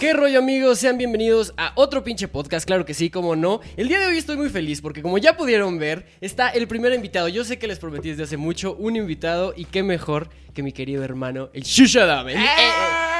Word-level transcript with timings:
¿Qué 0.00 0.12
rollo 0.12 0.38
amigos? 0.38 0.78
Sean 0.78 0.96
bienvenidos 0.96 1.52
a 1.56 1.72
otro 1.74 2.04
pinche 2.04 2.28
podcast, 2.28 2.64
claro 2.64 2.84
que 2.84 2.94
sí, 2.94 3.10
como 3.10 3.34
no. 3.34 3.60
El 3.76 3.88
día 3.88 3.98
de 3.98 4.06
hoy 4.06 4.16
estoy 4.18 4.36
muy 4.36 4.48
feliz 4.48 4.80
porque 4.80 5.02
como 5.02 5.18
ya 5.18 5.36
pudieron 5.36 5.76
ver, 5.78 6.06
está 6.20 6.50
el 6.50 6.68
primer 6.68 6.92
invitado. 6.92 7.26
Yo 7.26 7.42
sé 7.44 7.58
que 7.58 7.66
les 7.66 7.80
prometí 7.80 8.10
desde 8.10 8.22
hace 8.22 8.36
mucho 8.36 8.76
un 8.76 8.94
invitado 8.94 9.54
y 9.56 9.64
qué 9.64 9.82
mejor 9.82 10.28
que 10.54 10.62
mi 10.62 10.70
querido 10.72 11.02
hermano, 11.02 11.50
el 11.52 11.62
Shushadam. 11.64 12.28
el- 12.28 12.36
eh, 12.36 12.40
eh, 12.40 12.70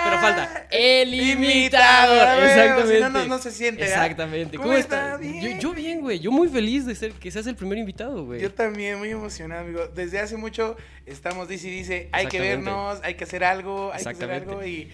pero 0.04 0.18
falta, 0.20 0.66
el 0.70 1.12
imitador. 1.14 2.44
Exactamente. 2.44 2.94
si 2.94 3.00
no, 3.02 3.10
no- 3.10 3.24
no 3.26 3.38
se 3.38 3.50
siente, 3.50 3.82
¿ah? 3.82 3.86
Exactamente. 3.86 4.56
¿Cómo 4.56 4.68
¿Cómo, 4.68 4.78
está? 4.78 5.14
estás? 5.20 5.42
Yo, 5.42 5.58
yo 5.58 5.74
bien, 5.74 6.00
güey. 6.00 6.20
Yo 6.20 6.30
muy 6.30 6.48
feliz 6.48 6.86
de 6.86 6.94
ser 6.94 7.10
que 7.12 7.30
seas 7.32 7.46
el 7.48 7.56
primer 7.56 7.78
invitado, 7.78 8.24
güey. 8.24 8.40
Yo 8.40 8.52
también, 8.52 8.98
muy 8.98 9.10
emocionado, 9.10 9.62
amigo. 9.62 9.88
Desde 9.94 10.20
hace 10.20 10.36
mucho 10.36 10.76
estamos, 11.06 11.48
dice 11.48 11.66
y 11.68 11.70
dice, 11.72 12.08
hay 12.12 12.26
que 12.28 12.38
vernos, 12.38 13.00
hay 13.02 13.14
que 13.14 13.24
hacer 13.24 13.42
algo, 13.42 13.90
hay 13.92 14.02
que 14.04 14.10
hacer 14.10 14.30
algo. 14.30 14.64
Y 14.64 14.88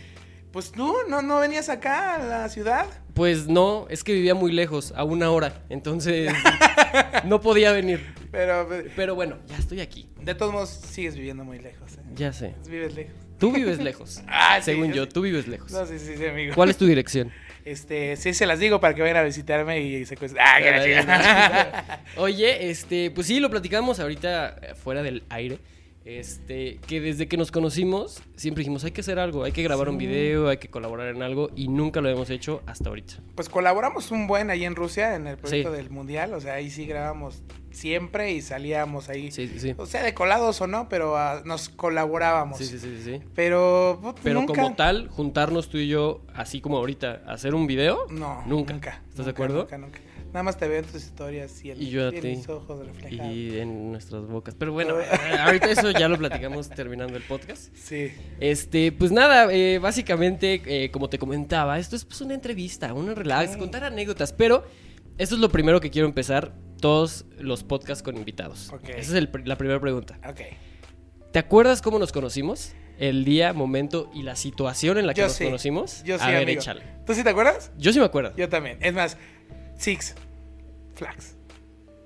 pues 0.54 0.70
tú, 0.70 0.94
¿no, 1.08 1.20
no 1.20 1.40
venías 1.40 1.68
acá 1.68 2.14
a 2.14 2.18
la 2.20 2.48
ciudad? 2.48 2.86
Pues 3.12 3.48
no, 3.48 3.88
es 3.90 4.04
que 4.04 4.12
vivía 4.12 4.36
muy 4.36 4.52
lejos, 4.52 4.94
a 4.94 5.02
una 5.02 5.28
hora. 5.32 5.64
Entonces 5.68 6.32
no 7.24 7.40
podía 7.40 7.72
venir. 7.72 8.14
Pero 8.30 8.68
Pero 8.94 9.16
bueno, 9.16 9.38
ya 9.48 9.56
estoy 9.56 9.80
aquí. 9.80 10.08
de 10.22 10.32
todos 10.36 10.52
modos 10.52 10.70
sigues 10.70 11.16
viviendo 11.16 11.42
muy 11.42 11.58
lejos. 11.58 11.94
¿eh? 11.94 12.02
Ya 12.14 12.32
sé. 12.32 12.54
Vives 12.68 12.94
lejos. 12.94 13.14
Tú 13.40 13.50
vives 13.50 13.80
lejos. 13.80 14.22
Ah, 14.28 14.60
según 14.62 14.90
yo 14.90 14.94
yo, 14.94 15.04
sí. 15.06 15.10
tú 15.12 15.22
vives 15.22 15.48
lejos. 15.48 15.72
No, 15.72 15.86
sí, 15.86 15.98
sí, 15.98 16.16
sí, 16.16 16.24
amigo. 16.24 16.54
¿Cuál 16.54 16.70
es 16.70 16.76
tu 16.76 16.86
dirección? 16.86 17.32
Este, 17.64 18.14
sí 18.16 18.34
se 18.34 18.44
las 18.44 18.58
digo 18.58 18.78
para 18.78 18.94
que 18.94 19.00
vayan 19.00 19.16
a 19.16 19.22
visitarme 19.22 19.80
y 19.80 20.04
se 20.04 20.18
cueste. 20.18 20.38
Ah, 20.38 20.58
chica. 20.84 22.00
Oye, 22.18 22.68
este, 22.68 23.10
pues 23.10 23.26
sí, 23.26 23.40
lo 23.40 23.48
platicamos 23.48 24.00
ahorita 24.00 24.58
eh, 24.60 24.74
fuera 24.74 25.02
del 25.02 25.24
aire. 25.30 25.58
Este, 26.04 26.78
que 26.86 27.00
desde 27.00 27.28
que 27.28 27.36
nos 27.38 27.50
conocimos, 27.50 28.22
siempre 28.36 28.60
dijimos, 28.60 28.84
hay 28.84 28.90
que 28.90 29.00
hacer 29.00 29.18
algo, 29.18 29.44
hay 29.44 29.52
que 29.52 29.62
grabar 29.62 29.88
un 29.88 29.96
video, 29.96 30.48
hay 30.48 30.58
que 30.58 30.68
colaborar 30.68 31.08
en 31.14 31.22
algo, 31.22 31.50
y 31.56 31.68
nunca 31.68 32.00
lo 32.02 32.10
hemos 32.10 32.28
hecho 32.28 32.62
hasta 32.66 32.90
ahorita. 32.90 33.14
Pues 33.34 33.48
colaboramos 33.48 34.10
un 34.10 34.26
buen 34.26 34.50
ahí 34.50 34.64
en 34.64 34.76
Rusia 34.76 35.14
en 35.16 35.26
el 35.26 35.38
proyecto 35.38 35.70
Sí. 35.70 35.76
del 35.76 35.88
mundial, 35.90 36.34
o 36.34 36.40
sea, 36.40 36.54
ahí 36.54 36.70
sí 36.70 36.84
grabamos 36.84 37.42
siempre 37.70 38.32
y 38.32 38.42
salíamos 38.42 39.08
ahí. 39.08 39.32
Sí, 39.32 39.48
sí, 39.48 39.58
sí. 39.58 39.74
O 39.78 39.86
sea, 39.86 40.02
de 40.02 40.12
colados 40.14 40.60
o 40.60 40.66
no, 40.66 40.88
pero 40.90 41.16
ah, 41.16 41.40
nos 41.44 41.70
colaborábamos. 41.70 42.58
Sí, 42.58 42.66
sí, 42.66 42.78
sí, 42.78 43.00
sí. 43.02 43.20
Pero, 43.34 43.98
put, 44.02 44.18
Pero 44.22 44.40
nunca. 44.40 44.52
como 44.62 44.76
tal, 44.76 45.08
juntarnos 45.08 45.70
tú 45.70 45.78
y 45.78 45.88
yo, 45.88 46.20
así 46.34 46.60
como 46.60 46.76
ahorita, 46.76 47.22
hacer 47.26 47.54
un 47.54 47.66
video, 47.66 48.06
No, 48.10 48.42
Nunca. 48.46 48.74
nunca. 48.74 49.02
¿Estás 49.08 49.24
de 49.24 49.30
acuerdo? 49.32 49.62
Nunca, 49.62 49.78
nunca. 49.78 50.00
Nada 50.34 50.42
más 50.42 50.56
te 50.58 50.66
veo 50.66 50.80
en 50.80 50.84
tus 50.84 50.96
historias 51.04 51.64
y, 51.64 51.70
en, 51.70 51.80
Y 51.80 51.90
yo 51.90 52.08
a 52.08 52.12
y 52.12 52.16
en 52.16 52.20
ti. 52.20 52.28
mis 52.28 52.48
ojos 52.48 52.84
reflejados. 52.84 53.32
y 53.32 53.56
en 53.60 53.92
nuestras 53.92 54.26
bocas. 54.26 54.56
Pero 54.58 54.72
bueno, 54.72 54.96
ahorita 55.40 55.70
eso 55.70 55.92
ya 55.92 56.08
lo 56.08 56.18
platicamos 56.18 56.68
terminando 56.68 57.16
el 57.16 57.22
podcast. 57.22 57.72
Sí. 57.76 58.10
Este, 58.40 58.90
pues 58.90 59.12
nada, 59.12 59.46
eh, 59.52 59.78
básicamente, 59.78 60.60
eh, 60.66 60.90
como 60.90 61.08
te 61.08 61.18
comentaba, 61.20 61.78
esto 61.78 61.94
es 61.94 62.04
pues 62.04 62.20
una 62.20 62.34
entrevista, 62.34 62.92
una 62.92 63.14
relax, 63.14 63.52
Sí. 63.52 63.58
contar 63.60 63.84
anécdotas, 63.84 64.32
pero 64.32 64.64
esto 65.18 65.36
es 65.36 65.40
lo 65.40 65.48
primero 65.50 65.80
que 65.80 65.90
quiero 65.90 66.08
empezar 66.08 66.52
todos 66.80 67.26
los 67.38 67.62
podcasts 67.62 68.02
con 68.02 68.16
invitados. 68.16 68.70
Ok. 68.72 68.88
Esa 68.88 68.98
es 68.98 69.10
el 69.12 69.30
la 69.44 69.56
primera 69.56 69.78
pregunta. 69.78 70.18
Ok. 70.28 70.40
¿Te 71.30 71.38
acuerdas 71.38 71.80
cómo 71.80 72.00
nos 72.00 72.10
conocimos? 72.10 72.72
El 72.98 73.24
día, 73.24 73.52
momento 73.52 74.10
y 74.12 74.22
la 74.24 74.34
situación 74.34 74.98
en 74.98 75.06
la 75.06 75.14
que 75.14 75.20
Yo 75.20 75.26
nos 75.28 75.36
sí. 75.36 75.44
conocimos. 75.44 76.02
Yo 76.04 76.18
sí, 76.18 76.24
A 76.24 76.28
ver, 76.28 76.42
amigo. 76.42 76.60
échale. 76.60 76.82
¿Tú 77.06 77.14
sí 77.14 77.22
te 77.22 77.30
acuerdas? 77.30 77.70
Yo 77.78 77.92
sí 77.92 78.00
me 78.00 78.04
acuerdo. 78.04 78.32
Yo 78.36 78.48
también. 78.48 78.78
Es 78.80 78.92
más, 78.94 79.16
Six 79.76 80.14
Flags. 80.94 81.36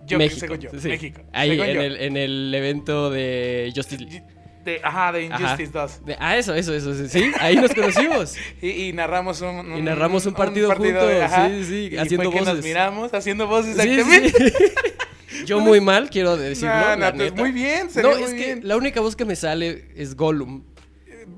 Yo, 0.07 0.19
México. 0.19 0.41
según 0.41 0.59
yo. 0.59 0.71
sí. 0.79 0.89
México. 0.89 1.21
Ahí 1.33 1.51
según 1.51 1.67
en 1.67 1.75
yo. 1.75 1.81
el, 1.83 1.97
en 2.01 2.17
el 2.17 2.55
evento 2.55 3.11
de 3.11 3.73
Justice 3.75 4.03
League. 4.03 4.23
De, 4.65 4.81
ajá, 4.83 5.13
de 5.13 5.27
Ajá. 5.33 5.43
Injustice 5.43 5.73
2. 5.73 6.05
De- 6.07 6.17
ah, 6.19 6.37
eso, 6.37 6.55
eso, 6.55 6.75
eso, 6.75 6.95
sí, 6.95 7.09
sí, 7.09 7.31
ahí 7.41 7.57
nos 7.57 7.73
conocimos. 7.75 8.35
Y, 8.63 8.89
y 8.89 8.93
narramos 8.93 9.41
un, 9.41 9.79
Y 9.79 9.83
narramos 9.83 10.27
un 10.27 10.35
partido 10.35 10.75
juntos, 10.75 11.11
sí, 11.51 11.65
sí, 11.65 11.89
y 11.93 11.97
haciendo 11.97 12.31
fue 12.31 12.39
que 12.41 12.45
nos 12.45 12.49
voces. 12.57 12.65
miramos 12.65 13.15
haciendo 13.15 13.47
voces 13.47 13.77
Sí, 13.77 13.89
exactamente. 13.89 14.31
sí. 14.41 15.45
Yo 15.47 15.61
muy 15.61 15.81
mal, 15.81 16.11
quiero 16.11 16.37
decirlo. 16.37 16.75
No, 16.75 16.97
no, 16.97 17.15
pues, 17.15 17.35
muy 17.35 17.53
bien, 17.53 17.91
se 17.91 18.03
No, 18.03 18.09
ve 18.09 18.15
es 18.25 18.31
muy 18.31 18.39
que 18.39 18.45
bien. 18.47 18.61
la 18.65 18.77
única 18.77 19.01
voz 19.01 19.15
que 19.17 19.25
me 19.25 19.37
sale 19.37 19.87
es 19.97 20.17
Gollum. 20.17 20.65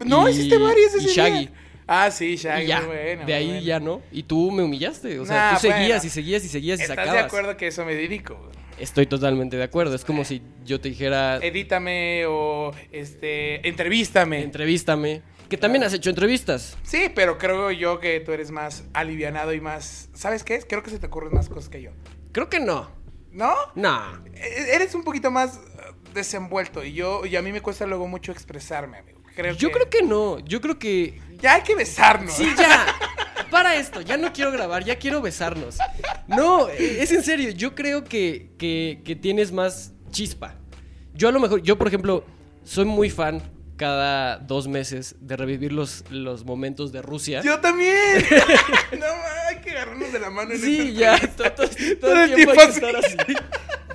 No, 0.06 0.28
y- 0.28 0.32
hiciste 0.32 0.56
varias 0.58 0.94
y 0.96 1.06
Shaggy. 1.06 1.38
día. 1.40 1.52
Ah, 1.92 2.10
sí, 2.12 2.34
y 2.34 2.36
ya, 2.36 2.80
muy 2.82 2.86
bueno. 2.86 3.26
de 3.26 3.34
ahí 3.34 3.46
bueno. 3.48 3.60
ya 3.62 3.80
no. 3.80 4.00
Y 4.12 4.22
tú 4.22 4.50
me 4.52 4.62
humillaste. 4.62 5.18
O 5.18 5.26
sea, 5.26 5.34
Nah, 5.50 5.54
tú 5.54 5.60
seguías 5.62 5.88
bueno. 5.88 6.04
y 6.04 6.08
seguías 6.10 6.44
y 6.44 6.48
seguías 6.48 6.78
y 6.78 6.82
¿Estás 6.82 6.96
sacabas. 6.96 7.14
de 7.14 7.18
acuerdo 7.26 7.56
que 7.56 7.66
eso 7.66 7.84
me 7.84 7.94
dedico? 7.96 8.48
Estoy 8.78 9.06
totalmente 9.06 9.56
de 9.56 9.64
acuerdo. 9.64 9.94
Es 9.96 10.04
como 10.04 10.24
si 10.24 10.40
yo 10.64 10.80
te 10.80 10.88
dijera, 10.88 11.38
Edítame 11.42 12.26
o 12.26 12.72
este 12.92 13.66
entrevístame. 13.68 14.42
entrevístame. 14.42 15.22
Que 15.48 15.56
también 15.56 15.82
has 15.82 15.92
hecho 15.92 16.10
entrevistas. 16.10 16.78
sí, 16.84 17.10
pero 17.12 17.36
creo 17.36 17.72
yo 17.72 17.98
que 17.98 18.20
tú 18.20 18.30
eres 18.30 18.52
más 18.52 18.84
alivianado 18.92 19.52
y 19.52 19.60
más. 19.60 20.08
¿Sabes 20.14 20.44
qué? 20.44 20.60
Creo 20.60 20.84
que 20.84 20.90
se 20.90 21.00
te 21.00 21.06
ocurren 21.06 21.34
más 21.34 21.48
cosas 21.48 21.68
que 21.68 21.82
yo. 21.82 21.90
Creo 22.30 22.48
que 22.48 22.60
no. 22.60 22.88
¿No? 23.32 23.52
No. 23.74 24.22
E- 24.32 24.74
Eres 24.76 24.94
un 24.94 25.02
poquito 25.02 25.32
más 25.32 25.56
eh, 25.56 25.60
desenvuelto 26.14 26.84
y 26.84 26.92
yo 26.92 27.26
y 27.26 27.34
a 27.34 27.42
mí 27.42 27.50
me 27.52 27.60
cuesta 27.62 27.84
luego 27.86 28.06
mucho 28.06 28.30
expresarme, 28.30 28.98
amigo. 28.98 29.19
Creo 29.40 29.54
Yo 29.54 29.68
que... 29.68 29.74
creo 29.74 29.90
que 29.90 30.02
no. 30.02 30.38
Yo 30.40 30.60
creo 30.60 30.78
que 30.78 31.20
ya 31.40 31.54
hay 31.54 31.62
que 31.62 31.74
besarnos. 31.74 32.34
Sí, 32.34 32.48
ya. 32.56 32.86
Para 33.50 33.74
esto, 33.76 34.00
ya 34.00 34.16
no 34.16 34.32
quiero 34.32 34.52
grabar, 34.52 34.84
ya 34.84 34.96
quiero 34.96 35.20
besarnos. 35.20 35.78
No, 36.28 36.68
es 36.68 37.10
en 37.10 37.24
serio, 37.24 37.50
yo 37.50 37.74
creo 37.74 38.04
que, 38.04 38.50
que, 38.58 39.00
que 39.04 39.16
tienes 39.16 39.50
más 39.50 39.92
chispa. 40.10 40.54
Yo 41.14 41.28
a 41.28 41.32
lo 41.32 41.40
mejor, 41.40 41.60
yo 41.62 41.76
por 41.76 41.88
ejemplo, 41.88 42.24
soy 42.64 42.84
muy 42.84 43.10
fan 43.10 43.42
cada 43.76 44.36
dos 44.38 44.68
meses 44.68 45.16
de 45.20 45.36
revivir 45.36 45.72
los, 45.72 46.04
los 46.10 46.44
momentos 46.44 46.92
de 46.92 47.02
Rusia. 47.02 47.40
Yo 47.40 47.58
también. 47.60 47.96
no, 48.98 49.06
hay 49.48 49.56
que 49.64 49.70
agarrarnos 49.70 50.12
de 50.12 50.20
la 50.20 50.30
mano 50.30 50.52
en 50.52 50.60
Sí, 50.60 50.92
ya, 50.92 51.18
todo, 51.18 51.50
todo- 51.52 51.66
todo 51.68 51.96
Todo 52.00 52.22
el 52.22 52.34
tiempo 52.34 52.52
hay 52.52 52.66
que 52.68 52.72
estar 52.72 52.96
así. 52.96 53.16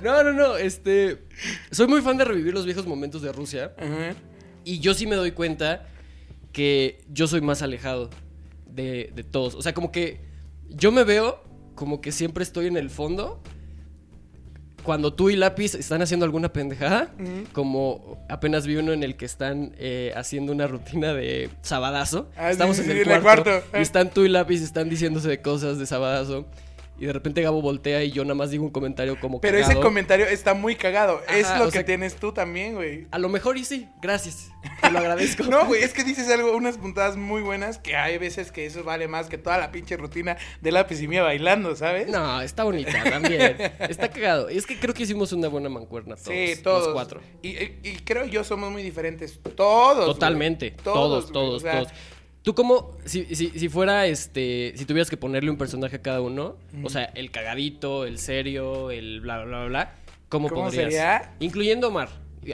No, 0.02 0.22
no, 0.22 0.32
no, 0.32 0.56
este... 0.56 1.22
Soy 1.70 1.86
muy 1.86 2.02
fan 2.02 2.18
de 2.18 2.24
revivir 2.24 2.52
los 2.52 2.66
viejos 2.66 2.84
momentos 2.86 3.22
de 3.22 3.32
Rusia. 3.32 3.72
Ajá. 3.78 4.14
Y 4.66 4.80
yo 4.80 4.94
sí 4.94 5.06
me 5.06 5.14
doy 5.14 5.30
cuenta 5.30 5.86
que 6.52 6.98
yo 7.08 7.28
soy 7.28 7.40
más 7.40 7.62
alejado 7.62 8.10
de, 8.66 9.12
de 9.14 9.22
todos. 9.22 9.54
O 9.54 9.62
sea, 9.62 9.72
como 9.74 9.92
que 9.92 10.20
yo 10.68 10.90
me 10.90 11.04
veo 11.04 11.40
como 11.76 12.00
que 12.00 12.10
siempre 12.10 12.42
estoy 12.42 12.66
en 12.66 12.76
el 12.76 12.90
fondo. 12.90 13.40
Cuando 14.82 15.14
tú 15.14 15.30
y 15.30 15.36
Lápiz 15.36 15.74
están 15.76 16.02
haciendo 16.02 16.24
alguna 16.26 16.52
pendejada, 16.52 17.14
como 17.52 18.24
apenas 18.28 18.66
vi 18.66 18.74
uno 18.76 18.92
en 18.92 19.04
el 19.04 19.16
que 19.16 19.24
están 19.24 19.72
eh, 19.78 20.12
haciendo 20.16 20.52
una 20.52 20.66
rutina 20.66 21.14
de 21.14 21.48
sabadazo. 21.62 22.28
Ah, 22.36 22.46
sí, 22.46 22.52
Estamos 22.52 22.76
sí, 22.76 22.82
en 22.82 22.86
sí, 22.88 22.92
el 22.92 22.98
en 23.02 23.10
el 23.12 23.22
cuarto, 23.22 23.44
cuarto. 23.44 23.78
y 23.78 23.82
están 23.82 24.10
tú 24.10 24.24
y 24.24 24.28
Lápiz 24.28 24.62
están 24.62 24.88
diciéndose 24.88 25.28
de 25.28 25.40
cosas 25.42 25.78
de 25.78 25.86
sabadazo. 25.86 26.46
Y 26.98 27.04
de 27.06 27.12
repente 27.12 27.42
Gabo 27.42 27.60
voltea 27.60 28.02
y 28.04 28.10
yo 28.10 28.24
nada 28.24 28.34
más 28.34 28.50
digo 28.50 28.64
un 28.64 28.70
comentario 28.70 29.20
como 29.20 29.40
Pero 29.40 29.58
ese 29.58 29.76
comentario 29.76 30.26
está 30.26 30.54
muy 30.54 30.76
cagado. 30.76 31.20
es 31.28 31.46
lo 31.58 31.66
que 31.66 31.70
sea- 31.72 31.84
tienes 31.84 32.16
tú 32.16 32.32
también, 32.32 32.74
güey. 32.74 33.06
A 33.10 33.18
lo 33.18 33.28
mejor 33.28 33.58
y 33.58 33.64
sí, 33.66 33.88
gracias. 34.00 34.50
Te 34.80 34.90
lo 34.90 34.98
agradezco. 35.00 35.44
No, 35.50 35.66
güey, 35.66 35.82
es 35.82 35.92
que 35.92 36.04
dices 36.04 36.28
algo, 36.30 36.56
unas 36.56 36.78
puntadas 36.78 37.16
muy 37.16 37.42
buenas 37.42 37.78
que 37.78 37.96
hay 37.96 38.16
veces 38.18 38.50
que 38.50 38.64
eso 38.66 38.82
vale 38.82 39.08
más 39.08 39.28
que 39.28 39.36
toda 39.38 39.58
la 39.58 39.70
pinche 39.72 39.96
rutina 39.98 40.36
de 40.62 40.72
lápiz 40.72 41.00
y 41.02 41.06
mía 41.08 41.22
bailando, 41.22 41.76
¿sabes? 41.76 42.08
No, 42.08 42.40
está 42.40 42.64
bonita 42.64 43.04
también. 43.04 43.56
Está 43.88 44.08
cagado. 44.10 44.48
Es 44.48 44.64
que 44.66 44.78
creo 44.78 44.94
que 44.94 45.02
hicimos 45.02 45.32
una 45.32 45.48
buena 45.48 45.68
mancuerna 45.68 46.14
todos. 46.16 46.28
Sí, 46.28 46.54
todos. 46.62 46.84
Los 46.86 46.94
cuatro. 46.94 47.20
Y, 47.42 47.50
y- 47.50 48.00
creo 48.04 48.24
yo 48.24 48.42
somos 48.42 48.72
muy 48.72 48.82
diferentes. 48.82 49.38
Todos. 49.54 50.06
Totalmente. 50.06 50.70
Todos, 50.82 51.30
todos, 51.30 51.62
sea, 51.62 51.72
todos. 51.82 51.88
Tú 52.46 52.54
como, 52.54 52.96
si, 53.04 53.24
si, 53.34 53.48
si 53.50 53.68
fuera, 53.68 54.06
este, 54.06 54.72
si 54.76 54.84
tuvieras 54.84 55.10
que 55.10 55.16
ponerle 55.16 55.50
un 55.50 55.56
personaje 55.58 55.96
a 55.96 56.00
cada 56.00 56.20
uno, 56.20 56.54
o 56.84 56.88
sea, 56.88 57.06
el 57.16 57.32
cagadito, 57.32 58.04
el 58.04 58.20
serio, 58.20 58.92
el 58.92 59.20
bla, 59.20 59.38
bla, 59.42 59.58
bla, 59.62 59.66
bla, 59.66 59.94
¿cómo, 60.28 60.48
¿Cómo 60.48 60.66
podrías? 60.66 60.84
sería? 60.84 61.34
Incluyendo 61.40 61.88
Omar. 61.88 62.08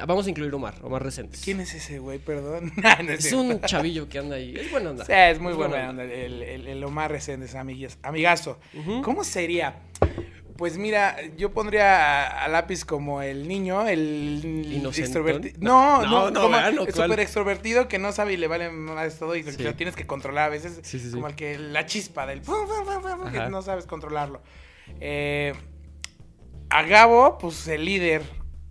Vamos 0.06 0.26
a 0.26 0.30
incluir 0.30 0.54
Omar, 0.54 0.76
Omar 0.82 1.02
Recentes. 1.04 1.42
¿Quién 1.44 1.60
es 1.60 1.74
ese 1.74 1.98
güey? 1.98 2.18
Perdón. 2.18 2.72
No 3.04 3.12
Es 3.12 3.30
un 3.34 3.60
chavillo 3.60 4.08
que 4.08 4.18
anda 4.18 4.36
ahí. 4.36 4.54
Es 4.56 4.70
buena 4.70 4.92
onda. 4.92 5.04
Sí, 5.04 5.12
es 5.12 5.38
muy 5.38 5.52
buena 5.52 5.74
buena 5.74 5.90
onda. 5.90 6.04
El, 6.04 6.42
el, 6.42 6.66
el 6.68 6.84
Omar 6.84 7.10
Reséndez, 7.10 7.54
amigues- 7.54 7.98
amigazo. 8.02 8.58
¿Cómo 9.04 9.24
sería? 9.24 9.74
Pues 10.62 10.78
mira, 10.78 11.16
yo 11.36 11.50
pondría 11.50 12.44
a, 12.44 12.46
lápiz 12.46 12.84
como 12.84 13.20
el 13.20 13.48
niño, 13.48 13.88
el 13.88 14.80
extrovertido. 14.96 15.56
No, 15.58 16.02
No, 16.02 16.06
no, 16.06 16.30
no, 16.30 16.40
como 16.42 16.56
vean, 16.56 16.78
¿o 16.78 16.86
el 16.86 16.94
súper 16.94 17.18
extrovertido 17.18 17.88
que 17.88 17.98
no 17.98 18.12
sabe 18.12 18.34
y 18.34 18.36
le 18.36 18.46
vale 18.46 18.70
más 18.70 19.18
todo 19.18 19.34
y 19.34 19.42
Sí. 19.42 19.56
que 19.56 19.64
lo 19.64 19.74
tienes 19.74 19.96
que 19.96 20.06
controlar 20.06 20.44
a 20.44 20.48
veces. 20.50 20.78
Sí, 20.84 21.00
sí, 21.00 21.06
sí. 21.08 21.14
Como 21.14 21.26
el 21.26 21.34
que 21.34 21.58
la 21.58 21.84
chispa 21.86 22.26
del 22.28 22.42
que 22.42 23.40
no 23.50 23.60
sabes 23.62 23.86
controlarlo. 23.86 24.40
Eh, 25.00 25.52
a 26.70 26.82
Gabo, 26.84 27.38
pues 27.38 27.66
el 27.66 27.84
líder. 27.84 28.22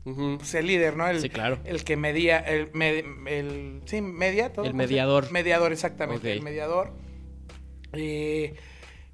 Ujú. 0.06 0.38
Pues 0.38 0.54
el 0.54 0.68
líder, 0.68 0.96
¿no? 0.96 1.10
El, 1.10 1.20
Sí, 1.20 1.28
claro. 1.28 1.60
El 1.66 1.84
que 1.84 1.98
medía, 1.98 2.40
el, 2.40 2.72
med- 2.72 3.28
el 3.28 3.82
sí, 3.84 4.00
media 4.00 4.54
todo. 4.54 4.64
El 4.64 4.72
¿cómo 4.72 4.84
se- 4.84 4.88
mediador. 4.88 5.30
Mediador, 5.34 5.74
exactamente, 5.74 6.30
Ok. 6.30 6.38
el 6.38 6.42
mediador. 6.42 6.94
Eh, 7.92 8.56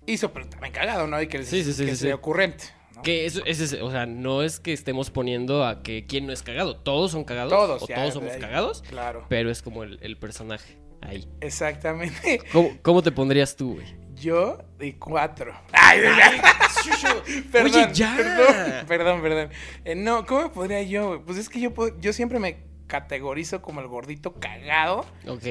hizo, 0.07 0.33
pero 0.33 0.47
también 0.47 0.73
cagado, 0.73 1.05
¿no? 1.07 1.21
Y 1.21 1.27
que, 1.27 1.43
Sí, 1.43 1.63
sí, 1.63 1.73
sí, 1.73 1.85
que 1.85 1.95
sea 1.95 2.15
ocurrente. 2.15 2.63
¿no? 2.95 3.01
Que 3.03 3.25
eso, 3.27 3.41
ese 3.45 3.65
es- 3.65 3.73
o 3.73 3.91
sea, 3.91 4.05
no 4.07 4.41
es 4.41 4.59
que 4.59 4.73
estemos 4.73 5.11
poniendo 5.11 5.63
a 5.65 5.83
que 5.83 6.07
quién 6.07 6.25
no 6.25 6.33
es 6.33 6.41
cagado. 6.41 6.77
Todos 6.77 7.11
son 7.11 7.23
cagados. 7.25 7.51
Todos, 7.53 7.83
o 7.83 7.87
ya, 7.87 7.95
todos 7.95 8.13
somos 8.15 8.31
ahí. 8.33 8.39
cagados. 8.39 8.81
Claro. 8.89 9.25
Pero 9.29 9.51
es 9.51 9.61
como 9.61 9.83
el, 9.83 9.99
el 10.01 10.17
personaje. 10.17 10.77
Ahí. 11.01 11.27
Exactamente. 11.41 12.41
¿Cómo, 12.51 12.71
cómo 12.81 13.03
te 13.03 13.11
pondrías 13.11 13.55
tú, 13.55 13.75
güey? 13.75 13.85
Yo 14.15 14.57
de 14.79 14.97
cuatro. 14.97 15.53
Ay, 15.71 15.99
perdón, 17.51 17.71
Oye, 17.83 17.93
ya. 17.93 18.15
Perdón, 18.17 18.85
perdón. 18.87 19.21
perdón. 19.21 19.49
Eh, 19.85 19.93
no, 19.95 20.25
¿cómo 20.25 20.43
me 20.43 20.49
podría 20.49 20.81
yo? 20.81 21.07
güey? 21.09 21.19
Pues 21.19 21.37
es 21.37 21.49
que 21.49 21.59
yo, 21.59 21.73
puedo- 21.73 21.99
yo 21.99 22.13
siempre 22.13 22.39
me 22.39 22.57
categorizo 22.87 23.61
como 23.61 23.81
el 23.81 23.87
gordito 23.87 24.33
cagado, 24.39 25.05
Ok. 25.27 25.43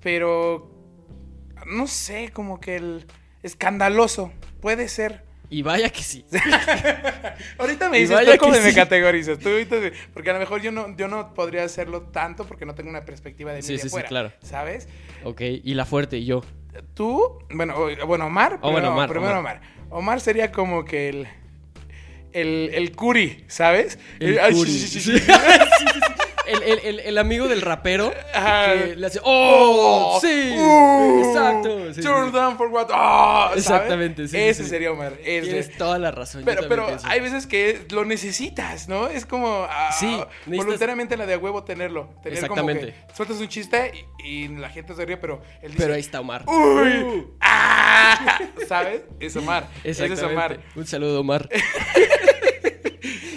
pero 0.00 0.70
no 1.66 1.86
sé, 1.86 2.30
como 2.32 2.60
que 2.60 2.76
el 2.76 3.06
escandaloso. 3.44 4.32
Puede 4.60 4.88
ser. 4.88 5.22
Y 5.50 5.62
vaya 5.62 5.90
que 5.90 6.02
sí. 6.02 6.24
Ahorita 7.58 7.88
me 7.88 7.98
dices 7.98 8.18
tú 8.24 8.38
cómo 8.38 8.52
me 8.54 8.70
sí. 8.70 8.74
categorizas. 8.74 9.38
Tú 9.38 9.50
ahorita, 9.50 9.76
porque 10.12 10.30
a 10.30 10.32
lo 10.32 10.38
mejor 10.40 10.60
yo 10.62 10.72
no, 10.72 10.96
yo 10.96 11.06
no 11.06 11.32
podría 11.34 11.62
hacerlo 11.62 12.02
tanto 12.02 12.44
porque 12.46 12.66
no 12.66 12.74
tengo 12.74 12.90
una 12.90 13.04
perspectiva 13.04 13.52
de 13.52 13.58
mí 13.58 13.62
Sí, 13.62 13.72
de 13.74 13.78
sí, 13.78 13.84
sí, 13.84 13.90
fuera, 13.90 14.08
claro. 14.08 14.32
¿Sabes? 14.42 14.88
Ok. 15.22 15.42
Y 15.42 15.74
la 15.74 15.84
fuerte, 15.84 16.16
y 16.16 16.24
yo. 16.24 16.42
Tú, 16.94 17.38
bueno, 17.50 17.76
bueno, 18.06 18.26
Omar. 18.26 18.58
Oh, 18.62 18.72
bueno, 18.72 18.88
primero- 18.88 18.92
Omar, 18.94 19.08
Primero 19.10 19.38
Omar. 19.38 19.56
Omar. 19.58 19.86
Omar 19.90 20.20
sería 20.20 20.50
como 20.50 20.84
que 20.84 21.08
el. 21.10 21.28
El, 22.32 22.70
el 22.74 22.96
curi, 22.96 23.44
¿sabes? 23.46 23.96
El 24.18 24.40
Curi. 24.40 24.72
El, 26.46 26.62
el- 26.62 27.00
el- 27.00 27.18
amigo 27.18 27.48
del 27.48 27.62
rapero 27.62 28.12
que 28.12 28.94
le 28.96 29.06
hace 29.06 29.20
¡Oh! 29.22 30.18
¡Sí! 30.20 30.54
Uh, 30.56 31.24
Exacto. 31.28 31.94
sí, 31.94 32.00
turn 32.02 32.26
sí. 32.26 32.32
down 32.32 32.56
for 32.56 32.68
what? 32.68 32.88
Ah, 32.92 33.46
¿sabes? 33.50 33.64
Exactamente, 33.64 34.28
sí, 34.28 34.36
Ese 34.36 34.64
sí. 34.64 34.68
sería 34.70 34.92
Omar. 34.92 35.14
ese. 35.24 35.46
Tienes 35.46 35.76
toda 35.76 35.98
la 35.98 36.10
razón. 36.10 36.42
Pero, 36.44 36.68
pero 36.68 36.86
pienso. 36.86 37.06
hay 37.06 37.20
veces 37.20 37.46
que 37.46 37.86
lo 37.90 38.04
necesitas, 38.04 38.88
¿no? 38.88 39.08
Es 39.08 39.24
como 39.26 39.66
ah, 39.70 39.90
Sí, 39.98 40.06
necesitas- 40.06 40.56
voluntariamente 40.64 41.16
la 41.16 41.26
de 41.26 41.34
a 41.34 41.38
huevo 41.38 41.64
tenerlo. 41.64 42.10
Tener 42.22 42.38
Exactamente. 42.38 42.92
como 42.92 43.06
que 43.08 43.14
sueltas 43.16 43.38
un 43.38 43.48
chiste 43.48 43.92
y, 44.22 44.28
y 44.44 44.48
la 44.48 44.68
gente 44.68 44.94
se 44.94 45.04
ríe, 45.06 45.16
pero 45.16 45.40
él 45.62 45.70
dice, 45.72 45.82
Pero 45.82 45.94
ahí 45.94 46.00
está 46.00 46.20
Omar. 46.20 46.44
¡Uy! 46.46 46.98
Uh. 47.02 47.36
¡Ah! 47.40 48.38
¿Sabes? 48.68 49.02
Es 49.20 49.34
Omar. 49.36 49.68
Ese 49.82 50.06
es. 50.06 50.22
Omar. 50.22 50.58
Un 50.76 50.86
saludo, 50.86 51.20
Omar. 51.20 51.48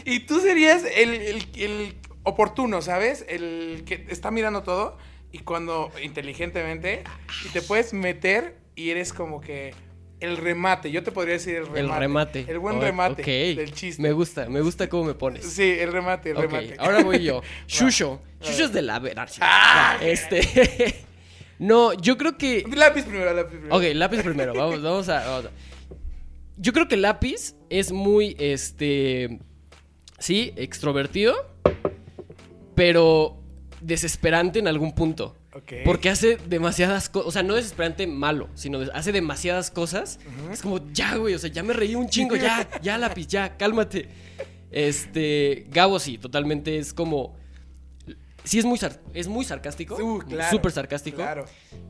Y 0.06 0.22
tú 0.22 0.40
serías 0.40 0.84
el, 0.96 1.14
el- 1.14 1.48
el 1.58 1.96
oportuno, 2.28 2.82
¿sabes? 2.82 3.26
El 3.30 3.84
que 3.86 4.06
está 4.10 4.32
mirando 4.32 4.62
todo 4.64 4.98
y 5.32 5.40
cuando 5.40 5.92
inteligentemente 6.04 7.04
y 7.46 7.50
te 7.50 7.62
puedes 7.62 7.94
meter 7.94 8.58
y 8.76 8.90
eres 8.90 9.14
como 9.14 9.40
que 9.42 9.74
el 10.20 10.36
remate. 10.38 10.92
Yo 10.92 11.04
te 11.04 11.12
podría 11.12 11.34
decir 11.36 11.56
el 11.56 11.68
remate. 11.68 11.80
El 11.94 12.00
remate. 12.00 12.46
El 12.50 12.60
buen 12.60 12.78
Oh, 12.78 12.82
remate 12.82 13.22
ok. 13.22 13.58
del 13.58 13.72
chiste. 13.74 14.02
Me 14.02 14.12
gusta, 14.12 14.50
me 14.50 14.62
gusta 14.62 14.90
cómo 14.90 15.06
me 15.06 15.14
pones. 15.14 15.46
Sí, 15.46 15.64
el 15.80 15.92
remate, 15.92 16.32
el 16.32 16.38
Ok, 16.38 16.44
remate. 16.44 16.76
ahora 16.80 17.04
voy 17.04 17.24
yo. 17.24 17.42
Shusho. 17.68 18.20
Shusho 18.42 18.66
es 18.66 18.74
de 18.74 18.82
la 18.82 19.00
verdad. 19.00 19.30
Ah, 19.42 19.98
Este. 20.02 21.06
no, 21.60 21.94
yo 21.94 22.18
creo 22.18 22.38
que. 22.38 22.64
Lápiz 22.76 23.04
primero, 23.06 23.34
lápiz 23.34 23.52
primero. 23.58 23.76
Ok, 23.76 23.84
lápiz 23.94 24.22
primero. 24.24 24.54
Vamos, 24.54 24.82
vamos 24.82 25.08
a. 25.10 25.20
vamos 25.26 25.46
a- 25.46 25.52
Yo 26.58 26.74
creo 26.74 26.88
que 26.88 26.98
lápiz 26.98 27.56
es 27.70 27.92
muy, 27.92 28.36
este. 28.40 29.40
Sí, 30.20 30.52
extrovertido. 30.56 31.36
Pero 32.78 33.42
desesperante 33.82 34.60
en 34.60 34.68
algún 34.68 34.94
punto. 34.94 35.36
Porque 35.84 36.10
hace 36.10 36.38
demasiadas 36.48 37.10
cosas. 37.10 37.28
O 37.28 37.32
sea, 37.32 37.42
no 37.42 37.56
desesperante 37.56 38.06
malo, 38.06 38.50
sino 38.54 38.80
hace 38.94 39.12
demasiadas 39.12 39.72
cosas. 39.72 40.20
Es 40.52 40.62
como, 40.62 40.80
ya, 40.94 41.16
güey. 41.16 41.34
O 41.34 41.40
sea, 41.40 41.50
ya 41.50 41.64
me 41.64 41.74
reí 41.74 41.96
un 41.96 42.08
chingo. 42.08 42.36
Ya, 42.36 42.70
ya, 42.84 43.00
lápiz, 43.00 43.26
ya, 43.28 43.58
cálmate. 43.58 44.08
Este. 44.70 45.66
Gabo 45.72 46.00
sí, 46.00 46.20
totalmente 46.20 46.78
es 46.78 46.94
como. 46.94 47.36
Sí, 48.48 48.60
es 48.60 48.66
muy, 48.66 48.78
sar- 48.78 49.00
es 49.14 49.28
muy 49.28 49.44
sarcástico. 49.46 49.96
Uh, 49.96 50.20
claro, 50.20 50.50
Súper 50.50 50.72
sarcástico. 50.72 51.18
Claro. 51.18 51.46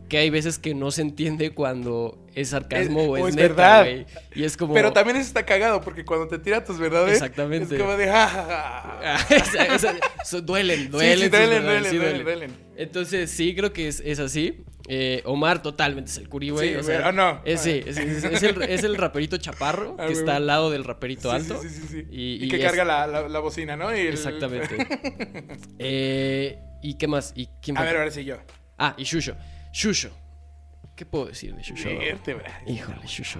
Que 0.10 0.18
hay 0.18 0.30
veces 0.30 0.58
que 0.58 0.74
no 0.74 0.90
se 0.92 1.02
entiende 1.02 1.52
cuando 1.52 2.18
es 2.34 2.50
sarcasmo 2.50 3.02
Es- 3.02 3.08
o 3.10 3.18
es, 3.18 3.24
o 3.24 3.28
es 3.28 3.36
neta, 3.36 3.48
verdad. 3.48 3.82
güey. 3.84 4.06
Y 4.36 4.44
es 4.46 4.58
como. 4.58 4.74
Pero 4.74 4.94
también 4.94 5.18
eso 5.18 5.28
está 5.28 5.46
cagado 5.46 5.82
porque 5.82 6.04
cuando 6.06 6.28
te 6.28 6.40
tira 6.40 6.64
tus 6.64 6.80
verdades. 6.80 7.14
Exactamente. 7.14 7.76
Es 7.76 7.82
como 7.82 7.96
de. 7.96 8.08
"Ja, 8.08 8.28
ja, 8.28 8.46
ja". 8.48 9.28
Ah, 10.20 10.24
so- 10.26 10.42
duelen, 10.42 10.80
Sí, 10.80 10.88
duelen. 10.88 11.18
sí, 11.18 11.24
sus 11.24 11.32
duelen, 11.32 11.64
duelen, 11.64 11.92
sí 11.92 11.98
duelen, 11.98 12.24
duelen. 12.24 12.52
Entonces, 12.76 13.30
sí, 13.32 13.54
creo 13.56 13.74
que 13.74 13.88
es, 13.88 14.02
es 14.06 14.20
así. 14.20 14.64
Eh, 14.90 15.22
Omar 15.26 15.62
totalmente 15.62 16.10
es 16.12 16.18
el 16.18 16.30
curi, 16.30 16.50
güey. 16.50 16.70
Sí, 16.70 16.76
o 16.76 16.84
sea, 16.84 17.10
¿o 17.10 17.12
no? 17.12 17.42
Es, 17.44 17.62
sí, 17.62 17.82
es, 17.86 17.98
es- 17.98 18.24
es 18.24 18.44
el, 18.44 18.62
es 18.62 18.84
el 18.84 18.96
raperito 18.96 19.36
chaparro 19.38 19.96
Ah, 20.00 20.08
que 20.08 20.14
está 20.14 20.38
al 20.38 20.48
lado 20.48 20.70
del 20.72 20.86
raperito 20.86 21.30
alto. 21.30 21.62
Sí, 21.62 21.68
sí, 21.70 21.82
sí. 21.82 21.88
sí. 21.90 22.08
Y, 22.10 22.44
Y, 22.44 22.46
y 22.46 22.48
que 22.50 22.60
carga 22.60 22.86
la, 22.86 23.06
la, 23.06 23.28
la 23.28 23.40
bocina, 23.40 23.76
¿no? 23.76 23.94
Y 23.96 24.00
el- 24.00 24.14
Exactamente. 24.14 24.78
Eh, 25.80 26.58
¿Y 26.82 26.94
qué 26.96 27.08
más? 27.08 27.34
¿Y 27.36 27.48
quién 27.62 27.78
A 27.78 27.84
ver, 27.84 27.98
ahora 27.98 28.12
sí 28.12 28.24
yo. 28.24 28.38
Ah, 28.78 28.94
y 28.98 29.04
Shusho. 29.04 29.36
Shusho. 29.74 30.10
¿Qué 30.96 31.06
puedo 31.06 31.26
decir 31.26 31.54
de 31.56 31.62
Shusho? 31.64 31.90
Híjole, 32.66 33.00
Shusho. 33.08 33.40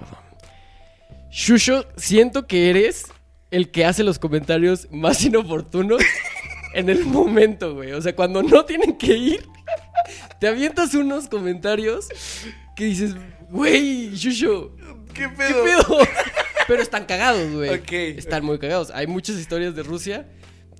Shusho, 1.30 1.86
siento 1.96 2.46
que 2.46 2.70
eres 2.70 3.04
el 3.50 3.70
que 3.70 3.84
hace 3.84 4.02
los 4.04 4.18
comentarios 4.18 4.88
más 4.90 5.24
inoportunos 5.24 6.02
en 6.74 6.88
el 6.90 7.04
momento, 7.04 7.74
güey. 7.74 7.92
O 7.92 8.00
sea, 8.02 8.14
cuando 8.14 8.42
no 8.42 8.64
tienen 8.64 8.96
que 8.96 9.14
ir, 9.16 9.46
te 10.40 10.48
avientas 10.48 10.94
unos 10.94 11.28
comentarios 11.28 12.08
que 12.76 12.84
dices, 12.84 13.14
güey, 13.50 14.10
Shusho, 14.14 14.74
¿Qué 15.14 15.22
¿qué 15.24 15.28
pedo? 15.30 15.64
pedo? 15.64 15.98
Pero 16.66 16.82
están 16.82 17.06
cagados, 17.06 17.50
güey. 17.50 17.70
Ok. 17.70 17.92
Están 17.92 18.44
muy 18.44 18.58
cagados. 18.58 18.90
Hay 18.94 19.06
muchas 19.06 19.36
historias 19.36 19.74
de 19.74 19.82
Rusia 19.82 20.26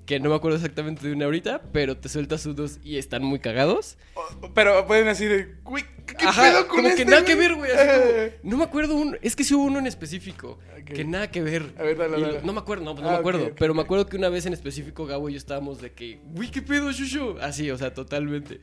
que 0.08 0.18
no 0.20 0.30
me 0.30 0.36
acuerdo 0.36 0.56
exactamente 0.56 1.06
de 1.06 1.12
una 1.12 1.26
ahorita, 1.26 1.60
pero 1.70 1.98
te 1.98 2.08
sueltas 2.08 2.46
unos 2.46 2.78
y 2.82 2.96
están 2.96 3.22
muy 3.22 3.40
cagados. 3.40 3.98
Pero 4.54 4.86
pueden 4.86 5.04
decir, 5.04 5.58
güey, 5.64 5.84
¿qué 6.06 6.24
Ajá, 6.26 6.42
pedo 6.44 6.66
con 6.66 6.76
como 6.78 6.88
este, 6.88 7.04
que 7.04 7.10
nada 7.10 7.24
que 7.26 7.34
ver, 7.34 7.54
güey. 7.54 7.70
así 7.70 7.86
como- 7.86 8.30
no 8.50 8.56
me 8.56 8.64
acuerdo 8.64 8.94
un. 8.96 9.18
Es 9.20 9.36
que 9.36 9.44
sí 9.44 9.54
hubo 9.54 9.64
uno 9.64 9.78
en 9.78 9.86
específico. 9.86 10.58
Que 10.86 11.04
nada 11.04 11.30
que 11.30 11.42
ver. 11.42 11.74
A 11.78 11.82
ver, 11.82 11.98
dale, 11.98 12.40
no 12.42 12.54
me 12.54 12.58
acuerdo, 12.60 12.84
no, 12.86 12.92
pues 12.94 13.02
no 13.02 13.10
Ah, 13.10 13.12
me 13.12 13.18
acuerdo. 13.18 13.50
pero 13.58 13.74
me 13.74 13.82
acuerdo 13.82 14.06
que 14.06 14.16
una 14.16 14.30
vez 14.30 14.46
en 14.46 14.54
específico, 14.54 15.04
Gabo 15.04 15.28
y 15.28 15.32
yo 15.32 15.36
estábamos 15.36 15.82
de 15.82 15.92
que. 15.92 16.20
Uy, 16.34 16.48
¿qué 16.50 16.62
pedo, 16.62 16.90
Shushu? 16.90 17.36
Así, 17.42 17.70
o 17.70 17.76
sea, 17.76 17.92
totalmente. 17.92 18.60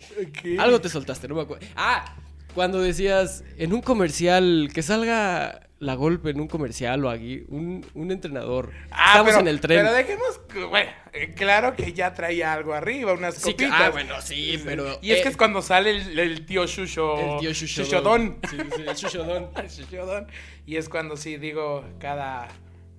Algo 0.57 0.81
te 0.81 0.89
soltaste, 0.89 1.27
no 1.27 1.35
me 1.35 1.41
acuerdo. 1.43 1.63
Ah, 1.75 2.15
cuando 2.55 2.79
decías 2.81 3.43
en 3.57 3.73
un 3.73 3.81
comercial 3.81 4.69
que 4.73 4.81
salga 4.81 5.61
la 5.77 5.93
golpe 5.95 6.29
en 6.29 6.39
un 6.39 6.47
comercial 6.47 7.03
o 7.05 7.09
aquí, 7.09 7.43
un, 7.49 7.85
un 7.93 8.11
entrenador. 8.11 8.71
Ah, 8.89 9.07
Estamos 9.09 9.31
pero- 9.31 9.39
en 9.41 9.47
el 9.49 9.59
tren. 9.59 9.79
Pero 9.83 9.93
dejemos, 9.93 10.41
güey, 10.69 10.85
eh, 11.13 11.33
claro 11.35 11.75
que 11.75 11.91
ya 11.93 12.13
traía 12.13 12.53
algo 12.53 12.73
arriba, 12.73 13.13
unas 13.13 13.35
Sí, 13.35 13.53
que- 13.53 13.65
copitas. 13.65 13.81
ah, 13.81 13.89
bueno, 13.91 14.19
sí, 14.21 14.59
pero, 14.63 14.97
Y 15.01 15.11
es 15.11 15.21
que 15.21 15.27
eh, 15.27 15.31
es 15.31 15.37
cuando 15.37 15.61
sale 15.61 15.91
el, 15.91 16.17
el 16.17 16.45
tío 16.45 16.65
Shusho. 16.65 17.35
El 17.35 17.39
tío. 17.41 17.51
Shushodon. 17.51 18.37
Sí, 18.49 18.57
sí, 18.75 18.81
el 18.87 18.95
Shushodon. 18.95 19.49
El 19.57 19.67
Shushodon. 19.69 20.27
Y 20.65 20.77
es 20.77 20.87
cuando 20.89 21.17
sí 21.17 21.37
digo 21.37 21.83
cada 21.99 22.47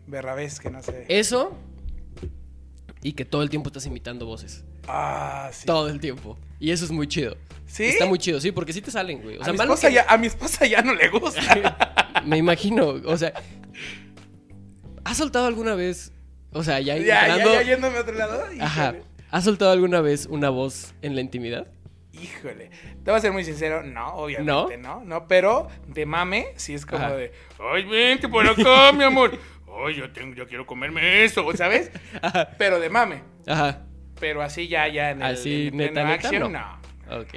berra 0.07 0.35
vez 0.35 0.61
que 0.61 0.71
no 0.71 0.83
sé. 0.83 1.07
Eso. 1.09 1.57
Y 3.03 3.13
que 3.15 3.25
todo 3.25 3.43
el 3.43 3.51
tiempo 3.51 3.71
estás 3.71 3.87
imitando 3.87 4.27
voces. 4.27 4.65
Ah, 4.89 5.51
sí. 5.53 5.67
Todo 5.67 5.89
el 5.89 6.01
tiempo. 6.01 6.39
Y 6.59 6.71
eso 6.71 6.85
es 6.85 6.91
muy 6.91 7.07
chido. 7.07 7.37
¿Sí? 7.67 7.85
Está 7.85 8.07
muy 8.07 8.19
chido, 8.19 8.41
sí, 8.41 8.53
porque 8.53 8.73
sí 8.73 8.81
te 8.81 8.91
salen, 8.91 9.21
güey. 9.23 9.39
O 9.39 9.43
a, 9.45 9.49
mi 9.53 9.57
esposa 9.59 9.89
que- 9.89 9.95
ya, 9.95 10.07
a 10.09 10.17
mi 10.17 10.27
esposa 10.29 10.67
ya 10.67 10.83
no 10.83 10.95
le 10.95 11.09
gusta. 11.09 11.77
Me 12.25 12.37
imagino, 12.39 12.87
o 13.05 13.17
sea. 13.17 13.33
¿Has 15.05 15.17
soltado 15.19 15.47
alguna 15.47 15.75
vez? 15.75 16.13
O 16.53 16.63
sea, 16.63 16.81
ya, 16.81 16.97
ya, 16.97 17.05
ya, 17.05 17.27
entrando- 17.37 17.53
ya 17.55 17.63
yéndome 17.63 17.99
a 17.99 18.01
otro 18.01 18.15
lado. 18.15 18.45
Ajá. 18.61 18.85
Híjole. 18.91 19.03
¿Has 19.31 19.45
soltado 19.45 19.73
alguna 19.73 20.01
vez 20.01 20.27
una 20.27 20.51
voz 20.51 20.95
en 21.03 21.15
la 21.15 21.21
intimidad? 21.21 21.67
Híjole. 22.13 22.71
Te 23.05 23.11
voy 23.11 23.19
a 23.19 23.21
ser 23.21 23.33
muy 23.33 23.45
sincero, 23.45 23.83
no, 23.83 24.15
obviamente 24.15 24.79
no. 24.79 25.05
No, 25.05 25.29
pero 25.29 25.69
de 25.87 26.07
mame, 26.07 26.47
sí 26.57 26.73
es 26.75 26.87
como 26.87 27.05
Ajá. 27.05 27.15
de, 27.17 27.33
ay, 27.59 27.85
vente 27.85 28.29
por 28.29 28.47
acá, 28.49 28.93
mi 28.93 29.05
amor. 29.05 29.39
Ay, 29.87 29.95
yo, 29.97 30.11
tengo, 30.11 30.35
yo 30.35 30.49
quiero 30.49 30.65
comerme 30.67 31.25
eso, 31.25 31.45
¿sabes? 31.55 31.91
Pero 32.57 32.81
de 32.81 32.89
mame. 32.89 33.23
Ajá. 33.47 33.83
Pero 34.21 34.43
así 34.43 34.69
ya, 34.69 34.89
ya 34.89 35.11
en 35.11 35.23
el, 35.23 35.33
Así, 35.35 35.69
en 35.69 35.75
el 35.75 35.77
neta, 35.77 35.93
pleno 35.93 36.09
neta, 36.11 36.29
action, 36.29 36.53
no. 36.53 36.79
no. 37.09 37.21
Ok. 37.21 37.35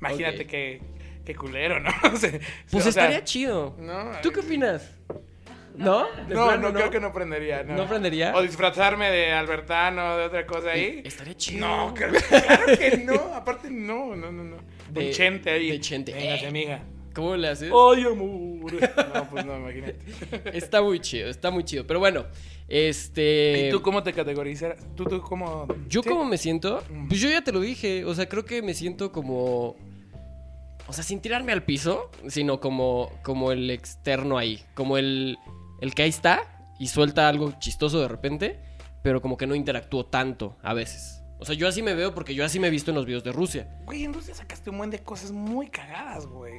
Imagínate 0.00 0.42
Ok. 0.42 0.48
qué, 0.48 0.80
qué 1.24 1.34
culero, 1.34 1.80
¿no? 1.80 1.90
O 2.12 2.16
sea, 2.16 2.30
Pues 2.70 2.86
o 2.86 2.92
sea, 2.92 3.04
estaría 3.04 3.24
chido. 3.24 3.76
No, 3.78 4.12
¿Tú 4.22 4.30
qué 4.32 4.40
opinas? 4.40 4.94
¿No? 5.74 6.04
¿De 6.28 6.34
No, 6.34 6.46
plano 6.48 6.68
no, 6.68 6.74
creo 6.74 6.90
que 6.90 7.00
no 7.00 7.12
prendería. 7.14 7.62
¿no? 7.62 7.74
¿No 7.76 7.88
prendería? 7.88 8.34
O 8.36 8.42
disfrazarme 8.42 9.10
de 9.10 9.32
Albertano 9.32 10.14
o 10.14 10.16
de 10.18 10.24
otra 10.26 10.46
cosa 10.46 10.72
ahí. 10.72 11.00
Estaría 11.04 11.34
chido. 11.34 11.66
No, 11.66 11.94
claro, 11.94 12.12
claro 12.28 12.66
que 12.78 12.96
no. 12.98 13.14
Aparte, 13.34 13.70
no, 13.70 14.14
no, 14.14 14.30
no, 14.30 14.44
no. 14.44 14.56
De- 14.90 15.10
chente 15.12 15.50
ahí. 15.50 15.70
de 15.70 15.80
chente. 15.80 16.12
Véngase, 16.12 16.46
amiga. 16.46 16.82
¿Cómo 17.14 17.36
le 17.36 17.48
haces? 17.48 17.70
Ay, 17.72 18.04
amor. 18.04 18.72
No, 19.14 19.30
pues 19.30 19.44
no, 19.44 19.56
imagínate. 19.58 19.98
Está 20.56 20.82
muy 20.82 21.00
chido, 21.00 21.28
está 21.28 21.50
muy 21.50 21.64
chido. 21.64 21.86
Pero 21.86 22.00
bueno, 22.00 22.26
este. 22.68 23.68
¿Y 23.68 23.70
tú 23.70 23.82
cómo 23.82 24.02
te 24.02 24.12
categorizas? 24.12 24.76
¿Tú, 24.96 25.04
tú 25.04 25.20
cómo...? 25.20 25.66
¿Yo 25.88 26.02
sí? 26.02 26.08
cómo 26.08 26.24
me 26.24 26.38
siento? 26.38 26.82
Mm. 26.90 27.08
Pues 27.08 27.20
yo 27.20 27.28
ya 27.28 27.42
te 27.42 27.52
lo 27.52 27.60
dije. 27.60 28.04
O 28.04 28.14
sea, 28.14 28.28
creo 28.28 28.44
que 28.44 28.62
me 28.62 28.74
siento 28.74 29.12
como. 29.12 29.76
O 30.86 30.92
sea, 30.92 31.04
sin 31.04 31.20
tirarme 31.20 31.52
al 31.52 31.64
piso, 31.64 32.10
sino 32.28 32.60
como, 32.60 33.10
como 33.22 33.52
el 33.52 33.70
externo 33.70 34.38
ahí. 34.38 34.62
Como 34.74 34.98
el, 34.98 35.38
el 35.80 35.94
que 35.94 36.02
ahí 36.02 36.10
está 36.10 36.68
y 36.78 36.88
suelta 36.88 37.28
algo 37.28 37.52
chistoso 37.58 38.00
de 38.00 38.08
repente, 38.08 38.58
pero 39.02 39.22
como 39.22 39.36
que 39.36 39.46
no 39.46 39.54
interactúo 39.54 40.06
tanto 40.06 40.56
a 40.62 40.74
veces. 40.74 41.22
O 41.38 41.44
sea, 41.44 41.56
yo 41.56 41.66
así 41.66 41.82
me 41.82 41.94
veo 41.94 42.14
porque 42.14 42.34
yo 42.34 42.44
así 42.44 42.60
me 42.60 42.68
he 42.68 42.70
visto 42.70 42.92
en 42.92 42.96
los 42.96 43.04
videos 43.04 43.24
de 43.24 43.32
Rusia. 43.32 43.68
Güey, 43.84 44.04
en 44.04 44.12
Rusia 44.14 44.34
sacaste 44.34 44.70
un 44.70 44.78
buen 44.78 44.90
de 44.90 45.00
cosas 45.00 45.32
muy 45.32 45.66
cagadas, 45.68 46.26
güey. 46.26 46.54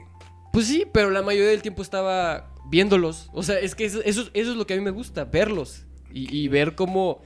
Pues 0.53 0.67
sí, 0.67 0.85
pero 0.93 1.09
la 1.09 1.23
mayoría 1.23 1.49
del 1.49 1.63
tiempo 1.63 1.81
estaba 1.81 2.53
viéndolos. 2.69 3.29
O 3.33 3.41
sea, 3.41 3.59
es 3.59 3.73
que 3.73 3.85
eso, 3.85 4.01
eso, 4.05 4.29
eso 4.33 4.51
es 4.51 4.55
lo 4.55 4.67
que 4.67 4.75
a 4.75 4.77
mí 4.77 4.83
me 4.83 4.91
gusta, 4.91 5.25
verlos. 5.25 5.83
Y, 6.13 6.33
y 6.37 6.47
ver 6.47 6.75
cómo. 6.75 7.21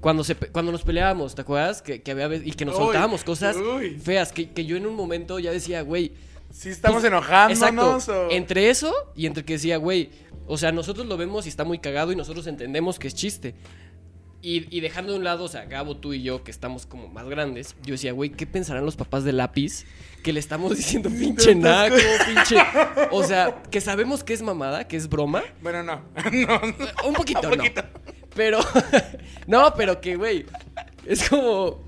Cuando, 0.00 0.24
se, 0.24 0.34
cuando 0.34 0.72
nos 0.72 0.82
peleábamos, 0.82 1.34
¿te 1.34 1.42
acuerdas? 1.42 1.82
Que, 1.82 2.02
que 2.02 2.10
había 2.10 2.34
y 2.36 2.52
que 2.52 2.64
nos 2.64 2.74
Uy, 2.76 2.84
soltábamos 2.84 3.22
cosas 3.22 3.56
uy. 3.56 3.98
feas. 3.98 4.32
Que, 4.32 4.50
que 4.50 4.64
yo 4.64 4.76
en 4.78 4.86
un 4.86 4.94
momento 4.94 5.38
ya 5.38 5.50
decía, 5.52 5.82
güey. 5.82 6.12
Sí, 6.50 6.70
estamos 6.70 7.02
pues, 7.02 7.12
enojándonos. 7.12 8.02
Exacto. 8.08 8.26
o- 8.28 8.30
Entre 8.30 8.70
eso 8.70 8.92
y 9.14 9.26
entre 9.26 9.44
que 9.44 9.54
decía, 9.54 9.76
güey. 9.76 10.08
O 10.46 10.56
sea, 10.58 10.72
nosotros 10.72 11.06
lo 11.06 11.16
vemos 11.18 11.44
y 11.46 11.50
está 11.50 11.64
muy 11.64 11.78
cagado 11.78 12.12
y 12.12 12.16
nosotros 12.16 12.46
entendemos 12.46 12.98
que 12.98 13.08
es 13.08 13.14
chiste. 13.14 13.54
Y, 14.44 14.66
y 14.68 14.80
dejando 14.80 15.12
de 15.12 15.18
un 15.18 15.24
lado, 15.24 15.44
o 15.44 15.48
sea, 15.48 15.64
Gabo, 15.64 15.96
tú 15.96 16.12
y 16.12 16.22
yo, 16.22 16.44
que 16.44 16.50
estamos 16.50 16.84
como 16.84 17.08
más 17.08 17.26
grandes, 17.26 17.76
yo 17.82 17.92
decía, 17.92 18.12
güey, 18.12 18.28
¿qué 18.28 18.46
pensarán 18.46 18.84
los 18.84 18.94
papás 18.94 19.24
de 19.24 19.32
lápiz? 19.32 19.86
Que 20.22 20.34
le 20.34 20.38
estamos 20.40 20.76
diciendo 20.76 21.08
pinche 21.08 21.54
naco, 21.54 21.96
pinche. 22.26 22.56
O 23.10 23.24
sea, 23.24 23.62
que 23.70 23.80
sabemos 23.80 24.22
que 24.22 24.34
es 24.34 24.42
mamada, 24.42 24.86
que 24.86 24.98
es 24.98 25.08
broma. 25.08 25.42
Bueno, 25.62 25.82
no. 25.82 26.02
no. 26.30 26.60
Un 27.08 27.14
poquito, 27.14 27.48
Un 27.48 27.56
poquito. 27.56 27.80
no. 27.80 27.88
Pero. 28.34 28.58
no, 29.46 29.72
pero 29.74 30.02
que, 30.02 30.16
güey. 30.16 30.44
Es 31.06 31.26
como. 31.26 31.82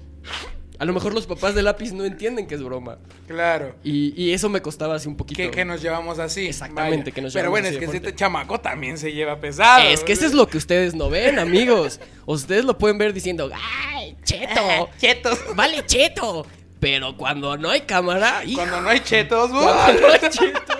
A 0.78 0.84
lo 0.84 0.92
mejor 0.92 1.14
los 1.14 1.26
papás 1.26 1.54
de 1.54 1.62
lápiz 1.62 1.92
no 1.92 2.04
entienden 2.04 2.46
que 2.46 2.54
es 2.54 2.62
broma. 2.62 2.98
Claro. 3.26 3.74
Y, 3.82 4.12
y 4.20 4.32
eso 4.32 4.48
me 4.48 4.60
costaba 4.60 4.96
así 4.96 5.08
un 5.08 5.16
poquito. 5.16 5.40
Que, 5.42 5.50
que 5.50 5.64
nos 5.64 5.80
llevamos 5.80 6.18
así. 6.18 6.46
Exactamente, 6.46 6.96
vaya. 7.10 7.14
que 7.14 7.22
nos 7.22 7.32
Pero 7.32 7.44
llevamos 7.44 7.52
bueno, 7.52 7.66
así 7.68 7.74
es 7.76 7.80
que 7.80 7.86
fuerte. 7.86 8.08
este 8.08 8.18
chamaco 8.18 8.60
también 8.60 8.98
se 8.98 9.12
lleva 9.12 9.40
pesado. 9.40 9.88
Es 9.88 10.04
que 10.04 10.12
eso 10.12 10.26
es 10.26 10.34
lo 10.34 10.46
que 10.46 10.58
ustedes 10.58 10.94
no 10.94 11.08
ven, 11.08 11.38
amigos. 11.38 12.00
Ustedes 12.26 12.64
lo 12.64 12.76
pueden 12.76 12.98
ver 12.98 13.12
diciendo, 13.12 13.50
¡ay, 13.54 14.16
cheto! 14.24 14.88
Chetos. 14.98 15.38
¡Vale, 15.54 15.84
cheto! 15.86 16.46
Pero 16.78 17.16
cuando 17.16 17.56
no 17.56 17.70
hay 17.70 17.80
cámara, 17.80 18.44
hijo, 18.44 18.58
Cuando 18.60 18.82
no 18.82 18.90
hay 18.90 19.00
chetos, 19.00 19.50
cuando 19.50 20.00
no 20.00 20.08
hay 20.08 20.20
chetos. 20.30 20.76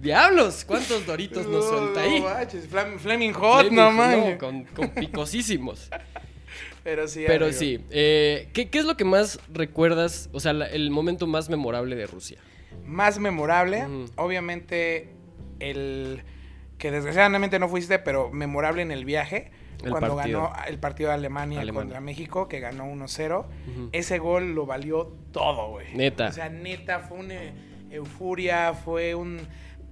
Diablos, 0.00 0.64
¿cuántos 0.66 1.06
doritos 1.06 1.46
nos 1.46 1.66
suelta 1.66 2.00
ahí? 2.00 2.22
Flaming 2.98 3.32
Hot, 3.32 3.68
Flaming 3.68 4.30
no 4.32 4.38
con, 4.38 4.64
con 4.64 4.90
picosísimos. 4.90 5.88
Pero 6.84 7.08
sí, 7.08 7.24
Pero 7.26 7.46
amigo. 7.46 7.58
sí, 7.58 7.84
eh, 7.90 8.50
¿qué, 8.52 8.68
qué 8.70 8.78
es 8.78 8.84
lo 8.84 8.96
que 8.96 9.04
más 9.04 9.40
recuerdas? 9.52 10.28
O 10.32 10.38
sea, 10.40 10.52
la- 10.52 10.66
el 10.66 10.90
momento 10.90 11.26
más 11.26 11.48
memorable 11.48 11.96
de 11.96 12.06
Rusia. 12.06 12.38
Más 12.84 13.18
memorable, 13.18 13.86
obviamente, 14.16 15.08
el 15.60 16.22
que 16.78 16.90
desgraciadamente 16.90 17.58
no 17.58 17.68
fuiste, 17.68 17.98
pero 17.98 18.30
memorable 18.30 18.82
en 18.82 18.90
el 18.90 19.04
viaje. 19.04 19.50
El 19.82 19.90
cuando 19.90 20.16
partido. 20.16 20.42
ganó 20.42 20.52
el 20.66 20.78
partido 20.78 21.08
de 21.10 21.14
Alemania, 21.14 21.60
Alemania. 21.60 21.82
contra 21.82 22.00
México, 22.00 22.48
que 22.48 22.60
ganó 22.60 22.86
1-0. 22.86 23.46
Ujú. 23.70 23.88
Ese 23.92 24.18
gol 24.18 24.54
lo 24.54 24.66
valió 24.66 25.12
todo, 25.32 25.70
güey. 25.70 25.94
Neta. 25.94 26.28
O 26.28 26.32
sea, 26.32 26.48
neta, 26.48 27.00
fue 27.00 27.18
una 27.18 27.34
euforia, 27.90 28.74
fue 28.74 29.14
un... 29.14 29.40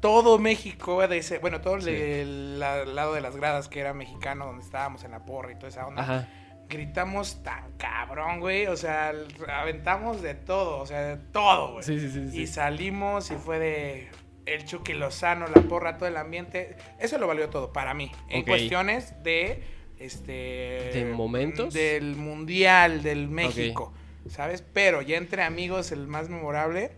Todo 0.01 0.39
México, 0.39 1.07
de 1.07 1.19
ese, 1.19 1.39
bueno, 1.39 1.61
todo 1.61 1.77
el 1.77 1.83
Sí. 1.83 1.93
del 1.93 2.59
la- 2.59 2.85
lado 2.85 3.15
de 3.15 3.21
las 3.21 3.37
gradas 3.37 3.69
que 3.69 3.79
era 3.81 3.95
mexicano, 3.95 4.47
donde 4.47 4.65
estábamos 4.65 5.05
en 5.05 5.13
la 5.13 5.25
porra 5.25 5.53
y 5.53 5.55
toda 5.55 5.69
esa 5.69 5.87
onda. 5.87 6.03
Ajá. 6.03 6.29
Gritamos 6.69 7.43
tan 7.43 7.73
cabrón, 7.77 8.41
güey. 8.41 8.67
O 8.67 8.77
sea, 8.77 9.13
aventamos 9.49 10.23
de 10.23 10.35
todo, 10.35 10.79
o 10.79 10.87
sea, 10.87 11.01
de 11.03 11.17
todo, 11.17 11.73
güey. 11.73 11.85
Sí, 11.85 12.01
sí, 12.01 12.11
sí, 12.11 12.31
sí. 12.31 12.41
Y 12.43 12.47
salimos 12.47 13.31
y 13.31 13.35
fue 13.35 13.59
de 13.59 14.09
el 14.47 14.65
Chucky 14.65 14.95
Lozano, 14.95 15.47
la 15.47 15.63
porra, 15.63 15.99
todo 15.99 16.09
el 16.09 16.17
ambiente. 16.17 16.77
Eso 16.99 17.19
lo 17.19 17.27
valió 17.27 17.49
todo 17.49 17.73
para 17.73 17.95
mí. 17.95 18.11
En 18.29 18.43
cuestiones 18.45 19.23
de 19.23 19.63
este 19.99 20.91
¿De 20.93 21.13
momentos? 21.15 21.73
del 21.73 22.17
mundial 22.17 23.03
del 23.03 23.29
México, 23.29 23.93
¿sabes? 24.29 24.63
Pero 24.73 25.03
ya 25.03 25.17
entre 25.17 25.43
amigos 25.43 25.93
el 25.93 26.07
más 26.07 26.29
memorable 26.29 26.91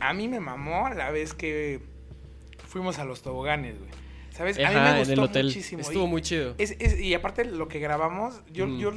a 0.00 0.12
mí 0.14 0.28
me 0.28 0.40
mamó 0.40 0.88
la 0.90 1.10
vez 1.10 1.34
que 1.34 1.80
fuimos 2.66 2.98
a 2.98 3.04
los 3.04 3.22
toboganes, 3.22 3.78
güey. 3.78 3.90
¿Sabes? 4.38 4.56
a 4.58 4.68
mí 4.70 4.74
me 4.74 4.90
en 4.90 4.96
el 4.96 5.04
gustó 5.06 5.22
hotel. 5.22 5.46
muchísimo. 5.46 5.82
Estuvo 5.82 6.04
Y- 6.04 6.08
muy 6.08 6.22
chido. 6.22 6.54
es- 6.58 6.76
es- 6.78 6.98
y 7.00 7.12
aparte 7.12 7.44
lo 7.44 7.68
que 7.68 7.78
grabamos, 7.80 8.40
yo, 8.52 8.66
Mm. 8.66 8.78
yo 8.78 8.92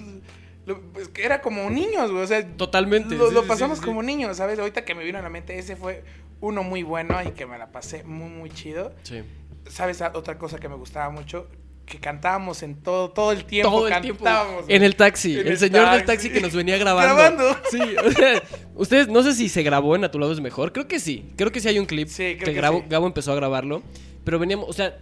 lo- 0.68 0.82
pues, 0.94 1.10
era 1.20 1.42
como 1.42 1.68
niños, 1.70 2.12
güey. 2.12 2.24
O 2.24 2.28
sea, 2.28 2.48
Totalmente. 2.56 3.16
lo, 3.16 3.28
sí, 3.30 3.34
lo 3.34 3.42
sí, 3.42 3.48
pasamos 3.48 3.80
sí, 3.80 3.84
sí. 3.84 3.88
como 3.88 4.04
niños, 4.04 4.38
¿sabes? 4.38 4.60
Ahorita 4.60 4.86
que 4.86 4.94
me 4.96 5.04
vino 5.04 5.18
a 5.18 5.22
la 5.24 5.30
mente, 5.30 5.58
ese 5.58 5.76
fue 5.76 6.04
uno 6.40 6.64
muy 6.64 6.84
bueno 6.84 7.20
y 7.28 7.32
que 7.32 7.46
me 7.46 7.58
la 7.58 7.72
pasé 7.72 8.04
muy, 8.04 8.30
muy 8.30 8.50
chido. 8.52 8.94
Sí. 9.04 9.22
¿Sabes? 9.68 10.02
Otra 10.14 10.38
cosa 10.38 10.60
que 10.60 10.70
me 10.70 10.76
gustaba 10.76 11.10
mucho, 11.10 11.48
que 11.86 12.00
cantábamos 12.00 12.64
en 12.64 12.76
todo, 12.76 13.10
todo 13.12 13.32
el 13.32 13.44
tiempo. 13.46 13.70
Todo 13.70 13.88
el 13.88 14.02
tiempo. 14.02 14.24
cantábamos. 14.24 14.66
En 14.68 14.84
el 14.84 14.96
taxi. 14.96 15.34
En 15.34 15.40
el 15.42 15.48
el 15.50 15.58
señor 15.58 15.90
del 15.92 16.06
taxi. 16.06 16.28
taxi 16.28 16.30
que 16.30 16.40
nos 16.42 16.54
venía 16.56 16.78
grabando. 16.78 17.16
Grabando. 17.16 17.58
Sí, 17.70 17.80
o 18.06 18.12
sea, 18.12 18.42
ustedes, 18.76 19.08
no 19.08 19.24
sé 19.24 19.34
si 19.34 19.50
se 19.50 19.62
grabó 19.64 19.96
en 19.96 20.04
A 20.06 20.12
tu 20.12 20.18
lado 20.20 20.32
es 20.32 20.40
mejor. 20.40 20.72
Creo 20.72 20.88
que 20.88 21.00
sí. 21.00 21.32
Creo 21.36 21.52
que 21.52 21.60
sí 21.60 21.68
hay 21.68 21.80
un 21.80 21.86
clip 21.86 22.08
Sí, 22.08 22.36
creo 22.36 22.46
que, 22.46 22.54
que 22.54 22.62
Gabo, 22.62 22.80
sí. 22.80 22.86
Gabo 22.90 23.08
empezó 23.08 23.32
a 23.34 23.36
grabarlo. 23.36 23.82
Pero 24.24 24.40
veníamos, 24.40 24.70
o 24.70 24.74
sea, 24.74 24.98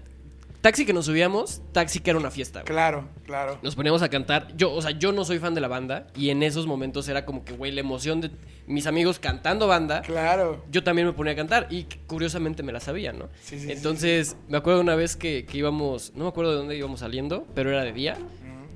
taxi 0.61 0.85
que 0.85 0.93
nos 0.93 1.05
subíamos, 1.05 1.61
taxi 1.71 1.99
que 1.99 2.09
era 2.09 2.19
una 2.19 2.31
fiesta. 2.31 2.59
güey. 2.61 2.67
Claro, 2.67 3.07
claro. 3.25 3.59
Nos 3.61 3.75
poníamos 3.75 4.01
a 4.01 4.09
cantar. 4.09 4.55
Yo, 4.55 4.71
o 4.73 4.81
sea, 4.81 4.91
yo 4.91 5.11
no 5.11 5.25
soy 5.25 5.39
fan 5.39 5.53
de 5.55 5.61
la 5.61 5.67
banda. 5.67 6.07
Y 6.15 6.29
en 6.29 6.43
esos 6.43 6.67
momentos 6.67 7.07
era 7.07 7.25
como 7.25 7.43
que, 7.45 7.53
güey, 7.53 7.71
la 7.71 7.79
emoción 7.81 8.21
de 8.21 8.31
mis 8.67 8.87
amigos 8.87 9.19
cantando 9.19 9.67
banda. 9.67 10.01
Claro. 10.01 10.63
Yo 10.71 10.83
también 10.83 11.07
me 11.07 11.13
ponía 11.13 11.33
a 11.33 11.35
cantar. 11.35 11.67
Y 11.69 11.85
curiosamente 12.07 12.63
me 12.63 12.71
la 12.71 12.79
sabía, 12.79 13.13
¿no? 13.13 13.29
Sí, 13.41 13.59
sí, 13.59 13.65
sí, 13.67 13.71
Entonces, 13.71 14.35
me 14.47 14.57
acuerdo 14.57 14.81
una 14.81 14.95
vez 14.95 15.15
que, 15.15 15.45
que 15.45 15.57
íbamos. 15.57 16.13
No 16.15 16.25
me 16.25 16.29
acuerdo 16.29 16.51
de 16.51 16.57
dónde 16.57 16.77
íbamos 16.77 16.99
saliendo, 16.99 17.47
pero 17.55 17.69
era 17.71 17.83
de 17.83 17.93
día. 17.93 18.17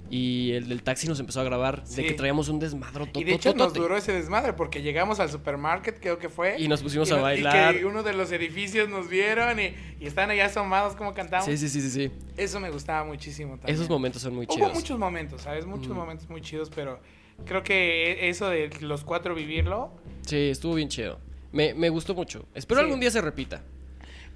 Y 0.09 0.51
el 0.51 0.67
del 0.69 0.83
taxi 0.83 1.07
nos 1.07 1.19
empezó 1.19 1.41
a 1.41 1.43
grabar 1.43 1.81
Sí. 1.85 2.01
de 2.01 2.07
que 2.09 2.13
traíamos 2.13 2.47
un 2.49 2.59
desmadro 2.59 3.07
Y 3.15 3.23
de 3.23 3.33
hecho 3.33 3.53
nos 3.55 3.73
duró 3.73 3.97
ese 3.97 4.11
desmadre 4.11 4.53
porque 4.53 4.81
llegamos 4.83 5.19
al 5.19 5.29
supermarket, 5.31 5.99
creo 5.99 6.19
que 6.19 6.29
fue. 6.29 6.55
Y 6.59 6.67
nos 6.67 6.83
pusimos 6.83 7.11
a 7.11 7.17
bailar. 7.21 7.73
Y 7.75 7.79
que 7.79 7.85
uno 7.85 8.03
de 8.03 8.13
los 8.13 8.31
edificios 8.31 8.89
nos 8.89 9.09
vieron 9.09 9.59
y, 9.59 9.73
y 9.99 10.05
están 10.05 10.29
allá 10.29 10.45
asomados 10.47 10.95
como 10.95 11.13
cantamos. 11.13 11.45
Sí, 11.45 11.57
sí, 11.57 11.67
sí, 11.69 11.81
sí, 11.81 11.89
sí. 11.89 12.11
Eso 12.37 12.59
me 12.59 12.69
gustaba 12.69 13.03
muchísimo 13.05 13.55
también. 13.57 13.75
Esos 13.75 13.89
momentos 13.89 14.21
son 14.21 14.35
muy 14.35 14.45
Hubo 14.45 14.53
chidos. 14.55 14.73
muchos 14.73 14.99
momentos, 14.99 15.41
¿sabes? 15.41 15.65
Muchos 15.65 15.87
Ujú. 15.87 15.95
momentos 15.95 16.29
muy 16.29 16.41
chidos, 16.41 16.69
pero 16.75 16.99
creo 17.45 17.63
que 17.63 18.29
eso 18.29 18.49
de 18.49 18.69
los 18.81 19.03
cuatro 19.03 19.33
vivirlo, 19.33 19.91
Sí, 20.27 20.49
estuvo 20.49 20.75
bien 20.75 20.89
chido. 20.89 21.19
Me, 21.51 21.73
me 21.73 21.89
gustó 21.89 22.13
mucho. 22.13 22.45
Espero 22.53 22.81
Sí. 22.81 22.85
algún 22.85 22.99
día 22.99 23.09
se 23.09 23.21
repita. 23.21 23.63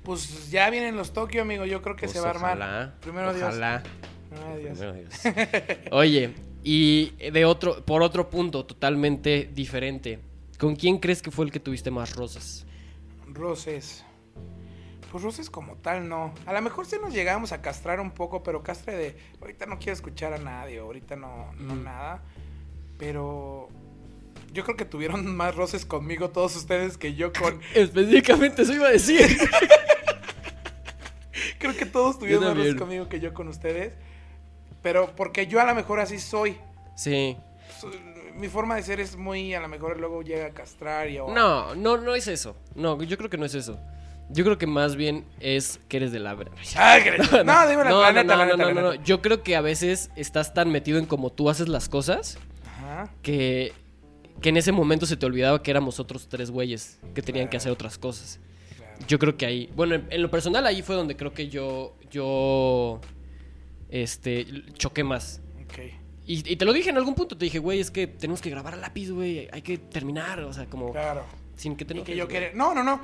pues 0.04 0.50
ya 0.52 0.70
vienen 0.70 0.96
los 0.96 1.12
Tokio, 1.12 1.42
amigo. 1.42 1.66
Yo 1.66 1.82
creo 1.82 1.96
que 1.98 2.06
Pues 2.06 2.14
se 2.14 2.22
va 2.22 2.28
a 2.28 2.30
armar. 2.32 2.58
ojalá, 2.58 2.94
Primero 3.02 3.34
Dios. 3.34 3.50
Ojalá. 3.50 3.80
Dios. 3.80 3.92
Dios. 4.58 4.79
Oye, 5.91 6.34
y 6.63 7.12
de 7.32 7.46
otro, 7.46 7.86
por 7.86 8.01
otro 8.01 8.29
punto 8.29 8.65
totalmente 8.65 9.50
diferente. 9.53 10.20
¿Con 10.58 10.75
quién 10.75 10.98
crees 10.98 11.22
que 11.22 11.32
fue 11.32 11.46
el 11.46 11.51
que 11.51 11.60
tuviste 11.60 11.91
más 11.91 12.15
rosas? 12.15 12.65
Roces. 13.27 14.03
Pues 15.12 15.24
roces 15.24 15.50
como 15.50 15.75
tal, 15.77 16.10
no. 16.10 16.34
A 16.46 16.53
lo 16.53 16.62
mejor 16.62 16.86
sí 16.86 16.98
nos 17.01 17.13
llegamos 17.13 17.51
a 17.51 17.62
castrar 17.62 18.00
un 18.00 18.12
poco, 18.12 18.44
pero 18.44 18.63
castre 18.63 18.98
de. 18.98 19.17
Ahorita 19.39 19.65
no 19.65 19.77
quiero 19.77 19.94
escuchar 19.94 20.34
a 20.34 20.38
nadie, 20.38 20.79
ahorita 20.79 21.15
no, 21.15 21.53
no 21.53 21.75
nada. 21.75 22.24
Pero. 22.98 23.70
Yo 24.51 24.63
creo 24.63 24.75
que 24.75 24.86
tuvieron 24.86 25.36
más 25.38 25.56
roces 25.56 25.86
conmigo 25.86 26.32
todos 26.32 26.56
ustedes 26.56 26.98
que 26.98 27.13
yo 27.13 27.32
con. 27.32 27.62
Específicamente 27.75 28.63
eso 28.63 28.74
iba 28.74 28.88
a 28.88 28.91
decir. 28.91 29.25
creo 31.60 31.75
que 31.75 31.86
todos 31.86 32.20
tuvieron 32.20 32.44
más 32.44 32.58
roces 32.58 32.75
conmigo 32.75 33.08
que 33.08 33.20
yo 33.20 33.34
con 33.34 33.48
ustedes. 33.48 33.94
Pero 34.88 35.13
porque 35.17 35.48
yo 35.48 35.60
a 35.60 35.65
lo 35.65 35.75
mejor 35.75 36.00
así 36.00 36.17
soy. 36.17 36.56
Sí. 36.96 37.36
So- 37.82 37.91
Mi 38.36 38.48
forma 38.48 38.75
de 38.77 38.84
ser 38.84 39.01
es 39.01 39.17
muy. 39.17 39.53
A 39.53 39.60
lo 39.60 39.67
mejor 39.67 40.00
luego 40.00 40.22
llega 40.22 40.46
a 40.46 40.51
castrar 40.51 41.10
y. 41.10 41.17
No, 41.17 41.75
no, 41.75 41.98
no 41.98 42.15
es 42.15 42.27
eso. 42.29 42.56
No, 42.74 43.01
yo 43.03 43.17
creo 43.17 43.29
que 43.29 43.38
no 43.38 43.46
es 43.46 43.53
eso. 43.53 43.77
Yo 44.29 44.46
creo 44.46 44.58
que 44.58 44.65
más 44.67 44.96
bien 44.96 45.25
es 45.41 45.79
que 45.89 45.98
eres 45.98 46.12
de 46.13 46.20
la 46.20 46.36
verdad. 46.36 46.53
Ay, 46.77 47.03
que- 47.03 47.17
no, 47.17 47.67
dime 47.67 47.84
la, 47.84 47.89
no, 47.89 48.01
la 48.01 48.24
no, 48.24 48.24
no, 48.24 48.46
no, 48.56 48.74
no, 48.74 48.82
no. 48.82 48.94
Yo 49.03 49.22
creo 49.22 49.44
que 49.44 49.58
a 49.58 49.62
veces 49.62 50.10
estás 50.15 50.53
tan 50.53 50.72
metido 50.72 51.00
en 51.00 51.06
cómo 51.06 51.29
tú 51.32 51.50
haces 51.50 51.67
las 51.67 51.89
cosas 51.89 52.38
Ajá. 52.65 53.12
que, 53.22 53.74
que 54.41 54.50
en 54.50 54.56
ese 54.58 54.72
momento 54.72 55.06
se 55.06 55.17
te 55.17 55.25
olvidaba 55.25 55.62
que 55.62 55.72
éramos 55.72 56.00
otros 56.00 56.29
tres 56.29 56.50
güeyes 56.51 57.00
que 57.13 57.22
tenían 57.22 57.50
que 57.50 57.58
hacer 57.58 57.72
otras 57.74 57.98
cosas. 57.98 58.39
claro. 58.77 58.94
Yo 59.08 59.20
creo 59.20 59.36
que 59.36 59.46
ahí, 59.46 59.70
bueno, 59.75 59.96
en, 59.96 60.08
en 60.10 60.22
lo 60.22 60.29
personal 60.32 60.65
ahí 60.65 60.82
fue 60.82 60.96
donde 60.96 61.15
creo 61.17 61.34
que 61.34 61.48
yo, 61.50 61.96
yo, 62.12 63.00
este, 63.89 64.46
choqué 64.74 65.03
más. 65.03 65.41
Y, 66.25 66.51
y 66.51 66.56
te 66.58 66.65
lo 66.65 66.74
dije 66.74 66.89
en 66.89 66.98
algún 66.98 67.15
punto, 67.15 67.38
te 67.38 67.46
dije, 67.46 67.60
güey, 67.60 67.79
es 67.79 67.89
que 67.89 68.06
tenemos 68.06 68.41
que 68.41 68.50
grabar 68.50 68.74
a 68.74 68.77
lápiz, 68.77 69.10
güey, 69.12 69.48
hay 69.51 69.62
que 69.62 69.77
terminar, 69.77 70.41
o 70.41 70.51
sea, 70.51 70.65
como 70.65 70.91
Claro. 70.91 71.24
sin 71.56 71.75
que 71.77 71.86
te 71.86 71.94
Y 71.94 71.98
enojes, 71.98 72.12
que 72.13 72.17
yo 72.17 72.27
quería. 72.27 72.51
No, 72.53 72.74
no, 72.74 72.84
no. 72.84 73.00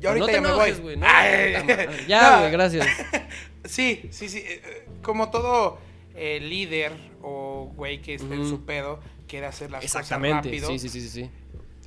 Yo 0.00 0.10
ahorita 0.10 0.20
no 0.20 0.26
te 0.26 0.32
ya 0.34 0.40
me 0.40 0.48
enojes, 0.48 0.74
voy. 0.80 0.94
güey, 0.94 0.96
no. 0.96 1.06
Ya, 2.08 2.30
No, 2.30 2.38
güey, 2.40 2.52
gracias. 2.52 2.86
Sí, 3.64 4.08
sí, 4.12 4.28
sí. 4.28 4.38
eh, 4.46 4.86
Como 5.02 5.30
todo 5.30 5.78
eh, 6.14 6.38
líder 6.40 6.92
o 7.20 7.72
güey 7.74 8.00
que 8.00 8.14
esté 8.14 8.32
en 8.34 8.48
su 8.48 8.64
pedo, 8.64 9.00
quiere 9.26 9.46
hacer 9.46 9.70
las 9.72 9.82
Exactamente, 9.84 10.48
cosas 10.50 10.68
rápido. 10.68 10.78
sí, 10.78 10.88
sí, 10.88 11.00
sí, 11.00 11.08
sí. 11.08 11.30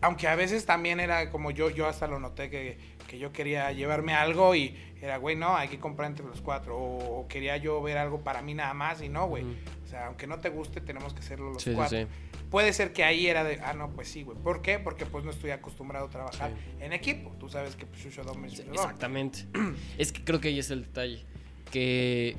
Aunque 0.02 0.28
a 0.28 0.36
veces 0.36 0.66
también 0.66 1.00
era 1.00 1.30
como 1.32 1.52
yo, 1.52 1.70
yo 1.70 1.88
hasta 1.88 2.06
lo 2.08 2.20
noté 2.20 2.50
que, 2.50 2.78
que 3.12 3.20
yo 3.20 3.34
quería 3.34 3.70
llevarme 3.74 4.14
algo 4.14 4.56
y 4.56 4.74
era, 5.02 5.18
güey, 5.18 5.36
no, 5.36 5.58
hay 5.58 5.68
que 5.68 5.80
comprar 5.80 6.10
entre 6.10 6.26
los 6.26 6.40
cuatro. 6.40 6.78
O, 6.78 7.20
o 7.20 7.28
quería 7.28 7.58
yo 7.58 7.82
ver 7.82 7.98
algo 7.98 8.22
para 8.22 8.42
mí 8.42 8.54
nada 8.54 8.74
más 8.74 9.02
y 9.02 9.10
no, 9.10 9.28
güey. 9.28 9.44
O 9.44 9.88
sea, 9.90 10.06
aunque 10.08 10.28
no 10.28 10.40
te 10.40 10.48
guste, 10.48 10.80
tenemos 10.80 11.14
que 11.14 11.20
hacerlo 11.20 11.52
los 11.52 11.62
Sí, 11.62 11.74
cuatro. 11.76 11.98
sí. 12.00 12.08
puede 12.50 12.72
ser 12.72 12.94
que 12.94 13.04
ahí 13.04 13.28
era 13.28 13.44
de, 13.44 13.60
ah, 13.66 13.74
no, 13.74 13.90
pues 13.90 14.08
sí, 14.08 14.24
güey. 14.24 14.38
¿Por 14.38 14.62
qué? 14.62 14.80
Porque 14.80 15.06
pues 15.06 15.26
no 15.26 15.32
estoy 15.32 15.52
acostumbrado 15.52 16.06
a 16.06 16.10
trabajar 16.10 16.52
en 16.80 16.94
equipo. 16.94 17.36
Tú 17.38 17.50
sabes 17.50 17.76
que 17.76 17.86
pues, 17.86 18.00
Shusho 18.02 18.24
Dome. 18.24 18.48
Exactamente. 18.48 19.40
es 19.98 20.14
que 20.14 20.24
creo 20.24 20.40
que 20.40 20.48
ahí 20.48 20.60
es 20.60 20.72
el 20.72 20.84
detalle. 20.84 21.26
Que 21.70 22.38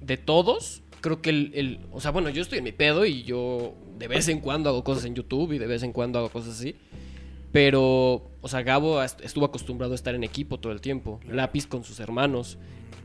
de 0.00 0.16
todos, 0.16 0.82
creo 1.00 1.22
que 1.22 1.30
el, 1.30 1.52
el- 1.54 1.86
O 1.92 2.00
sea, 2.00 2.10
bueno, 2.10 2.28
yo 2.30 2.42
estoy 2.42 2.58
en 2.58 2.64
mi 2.64 2.72
pedo 2.72 3.06
y 3.06 3.22
yo 3.22 3.74
de 3.98 4.08
vez 4.08 4.26
en 4.26 4.40
cuando 4.40 4.70
hago 4.70 4.82
cosas 4.82 5.04
en 5.04 5.14
YouTube 5.14 5.52
y 5.52 5.58
de 5.58 5.66
vez 5.68 5.84
en 5.84 5.92
cuando 5.92 6.18
hago 6.18 6.30
cosas 6.30 6.58
así. 6.58 6.74
Pero, 7.52 8.30
o 8.40 8.48
sea, 8.48 8.62
Gabo 8.62 9.02
est- 9.02 9.20
estuvo 9.22 9.44
acostumbrado 9.44 9.92
a 9.92 9.96
estar 9.96 10.14
en 10.14 10.22
equipo 10.24 10.58
todo 10.60 10.72
el 10.72 10.80
tiempo. 10.80 11.20
Lápiz 11.26 11.66
con 11.66 11.84
sus 11.84 12.00
hermanos. 12.00 12.58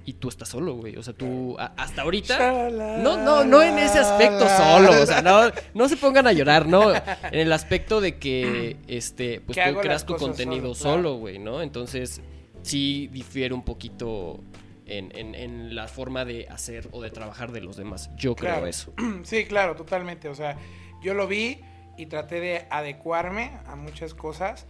Y 0.08 0.14
tú 0.14 0.30
estás 0.30 0.50
solo, 0.50 0.76
güey. 0.76 0.96
O 0.98 1.02
sea, 1.04 1.14
tú 1.16 1.56
a- 1.58 1.74
hasta 1.78 2.04
ahorita... 2.04 2.70
No, 2.70 3.18
no, 3.18 3.44
no 3.44 3.64
en 3.64 3.80
ese 3.80 3.98
aspecto 3.98 4.48
solo. 4.48 5.02
O 5.02 5.06
sea, 5.08 5.24
no, 5.24 5.52
no 5.74 5.90
se 5.90 5.98
pongan 5.98 6.28
a 6.28 6.32
llorar, 6.32 6.68
no. 6.68 6.94
En 6.94 7.00
el 7.40 7.52
aspecto 7.52 8.02
de 8.02 8.20
que, 8.20 8.78
este, 8.88 9.42
pues 9.42 9.58
tú 9.58 9.80
creas 9.80 10.06
tu 10.06 10.16
contenido 10.16 10.76
solo, 10.76 11.02
claro. 11.02 11.16
güey, 11.18 11.40
¿no? 11.40 11.64
Entonces, 11.64 12.22
sí 12.62 13.08
difiere 13.12 13.56
un 13.56 13.64
poquito 13.64 14.40
en, 14.86 15.12
en- 15.18 15.34
en 15.34 15.74
la 15.76 15.88
forma 15.88 16.24
de 16.24 16.48
hacer 16.50 16.88
o 16.92 17.02
de 17.02 17.10
trabajar 17.10 17.52
de 17.52 17.62
los 17.62 17.76
demás. 17.76 18.12
Yo 18.16 18.36
creo 18.36 18.52
Claro. 18.52 18.68
eso. 18.68 18.94
Sí, 19.24 19.46
claro, 19.46 19.76
totalmente. 19.76 20.30
O 20.30 20.36
sea, 20.36 20.56
yo 21.02 21.16
lo 21.16 21.28
vi 21.28 21.62
y 21.98 22.08
traté 22.08 22.40
de 22.40 22.66
adecuarme 22.70 23.52
a 23.68 23.76
muchas 23.76 24.14
cosas. 24.14 24.66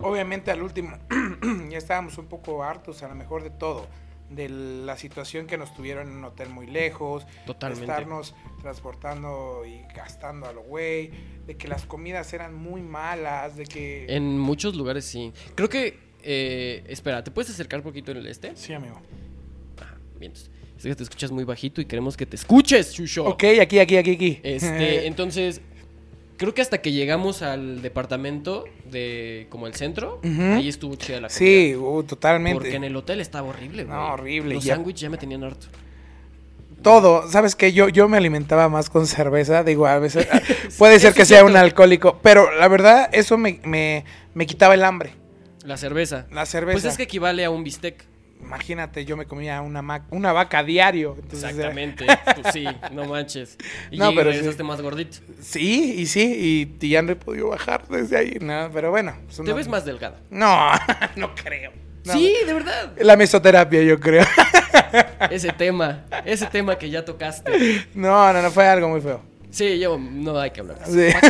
Obviamente 0.00 0.50
al 0.50 0.62
último 0.62 0.98
ya 1.70 1.78
estábamos 1.78 2.18
un 2.18 2.26
poco 2.26 2.62
hartos 2.62 3.02
a 3.02 3.08
lo 3.08 3.14
mejor 3.14 3.42
de 3.42 3.50
todo. 3.50 3.88
De 4.28 4.48
la 4.48 4.96
situación 4.96 5.46
que 5.46 5.58
nos 5.58 5.74
tuvieron 5.74 6.08
en 6.08 6.16
un 6.16 6.24
hotel 6.24 6.48
muy 6.48 6.66
lejos. 6.66 7.26
Totalmente. 7.44 7.84
De 7.84 7.92
estarnos 7.92 8.34
transportando 8.62 9.62
y 9.66 9.82
gastando 9.94 10.46
a 10.46 10.52
lo 10.52 10.62
güey. 10.62 11.10
De 11.46 11.56
que 11.56 11.68
las 11.68 11.84
comidas 11.84 12.32
eran 12.32 12.54
muy 12.54 12.80
malas. 12.80 13.56
De 13.56 13.64
que... 13.64 14.06
En 14.08 14.38
muchos 14.38 14.74
lugares 14.74 15.04
sí. 15.04 15.32
Creo 15.54 15.68
que, 15.68 15.98
eh, 16.22 16.82
espera, 16.88 17.22
¿te 17.22 17.30
puedes 17.30 17.50
acercar 17.50 17.80
un 17.80 17.84
poquito 17.84 18.10
en 18.12 18.18
el 18.18 18.26
este? 18.26 18.56
Sí, 18.56 18.72
amigo. 18.72 19.02
Ajá, 19.78 19.98
bien. 20.18 20.32
Es 20.32 20.88
que 20.88 20.96
te 20.96 21.02
escuchas 21.04 21.30
muy 21.30 21.44
bajito 21.44 21.80
y 21.80 21.84
queremos 21.84 22.16
que 22.16 22.26
te 22.26 22.34
escuches, 22.34 22.92
Shusho. 22.92 23.26
Ok, 23.26 23.44
aquí, 23.60 23.78
aquí, 23.78 23.96
aquí, 23.96 24.10
aquí. 24.12 24.40
Este, 24.42 25.06
entonces, 25.06 25.60
creo 26.42 26.54
que 26.54 26.62
hasta 26.62 26.80
que 26.82 26.92
llegamos 26.92 27.42
al 27.42 27.82
departamento 27.82 28.64
de 28.90 29.46
como 29.48 29.66
el 29.66 29.74
centro, 29.74 30.20
Ujú. 30.22 30.42
ahí 30.56 30.68
estuvo 30.68 30.94
chida 30.96 31.20
la 31.20 31.28
comida. 31.28 31.38
sí, 31.38 31.74
uh, 31.76 32.02
totalmente. 32.02 32.54
Porque 32.60 32.76
en 32.76 32.84
el 32.84 32.94
hotel 32.96 33.20
estaba 33.20 33.48
horrible, 33.48 33.84
güey. 33.84 33.96
No, 33.96 34.12
horrible, 34.12 34.54
Los 34.54 34.64
sándwiches 34.64 35.00
ya 35.00 35.10
me 35.10 35.16
tenían 35.18 35.42
harto. 35.44 35.66
Todo, 36.82 37.28
¿sabes 37.30 37.54
qué? 37.54 37.72
Yo, 37.72 37.88
yo 37.88 38.08
me 38.08 38.16
alimentaba 38.16 38.68
más 38.68 38.90
con 38.90 39.06
cerveza, 39.06 39.62
digo, 39.62 39.86
a 39.86 39.98
veces 40.00 40.26
ah, 40.32 40.40
puede 40.78 40.98
ser 40.98 41.14
que 41.14 41.24
sea 41.24 41.44
un 41.44 41.56
alcohólico, 41.56 42.18
pero 42.22 42.52
la 42.58 42.66
verdad 42.66 43.08
eso 43.12 43.38
me, 43.38 43.60
me, 43.64 44.04
me 44.34 44.46
quitaba 44.46 44.74
el 44.74 44.82
hambre, 44.82 45.12
La 45.64 45.76
cerveza. 45.76 46.26
la 46.32 46.44
cerveza. 46.44 46.74
Pues 46.74 46.84
es 46.84 46.96
que 46.96 47.04
equivale 47.04 47.44
a 47.44 47.50
un 47.50 47.62
bistec. 47.62 48.04
Imagínate, 48.42 49.04
yo 49.04 49.16
me 49.16 49.24
comía 49.26 49.60
una, 49.62 49.80
ma- 49.82 50.04
una 50.10 50.32
vaca 50.32 50.62
diario. 50.62 51.16
entonces, 51.18 51.44
eh, 51.44 51.48
Exactamente. 51.50 52.06
pues 52.40 52.52
sí, 52.52 52.64
no 52.92 53.04
manches. 53.06 53.56
Y 53.90 53.98
No, 53.98 54.10
pero 54.14 54.30
regresaste 54.30 54.62
sí. 54.62 54.68
más 54.68 54.80
gordito. 54.82 55.18
sí, 55.40 55.94
y 55.98 56.06
sí, 56.06 56.68
y, 56.80 56.84
y 56.86 56.88
ya 56.90 57.02
no 57.02 57.12
he 57.12 57.16
podido 57.16 57.48
bajar 57.48 57.86
desde 57.88 58.16
ahí, 58.18 58.36
no, 58.40 58.68
pero 58.72 58.90
bueno. 58.90 59.14
Te 59.44 59.52
ves 59.52 59.68
más 59.68 59.84
delgado. 59.84 60.16
No, 60.30 60.70
no 61.16 61.34
creo. 61.34 61.72
No. 62.04 62.12
Sí, 62.14 62.34
de 62.44 62.52
verdad. 62.52 62.92
La 62.98 63.16
mesoterapia, 63.16 63.80
yo 63.82 63.98
creo. 64.00 64.24
Ese 65.30 65.52
tema, 65.52 66.04
ese 66.24 66.46
tema 66.46 66.76
que 66.76 66.90
ya 66.90 67.04
tocaste. 67.04 67.86
No, 67.94 68.32
no, 68.32 68.42
no, 68.42 68.50
fue 68.50 68.66
algo 68.66 68.88
muy 68.88 69.00
feo. 69.00 69.22
Sí, 69.50 69.78
yo 69.78 69.96
no 69.98 70.38
hay 70.38 70.50
que 70.50 70.60
hablar 70.60 70.84
de 70.84 71.08
eso. 71.10 71.18
Sí. 71.20 71.28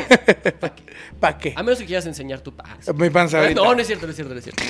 ¿Para 1.20 1.38
qué? 1.38 1.52
A 1.56 1.62
menos 1.62 1.78
que 1.78 1.84
quieras 1.86 2.06
enseñar 2.06 2.40
tu 2.40 2.54
paz. 2.54 2.92
Mi 2.94 3.10
panza. 3.10 3.50
No, 3.50 3.74
no 3.74 3.80
es 3.80 3.86
cierto, 3.86 4.06
no 4.06 4.10
es 4.10 4.16
cierto, 4.16 4.32
no 4.34 4.38
es 4.38 4.44
cierto. 4.44 4.62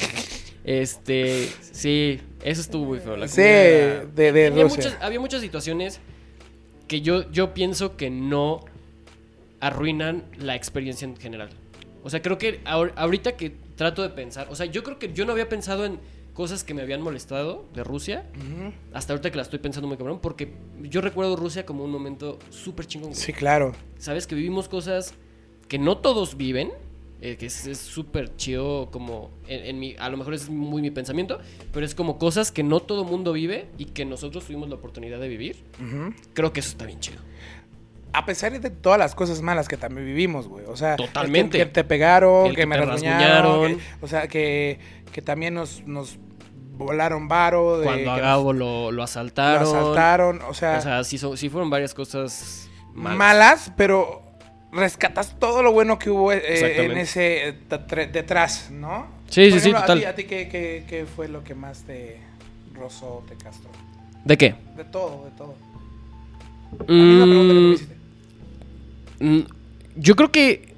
Este, 0.65 1.49
sí, 1.73 2.21
eso 2.43 2.61
estuvo 2.61 2.85
muy 2.87 3.01
feo. 3.01 3.17
La 3.17 3.27
Sí, 3.29 3.41
era- 3.41 4.05
de- 4.05 4.51
Rusia. 4.51 4.65
muchas- 4.69 4.97
había 5.03 5.21
muchas 5.21 5.41
situaciones 5.41 6.01
que 6.89 7.01
yo, 7.01 7.31
yo 7.31 7.53
pienso 7.55 7.97
que 7.97 8.11
no 8.11 8.61
arruinan 9.61 10.25
la 10.39 10.55
experiencia 10.57 11.07
en 11.07 11.17
general. 11.17 11.51
O 12.03 12.11
sea, 12.11 12.21
creo 12.23 12.39
que 12.39 12.63
ahor- 12.65 12.93
ahorita 12.97 13.37
que 13.37 13.51
trato 13.77 14.03
de 14.03 14.11
pensar, 14.11 14.49
o 14.51 14.55
sea, 14.57 14.67
yo 14.67 14.83
creo 14.83 14.99
que 14.99 15.13
yo 15.13 15.25
no 15.25 15.33
había 15.33 15.49
pensado 15.49 15.85
en 15.85 15.99
cosas 16.35 16.65
que 16.65 16.75
me 16.75 16.83
habían 16.83 17.03
molestado 17.03 17.65
de 17.75 17.85
Rusia, 17.85 18.25
hasta 18.93 19.13
ahorita 19.13 19.31
que 19.31 19.37
la 19.37 19.43
estoy 19.43 19.59
pensando 19.59 19.87
muy 19.87 19.97
cabrón, 19.97 20.19
porque 20.21 20.53
yo 20.83 21.01
recuerdo 21.01 21.37
Rusia 21.37 21.65
como 21.67 21.85
un 21.85 21.91
momento 21.91 22.39
súper 22.51 22.87
chingón. 22.87 23.15
Sí, 23.15 23.33
claro. 23.33 23.75
Sabes 23.99 24.27
que 24.27 24.35
vivimos 24.35 24.69
cosas 24.69 25.15
que 25.69 25.79
no 25.79 25.99
todos 25.99 26.37
viven, 26.37 26.73
eh, 27.23 27.37
que 27.37 27.47
es 27.47 27.79
súper 27.79 28.35
chido 28.37 28.91
como 28.91 29.31
en, 29.47 29.65
en 29.65 29.79
mi, 29.79 29.95
a 29.99 30.09
lo 30.11 30.17
mejor 30.17 30.35
es 30.35 30.51
muy 30.51 30.83
mi 30.83 30.91
pensamiento, 30.91 31.39
pero 31.73 31.87
es 31.87 31.95
como 31.95 32.19
cosas 32.19 32.51
que 32.53 32.63
no 32.65 32.81
todo 32.81 33.05
mundo 33.05 33.33
vive 33.33 33.69
y 33.79 33.85
que 33.87 34.05
nosotros 34.05 34.45
tuvimos 34.45 34.69
la 34.69 34.75
oportunidad 34.75 35.21
de 35.21 35.29
vivir. 35.29 35.63
Creo 36.35 36.53
que 36.53 36.61
eso 36.61 36.71
está 36.71 36.85
bien 36.85 36.99
chido. 37.01 37.21
A 38.15 38.27
pesar 38.27 38.61
de 38.61 38.69
todas 38.69 38.99
las 38.99 39.15
cosas 39.15 39.41
malas 39.41 39.69
que 39.69 39.79
también 39.79 40.05
vivimos, 40.05 40.47
güey. 40.47 40.67
O 40.67 40.77
sea, 40.77 40.97
Totalmente. 40.97 41.57
Que, 41.57 41.65
que 41.65 41.71
te 41.71 41.85
pegaron, 41.85 42.51
que, 42.51 42.57
que 42.57 42.67
me 42.67 42.77
rasguñaron. 42.77 43.77
que- 43.77 43.83
o 44.03 44.07
sea, 44.09 44.29
que, 44.29 44.79
que 45.13 45.23
también 45.23 45.55
nos, 45.55 45.83
nos 45.87 46.19
volaron 46.77 47.29
varo. 47.29 47.79
De, 47.79 47.85
Cuando 47.87 48.11
a 48.11 48.19
Gabo 48.19 48.53
lo, 48.53 48.59
lo 48.59 48.83
nos, 48.87 48.95
lo 48.95 49.03
asaltaron. 49.05 49.63
asaltaron. 49.67 50.43
O 50.43 50.53
sea, 50.53 50.77
O 50.79 50.81
sea, 50.83 51.05
sí, 51.05 51.17
son- 51.17 51.39
sí 51.39 51.49
fueron 51.49 51.71
varias 51.71 51.95
cosas 51.95 52.69
malas. 52.93 53.17
malas. 53.19 53.73
pero 53.79 54.21
rescatas 54.73 55.39
todo 55.39 55.63
lo 55.63 55.73
bueno 55.73 55.99
que 55.99 56.11
hubo 56.11 56.33
eh, 56.33 56.43
en 56.47 56.53
Exactamente. 56.53 57.01
ese 57.03 57.49
eh, 57.49 58.07
detrás, 58.13 58.71
¿no? 58.71 59.07
Sí, 59.29 59.49
Por 59.51 59.61
sí, 59.61 59.67
sí, 59.69 59.73
total. 59.73 59.99
¿A 59.99 60.01
ti, 60.01 60.05
a 60.07 60.15
ti 60.15 60.25
qué, 60.25 60.49
qué- 60.49 60.85
qué 60.89 61.07
fue 61.07 61.29
lo 61.29 61.45
que 61.45 61.55
más 61.55 61.83
te 61.83 62.19
rozó, 62.75 63.25
te 63.29 63.35
castró? 63.37 63.71
¿De 64.25 64.37
qué? 64.39 64.55
De 64.77 64.85
todo, 64.85 65.25
de 65.25 65.31
todo. 65.37 65.55
La 66.87 66.95
misma 67.05 67.25
pregunta 67.27 67.55
que 67.55 67.61
tú 67.61 67.61
me 67.61 67.69
Mm, 67.69 67.73
hiciste. 67.75 67.97
Mm, 69.21 69.41
Yo 69.97 70.17
creo 70.17 70.33
que 70.33 70.73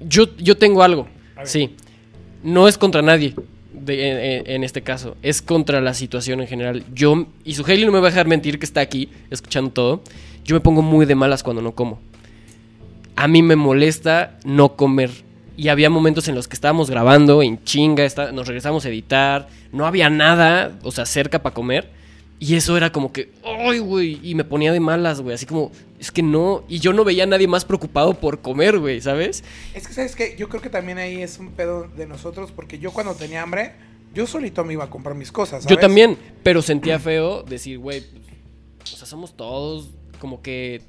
yo, 0.00 0.34
yo 0.38 0.56
tengo 0.56 0.82
algo. 0.82 1.06
Sí. 1.44 1.76
No 2.42 2.66
es 2.66 2.78
contra 2.78 3.02
nadie 3.02 3.34
de- 3.74 4.10
en, 4.10 4.18
en- 4.46 4.50
en 4.56 4.64
este 4.64 4.82
caso. 4.82 5.16
Es 5.22 5.42
contra 5.42 5.80
la 5.82 5.92
situación 5.94 6.40
en 6.40 6.46
general. 6.48 6.84
Yo, 6.94 7.26
y 7.44 7.54
Suheli 7.54 7.84
no 7.84 7.92
me 7.92 8.00
va 8.00 8.08
a 8.08 8.10
dejar 8.10 8.26
mentir 8.26 8.58
que 8.58 8.64
está 8.64 8.80
aquí 8.80 9.10
escuchando 9.30 9.70
todo. 9.70 10.02
Yo 10.44 10.56
me 10.56 10.60
pongo 10.60 10.80
muy 10.82 11.04
de 11.06 11.14
malas 11.14 11.42
cuando 11.42 11.60
no 11.62 11.72
como. 11.72 12.00
A 13.16 13.28
mí 13.28 13.42
me 13.42 13.56
molesta 13.56 14.38
no 14.44 14.76
comer. 14.76 15.10
Y 15.56 15.68
había 15.68 15.90
momentos 15.90 16.28
en 16.28 16.34
los 16.34 16.48
que 16.48 16.54
estábamos 16.54 16.90
grabando 16.90 17.42
en 17.42 17.62
chinga, 17.64 18.04
está- 18.04 18.32
nos 18.32 18.46
regresamos 18.48 18.84
a 18.84 18.88
editar, 18.88 19.48
no 19.70 19.86
había 19.86 20.08
nada, 20.10 20.78
o 20.82 20.90
sea, 20.90 21.04
cerca 21.06 21.42
para 21.42 21.54
comer. 21.54 21.90
Y 22.40 22.56
eso 22.56 22.76
era 22.76 22.90
como 22.90 23.12
que, 23.12 23.30
¡ay, 23.44 23.78
güey! 23.78 24.18
Y 24.22 24.34
me 24.34 24.42
ponía 24.42 24.72
de 24.72 24.80
malas, 24.80 25.20
güey. 25.20 25.34
Así 25.34 25.46
como, 25.46 25.70
es 26.00 26.10
que 26.10 26.22
no. 26.24 26.64
Y 26.68 26.80
yo 26.80 26.92
no 26.92 27.04
veía 27.04 27.22
a 27.22 27.26
nadie 27.26 27.46
más 27.46 27.64
preocupado 27.64 28.14
por 28.14 28.40
comer, 28.40 28.78
güey, 28.80 29.00
¿sabes? 29.00 29.44
Es 29.74 29.86
que, 29.86 29.94
¿sabes 29.94 30.16
qué? 30.16 30.34
Yo 30.36 30.48
creo 30.48 30.60
que 30.60 30.68
también 30.70 30.98
ahí 30.98 31.22
es 31.22 31.38
un 31.38 31.52
pedo 31.52 31.86
de 31.96 32.06
nosotros, 32.06 32.50
porque 32.50 32.80
yo 32.80 32.90
cuando 32.92 33.14
tenía 33.14 33.42
hambre, 33.42 33.74
yo 34.12 34.26
solito 34.26 34.64
me 34.64 34.72
iba 34.72 34.84
a 34.84 34.90
comprar 34.90 35.14
mis 35.14 35.30
cosas, 35.30 35.64
Yo 35.66 35.76
también, 35.76 36.18
pero 36.42 36.62
sentía 36.62 36.98
feo 36.98 37.44
decir, 37.44 37.78
güey, 37.78 38.02
pues, 38.78 38.92
o 38.94 38.96
sea, 38.96 39.06
somos 39.06 39.36
todos, 39.36 39.90
como 40.18 40.42
que, 40.42 40.82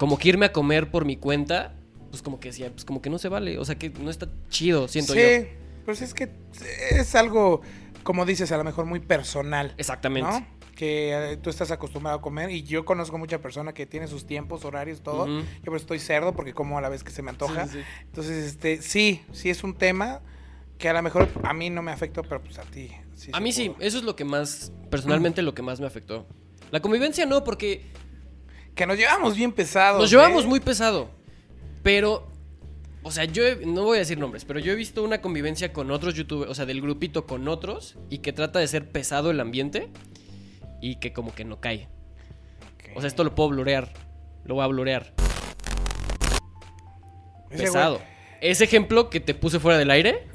como 0.00 0.16
que 0.16 0.30
irme 0.30 0.46
a 0.46 0.52
comer 0.52 0.90
por 0.90 1.04
mi 1.04 1.18
cuenta, 1.18 1.74
pues 2.08 2.22
como 2.22 2.40
que 2.40 2.48
decía, 2.48 2.70
pues 2.72 2.86
como 2.86 3.02
que 3.02 3.10
no 3.10 3.18
se 3.18 3.28
vale, 3.28 3.58
o 3.58 3.66
sea, 3.66 3.74
que 3.74 3.90
no 3.90 4.08
está 4.08 4.30
chido, 4.48 4.88
siento 4.88 5.12
sí, 5.12 5.20
yo. 5.20 5.46
pues 5.84 6.00
es 6.00 6.14
que 6.14 6.30
es 6.92 7.14
algo, 7.14 7.60
como 8.02 8.24
dices, 8.24 8.50
a 8.50 8.56
lo 8.56 8.64
mejor 8.64 8.86
muy 8.86 9.00
personal, 9.00 9.74
Exactamente. 9.76 10.30
¿no? 10.30 10.46
Que 10.74 11.32
eh, 11.32 11.36
tú 11.36 11.50
estás 11.50 11.70
acostumbrado 11.70 12.16
a 12.16 12.22
comer 12.22 12.50
y 12.50 12.62
yo 12.62 12.86
conozco 12.86 13.18
mucha 13.18 13.42
persona 13.42 13.74
que 13.74 13.84
tiene 13.84 14.06
sus 14.06 14.26
tiempos, 14.26 14.64
horarios, 14.64 15.02
todo. 15.02 15.26
Yo 15.26 15.44
pues 15.66 15.82
estoy 15.82 15.98
cerdo 15.98 16.32
porque 16.32 16.54
como 16.54 16.78
a 16.78 16.80
la 16.80 16.88
vez 16.88 17.04
que 17.04 17.10
se 17.10 17.20
me 17.20 17.28
antoja. 17.28 17.66
Sí, 17.66 17.72
sí, 17.72 17.78
sí. 17.80 17.84
Entonces, 18.06 18.46
este, 18.46 18.80
sí, 18.80 19.22
sí 19.32 19.50
es 19.50 19.62
un 19.62 19.74
tema 19.74 20.22
que 20.78 20.88
a 20.88 20.94
lo 20.94 21.02
mejor 21.02 21.28
a 21.42 21.52
mí 21.52 21.68
no 21.68 21.82
me 21.82 21.92
afecta, 21.92 22.22
pero 22.22 22.42
pues 22.42 22.58
a 22.58 22.62
ti. 22.62 22.90
sí 23.14 23.30
A 23.34 23.40
mí 23.40 23.52
sí, 23.52 23.74
eso 23.80 23.98
es 23.98 24.04
lo 24.04 24.16
que 24.16 24.24
más, 24.24 24.72
personalmente 24.88 25.42
lo 25.42 25.52
que 25.52 25.60
más 25.60 25.78
me 25.78 25.86
afectó. 25.86 26.26
La 26.70 26.80
convivencia 26.80 27.26
no, 27.26 27.44
porque 27.44 27.84
Que 28.80 28.86
nos 28.86 28.96
llevamos 28.96 29.36
bien 29.36 29.52
pesados. 29.52 30.00
nos 30.00 30.10
llevamos 30.10 30.44
¿eh? 30.44 30.48
muy 30.48 30.58
pesado, 30.58 31.10
pero, 31.82 32.26
o 33.02 33.10
sea, 33.10 33.26
yo 33.26 33.46
he- 33.46 33.66
no 33.66 33.84
voy 33.84 33.96
a 33.96 33.98
decir 33.98 34.16
nombres, 34.16 34.46
pero 34.46 34.58
yo 34.58 34.72
he 34.72 34.74
visto 34.74 35.02
una 35.04 35.20
convivencia 35.20 35.70
con 35.74 35.90
otros 35.90 36.14
youtubers, 36.14 36.50
o 36.50 36.54
sea, 36.54 36.64
del 36.64 36.80
grupito 36.80 37.26
con 37.26 37.46
otros, 37.46 37.98
y 38.08 38.20
que 38.20 38.32
trata 38.32 38.58
de 38.58 38.66
ser 38.68 38.90
pesado 38.90 39.30
el 39.30 39.38
ambiente, 39.40 39.90
y 40.80 40.96
que 40.96 41.12
como 41.12 41.34
que 41.34 41.44
no 41.44 41.60
cae. 41.60 41.88
O 42.94 43.00
sea, 43.02 43.08
esto 43.08 43.22
lo 43.22 43.34
puedo 43.34 43.50
blurear. 43.50 43.92
Lo 44.46 44.54
voy 44.54 44.64
a 44.64 44.68
blurear. 44.68 45.12
Ese 47.50 47.64
Pesado. 47.64 47.98
güey- 47.98 48.04
Ese 48.40 48.64
ejemplo 48.64 49.10
que 49.10 49.20
te 49.20 49.34
puse 49.34 49.60
fuera 49.60 49.76
del 49.76 49.90
aire, 49.90 50.26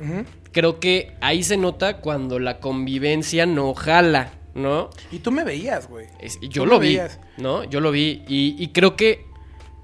creo 0.51 0.79
que 0.79 1.15
ahí 1.19 1.41
se 1.41 1.57
nota 1.57 1.97
cuando 1.99 2.37
la 2.37 2.59
convivencia 2.59 3.47
no 3.47 3.73
jala, 3.73 4.29
¿no? 4.55 4.89
Y 5.11 5.19
tú 5.19 5.31
me 5.31 5.43
veías, 5.43 5.87
güey. 5.87 6.07
Yo 6.41 6.65
lo 6.65 6.79
vi, 6.79 6.87
veías. 6.87 7.19
¿no? 7.37 7.63
Yo 7.65 7.81
lo 7.81 7.91
vi. 7.91 8.23
Y, 8.27 8.55
y 8.57 8.69
creo 8.69 8.95
que 8.95 9.25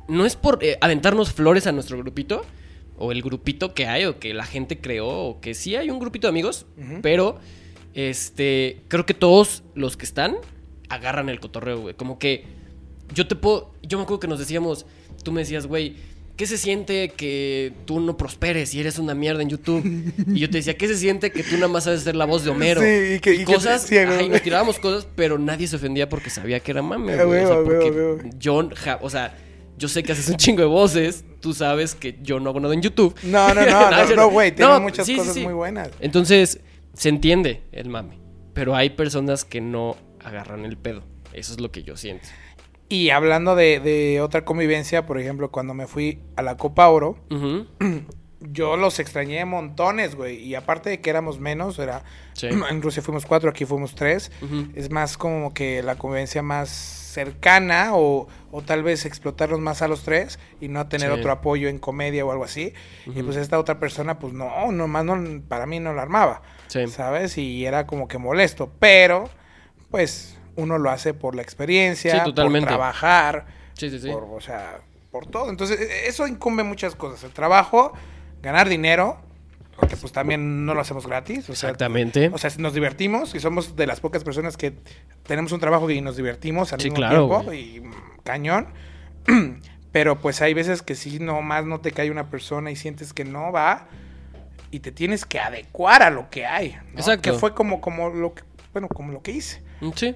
no 0.08 0.26
es 0.26 0.36
por 0.36 0.64
eh, 0.64 0.78
aventarnos 0.82 1.34
flores 1.34 1.68
a 1.68 1.72
nuestro 1.72 1.98
grupito, 1.98 2.44
o 2.98 3.12
el 3.12 3.22
grupito 3.22 3.74
que 3.74 3.88
hay, 3.88 4.06
o 4.06 4.20
que 4.20 4.34
la 4.34 4.46
gente 4.46 4.80
creó, 4.80 5.08
o 5.08 5.42
que 5.42 5.54
sí 5.54 5.76
hay 5.76 5.90
un 5.90 6.00
grupito 6.00 6.28
de 6.28 6.30
amigos, 6.30 6.66
pero 7.02 7.40
este, 7.94 8.82
creo 8.88 9.06
que 9.06 9.14
todos 9.14 9.64
los 9.74 9.98
que 9.98 10.06
están 10.06 10.38
agarran 10.90 11.30
el 11.30 11.40
cotorreo, 11.40 11.80
güey. 11.80 11.96
Como 11.96 12.20
que 12.20 12.46
yo 13.14 13.28
te 13.28 13.36
puedo, 13.36 13.74
yo 13.82 13.98
me 13.98 14.04
acuerdo 14.04 14.20
que 14.20 14.28
nos 14.28 14.40
decíamos, 14.40 14.86
tú 15.24 15.32
me 15.32 15.42
decías, 15.42 15.66
güey, 15.66 15.96
¿qué 16.42 16.48
se 16.48 16.58
siente 16.58 17.10
que 17.10 17.72
tú 17.86 18.00
no 18.00 18.18
prosperes 18.18 18.74
y 18.74 18.80
eres 18.80 18.98
una 18.98 19.14
mierda 19.14 19.44
en 19.44 19.50
YouTube? 19.50 19.84
Y 20.34 20.40
yo 20.40 20.50
te 20.50 20.58
decía, 20.58 20.76
¿qué 20.76 20.88
se 20.88 20.98
siente 20.98 21.32
que 21.32 21.44
tú 21.44 21.54
nada 21.54 21.68
más 21.68 21.84
sabes 21.84 22.02
ser 22.02 22.16
la 22.16 22.26
voz 22.26 22.44
de 22.44 22.50
Homero? 22.50 22.82
Sí, 22.82 22.88
y 23.18 23.20
que- 23.20 23.36
y 23.36 23.44
cosas, 23.44 23.86
ajá, 23.92 24.24
y 24.24 24.30
nos 24.30 24.42
tirábamos 24.42 24.80
cosas, 24.80 25.08
pero 25.16 25.38
nadie 25.38 25.68
se 25.68 25.76
ofendía 25.76 26.10
porque 26.10 26.32
sabía 26.32 26.60
que 26.60 26.72
era 26.72 26.82
mame, 26.82 27.24
güey. 27.24 27.44
O 27.44 27.48
sea, 27.48 27.58
porque 27.64 28.32
yo, 28.40 28.68
ja- 28.76 28.98
o 29.04 29.10
sea, 29.12 29.38
yo 29.78 29.88
sé 29.88 30.02
que 30.02 30.14
haces 30.14 30.30
un 30.30 30.38
chingo 30.38 30.62
de 30.62 30.68
voces, 30.68 31.24
tú 31.42 31.54
sabes 31.54 31.94
que 31.94 32.18
yo 32.24 32.40
no 32.40 32.50
hago 32.50 32.60
nada 32.60 32.74
en 32.74 32.82
YouTube. 32.82 33.14
No, 33.22 33.54
no, 33.54 33.64
no, 33.64 33.92
no, 33.92 34.16
no, 34.16 34.30
güey. 34.32 34.52
Tiene 34.56 34.72
No, 34.72 34.80
muchas 34.82 35.06
sí, 35.06 35.12
sí, 35.14 35.20
cosas 35.20 35.36
sí. 35.36 35.42
muy 35.42 35.54
buenas. 35.54 35.92
Entonces, 36.00 36.60
se 36.96 37.10
entiende 37.10 37.62
el 37.72 37.88
mame, 37.90 38.18
pero 38.56 38.76
hay 38.76 38.90
personas 38.90 39.46
que 39.46 39.62
no 39.62 39.96
agarran 40.24 40.66
el 40.66 40.76
pedo. 40.76 41.04
Eso 41.34 41.54
es 41.54 41.62
lo 41.62 41.72
que 41.72 41.84
yo 41.84 41.96
siento. 41.98 42.28
Y 42.92 43.10
hablando 43.10 43.56
de, 43.56 43.80
de 43.80 44.22
otra 44.22 44.44
convivencia, 44.46 45.06
por 45.06 45.20
ejemplo, 45.20 45.50
cuando 45.52 45.74
me 45.74 45.88
fui 45.88 46.20
a 46.36 46.42
la 46.42 46.58
Copa 46.58 46.88
Oro, 46.90 47.18
yo 48.42 48.76
los 48.76 49.00
extrañé 49.00 49.46
montones, 49.46 50.16
güey. 50.16 50.38
Y 50.38 50.56
aparte 50.56 50.90
de 50.90 51.00
que 51.02 51.10
éramos 51.10 51.40
menos, 51.40 51.78
era. 51.80 52.04
Sí. 52.34 52.48
En 52.70 52.82
Rusia 52.82 53.02
fuimos 53.02 53.26
cuatro, 53.26 53.50
aquí 53.50 53.66
fuimos 53.66 53.96
tres. 53.96 54.32
Es 54.76 54.90
más 54.92 55.18
como 55.18 55.54
que 55.54 55.84
la 55.84 55.96
convivencia 55.96 56.42
más 56.42 56.70
cercana 56.70 57.92
o, 57.96 58.28
o 58.52 58.62
tal 58.62 58.84
vez 58.84 59.06
explotarlos 59.06 59.60
más 59.60 59.82
a 59.82 59.88
los 59.90 60.04
tres 60.04 60.40
y 60.62 60.70
no 60.70 60.88
tener 60.88 61.12
Sí. 61.14 61.20
otro 61.20 61.32
apoyo 61.32 61.68
en 61.68 61.78
comedia 61.78 62.26
o 62.26 62.32
algo 62.32 62.46
así. 62.46 62.74
Y 63.06 63.22
pues 63.24 63.36
esta 63.36 63.60
otra 63.60 63.80
persona, 63.80 64.18
pues 64.18 64.34
no, 64.34 64.72
nomás 64.72 65.04
no, 65.06 65.42
para 65.48 65.66
mí 65.66 65.80
no 65.80 65.94
la 65.94 66.02
armaba. 66.04 66.42
Sí. 66.68 66.88
¿Sabes? 66.88 67.38
Y 67.38 67.66
era 67.66 67.86
como 67.86 68.08
que 68.08 68.18
molesto. 68.18 68.72
Pero, 68.80 69.30
pues, 69.90 70.38
uno 70.56 70.78
lo 70.78 70.90
hace 70.90 71.14
por 71.14 71.36
la 71.36 71.42
experiencia, 71.42 72.24
Sí, 72.26 72.32
por 72.32 72.60
trabajar, 72.62 73.46
Sí, 73.74 73.90
sí, 73.90 74.00
sí. 74.00 74.10
por, 74.10 74.24
o 74.24 74.42
sea, 74.42 74.80
por 75.12 75.26
todo. 75.28 75.50
Entonces, 75.50 75.80
e- 75.80 76.08
eso 76.08 76.28
incumbe 76.28 76.64
muchas 76.64 76.96
cosas. 76.96 77.24
El 77.24 77.32
trabajo, 77.32 77.94
ganar 78.42 78.70
dinero, 78.70 79.18
porque 79.76 79.96
pues 79.98 80.12
también 80.14 80.66
no 80.66 80.74
lo 80.74 80.82
hacemos 80.82 81.08
gratis. 81.08 81.50
O 81.50 81.56
sea, 81.56 81.70
Exactamente. 81.70 82.30
o 82.34 82.38
sea, 82.38 82.52
nos 82.58 82.74
divertimos 82.74 83.34
y 83.36 83.40
somos 83.40 83.76
de 83.76 83.88
las 83.88 84.00
pocas 84.00 84.24
personas 84.24 84.58
que 84.58 84.74
tenemos 85.24 85.52
un 85.52 85.60
trabajo 85.60 85.90
y 85.90 86.02
nos 86.02 86.18
divertimos 86.18 86.72
al 86.74 86.80
mismo 86.80 86.96
claro, 86.96 87.28
tiempo 87.28 87.44
güey. 87.44 87.76
y 87.78 87.80
mm, 87.82 87.94
cañón. 88.24 88.68
Pero 89.92 90.20
pues 90.22 90.42
hay 90.42 90.54
veces 90.54 90.82
que 90.82 90.96
sí, 90.96 91.20
nomás 91.20 91.66
no 91.66 91.82
te 91.82 91.92
cae 91.92 92.10
una 92.12 92.30
persona 92.30 92.72
y 92.72 92.76
sientes 92.78 93.12
que 93.14 93.26
no 93.26 93.52
va 93.52 93.88
y 94.72 94.80
te 94.80 94.92
tienes 94.94 95.26
que 95.26 95.40
adecuar 95.40 96.02
a 96.02 96.10
lo 96.10 96.30
que 96.30 96.46
hay. 96.46 96.78
¿no? 96.94 97.00
Exacto. 97.00 97.22
Que 97.24 97.38
fue 97.38 97.54
como, 97.54 97.82
como 97.82 98.10
lo 98.10 98.34
que, 98.34 98.44
bueno, 98.72 98.88
como 98.88 99.12
lo 99.12 99.22
que 99.22 99.32
hice. 99.32 99.62
Sí. 99.96 100.16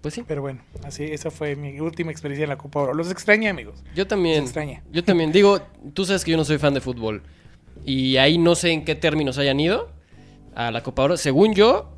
Pues 0.00 0.14
sí. 0.14 0.24
Pero 0.26 0.42
bueno, 0.42 0.60
así, 0.84 1.04
esa 1.04 1.30
fue 1.30 1.56
mi 1.56 1.80
última 1.80 2.10
experiencia 2.12 2.44
en 2.44 2.50
la 2.50 2.58
Copa 2.58 2.80
Oro. 2.80 2.94
Los 2.94 3.10
extrañé, 3.10 3.48
amigos. 3.48 3.82
Yo 3.94 4.06
también. 4.06 4.38
Se 4.38 4.44
extraña. 4.44 4.82
Yo 4.92 5.02
también. 5.04 5.32
Digo, 5.32 5.60
tú 5.92 6.04
sabes 6.04 6.24
que 6.24 6.30
yo 6.30 6.36
no 6.36 6.44
soy 6.44 6.58
fan 6.58 6.74
de 6.74 6.80
fútbol. 6.80 7.22
Y 7.84 8.16
ahí 8.16 8.38
no 8.38 8.54
sé 8.54 8.70
en 8.70 8.84
qué 8.84 8.94
términos 8.94 9.38
hayan 9.38 9.58
ido 9.58 9.90
a 10.54 10.70
la 10.70 10.82
Copa 10.82 11.02
Oro. 11.02 11.16
Según 11.16 11.54
yo, 11.54 11.90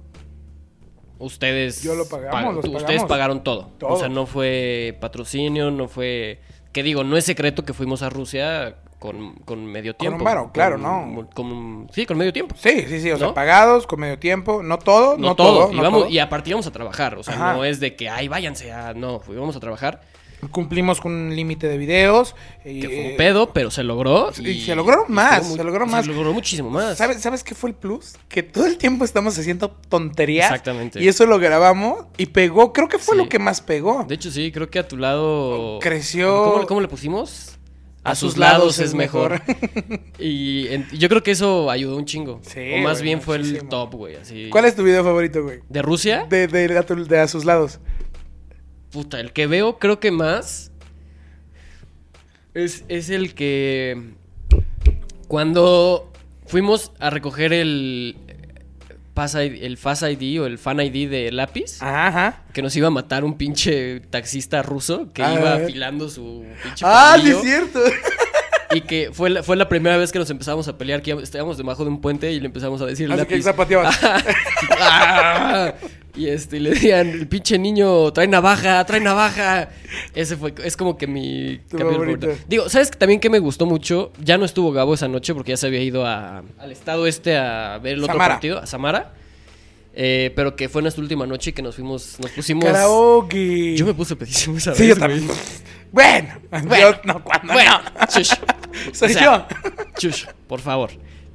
ustedes. 1.19 1.83
Yo 1.83 1.95
lo 1.95 2.09
pagamos, 2.09 2.57
los 2.57 2.65
Ustedes 2.65 3.05
pagaron 3.05 3.45
todo. 3.45 3.71
Todo. 3.79 3.91
O 3.91 3.97
sea, 3.99 4.09
no 4.09 4.27
fue 4.27 4.97
patrocinio, 5.01 5.71
no 5.71 5.89
fue. 5.89 6.41
Que 6.73 6.83
digo, 6.83 7.05
no 7.05 7.17
es 7.17 7.25
secreto 7.25 7.65
que 7.65 7.73
fuimos 7.73 8.03
a 8.03 8.11
Rusia 8.11 8.77
con, 9.01 9.33
con 9.47 9.65
medio 9.67 9.97
Con 9.97 10.07
un 10.07 10.11
tiempo. 10.13 10.25
varo, 10.25 10.51
claro, 10.53 10.77
Con- 10.81 11.15
¿no? 11.15 11.29
con- 11.35 11.89
sí, 11.93 12.07
con 12.07 12.17
medio 12.19 12.33
tiempo. 12.33 12.55
Sí, 12.57 12.85
sí, 12.87 13.01
sí. 13.01 13.11
O 13.11 13.17
sea, 13.19 13.35
pagados, 13.35 13.87
con 13.89 13.99
medio 13.99 14.19
tiempo. 14.21 14.63
No 14.63 14.79
todo, 14.79 15.17
No, 15.19 15.29
no, 15.31 15.35
todo. 15.35 15.65
todo. 15.65 15.73
y, 15.73 15.77
no 15.77 15.83
vamos- 15.83 16.01
todo. 16.03 16.11
y 16.11 16.19
aparte 16.21 16.51
íbamos 16.51 16.67
a 16.69 16.71
trabajar. 16.71 17.17
O 17.17 17.23
sea, 17.25 17.35
Ajá. 17.35 17.55
no 17.55 17.65
es 17.65 17.81
de 17.81 17.97
que, 17.97 18.09
ay, 18.09 18.29
váyanse 18.29 18.71
a. 18.71 18.95
No, 18.95 19.21
íbamos 19.29 19.57
a 19.57 19.61
trabajar. 19.61 20.03
Cumplimos 20.53 21.03
con 21.03 21.13
un 21.13 21.37
límite 21.37 21.69
de 21.69 21.77
videos. 21.77 22.35
y, 22.65 22.81
Que 22.81 22.87
fue 22.89 22.97
eh, 23.07 23.11
un 23.11 23.17
pedo, 23.19 23.53
pero 23.53 23.71
se 23.71 23.83
logró. 23.83 24.31
y 24.39 24.61
se 24.63 24.75
logró 24.75 25.05
más, 25.09 25.47
se 25.53 25.63
logró 25.65 25.87
más. 25.87 26.07
Se 26.07 26.13
logró 26.13 26.33
muchísimo 26.33 26.71
más. 26.71 26.97
¿Sabes, 26.97 27.21
¿Sabes 27.21 27.45
qué 27.45 27.55
fue 27.55 27.69
el 27.71 27.77
plus? 27.77 28.15
Que 28.29 28.43
todo 28.43 28.65
el 28.65 28.79
tiempo 28.79 29.05
estamos 29.05 29.39
haciendo 29.39 29.71
tonterías. 29.91 30.47
Exactamente. 30.51 31.03
Y 31.03 31.09
eso 31.09 31.27
lo 31.27 31.39
grabamos 31.39 32.07
y 32.17 32.27
pegó. 32.27 32.73
Creo 32.73 32.89
que 32.89 32.99
fue 32.99 33.17
Sí. 33.17 33.23
lo 33.23 33.29
que 33.29 33.39
más 33.39 33.61
pegó. 33.61 34.05
De 34.09 34.15
hecho, 34.15 34.31
sí, 34.31 34.51
creo 34.51 34.71
que 34.71 34.79
a 34.79 34.89
tu 34.89 34.97
lado. 34.97 35.79
Creció. 35.81 36.45
¿Cómo, 36.53 36.67
cómo 36.67 36.81
le 36.81 36.89
pusimos? 36.89 37.59
A, 38.03 38.15
sus 38.15 38.39
lados, 38.39 38.79
es 38.79 38.95
mejor. 38.95 39.43
y 40.19 40.69
en- 40.69 40.89
yo 40.91 41.09
creo 41.11 41.23
que 41.23 41.33
eso 41.33 41.71
ayudó 41.71 41.97
un 41.97 42.07
chingo. 42.07 42.41
Sí, 42.43 42.59
o 42.75 42.79
más 42.79 42.99
güey, 42.99 43.05
bien 43.05 43.21
fue 43.21 43.37
el 43.37 43.69
top, 43.69 43.95
güey. 43.95 44.17
Así. 44.17 44.49
¿Cuál 44.51 44.65
es 44.65 44.75
tu 44.75 44.83
video 44.83 45.05
favorito, 45.05 45.43
güey? 45.43 45.61
¿De 45.69 45.83
Rusia? 45.83 46.27
De, 46.29 46.47
de, 46.47 46.69
de 46.69 46.79
a 46.79 46.83
tu- 46.87 47.05
de 47.07 47.19
a 47.19 47.29
sus 47.29 47.45
lados. 47.45 47.79
Puta, 48.91 49.21
el 49.21 49.33
que 49.33 49.47
veo, 49.47 49.79
creo 49.79 50.01
que 50.01 50.11
más. 50.11 50.73
Es, 52.55 52.85
es 52.89 53.11
el 53.11 53.35
que. 53.35 54.15
Cuando 55.29 56.11
fuimos 56.47 56.93
a 56.99 57.11
recoger 57.11 57.53
el. 57.53 58.17
Pass 59.21 59.35
ID 59.35 59.63
el 59.65 59.77
Fast 59.77 60.03
ID 60.03 60.41
o 60.41 60.47
el 60.47 60.57
Fan 60.57 60.81
ID 60.81 61.11
de 61.11 61.31
lápiz. 61.31 61.83
Ajá, 61.83 62.07
ajá. 62.07 62.43
Que 62.55 62.63
nos 62.63 62.75
iba 62.75 62.87
a 62.87 62.91
matar 62.91 63.23
un 63.23 63.37
pinche 63.37 64.01
taxista 64.09 64.63
ruso 64.63 65.13
que 65.13 65.23
Ah, 65.23 65.35
iba 65.35 65.55
afilando 65.57 66.09
su 66.09 66.43
pinche 66.63 66.87
Ah, 66.89 67.19
sí 67.23 67.29
es 67.29 67.43
cierto. 67.43 67.81
Y 68.73 68.83
que 68.83 69.11
fue 69.13 69.31
la, 69.31 69.43
fue 69.43 69.57
la 69.57 69.69
primera 69.69 69.97
vez 69.97 70.13
que 70.13 70.19
nos 70.19 70.31
empezamos 70.31 70.69
a 70.69 70.79
pelear, 70.79 71.03
que 71.03 71.11
estábamos 71.13 71.57
debajo 71.57 71.83
de 71.85 71.91
un 71.91 72.01
puente 72.01 72.31
y 72.33 72.39
le 72.39 72.47
empezamos 72.47 72.81
a 72.83 72.87
decir 72.87 73.11
Así 73.11 73.19
lápiz. 73.19 73.35
que 73.35 73.43
zapateabas. 73.43 73.99
¡Ah! 74.79 75.75
Y 76.17 76.27
este, 76.29 76.57
y 76.57 76.61
le 76.61 76.71
decían, 76.71 77.09
el 77.09 77.29
pinche 77.29 77.57
niño 77.59 78.13
trae 78.13 78.27
navaja, 78.27 78.85
trae 78.85 79.01
navaja. 79.01 79.71
Ese 80.15 80.37
fue, 80.37 80.53
es 80.65 80.77
como 80.77 80.99
que 80.99 81.07
mi 81.07 81.61
favorito. 81.71 82.29
Digo, 82.49 82.69
¿sabes 82.69 82.91
también 82.91 83.21
que 83.21 83.31
me 83.31 83.39
gustó 83.39 83.65
mucho? 83.67 84.13
Ya 84.23 84.37
no 84.37 84.45
estuvo 84.45 84.73
Gabo 84.73 84.95
esa 84.95 85.09
noche 85.09 85.35
porque 85.35 85.51
ya 85.53 85.57
se 85.57 85.67
había 85.69 85.83
ido 85.83 86.05
a- 86.07 86.43
al 86.59 86.73
estado 86.73 87.07
este 87.07 87.37
a 87.37 87.79
ver 87.83 87.95
el 87.95 88.01
otro 88.03 88.15
Samara. 88.15 88.35
partido, 88.35 88.59
a 88.59 88.67
Samara. 88.67 89.15
Eh, 89.95 90.33
pero 90.37 90.55
que 90.55 90.69
fue 90.69 90.83
nuestra 90.83 91.03
última 91.03 91.27
noche 91.27 91.53
que 91.53 91.63
nos 91.63 91.75
fuimos, 91.77 92.17
nos 92.21 92.31
pusimos. 92.33 92.65
Karaoke. 92.65 93.77
Yo 93.77 93.87
me 93.87 93.95
puse 93.95 94.15
pedísimo 94.17 94.57
esa 94.57 94.75
Sí, 94.75 94.87
vez, 94.87 94.97
yo 94.97 95.05
güey. 95.07 95.21
también. 95.21 95.37
Bueno, 95.93 96.35
Bueno. 96.51 96.77
yo 96.93 97.01
no, 97.05 97.23
cuando 97.25 97.53
Bueno, 97.53 97.81
no. 97.83 98.07
Soy 98.11 98.23
O 98.23 98.95
sea, 98.95 99.09
yo. 99.23 99.47
Chush, 99.99 100.27
por 100.47 100.61
favor. 100.61 100.91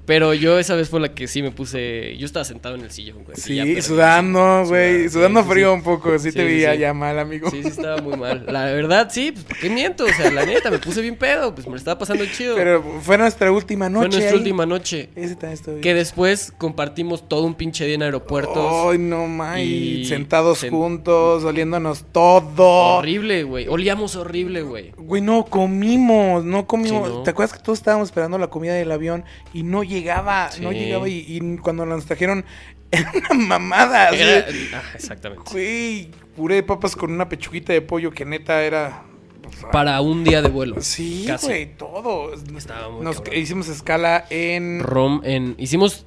Pero 0.06 0.34
yo 0.34 0.60
esa 0.60 0.76
vez 0.76 0.90
fue 0.90 1.00
la 1.00 1.14
que 1.16 1.28
sí 1.28 1.42
me 1.42 1.52
puse. 1.52 2.16
Yo 2.18 2.26
estaba 2.26 2.46
sentado 2.46 2.76
en 2.76 2.82
el 2.82 2.92
sillón, 2.92 3.24
güey. 3.24 3.36
ya, 3.38 3.44
Sí, 3.44 3.60
pero- 3.66 3.82
sudando, 3.82 4.64
güey. 4.68 5.10
Sudando 5.10 5.42
sí, 5.44 5.50
frío 5.50 5.70
sí. 5.72 5.74
un 5.78 5.84
poco. 5.84 6.20
Sí, 6.20 6.32
Sí, 6.32 6.38
te 6.38 6.74
sí. 6.74 6.80
ya 6.80 6.94
mal, 6.94 7.18
amigo. 7.18 7.50
Sí, 7.50 7.62
sí, 7.64 7.70
estaba 7.70 8.02
muy 8.02 8.16
mal. 8.18 8.46
La 8.48 8.66
verdad, 8.66 9.10
sí, 9.12 9.32
pues 9.32 9.46
¿por 9.46 9.58
qué 9.58 9.70
miento? 9.70 10.04
O 10.06 10.10
sea, 10.14 10.30
la 10.32 10.46
neta, 10.46 10.70
me 10.70 10.78
puse 10.80 11.02
bien 11.02 11.16
pedo. 11.16 11.54
Pues 11.56 11.66
me 11.68 11.72
lo 11.72 11.78
estaba 11.78 11.98
pasando 11.98 12.24
chido. 12.26 12.56
Pero 12.56 12.84
fue 13.02 13.18
nuestra 13.18 13.52
última 13.52 13.90
noche. 13.90 14.08
fue 14.08 14.10
nuestra 14.10 14.32
ahí. 14.32 14.38
última 14.38 14.66
noche. 14.66 15.10
Ese 15.16 15.36
también 15.36 15.54
estuvo 15.54 15.76
bien. 15.76 15.82
Que 15.84 15.94
después 15.94 16.54
compartimos 16.58 17.28
todo 17.28 17.44
un 17.44 17.56
pinche 17.56 17.86
día 17.86 17.96
en 17.96 18.04
aeropuertos. 18.04 18.92
Ay, 18.92 19.00
no 19.00 19.28
más. 19.28 19.60
Y 19.60 20.06
Sentados 20.06 20.64
sen- 20.64 20.70
juntos, 20.70 21.44
oliéndonos 21.44 22.06
todo. 22.12 22.98
Horrible, 23.00 23.44
güey. 23.44 23.68
Olíamos 23.68 24.16
horrible, 24.16 24.62
güey. 24.62 24.92
Güey, 24.98 25.22
no 25.22 25.46
comimos, 25.46 26.44
no 26.44 26.68
comimos. 26.68 27.10
No. 27.10 27.24
¿Te 27.24 27.32
acuerdas 27.32 27.58
que 27.58 27.64
todos 27.64 27.80
estábamos 27.80 28.10
esperando 28.10 28.38
la 28.38 28.48
comida 28.48 28.74
del 28.74 28.92
avión 28.92 29.24
y 29.54 29.64
no 29.64 29.84
llegaba, 30.00 30.50
no 30.62 30.72
llegaba 30.72 31.08
y, 31.10 31.26
y 31.28 31.58
cuando 31.58 31.86
nos 31.86 32.06
trajeron 32.06 32.46
era 32.92 33.12
una 33.32 33.34
mamada. 33.48 34.10
así 34.10 34.22
Era- 34.22 34.46
ah, 34.74 34.82
exactamente. 34.94 35.44
Güey, 35.52 36.10
puré 36.36 36.56
de 36.56 36.64
papas 36.64 36.96
con 36.96 37.12
una 37.12 37.28
pechuguita 37.30 37.74
de 37.74 37.82
pollo 37.82 38.12
que 38.12 38.26
neta 38.26 38.62
era. 38.64 39.04
pues, 39.42 39.56
ah, 39.64 39.72
Para 39.72 40.02
un 40.02 40.24
día 40.24 40.42
de 40.42 40.50
vuelo. 40.50 40.76
Sí, 40.82 41.26
casi. 41.28 41.48
güey, 41.48 41.76
todo. 41.78 42.34
Estaba 42.34 42.90
muy 42.90 43.04
Nos 43.04 43.22
hicimos 43.34 43.68
escala 43.70 44.26
en 44.30 44.82
Rom, 44.82 45.22
en, 45.24 45.56
hicimos 45.58 46.06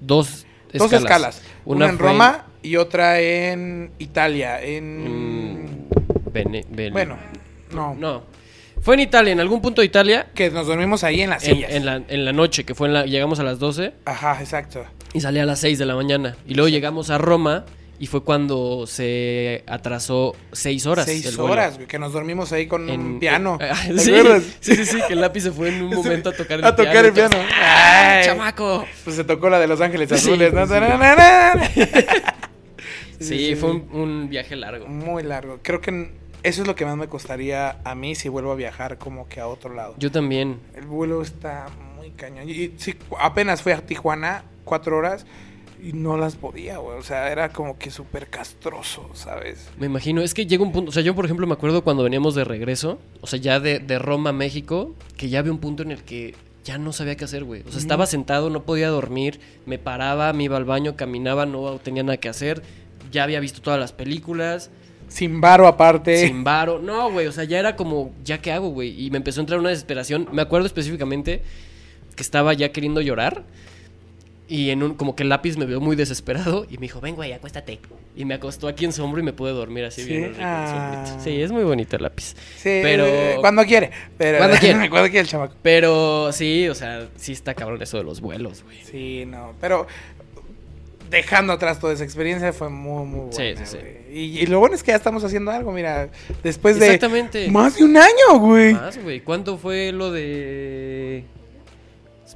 dos 0.00 0.46
escalas. 0.72 0.90
dos 0.90 0.92
escalas. 0.92 1.42
Una, 1.64 1.88
en 1.88 1.98
Roma 1.98 2.46
y 2.62 2.76
otra 2.76 3.20
en 3.20 3.92
Italia. 3.98 4.62
En. 4.62 5.62
Mm, 5.64 5.88
Bene- 6.32 6.66
Bene- 6.68 6.90
Bueno, 6.92 7.16
no. 7.72 7.94
No. 7.94 8.22
Fue 8.88 8.94
en 8.94 9.00
Italia, 9.00 9.34
en 9.34 9.40
algún 9.40 9.60
punto 9.60 9.82
de 9.82 9.86
Italia. 9.86 10.28
Que 10.34 10.48
nos 10.50 10.66
dormimos 10.66 11.04
ahí 11.04 11.20
en 11.20 11.28
las 11.28 11.46
En, 11.46 11.56
sillas. 11.56 11.72
en 11.72 11.84
la, 11.84 11.96
en 12.08 12.24
la 12.24 12.32
noche, 12.32 12.64
que 12.64 12.74
fue 12.74 12.88
en 12.88 12.94
la. 12.94 13.04
Llegamos 13.04 13.38
a 13.38 13.42
las 13.42 13.58
12 13.58 13.92
Ajá, 14.06 14.38
exacto. 14.40 14.82
y 15.12 15.20
salía 15.20 15.42
a 15.42 15.44
las 15.44 15.58
6 15.58 15.78
de 15.78 15.84
la 15.84 15.94
mañana. 15.94 16.36
Y 16.46 16.54
luego 16.54 16.70
llegamos 16.70 17.10
a 17.10 17.18
Roma 17.18 17.66
y 17.98 18.06
fue 18.06 18.24
cuando 18.24 18.86
se 18.86 19.62
atrasó 19.66 20.34
6 20.52 20.86
horas. 20.86 21.06
el 21.06 21.20
Seis 21.20 21.36
vuelo. 21.36 21.52
horas, 21.52 21.74
güey, 21.74 21.86
que 21.86 21.98
nos 21.98 22.14
dormimos 22.14 22.50
ahí 22.52 22.66
con 22.66 22.88
En- 22.88 23.00
un 23.02 23.20
piano. 23.20 23.58
Ah, 23.60 23.76
¿Te 23.88 23.98
sí, 23.98 24.14
acuerdas? 24.14 24.44
sí, 24.60 24.74
sí, 24.74 24.86
sí, 24.86 24.98
que 25.06 25.12
el 25.12 25.20
lápiz 25.20 25.42
se 25.42 25.52
fue 25.52 25.68
en 25.68 25.82
un 25.82 25.90
momento 25.94 26.30
a 26.30 26.32
tocar 26.32 26.58
el 26.58 26.64
A 26.64 26.74
tocar 26.74 27.04
el 27.04 27.12
piano. 27.12 27.28
piano. 27.28 27.44
y 27.44 27.46
todos, 27.46 27.60
¡Ah, 27.60 28.16
Ay. 28.20 28.24
chamaco! 28.24 28.86
Pues 29.04 29.16
se 29.16 29.24
tocó 29.24 29.50
la 29.50 29.58
de 29.60 29.66
Los 29.66 29.82
Ángeles 29.82 30.08
Sí, 30.08 30.14
Azules. 30.14 30.50
¿no? 30.54 30.66
sí. 33.20 33.54
Fue 33.54 33.70
un, 33.70 33.86
un 33.92 34.28
viaje 34.30 34.56
largo. 34.56 34.86
Muy 34.86 35.22
largo. 35.24 35.58
Creo 35.62 35.82
que 35.82 36.16
Eso 36.42 36.62
es 36.62 36.68
lo 36.68 36.74
que 36.74 36.84
más 36.84 36.96
me 36.96 37.08
costaría 37.08 37.78
a 37.84 37.94
mí 37.94 38.14
si 38.14 38.28
vuelvo 38.28 38.52
a 38.52 38.54
viajar 38.54 38.98
como 38.98 39.28
que 39.28 39.40
a 39.40 39.48
otro 39.48 39.74
lado. 39.74 39.94
Yo 39.98 40.10
también. 40.10 40.60
El 40.74 40.86
vuelo 40.86 41.22
está 41.22 41.66
muy 41.96 42.10
cañón. 42.10 42.48
Y 42.48 42.74
sí, 42.76 42.94
apenas 43.18 43.62
fui 43.62 43.72
a 43.72 43.84
Tijuana, 43.84 44.44
cuatro 44.64 44.96
horas, 44.96 45.26
y 45.82 45.92
no 45.92 46.16
las 46.16 46.36
podía, 46.36 46.78
güey. 46.78 46.98
O 46.98 47.02
sea, 47.02 47.30
era 47.30 47.50
como 47.50 47.78
que 47.78 47.90
súper 47.90 48.28
castroso, 48.28 49.10
¿sabes? 49.14 49.68
Me 49.78 49.86
imagino, 49.86 50.22
es 50.22 50.34
que 50.34 50.46
llega 50.46 50.62
un 50.62 50.72
punto, 50.72 50.90
o 50.90 50.92
sea, 50.92 51.02
yo 51.02 51.14
por 51.14 51.24
ejemplo 51.24 51.46
me 51.46 51.54
acuerdo 51.54 51.82
cuando 51.82 52.02
veníamos 52.02 52.34
de 52.34 52.44
regreso, 52.44 52.98
o 53.20 53.26
sea, 53.26 53.38
ya 53.38 53.60
de, 53.60 53.78
de 53.78 53.98
Roma 53.98 54.30
a 54.30 54.32
México, 54.32 54.94
que 55.16 55.28
ya 55.28 55.40
había 55.40 55.52
un 55.52 55.58
punto 55.58 55.82
en 55.82 55.90
el 55.90 56.02
que 56.02 56.34
ya 56.64 56.78
no 56.78 56.92
sabía 56.92 57.16
qué 57.16 57.24
hacer, 57.24 57.44
güey. 57.44 57.62
O 57.66 57.70
sea, 57.70 57.78
estaba 57.78 58.06
sentado, 58.06 58.50
no 58.50 58.64
podía 58.64 58.88
dormir, 58.88 59.40
me 59.66 59.78
paraba, 59.78 60.32
me 60.32 60.44
iba 60.44 60.56
al 60.56 60.64
baño, 60.64 60.96
caminaba, 60.96 61.46
no 61.46 61.78
tenía 61.78 62.02
nada 62.02 62.18
que 62.18 62.28
hacer, 62.28 62.62
ya 63.10 63.24
había 63.24 63.40
visto 63.40 63.62
todas 63.62 63.80
las 63.80 63.92
películas. 63.92 64.70
Sin 65.08 65.40
varo 65.40 65.66
aparte. 65.66 66.26
Sin 66.26 66.44
varo. 66.44 66.78
No, 66.78 67.10
güey, 67.10 67.26
o 67.26 67.32
sea, 67.32 67.44
ya 67.44 67.58
era 67.58 67.76
como, 67.76 68.12
¿ya 68.24 68.38
qué 68.40 68.52
hago, 68.52 68.68
güey? 68.70 69.04
Y 69.06 69.10
me 69.10 69.16
empezó 69.18 69.40
a 69.40 69.42
entrar 69.42 69.58
una 69.58 69.70
desesperación. 69.70 70.28
Me 70.32 70.42
acuerdo 70.42 70.66
específicamente 70.66 71.42
que 72.14 72.22
estaba 72.22 72.52
ya 72.54 72.70
queriendo 72.72 73.00
llorar. 73.00 73.44
Y 74.50 74.70
en 74.70 74.82
un, 74.82 74.94
como 74.94 75.14
que 75.14 75.24
el 75.24 75.28
lápiz 75.28 75.58
me 75.58 75.66
vio 75.66 75.78
muy 75.78 75.94
desesperado 75.94 76.64
y 76.70 76.78
me 76.78 76.82
dijo, 76.82 77.02
ven, 77.02 77.14
güey, 77.14 77.32
acuéstate. 77.34 77.80
Y 78.16 78.24
me 78.24 78.32
acostó 78.32 78.66
aquí 78.66 78.86
en 78.86 78.94
su 78.94 79.04
hombro 79.04 79.20
y 79.20 79.22
me 79.22 79.34
pude 79.34 79.52
dormir 79.52 79.84
así 79.84 80.02
¿Sí? 80.02 80.08
bien. 80.08 80.36
Ah. 80.40 81.04
Sí, 81.22 81.42
es 81.42 81.52
muy 81.52 81.64
bonito 81.64 81.96
el 81.96 82.02
lápiz. 82.02 82.34
Sí, 82.56 82.80
Pero- 82.82 83.40
cuando 83.42 83.62
quiere. 83.64 83.90
Pero, 84.16 84.38
Cuando 84.38 84.56
quiere. 84.60 84.88
cuando 84.88 85.08
quiere 85.10 85.20
el 85.20 85.26
chamaco. 85.26 85.54
Pero 85.60 86.32
sí, 86.32 86.66
o 86.68 86.74
sea, 86.74 87.08
sí 87.16 87.32
está 87.32 87.52
cabrón 87.52 87.82
eso 87.82 87.98
de 87.98 88.04
los 88.04 88.22
vuelos, 88.22 88.62
güey. 88.64 88.78
Sí, 88.84 89.24
no. 89.26 89.52
Pero 89.60 89.86
dejando 91.10 91.52
atrás 91.52 91.78
toda 91.80 91.92
esa 91.92 92.04
experiencia 92.04 92.52
fue 92.52 92.68
muy, 92.68 93.04
muy 93.06 93.32
Sí, 93.32 93.42
buena. 93.42 93.66
sí, 93.66 93.76
sí. 93.76 93.78
güey. 93.78 93.98
Y, 94.18 94.38
y 94.40 94.46
lo 94.46 94.58
bueno 94.60 94.74
es 94.74 94.82
que 94.82 94.90
ya 94.92 94.96
estamos 94.96 95.22
haciendo 95.24 95.50
algo, 95.50 95.72
mira. 95.72 96.08
Después 96.42 96.78
de 96.78 96.86
Exactamente. 96.86 97.48
más 97.50 97.76
de 97.76 97.84
un 97.84 97.96
año, 97.96 98.38
güey. 98.38 98.74
Más, 98.74 99.02
güey. 99.02 99.20
¿Cuánto 99.20 99.58
fue 99.58 99.92
lo 99.92 100.10
de...? 100.12 101.24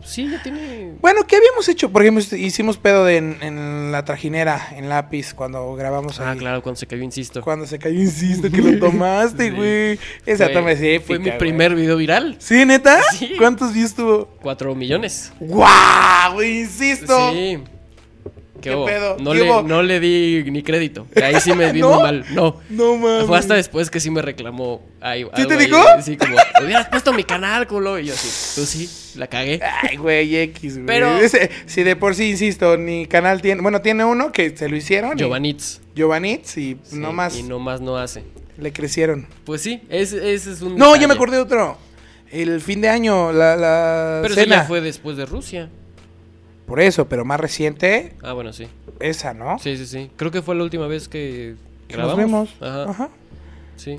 Sí, 0.05 0.29
ya 0.29 0.43
tiene... 0.43 0.95
Bueno, 1.03 1.27
¿qué 1.27 1.37
habíamos 1.37 1.69
hecho? 1.69 1.91
Por 1.93 2.03
ejemplo, 2.03 2.25
hicimos 2.37 2.79
pedo 2.79 3.05
de 3.05 3.19
en, 3.19 3.37
en 3.43 3.93
la 3.93 4.05
trajinera, 4.05 4.69
en 4.75 4.89
lápiz, 4.89 5.33
cuando 5.35 5.75
grabamos 5.75 6.19
Ah, 6.19 6.31
ahí. 6.33 6.39
claro, 6.39 6.63
cuando 6.63 6.79
se 6.79 6.87
cayó, 6.87 7.03
insisto. 7.03 7.43
Cuando 7.43 7.67
se 7.67 7.79
cayó, 7.79 8.01
insisto, 8.01 8.51
que 8.51 8.57
lo 8.63 8.79
tomaste, 8.81 9.51
Sí. 9.51 9.55
güey. 9.55 9.99
Esa 10.25 10.47
Fue- 10.47 10.55
toma 10.55 10.73
es 10.73 10.81
épica, 10.81 11.07
Fue 11.07 11.19
mi 11.19 11.31
primer 11.33 11.75
video 11.75 11.99
viral. 11.99 12.37
¿Sí, 12.39 12.65
neta? 12.65 13.01
Sí. 13.13 13.33
¿Cuántos 13.39 13.75
views 13.75 13.95
tuvo? 13.95 14.27
Cuatro 14.41 14.75
millones. 14.75 15.31
¡Guau, 15.39 16.35
güey! 16.35 16.61
Insisto. 16.61 17.31
Sí. 17.33 17.59
¿Qué 18.63 18.71
pedo? 18.87 19.17
No, 19.21 19.33
¿Qué 19.33 19.39
le, 19.39 19.51
hubo? 19.51 19.63
no 19.63 19.83
le 19.83 20.01
di 20.01 20.45
ni 20.51 20.63
crédito. 20.63 21.07
Ahí 21.23 21.35
sí 21.41 21.53
me 21.53 21.71
vi 21.73 21.81
¿No? 21.81 21.91
muy 21.95 22.03
mal. 22.03 22.25
No. 22.33 22.61
No 22.71 22.97
mames. 22.97 23.27
Fue 23.27 23.37
hasta 23.39 23.55
después 23.55 23.91
que 23.91 24.01
sí 24.01 24.11
me 24.11 24.23
reclamó. 24.23 24.83
Ahí, 25.01 25.27
¿Sí 25.37 25.47
te 25.47 25.55
ahí. 25.55 25.67
dijo? 25.67 25.79
Sí, 26.03 26.17
como, 26.17 26.37
hubieras 26.65 26.89
puesto 26.89 27.13
mi 27.13 27.25
canal, 27.25 27.67
culo. 27.67 27.99
Y 27.99 28.07
yo 28.07 28.15
sí, 28.15 28.29
tú 28.61 28.67
sí, 28.67 28.89
la 29.19 29.27
cagué. 29.27 29.61
Ay, 29.83 29.97
güey, 29.97 30.35
X, 30.37 30.75
güey. 30.75 30.87
Pero- 30.87 31.19
Ese- 31.19 31.51
si 31.67 31.83
de 31.83 31.97
por 31.97 32.15
sí, 32.15 32.31
insisto, 32.31 32.77
ni 32.77 33.07
canal 33.07 33.43
tiene. 33.43 33.61
Bueno, 33.63 33.81
tiene 33.83 34.05
uno 34.05 34.33
que 34.33 34.57
se 34.57 34.69
lo 34.69 34.77
hicieron. 34.77 35.13
y- 35.19 35.21
Giovanitz. 35.21 35.81
Y 35.95 36.01
Sí, 36.45 36.79
no 36.93 37.13
más 37.13 37.37
Y 37.37 37.43
no 37.43 37.59
más 37.59 37.81
no 37.81 37.97
hace. 37.99 38.25
le 38.59 38.73
crecieron. 38.73 39.27
Pues 39.45 39.61
sí, 39.61 39.83
ese, 39.91 40.33
ese 40.35 40.53
es 40.53 40.63
un. 40.63 40.77
No, 40.77 40.87
ya 40.87 40.93
detalle. 40.93 41.07
me 41.09 41.15
acordé 41.15 41.37
de 41.37 41.43
otro. 41.43 41.77
El 42.31 42.61
fin 42.63 42.81
de 42.81 42.89
año, 42.89 43.31
la, 43.33 43.57
la 43.57 44.19
Pero 44.23 44.33
eso 44.33 44.43
cena. 44.43 44.57
ya 44.57 44.65
fue 44.65 44.81
después 44.81 45.19
de 45.19 45.27
Rusia. 45.27 45.69
Por 46.73 46.81
eso, 46.81 47.07
pero 47.07 47.27
más 47.27 47.39
reciente, 47.39 48.15
Ah, 48.23 48.33
bueno, 48.33 48.51
sí. 48.55 48.67
esa, 48.99 49.35
¿no? 49.35 49.59
Sí, 49.59 49.77
sí, 49.77 49.85
sí. 49.85 50.11
Creo 50.17 50.31
que 50.31 50.41
fue 50.41 50.55
la 50.55 50.63
última 50.65 50.87
vez 50.87 51.07
que 51.07 51.55
Que 51.87 51.99
nos 51.99 52.07
grabamos. 52.17 52.17
vemos. 52.17 52.63
Ajá. 52.63 52.91
Ajá. 52.91 53.09
Sí. 53.77 53.99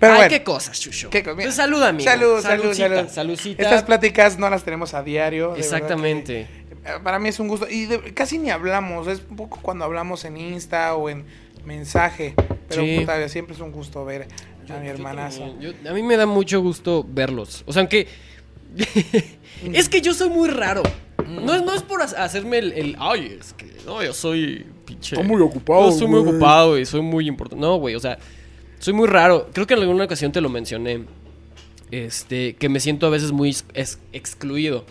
Pero 0.00 0.14
Ay, 0.14 0.18
bueno, 0.18 0.28
qué 0.30 0.42
cosas, 0.42 0.80
Chucho. 0.80 1.08
Qué 1.08 1.22
co-. 1.22 1.36
Pues 1.36 1.54
salud, 1.54 1.80
amigo. 1.80 2.10
Salud, 2.10 2.40
salud, 2.42 2.74
salud. 2.74 3.08
Saludcita. 3.08 3.62
estas 3.62 3.84
pláticas 3.84 4.40
no 4.40 4.50
las 4.50 4.64
tenemos 4.64 4.92
a 4.94 5.04
diario. 5.04 5.54
Exactamente. 5.54 6.48
que, 6.84 6.98
para 7.04 7.20
mí 7.20 7.28
es 7.28 7.38
un 7.38 7.46
gusto. 7.46 7.68
Y 7.70 7.86
de- 7.86 8.12
casi 8.12 8.38
ni 8.38 8.50
hablamos. 8.50 9.06
Es 9.06 9.22
un 9.30 9.36
poco 9.36 9.60
cuando 9.62 9.84
hablamos 9.84 10.24
en 10.24 10.38
Insta 10.38 10.96
o 10.96 11.08
en 11.10 11.24
mensaje. 11.64 12.34
Pero 12.68 12.82
Sí. 12.82 12.98
puta, 12.98 13.28
siempre 13.28 13.54
es 13.54 13.60
un 13.60 13.70
gusto 13.70 14.04
ver 14.04 14.26
Yo- 14.66 14.74
a 14.74 14.80
mi. 14.80 14.88
Yo- 15.60 15.70
a 15.88 15.92
mí 15.92 16.02
me 16.02 16.16
da 16.16 16.26
mucho 16.26 16.60
gusto 16.60 17.06
verlos. 17.08 17.62
O 17.66 17.72
sea, 17.72 17.82
aunque. 17.82 18.08
es 19.72 19.88
que 19.88 20.00
yo 20.00 20.12
soy 20.12 20.28
muy 20.28 20.48
raro. 20.48 20.82
No, 21.40 21.54
es- 21.54 21.62
no 21.62 21.72
es 21.74 21.82
por 21.82 22.00
ha- 22.02 22.04
hacerme 22.24 22.58
el, 22.58 22.72
el, 22.72 22.96
Ay, 22.98 23.36
es 23.40 23.52
que. 23.54 23.66
No, 23.86 24.02
yo 24.02 24.12
soy. 24.12 24.66
Pinche. 24.84 25.14
Estoy 25.14 25.28
muy 25.28 25.40
ocupado, 25.40 25.90
Yo 25.90 25.96
soy 25.98 26.08
muy 26.08 26.20
güey". 26.20 26.32
ocupado 26.32 26.78
y 26.78 26.84
soy 26.86 27.00
muy 27.02 27.26
importante. 27.28 27.60
No, 27.64 27.76
güey, 27.76 27.94
o 27.94 28.00
sea. 28.00 28.18
Soy 28.78 28.92
muy 28.94 29.06
raro. 29.06 29.48
Creo 29.52 29.66
que 29.66 29.74
en 29.74 29.80
alguna 29.80 30.04
ocasión 30.04 30.32
te 30.32 30.40
lo 30.40 30.48
mencioné. 30.48 31.04
Este. 31.90 32.54
Que 32.56 32.68
me 32.68 32.80
siento 32.80 33.06
a 33.06 33.10
veces 33.10 33.32
muy 33.32 33.50
ex- 33.50 33.64
ex- 33.74 33.98
excluido. 34.12 34.84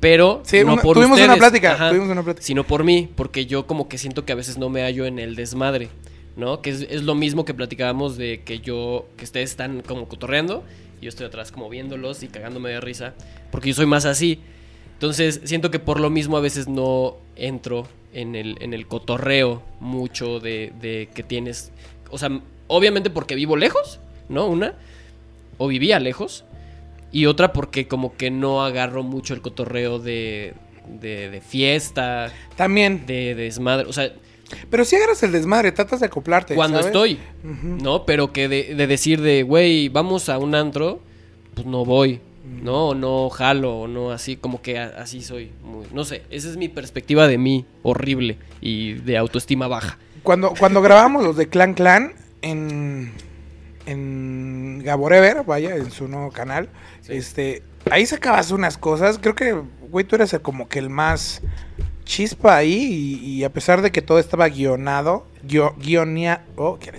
Pero. 0.00 0.40
Sí, 0.44 0.64
no 0.64 0.74
una- 0.74 0.82
por 0.82 0.96
tuvimos 0.96 1.20
una 1.20 1.36
plática, 1.36 1.72
Ajá 1.74 1.88
tuvimos 1.90 2.08
una 2.10 2.22
plática. 2.22 2.44
sino 2.44 2.64
por 2.64 2.84
mí, 2.84 3.08
porque 3.14 3.46
yo 3.46 3.66
como 3.66 3.88
que 3.88 3.98
siento 3.98 4.24
que 4.24 4.32
a 4.32 4.36
veces 4.36 4.58
no 4.58 4.68
me 4.68 4.82
hallo 4.82 5.06
en 5.06 5.18
el 5.18 5.36
desmadre, 5.36 5.88
¿no? 6.36 6.60
Que 6.60 6.70
es, 6.70 6.86
es 6.90 7.02
lo 7.04 7.14
mismo 7.14 7.44
que 7.44 7.54
platicábamos 7.54 8.16
de 8.16 8.42
que 8.44 8.60
yo, 8.60 9.06
que 9.16 9.24
ustedes 9.24 9.50
están 9.50 9.82
como 9.82 10.08
cotorreando 10.08 10.64
y 11.00 11.04
yo 11.04 11.08
estoy 11.08 11.26
atrás 11.26 11.52
como 11.52 11.68
viéndolos 11.68 12.22
y 12.22 12.28
cagándome 12.28 12.70
de 12.70 12.80
risa, 12.80 13.14
porque 13.52 13.68
yo 13.68 13.74
soy 13.74 13.86
más 13.86 14.04
así. 14.04 14.40
Entonces 15.02 15.40
siento 15.42 15.72
que 15.72 15.80
por 15.80 15.98
lo 15.98 16.10
mismo 16.10 16.36
a 16.36 16.40
veces 16.40 16.68
no 16.68 17.16
entro 17.34 17.88
en 18.14 18.36
el, 18.36 18.56
en 18.60 18.72
el 18.72 18.86
cotorreo 18.86 19.60
mucho 19.80 20.38
de, 20.38 20.72
de 20.80 21.08
que 21.12 21.24
tienes, 21.24 21.72
o 22.08 22.18
sea, 22.18 22.30
obviamente 22.68 23.10
porque 23.10 23.34
vivo 23.34 23.56
lejos, 23.56 23.98
¿no? 24.28 24.46
Una, 24.46 24.76
o 25.58 25.66
vivía 25.66 25.98
lejos, 25.98 26.44
y 27.10 27.26
otra 27.26 27.52
porque 27.52 27.88
como 27.88 28.16
que 28.16 28.30
no 28.30 28.62
agarro 28.64 29.02
mucho 29.02 29.34
el 29.34 29.40
cotorreo 29.42 29.98
de, 29.98 30.54
de, 30.86 31.30
de 31.30 31.40
fiesta, 31.40 32.32
También. 32.54 33.04
de, 33.04 33.34
de 33.34 33.42
desmadre. 33.42 33.88
O 33.88 33.92
sea, 33.92 34.12
Pero 34.70 34.84
si 34.84 34.94
agarras 34.94 35.20
el 35.24 35.32
desmadre, 35.32 35.72
tratas 35.72 35.98
de 35.98 36.06
acoplarte. 36.06 36.54
cuando 36.54 36.78
¿sabes? 36.78 36.86
estoy. 36.94 37.18
¿no? 37.42 38.06
Pero 38.06 38.32
que 38.32 38.46
de, 38.46 38.76
de 38.76 38.86
decir 38.86 39.20
de, 39.20 39.42
güey, 39.42 39.88
vamos 39.88 40.28
a 40.28 40.38
un 40.38 40.54
antro, 40.54 41.00
pues 41.54 41.66
no 41.66 41.84
voy, 41.84 42.20
¿no? 42.44 42.88
O 42.88 42.94
no 42.94 43.30
jalo, 43.30 43.80
o 43.80 43.88
no 43.88 44.10
así, 44.10 44.36
como 44.36 44.62
que 44.62 44.78
a- 44.78 44.94
así 44.98 45.22
soy. 45.22 45.52
Muy, 45.64 45.86
no 45.92 46.04
sé, 46.04 46.22
esa 46.30 46.48
es 46.48 46.56
mi 46.56 46.68
perspectiva 46.68 47.26
de 47.28 47.38
mí, 47.38 47.64
horrible 47.82 48.38
y 48.60 48.94
de 48.94 49.16
autoestima 49.18 49.68
baja. 49.68 49.98
Cuando, 50.22 50.54
cuando 50.58 50.82
grabamos 50.82 51.24
los 51.24 51.36
de 51.36 51.48
Clan 51.48 51.74
Clan 51.74 52.12
en, 52.42 53.12
en 53.86 54.80
Gaborever, 54.84 55.42
vaya, 55.44 55.76
en 55.76 55.90
su 55.90 56.08
nuevo 56.08 56.30
canal, 56.30 56.68
Sí. 57.00 57.14
este, 57.14 57.62
ahí 57.90 58.06
sacabas 58.06 58.50
unas 58.50 58.78
cosas. 58.78 59.18
Creo 59.18 59.34
que, 59.34 59.52
güey, 59.90 60.04
tú 60.04 60.16
eras 60.16 60.32
el- 60.32 60.40
como 60.42 60.68
que 60.68 60.78
el 60.78 60.90
más 60.90 61.42
chispa 62.04 62.56
ahí 62.56 63.18
y, 63.22 63.26
y 63.38 63.44
a 63.44 63.52
pesar 63.52 63.82
de 63.82 63.90
que 63.90 64.02
todo 64.02 64.18
estaba 64.18 64.48
guionado, 64.48 65.26
guio, 65.42 65.74
guionia, 65.78 66.44
oh, 66.56 66.78
qué 66.78 66.92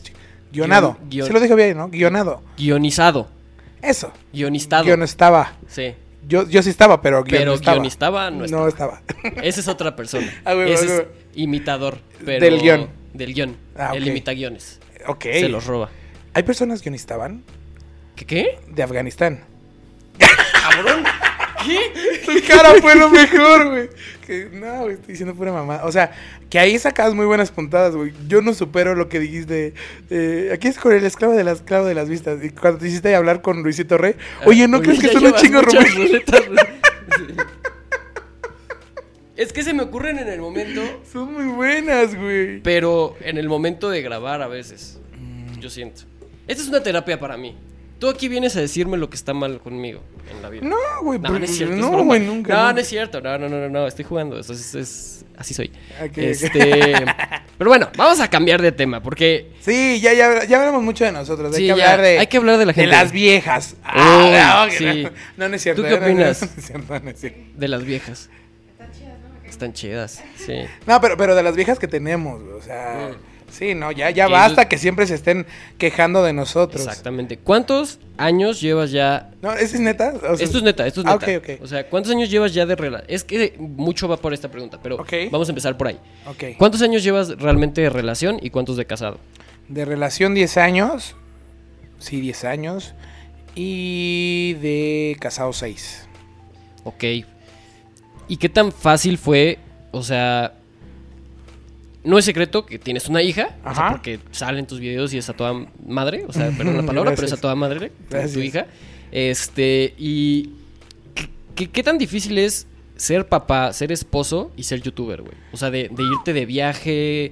guionado. 0.51 0.97
Guion- 1.10 1.10
guion- 1.10 1.27
Se 1.27 1.34
lo 1.34 1.39
dije 1.39 1.56
bien, 1.56 1.77
¿no? 1.77 1.89
Guionado. 1.89 2.41
Guionizado, 2.58 3.27
Eso. 3.84 4.12
guionistado. 4.32 4.86
Guion 4.86 5.04
estaba. 5.04 5.54
Sí, 5.67 5.93
Yo, 6.28 6.48
yo 6.48 6.63
sí 6.63 6.69
estaba, 6.69 7.02
pero 7.02 7.24
guion 7.24 7.38
pero 7.39 7.54
estaba. 7.54 7.76
guionistaba 7.76 8.32
no 8.32 8.48
No 8.48 8.67
estaba. 8.67 9.02
estaba. 9.17 9.41
Esa 9.43 9.60
es 9.60 9.67
otra 9.67 9.96
persona. 9.96 10.32
Ah, 10.46 10.56
huevo, 10.56 10.72
Ese 10.72 10.86
es 10.98 11.04
imitador, 11.36 12.00
pero... 12.26 12.43
Del 12.43 12.62
guion. 12.62 12.89
Del 13.13 13.34
guion. 13.34 13.58
Ah, 13.78 13.91
Él 13.93 14.04
ok. 14.04 14.10
imita 14.10 14.32
guiones. 14.32 14.80
ok. 15.08 15.22
Se 15.24 15.50
los 15.50 15.65
roba. 15.65 15.89
Hay 16.34 16.43
personas 16.43 16.82
guionistaban 16.82 17.43
¿Qué 18.15 18.26
qué? 18.26 18.60
de 18.69 18.84
Afganistán. 18.84 19.43
¿Cabrón? 20.17 21.04
¿Qué? 21.65 22.22
Tu 22.26 22.48
cara 22.48 22.74
fue 22.82 22.96
lo 22.96 23.10
mejor, 23.10 23.69
güey. 23.69 23.89
Que, 24.25 24.49
no, 24.51 24.83
güey, 24.83 24.93
estoy 24.93 25.13
diciendo 25.13 25.36
pura 25.36 25.51
mamá. 25.51 25.81
O 25.83 25.91
sea, 25.91 26.12
que 26.49 26.59
ahí 26.59 26.79
sacabas 26.79 27.13
muy 27.13 27.25
buenas 27.25 27.51
puntadas, 27.51 27.95
güey. 27.95 28.13
Yo 28.27 28.41
no 28.41 28.53
supero 28.53 28.95
lo 28.95 29.09
que 29.09 29.19
dijiste. 29.19 29.73
Eh, 30.09 30.49
aquí 30.53 30.67
es 30.67 30.77
con 30.77 30.93
el 30.93 31.03
esclavo 31.05 31.33
de 31.33 31.43
las, 31.43 31.59
esclavo 31.59 31.86
de 31.86 31.93
las 31.93 32.07
vistas. 32.09 32.43
Y 32.43 32.49
cuando 32.49 32.79
te 32.79 32.88
hiciste 32.88 33.13
hablar 33.15 33.41
con 33.41 33.63
Luisito 33.63 33.97
Rey. 33.97 34.15
Oye, 34.45 34.67
¿no 34.67 34.81
crees 34.81 34.99
que 34.99 35.09
son 35.09 35.25
un 35.25 35.33
chingo. 35.33 35.62
Es 39.36 39.51
que 39.51 39.63
se 39.63 39.73
me 39.73 39.81
ocurren 39.81 40.19
en 40.19 40.27
el 40.27 40.39
momento, 40.39 40.81
Son 41.12 41.33
muy 41.33 41.45
buenas, 41.45 42.15
güey. 42.15 42.62
pero 42.62 43.15
en 43.19 43.39
el 43.39 43.49
momento 43.49 43.89
de 43.89 44.01
grabar 44.03 44.43
a 44.43 44.47
veces. 44.47 44.99
Yo 45.59 45.69
siento. 45.69 46.03
Esta 46.47 46.62
es 46.62 46.69
una 46.69 46.83
terapia 46.83 47.19
para 47.19 47.36
mí. 47.36 47.55
Tú 48.04 48.10
aquí 48.10 48.28
vienes 48.28 48.54
a 48.58 48.60
decirme 48.60 48.98
lo 48.98 49.10
que 49.10 49.16
está 49.16 49.34
mal 49.34 49.62
conmigo 49.62 50.02
en 50.30 50.42
la 50.42 50.50
vida. 50.50 50.66
No, 50.68 50.76
güey. 51.04 51.20
No, 51.20 51.28
pero- 51.30 51.39
no 51.39 51.46
es 51.46 51.56
cierto. 51.56 51.74
No, 51.78 52.04
güey, 52.04 52.20
nunca. 52.20 52.54
No, 52.54 52.74
no 52.74 52.80
es 52.82 52.88
cierto. 52.89 53.22
No, 53.22 53.38
no, 53.38 53.48
no, 53.48 53.62
no, 53.62 53.70
no. 53.70 53.88
Estoy 53.88 54.04
jugando. 54.04 54.38
Eso 54.38 54.52
es, 54.52 54.76
es- 54.76 55.26
así 55.38 55.54
soy. 55.54 55.72
Este. 56.18 56.52
Pero 57.58 57.70
bueno, 57.70 57.89
vamos 57.96 58.20
a 58.20 58.30
cambiar 58.30 58.62
de 58.62 58.74
tema 58.74 59.02
porque. 59.02 59.54
Sí, 59.62 60.02
ya, 60.02 60.12
ya, 60.12 60.44
ya 60.44 60.60
hablamos 60.60 60.84
mucho 60.84 61.06
de 61.06 61.13
nosotros. 61.13 61.54
Hay 61.56 61.62
Sí, 61.62 61.62
que 61.62 61.68
ya, 61.78 61.94
hablar 61.94 62.02
de. 62.02 62.20
hay 62.20 62.28
que 62.28 62.36
hablar 62.36 62.58
de 62.58 62.66
la 62.66 62.74
gente. 62.74 62.92
las 62.92 63.13
viejas. 63.13 63.78
Ah, 63.86 64.68
no, 64.70 64.78
sí. 64.78 65.08
no, 65.38 65.48
no, 65.48 65.56
es 65.56 65.62
cierto. 65.63 65.82
¿Tú 65.82 65.88
qué 65.88 65.94
no, 65.94 66.00
no, 66.02 66.06
opinas? 66.08 66.42
No, 66.42 66.48
es 66.58 66.66
cierto, 66.66 67.00
no 67.00 67.10
es 67.10 67.20
cierto. 67.22 67.39
De 67.56 67.68
las 67.70 67.86
viejas. 67.86 68.30
Están 68.70 68.92
chidas, 68.92 69.18
¿no? 69.22 69.50
Están 69.50 69.72
chidas, 69.74 70.24
sí. 70.36 70.56
No, 70.86 71.00
pero, 71.00 71.16
pero 71.16 71.36
de 71.36 71.44
las 71.44 71.56
viejas 71.56 71.80
que 71.80 71.88
tenemos, 71.88 72.44
güey, 72.44 72.54
o 72.58 72.62
sea, 72.62 73.12
Sí, 73.54 73.76
no, 73.76 73.92
ya, 73.92 74.10
ya 74.10 74.26
Que 74.26 74.32
basta 74.32 74.62
eso- 74.63 74.70
que 74.70 74.78
siempre 74.80 75.06
se 75.06 75.13
estén 75.13 75.46
quejando 75.78 76.24
de 76.24 76.34
nosotros. 76.34 76.82
Exactamente. 76.88 77.38
¿Cuántos 77.38 78.00
años 78.18 78.60
llevas 78.60 78.89
ya 78.89 79.30
No, 79.44 79.54
¿ese 79.54 79.76
es 79.76 79.80
neta? 79.80 80.12
O 80.28 80.36
sea, 80.36 80.44
esto 80.46 80.58
es 80.58 80.63
neta, 80.63 80.88
esto 80.88 81.02
es 81.02 81.06
ah, 81.08 81.20
neta. 81.20 81.38
ok, 81.38 81.44
ok. 81.58 81.63
O 81.63 81.68
sea, 81.68 81.88
¿cuántos 81.88 82.12
años 82.12 82.32
llevas 82.32 82.52
ya 82.56 82.66
de 82.66 82.76
relación? 82.76 83.06
Es 83.10 83.24
que 83.24 83.54
mucho 83.60 84.08
va 84.08 84.18
por 84.18 84.34
esta 84.34 84.50
pregunta, 84.50 84.80
pero 84.82 84.98
vamos 85.32 85.48
a 85.48 85.52
empezar 85.52 85.78
por 85.78 85.88
ahí. 85.88 86.00
Ok. 86.26 86.58
¿Cuántos 86.58 86.82
años 86.82 87.04
llevas 87.04 87.30
realmente 87.38 87.82
de 87.82 87.92
relación 87.92 88.39
y 88.42 88.50
cuántos 88.50 88.76
de 88.76 88.86
casado? 88.86 89.20
De 89.70 89.86
relación 89.86 90.34
10 90.34 90.58
años. 90.58 91.16
Sí, 92.00 92.20
10 92.22 92.44
años. 92.46 92.96
Y 93.56 94.56
de 94.62 95.16
casado 95.20 95.54
6. 95.54 96.08
Ok. 96.86 97.04
¿Y 98.28 98.38
qué 98.38 98.50
tan 98.50 98.72
fácil 98.72 99.20
fue? 99.20 99.60
O 99.92 100.02
sea, 100.02 100.54
no 102.04 102.18
es 102.18 102.26
secreto 102.26 102.66
que 102.66 102.78
tienes 102.80 103.08
una 103.08 103.22
hija, 103.22 103.56
o 103.62 103.74
sea, 103.74 103.86
Ajá. 103.86 103.92
porque 103.92 104.20
salen 104.32 104.66
tus 104.68 104.80
videos 104.80 105.13
y 105.13 105.18
es 105.18 105.30
a 105.30 105.34
toda 105.34 105.54
madre, 105.86 106.26
o 106.28 106.34
sea, 106.34 106.52
perdón 106.52 106.78
la 106.78 106.84
palabra, 106.86 107.13
pero 107.16 107.26
es 107.28 107.34
a 107.34 107.38
toda 107.38 107.56
madre 107.56 107.92
tu- 108.10 108.39
hija. 108.39 108.68
Este, 109.12 109.94
y 109.98 110.50
¿qué, 111.56 111.84
tan 111.84 111.98
difícil 111.98 112.38
es 112.39 112.68
ser 112.96 113.28
papá, 113.28 113.72
ser 113.74 113.92
esposo 113.92 114.52
y 114.58 114.63
ser 114.63 114.82
youtuber, 114.82 115.22
güey? 115.22 115.36
O 115.52 115.58
sea, 115.58 115.70
de, 115.72 115.89
de 115.89 116.04
irte 116.04 116.34
de 116.34 116.46
viaje 116.46 117.32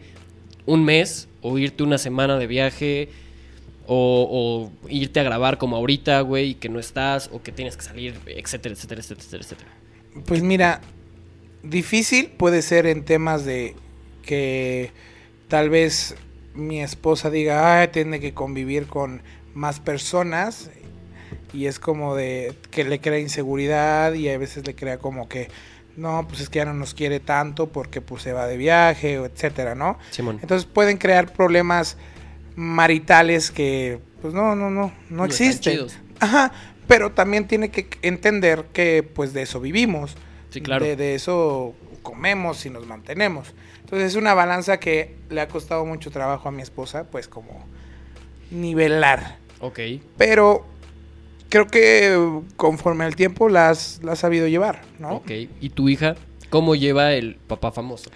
un 0.65 0.85
mes 0.85 1.27
o 1.41 1.57
irte 1.57 1.83
una 1.83 1.97
semana 1.97 2.37
de 2.37 2.45
viaje 2.47 3.09
o, 3.87 4.71
o 4.85 4.89
irte 4.89 5.19
a 5.19 5.23
grabar 5.23 5.57
como 5.57 5.75
ahorita, 5.75 6.21
güey, 6.21 6.51
y 6.51 6.53
que 6.55 6.69
no 6.69 6.79
estás 6.79 7.29
o 7.33 7.41
que 7.41 7.51
tienes 7.51 7.75
que 7.75 7.83
salir, 7.83 8.15
etcétera, 8.27 8.73
etcétera, 8.75 9.01
etcétera, 9.01 9.43
etcétera. 9.43 9.69
Pues 10.27 10.43
mira, 10.43 10.81
difícil 11.63 12.27
puede 12.37 12.61
ser 12.61 12.85
en 12.85 13.03
temas 13.03 13.43
de 13.43 13.75
que 14.21 14.91
tal 15.47 15.69
vez 15.69 16.15
mi 16.53 16.81
esposa 16.81 17.29
diga, 17.29 17.81
ah, 17.81 17.91
tiene 17.91 18.19
que 18.19 18.33
convivir 18.33 18.87
con 18.87 19.21
más 19.53 19.79
personas 19.79 20.69
y 21.53 21.65
es 21.65 21.79
como 21.79 22.15
de 22.15 22.53
que 22.69 22.83
le 22.83 22.99
crea 22.99 23.19
inseguridad 23.19 24.13
y 24.13 24.29
a 24.29 24.37
veces 24.37 24.65
le 24.65 24.75
crea 24.75 24.97
como 24.97 25.27
que 25.27 25.49
no, 25.97 26.25
pues 26.27 26.41
es 26.41 26.49
que 26.49 26.59
ya 26.59 26.65
no 26.65 26.73
nos 26.73 26.93
quiere 26.93 27.19
tanto 27.19 27.67
porque 27.67 28.01
pues 28.01 28.23
se 28.23 28.31
va 28.31 28.47
de 28.47 28.57
viaje 28.57 29.15
etcétera, 29.15 29.75
¿no? 29.75 29.97
Simón. 30.11 30.39
Entonces 30.41 30.65
pueden 30.65 30.97
crear 30.97 31.33
problemas 31.33 31.97
maritales 32.55 33.51
que 33.51 33.99
pues 34.21 34.33
no, 34.33 34.55
no, 34.55 34.69
no, 34.69 34.93
no 35.09 35.25
existen. 35.25 35.87
Ajá, 36.19 36.51
pero 36.87 37.11
también 37.11 37.47
tiene 37.47 37.71
que 37.71 37.87
entender 38.01 38.65
que 38.73 39.03
pues 39.03 39.33
de 39.33 39.41
eso 39.41 39.59
vivimos. 39.59 40.15
Sí, 40.49 40.61
claro. 40.61 40.85
De, 40.85 40.95
de 40.95 41.15
eso 41.15 41.75
comemos 42.01 42.65
y 42.65 42.69
nos 42.69 42.87
mantenemos. 42.87 43.53
Entonces 43.81 44.09
es 44.09 44.15
una 44.15 44.33
balanza 44.33 44.79
que 44.79 45.15
le 45.29 45.41
ha 45.41 45.47
costado 45.47 45.85
mucho 45.85 46.11
trabajo 46.11 46.49
a 46.49 46.51
mi 46.51 46.61
esposa, 46.61 47.05
pues 47.05 47.27
como 47.27 47.65
nivelar. 48.51 49.37
Ok. 49.59 49.79
Pero 50.17 50.65
creo 51.49 51.67
que 51.67 52.41
conforme 52.57 53.03
al 53.03 53.15
tiempo 53.15 53.49
la 53.49 53.69
has, 53.69 53.99
la 54.03 54.13
has 54.13 54.19
sabido 54.19 54.47
llevar, 54.47 54.81
¿no? 54.99 55.15
Ok. 55.15 55.31
¿Y 55.59 55.69
tu 55.69 55.89
hija 55.89 56.15
cómo 56.49 56.75
lleva 56.75 57.13
el 57.13 57.35
papá 57.35 57.71
famoso? 57.71 58.09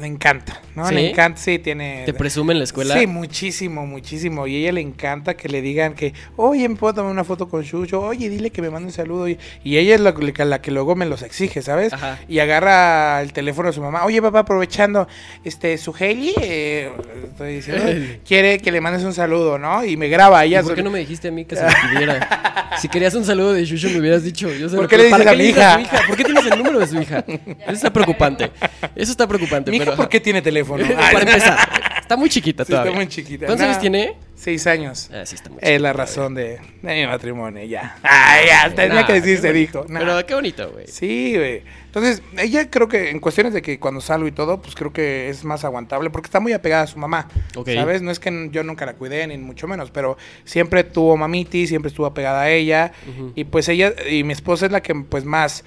Le 0.00 0.06
encanta, 0.08 0.60
¿no? 0.74 0.88
¿Sí? 0.88 0.94
Le 0.96 1.10
encanta, 1.10 1.40
sí, 1.40 1.60
tiene... 1.60 2.02
¿Te 2.06 2.12
presume 2.12 2.54
en 2.54 2.58
la 2.58 2.64
escuela? 2.64 2.98
Sí, 2.98 3.06
muchísimo, 3.06 3.86
muchísimo. 3.86 4.46
Y 4.48 4.56
a 4.56 4.58
ella 4.58 4.72
le 4.72 4.80
encanta 4.80 5.36
que 5.36 5.48
le 5.48 5.62
digan 5.62 5.94
que, 5.94 6.12
oye, 6.36 6.68
me 6.68 6.74
puedo 6.74 6.94
tomar 6.94 7.12
una 7.12 7.22
foto 7.22 7.48
con 7.48 7.62
Chucho, 7.62 8.00
oye, 8.00 8.28
dile 8.30 8.50
que 8.50 8.62
me 8.62 8.70
mande 8.70 8.86
un 8.86 8.92
saludo. 8.92 9.28
Y, 9.28 9.38
y 9.62 9.76
ella 9.76 9.94
es 9.94 10.00
la, 10.00 10.12
que- 10.14 10.44
la 10.44 10.60
que 10.60 10.70
luego 10.72 10.96
me 10.96 11.06
los 11.06 11.22
exige, 11.22 11.62
¿sabes? 11.62 11.92
Ajá. 11.92 12.18
Y 12.28 12.40
agarra 12.40 13.22
el 13.22 13.32
teléfono 13.32 13.68
de 13.68 13.74
su 13.74 13.80
mamá, 13.80 14.04
oye, 14.04 14.20
papá, 14.20 14.40
aprovechando, 14.40 15.06
este, 15.44 15.78
su 15.78 15.94
Heli, 15.98 16.34
eh, 16.40 16.90
estoy 17.30 17.54
diciendo, 17.56 17.84
quiere 18.26 18.58
que 18.58 18.72
le 18.72 18.80
mandes 18.80 19.04
un 19.04 19.14
saludo, 19.14 19.56
¿no? 19.58 19.84
Y 19.84 19.96
me 19.96 20.08
graba 20.08 20.44
¿Y 20.46 20.48
ella. 20.50 20.62
por 20.64 20.74
qué 20.74 20.82
no 20.82 20.90
me 20.90 20.98
dijiste 20.98 21.28
a 21.28 21.30
mí 21.30 21.44
que 21.44 21.54
se 21.54 21.62
lo 21.66 21.70
pidiera? 21.92 22.74
si 22.80 22.88
querías 22.88 23.14
un 23.14 23.24
saludo 23.24 23.52
de 23.52 23.64
Shusho 23.64 23.88
me 23.90 24.00
hubieras 24.00 24.24
dicho. 24.24 24.48
Yo 24.52 24.68
sé 24.68 24.74
¿Por 24.76 24.84
lo 24.84 24.88
qué 24.88 24.98
le 24.98 25.10
¿para 25.10 25.32
dices 25.32 25.32
a 25.32 25.36
qué 25.36 25.42
mi 25.42 25.48
a 25.48 25.80
hija? 25.82 26.00
su 26.02 26.06
¿Por 26.08 26.16
qué 26.16 26.24
tienes 26.24 26.46
el 26.46 26.58
número 26.58 26.78
de 26.80 26.86
su 26.86 27.00
hija? 27.00 27.24
Eso 27.28 27.72
está 27.72 27.92
preocupante. 27.92 28.50
Eso 28.96 29.10
está 29.12 29.26
preocupante. 29.28 29.70
Mi 29.70 29.76
hija, 29.76 29.84
pero, 29.86 29.96
¿por 29.96 30.08
qué 30.08 30.20
tiene 30.20 30.42
teléfono? 30.42 30.84
Para 30.96 31.20
empezar, 31.20 31.58
está 32.00 32.16
muy 32.16 32.28
chiquita 32.28 32.64
Sí, 32.64 32.72
está 32.72 32.82
todavía. 32.82 32.96
muy 32.96 33.08
chiquita. 33.08 33.46
¿Cuántos 33.46 33.66
años 33.66 33.78
tiene? 33.80 34.16
Seis 34.34 34.66
años. 34.68 35.10
Ah, 35.12 35.26
sí, 35.26 35.34
está 35.34 35.50
muy 35.50 35.58
Es 35.60 35.80
la 35.80 35.88
chiquita 35.90 35.92
razón 36.04 36.34
de, 36.34 36.60
de 36.82 36.94
mi 36.94 37.06
matrimonio, 37.06 37.64
ya. 37.64 37.96
Ay, 38.02 38.46
ya, 38.46 38.72
tenía 38.74 39.00
Nah, 39.00 39.06
que 39.06 39.14
decir, 39.14 39.38
se 39.38 39.48
bonito. 39.48 39.80
dijo. 39.82 39.92
Nah. 39.92 39.98
Pero 40.00 40.26
qué 40.26 40.34
bonito, 40.34 40.70
güey. 40.70 40.86
Sí, 40.86 41.34
güey. 41.36 41.62
Entonces, 41.86 42.22
ella 42.36 42.70
creo 42.70 42.86
que 42.86 43.10
en 43.10 43.18
cuestiones 43.18 43.52
de 43.52 43.62
que 43.62 43.80
cuando 43.80 44.00
salgo 44.00 44.28
y 44.28 44.32
todo, 44.32 44.62
pues 44.62 44.76
creo 44.76 44.92
que 44.92 45.28
es 45.28 45.44
más 45.44 45.64
aguantable 45.64 46.10
porque 46.10 46.26
está 46.26 46.38
muy 46.38 46.52
apegada 46.52 46.84
a 46.84 46.86
su 46.86 46.98
mamá. 47.00 47.26
Ok. 47.56 47.70
¿Sabes? 47.74 48.00
No 48.02 48.12
es 48.12 48.20
que 48.20 48.48
yo 48.52 48.62
nunca 48.62 48.86
la 48.86 48.92
cuidé, 48.92 49.26
ni 49.26 49.36
mucho 49.38 49.66
menos, 49.66 49.90
pero 49.90 50.16
siempre 50.44 50.84
tuvo 50.84 51.16
mamiti, 51.16 51.66
siempre 51.66 51.88
estuvo 51.88 52.06
apegada 52.06 52.42
a 52.42 52.50
ella. 52.50 52.92
Y 53.34 53.42
pues 53.44 53.68
ella, 53.68 53.92
y 54.08 54.22
mi 54.22 54.34
esposa 54.34 54.66
es 54.66 54.72
la 54.72 54.82
que 54.82 54.94
pues 54.94 55.24
más 55.24 55.64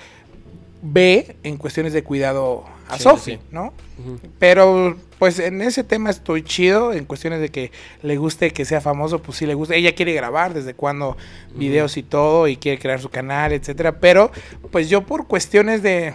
ve 0.82 1.36
en 1.44 1.58
cuestiones 1.58 1.94
de 1.94 2.04
cuidado 2.04 2.65
a 2.89 2.98
Sí, 2.98 3.10
sí. 3.22 3.39
¿no? 3.52 3.74
Pero 4.39 4.98
pues 5.20 5.39
en 5.39 5.62
ese 5.62 5.84
tema 5.84 6.10
estoy 6.10 6.44
chido, 6.44 6.94
en 6.94 7.06
cuestiones 7.06 7.39
de 7.39 7.50
que 7.50 7.72
le 8.02 8.17
guste 8.17 8.52
que 8.52 8.65
sea 8.65 8.82
famoso, 8.82 9.22
pues 9.22 9.38
sí 9.38 9.46
le 9.46 9.54
gusta. 9.54 9.76
Ella 9.76 9.94
quiere 9.94 10.13
grabar 10.13 10.54
desde 10.54 10.74
cuando 10.74 11.15
videos 11.56 11.96
y 11.98 12.04
todo 12.04 12.48
y 12.48 12.58
quiere 12.58 12.80
crear 12.80 13.00
su 13.00 13.10
canal, 13.10 13.54
etcétera, 13.54 14.00
pero 14.00 14.32
pues 14.72 14.89
yo 14.89 15.02
por 15.06 15.28
cuestiones 15.28 15.84
de 15.84 16.13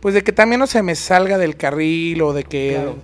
pues 0.00 0.14
de 0.14 0.22
que 0.22 0.32
también 0.32 0.60
no 0.60 0.66
se 0.66 0.82
me 0.82 0.94
salga 0.94 1.36
del 1.36 1.56
carril 1.56 2.22
o 2.22 2.32
de 2.32 2.44
que 2.44 2.70
Claro. 2.72 2.96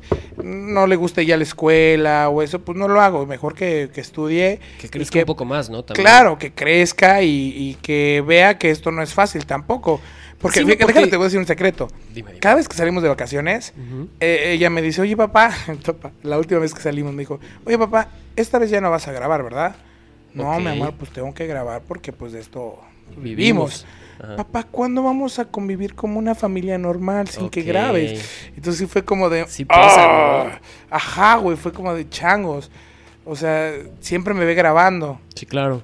no 0.43 0.87
le 0.87 0.97
guste 0.97 1.27
ya 1.27 1.37
la 1.37 1.43
escuela 1.43 2.31
o 2.31 2.41
eso, 2.41 2.61
pues 2.61 2.79
no 2.79 2.89
lo 2.89 3.03
hago, 3.03 3.27
mejor 3.27 3.55
que, 3.55 3.91
que 3.93 4.01
estudie 4.01 4.61
Que 4.81 4.89
crezca 4.89 5.19
un 5.19 5.25
poco 5.27 5.45
más, 5.45 5.69
¿no? 5.69 5.83
También. 5.83 6.03
Claro, 6.07 6.39
que 6.39 6.53
crezca 6.53 7.21
y, 7.23 7.53
y 7.55 7.75
que 7.83 8.25
vea 8.27 8.57
que 8.57 8.71
esto 8.71 8.91
no 8.93 9.03
es 9.03 9.13
fácil 9.13 9.45
tampoco. 9.45 10.01
Porque, 10.41 10.61
Sí, 10.61 10.65
porque- 10.67 10.85
déjame, 10.87 11.07
te 11.09 11.17
voy 11.17 11.25
a 11.25 11.29
decir 11.29 11.39
un 11.41 11.47
secreto. 11.47 11.89
Dime, 12.15 12.29
dime. 12.31 12.41
Cada 12.41 12.57
vez 12.57 12.69
que 12.69 12.77
salimos 12.77 13.03
de 13.03 13.09
vacaciones, 13.09 13.73
eh, 14.21 14.53
ella 14.53 14.69
me 14.71 14.83
dice, 14.83 15.01
oye 15.01 15.17
papá, 15.17 15.51
la 16.23 16.39
última 16.39 16.61
vez 16.61 16.75
que 16.75 16.81
salimos 16.81 17.13
me 17.15 17.21
dijo, 17.23 17.41
oye 17.65 17.79
papá, 17.79 18.09
esta 18.37 18.59
vez 18.59 18.71
ya 18.71 18.81
no 18.81 18.91
vas 18.91 19.09
a 19.09 19.13
grabar, 19.13 19.43
¿verdad? 19.43 19.77
No, 20.35 20.59
mi 20.61 20.69
amor, 20.69 20.95
pues 20.99 21.11
tengo 21.13 21.33
que 21.33 21.47
grabar 21.47 21.83
porque 21.89 22.13
pues 22.13 22.33
de 22.33 22.41
esto 22.41 22.79
Vivimos. 23.17 23.87
Papá, 24.37 24.65
¿cuándo 24.65 25.03
vamos 25.03 25.39
a 25.39 25.45
convivir 25.45 25.95
como 25.95 26.19
una 26.19 26.35
familia 26.35 26.77
normal 26.79 27.29
sin 27.29 27.49
que 27.51 27.63
grabes? 27.63 28.49
Entonces 28.57 28.79
sí 28.81 28.87
fue 28.87 29.05
como 29.05 29.29
de... 29.31 29.47
Sí 29.47 29.65
pesa, 29.65 29.81
"Ah". 29.85 30.45
¿no? 30.45 30.59
Ajá, 30.91 31.37
güey, 31.37 31.57
fue 31.57 31.73
como 31.73 31.95
de 31.95 32.09
changos. 32.09 32.71
O 33.25 33.37
sea, 33.37 33.73
siempre 34.01 34.33
me 34.35 34.45
ve 34.45 34.55
grabando. 34.55 35.21
Sí, 35.35 35.45
claro. 35.47 35.83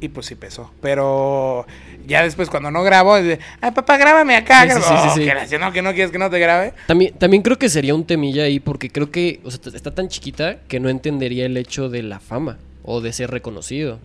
Y 0.00 0.08
pues 0.08 0.26
sí 0.26 0.34
pesó. 0.34 0.70
Pero 0.82 1.66
ya 2.06 2.22
después 2.22 2.50
cuando 2.50 2.70
no 2.70 2.82
grabo, 2.82 3.16
de, 3.16 3.38
ay 3.60 3.70
papá, 3.70 3.96
grábame 3.96 4.36
acá. 4.36 4.62
Sí, 4.62 4.68
grabo". 4.68 4.82
sí, 4.84 4.94
sí, 5.14 5.28
"Oh, 5.30 5.48
que 5.48 5.58
no, 5.58 5.72
que 5.72 5.82
no 5.82 5.92
quieres 5.94 6.12
que 6.12 6.18
no 6.18 6.30
te 6.30 6.38
grabe. 6.38 6.74
También, 6.86 7.14
también 7.14 7.42
creo 7.42 7.58
que 7.58 7.68
sería 7.68 7.94
un 7.94 8.04
temilla 8.04 8.44
ahí 8.44 8.60
porque 8.60 8.90
creo 8.90 9.10
que 9.10 9.40
o 9.44 9.50
sea, 9.50 9.60
está 9.74 9.94
tan 9.94 10.08
chiquita 10.08 10.58
que 10.68 10.80
no 10.80 10.88
entendería 10.88 11.46
el 11.46 11.56
hecho 11.56 11.88
de 11.88 12.02
la 12.02 12.20
fama 12.20 12.58
o 12.84 13.00
de 13.00 13.12
ser 13.12 13.30
reconocido. 13.30 13.98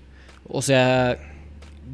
O 0.47 0.61
sea, 0.61 1.17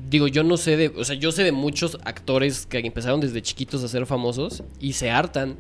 digo, 0.10 0.28
yo 0.28 0.44
no 0.44 0.58
sé 0.58 0.78
de, 0.78 0.88
o 0.90 1.04
sea, 1.04 1.16
yo 1.16 1.32
sé 1.32 1.44
de 1.44 1.52
muchos 1.52 1.98
actores 2.06 2.66
que 2.66 2.80
empezaron 2.80 3.20
desde 3.20 3.42
chiquitos 3.42 3.84
a 3.84 3.88
ser 3.88 4.06
famosos 4.06 4.64
y 4.80 4.94
se 4.94 5.10
hartan, 5.10 5.56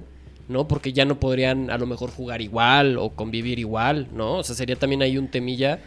¿no? 0.47 0.67
Porque 0.67 0.93
ya 0.93 1.06
no 1.06 1.19
podrían 1.19 1.69
a 1.69 1.78
lo 1.78 1.86
mejor 1.86 2.12
jugar 2.12 2.41
igual 2.41 2.97
o 2.97 3.10
convivir 3.10 3.60
igual, 3.60 4.08
¿no? 4.13 4.36
O 4.36 4.43
sea, 4.43 4.56
sería 4.56 4.76
también 4.76 5.02
ahí 5.02 5.17
un 5.17 5.28
temilla. 5.28 5.80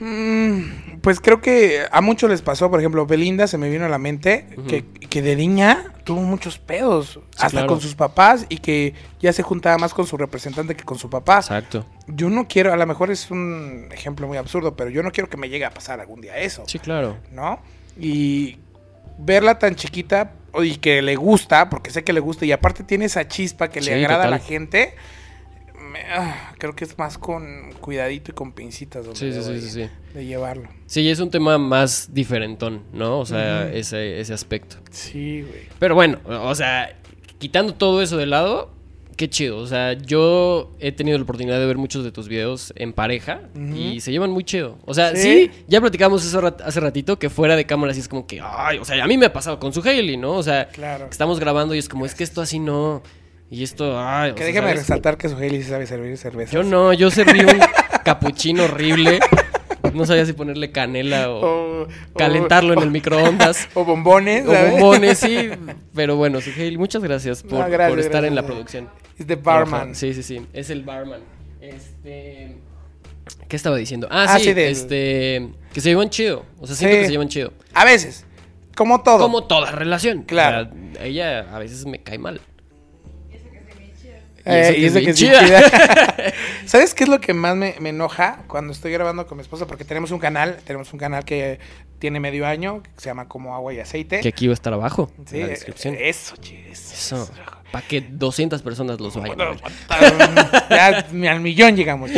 Mm, 0.00 1.00
pues 1.02 1.20
creo 1.20 1.40
que 1.40 1.84
a 1.90 2.00
muchos 2.00 2.30
les 2.30 2.42
pasó, 2.42 2.70
por 2.70 2.80
ejemplo, 2.80 3.06
Belinda 3.06 3.46
se 3.46 3.58
me 3.58 3.68
vino 3.68 3.84
a 3.84 3.88
la 3.88 3.98
mente 3.98 4.46
que, 4.66 4.84
que 4.84 5.22
de 5.22 5.36
niña 5.36 5.92
tuvo 6.04 6.22
muchos 6.22 6.58
pedos, 6.58 7.20
hasta 7.36 7.50
claro. 7.50 7.66
con 7.68 7.80
sus 7.80 7.94
papás 7.94 8.46
y 8.48 8.58
que 8.58 8.94
ya 9.20 9.32
se 9.32 9.42
juntaba 9.42 9.78
más 9.78 9.94
con 9.94 10.06
su 10.06 10.16
representante 10.16 10.74
que 10.74 10.84
con 10.84 10.98
su 10.98 11.10
papá. 11.10 11.36
Exacto. 11.36 11.84
Yo 12.08 12.30
no 12.30 12.48
quiero, 12.48 12.72
a 12.72 12.76
lo 12.76 12.86
mejor 12.86 13.10
es 13.10 13.30
un 13.30 13.88
ejemplo 13.92 14.26
muy 14.26 14.38
absurdo, 14.38 14.74
pero 14.74 14.90
yo 14.90 15.02
no 15.02 15.12
quiero 15.12 15.28
que 15.28 15.36
me 15.36 15.48
llegue 15.48 15.66
a 15.66 15.70
pasar 15.70 16.00
algún 16.00 16.20
día 16.20 16.38
eso. 16.38 16.64
Sí, 16.66 16.78
claro. 16.78 17.18
¿no? 17.30 17.60
Y 17.98 18.58
verla 19.18 19.58
tan 19.58 19.76
chiquita 19.76 20.32
y 20.62 20.76
que 20.76 21.02
le 21.02 21.14
gusta, 21.16 21.70
porque 21.70 21.90
sé 21.90 22.02
que 22.02 22.12
le 22.12 22.20
gusta 22.20 22.44
y 22.44 22.52
aparte 22.52 22.82
tiene 22.82 23.04
esa 23.04 23.28
chispa 23.28 23.68
que 23.68 23.80
Sí, 23.80 23.90
le 23.90 23.96
agrada 23.96 24.24
a 24.24 24.30
la 24.30 24.38
gente, 24.38 24.96
me- 25.90 26.00
ah, 26.12 26.52
creo 26.58 26.74
que 26.74 26.84
es 26.84 26.96
más 26.98 27.18
con 27.18 27.72
cuidadito 27.80 28.30
y 28.30 28.34
con 28.34 28.52
pincitas 28.52 29.04
Sí, 29.14 29.32
sí, 29.32 29.42
sí, 29.42 29.52
de, 29.52 29.60
sí, 29.60 29.86
de 30.14 30.24
llevarlo. 30.26 30.68
Sí, 30.86 31.08
es 31.10 31.20
un 31.20 31.30
tema 31.30 31.58
más 31.58 32.08
diferentón, 32.12 32.82
¿no? 32.92 33.18
O 33.18 33.26
sea, 33.26 33.70
ese, 33.72 34.20
ese 34.20 34.32
aspecto. 34.32 34.76
Sí, 34.90 35.42
güey. 35.42 35.62
Pero 35.78 35.94
bueno, 35.94 36.18
o 36.26 36.54
sea, 36.54 36.96
quitando 37.38 37.74
todo 37.74 38.00
eso 38.02 38.16
de 38.16 38.26
lado, 38.26 38.70
qué 39.16 39.28
chido. 39.28 39.58
O 39.58 39.66
sea, 39.66 39.92
yo 39.92 40.72
he 40.80 40.92
tenido 40.92 41.18
la 41.18 41.24
oportunidad 41.24 41.58
de 41.58 41.66
ver 41.66 41.76
muchos 41.76 42.04
de 42.04 42.10
tus 42.12 42.26
videos 42.28 42.72
en 42.76 42.92
pareja 42.94 43.42
y 43.76 44.00
se 44.00 44.12
llevan 44.12 44.30
muy 44.30 44.44
chido. 44.44 44.78
O 44.86 44.94
sea, 44.94 45.14
sí, 45.14 45.22
¿Sí? 45.22 45.50
ya 45.68 45.80
platicamos 45.80 46.24
eso 46.24 46.40
rat- 46.40 46.62
hace 46.64 46.80
ratito 46.80 47.18
que 47.18 47.28
fuera 47.28 47.54
de 47.54 47.66
cámara 47.66 47.92
así 47.92 48.00
es 48.00 48.08
como 48.08 48.26
que, 48.26 48.40
ay, 48.42 48.78
o 48.78 48.84
sea, 48.86 49.04
a 49.04 49.06
mí 49.06 49.18
me 49.18 49.26
ha 49.26 49.32
pasado 49.32 49.58
con 49.60 49.72
su 49.74 49.82
Hailey, 49.86 50.16
¿no? 50.16 50.32
O 50.32 50.42
sea, 50.42 50.68
Claro. 50.68 51.08
estamos 51.10 51.38
grabando 51.38 51.74
y 51.74 51.78
es 51.78 51.88
como, 51.88 52.06
es 52.06 52.14
que 52.14 52.24
esto 52.24 52.40
así 52.40 52.58
no. 52.58 53.02
Y 53.50 53.64
esto, 53.64 53.98
ay, 53.98 54.32
Que 54.34 54.52
¿sabes? 54.52 54.74
resaltar 54.76 55.16
que 55.16 55.28
su 55.28 55.36
sí 55.38 55.62
sabe 55.64 55.86
servir 55.86 56.16
cerveza. 56.16 56.52
Yo 56.52 56.62
no, 56.62 56.92
yo 56.92 57.10
serví 57.10 57.40
un 57.40 57.58
capuchino 58.04 58.64
horrible. 58.64 59.18
No 59.92 60.06
sabía 60.06 60.24
si 60.24 60.34
ponerle 60.34 60.70
canela 60.70 61.30
o 61.30 61.82
O, 61.82 61.88
calentarlo 62.16 62.74
en 62.74 62.78
el 62.80 62.90
microondas. 62.92 63.68
O 63.74 63.84
bombones, 63.84 64.46
O 64.46 64.52
¿sabes? 64.52 64.70
bombones, 64.72 65.18
sí. 65.18 65.50
Pero 65.94 66.14
bueno, 66.14 66.40
Suheil, 66.40 66.78
muchas 66.78 67.02
gracias 67.02 67.42
por, 67.42 67.54
No, 67.58 67.68
gracias, 67.68 67.90
por 67.90 67.98
estar 67.98 68.24
en 68.24 68.36
la 68.36 68.42
producción. 68.44 68.88
Es 69.18 69.26
de 69.26 69.34
barman. 69.34 69.94
Sí, 69.96 70.14
sí, 70.14 70.22
sí. 70.22 70.46
Es 70.52 70.70
el 70.70 70.84
barman. 70.84 71.20
Este. 71.60 72.56
¿Qué 73.48 73.56
estaba 73.56 73.76
diciendo? 73.76 74.06
Ah, 74.10 74.26
Ah, 74.28 74.38
sí, 74.38 74.44
sí, 74.44 74.50
este. 74.56 75.48
Que 75.72 75.80
se 75.80 75.88
llevan 75.88 76.08
chido. 76.10 76.46
O 76.60 76.66
sea, 76.68 76.76
siento 76.76 76.94
Sí. 76.94 77.00
que 77.00 77.06
se 77.06 77.12
llevan 77.12 77.28
chido. 77.28 77.52
A 77.74 77.84
veces. 77.84 78.24
Como 78.76 79.02
todo. 79.02 79.18
Como 79.18 79.44
toda 79.44 79.72
relación. 79.72 80.22
Claro. 80.22 80.68
O 80.70 80.94
sea, 80.94 81.04
ella 81.04 81.40
a 81.54 81.58
veces 81.58 81.84
me 81.86 82.00
cae 82.00 82.18
mal. 82.18 82.40
Eh, 84.44 84.76
Y 84.78 84.84
eso 84.86 85.00
que 85.00 85.10
es 85.10 85.16
chida. 85.16 85.40
¿Sabes 86.66 86.94
qué 86.94 87.04
es 87.04 87.10
lo 87.10 87.20
que 87.20 87.34
más 87.34 87.56
me, 87.56 87.74
me 87.80 87.90
enoja 87.90 88.44
cuando 88.46 88.72
estoy 88.72 88.92
grabando 88.92 89.26
con 89.26 89.38
mi 89.38 89.42
esposa? 89.42 89.66
Porque 89.66 89.84
tenemos 89.84 90.10
un 90.10 90.18
canal, 90.18 90.58
tenemos 90.64 90.92
un 90.92 90.98
canal 90.98 91.24
que 91.24 91.58
tiene 91.98 92.20
medio 92.20 92.46
año, 92.46 92.82
que 92.82 92.90
se 92.96 93.06
llama 93.10 93.28
Como 93.28 93.54
Agua 93.54 93.74
y 93.74 93.80
Aceite. 93.80 94.20
Que 94.20 94.28
aquí 94.28 94.46
va 94.46 94.52
a 94.52 94.54
estar 94.54 94.72
abajo. 94.72 95.10
Sí, 95.26 95.36
en 95.36 95.42
la 95.42 95.48
descripción. 95.48 95.94
eso, 95.98 96.36
che, 96.36 96.70
eso. 96.70 96.94
Eso. 97.16 97.30
Para 97.70 97.86
que 97.86 98.00
200 98.00 98.62
personas 98.62 99.00
los 99.00 99.14
vayan 99.16 99.56
ya 100.70 101.06
al 101.30 101.40
millón 101.40 101.76
llegamos. 101.76 102.10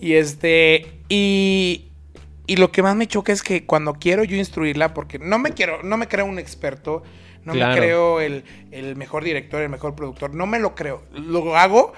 Y 0.00 0.14
este, 0.14 0.86
y, 1.08 1.88
y 2.46 2.56
lo 2.56 2.72
que 2.72 2.82
más 2.82 2.96
me 2.96 3.06
choca 3.06 3.32
es 3.32 3.42
que 3.42 3.64
cuando 3.64 3.94
quiero 3.94 4.24
yo 4.24 4.36
instruirla, 4.36 4.94
porque 4.94 5.18
no 5.18 5.38
me 5.38 5.52
quiero, 5.52 5.82
no 5.82 5.96
me 5.96 6.08
creo 6.08 6.24
un 6.24 6.38
experto, 6.40 7.02
no 7.44 7.52
Claro. 7.52 7.72
me 7.72 7.78
creo 7.78 8.20
el, 8.20 8.44
el 8.70 8.96
mejor 8.96 9.24
director, 9.24 9.62
el 9.62 9.68
mejor 9.68 9.94
productor, 9.94 10.34
no 10.34 10.46
me 10.46 10.58
lo 10.58 10.74
creo. 10.74 11.04
Lo 11.12 11.56
hago 11.56 11.92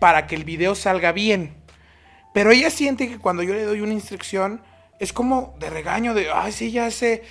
para 0.00 0.26
que 0.26 0.34
el 0.34 0.44
video 0.44 0.74
salga 0.74 1.12
bien. 1.12 1.54
Pero 2.32 2.50
ella 2.50 2.70
siente 2.70 3.08
que 3.08 3.18
cuando 3.18 3.42
yo 3.42 3.54
le 3.54 3.62
doy 3.62 3.80
una 3.80 3.92
instrucción, 3.92 4.60
es 4.98 5.12
como 5.12 5.54
de 5.60 5.70
regaño, 5.70 6.14
de, 6.14 6.28
ay, 6.32 6.52
sí, 6.52 6.70
ya 6.70 6.90
sé. 6.90 7.22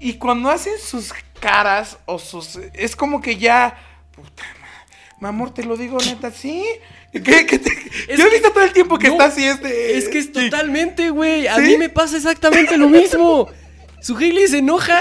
Y 0.00 0.14
cuando 0.14 0.48
hacen 0.50 0.74
sus 0.78 1.12
caras 1.40 1.98
o 2.06 2.18
sus... 2.18 2.58
Es 2.72 2.96
como 2.96 3.20
que 3.20 3.36
ya... 3.36 3.76
Puta. 4.14 4.44
Mi 5.20 5.28
amor, 5.28 5.54
te 5.54 5.64
lo 5.64 5.76
digo 5.76 5.98
neta, 6.04 6.30
¿sí? 6.30 6.64
¿Qué, 7.12 7.46
qué 7.46 7.58
te- 7.58 7.70
Es 8.08 8.18
yo 8.18 8.26
he 8.26 8.30
visto 8.30 8.50
todo 8.52 8.64
el 8.64 8.72
tiempo 8.72 8.98
que 8.98 9.06
No, 9.08 9.14
está 9.14 9.26
así 9.26 9.44
este... 9.44 9.96
Es 9.96 10.08
que 10.08 10.18
es 10.18 10.32
totalmente, 10.32 11.10
güey. 11.10 11.46
A 11.46 11.56
¿Sí? 11.56 11.62
mí 11.62 11.76
me 11.78 11.88
pasa 11.88 12.16
exactamente 12.16 12.76
lo 12.76 12.88
mismo. 12.88 13.48
Su 14.00 14.18
se 14.18 14.58
enoja 14.58 15.00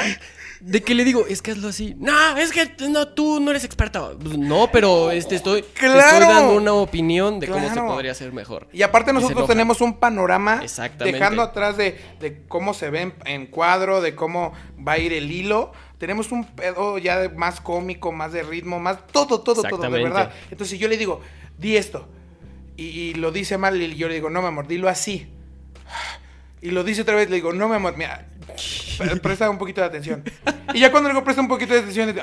de 0.65 0.81
que 0.81 0.95
le 0.95 1.03
digo, 1.03 1.25
es 1.27 1.41
que 1.41 1.51
hazlo 1.51 1.67
así. 1.67 1.93
No, 1.97 2.37
es 2.37 2.51
que 2.51 2.71
no, 2.89 3.09
tú 3.09 3.39
no 3.41 3.51
eres 3.51 3.65
experta. 3.65 4.11
Pues, 4.17 4.37
No, 4.37 4.69
pero 4.71 5.11
este, 5.11 5.35
estoy, 5.35 5.61
te 5.61 5.67
Claro. 5.73 5.99
estoy 5.99 6.19
dando 6.33 6.53
una 6.55 6.73
opinión 6.73 7.39
de 7.41 7.47
cómo 7.49 7.67
se 7.73 7.81
podría 7.81 8.11
hacer 8.13 8.31
mejor. 8.31 8.67
Y 8.71 8.81
aparte 8.81 9.11
nosotros 9.11 9.45
tenemos 9.47 9.81
un 9.81 9.95
panorama 9.99 10.61
dejando 10.99 11.41
atrás 11.41 11.75
de, 11.75 11.99
de 12.21 12.43
cómo 12.47 12.73
se 12.73 12.89
ve 12.89 13.01
en, 13.01 13.13
en 13.25 13.45
cuadro, 13.47 13.99
de 14.01 14.15
cómo 14.15 14.53
va 14.85 14.93
a 14.93 14.97
ir 14.99 15.11
el 15.11 15.31
hilo. 15.31 15.73
Tenemos 15.97 16.31
un 16.31 16.45
pedo 16.45 16.97
ya 16.97 17.19
de- 17.19 17.29
más 17.29 17.59
cómico, 17.61 18.11
más 18.11 18.31
de 18.31 18.43
ritmo, 18.43 18.79
más 18.79 19.05
todo, 19.07 19.41
todo, 19.41 19.63
todo, 19.63 19.77
de 19.81 19.89
verdad. 19.89 20.31
Entonces 20.49 20.79
yo 20.79 20.87
le 20.87 20.97
digo, 20.97 21.19
di 21.57 21.75
esto. 21.77 22.07
Y, 22.77 22.83
y 22.85 23.13
lo 23.15 23.31
dice 23.31 23.57
mal 23.57 23.81
y 23.81 23.95
yo 23.95 24.07
le 24.07 24.15
digo, 24.15 24.29
no, 24.29 24.41
mi 24.41 24.47
amor, 24.47 24.67
dilo 24.67 24.87
así. 24.89 25.27
Y 26.61 26.71
lo 26.71 26.83
dice 26.85 27.01
otra 27.01 27.15
vez, 27.15 27.29
le 27.29 27.35
digo, 27.35 27.51
no, 27.51 27.67
mi 27.67 27.75
amor, 27.75 27.95
mira, 27.97 28.25
presta 29.21 29.49
un 29.49 29.57
poquito 29.57 29.81
de 29.81 29.87
atención. 29.87 30.23
Y 30.73 30.79
ya 30.79 30.91
cuando 30.91 31.09
le 31.09 31.13
digo, 31.13 31.23
presta 31.23 31.41
un 31.41 31.47
poquito 31.47 31.73
de 31.73 31.79
atención, 31.81 32.13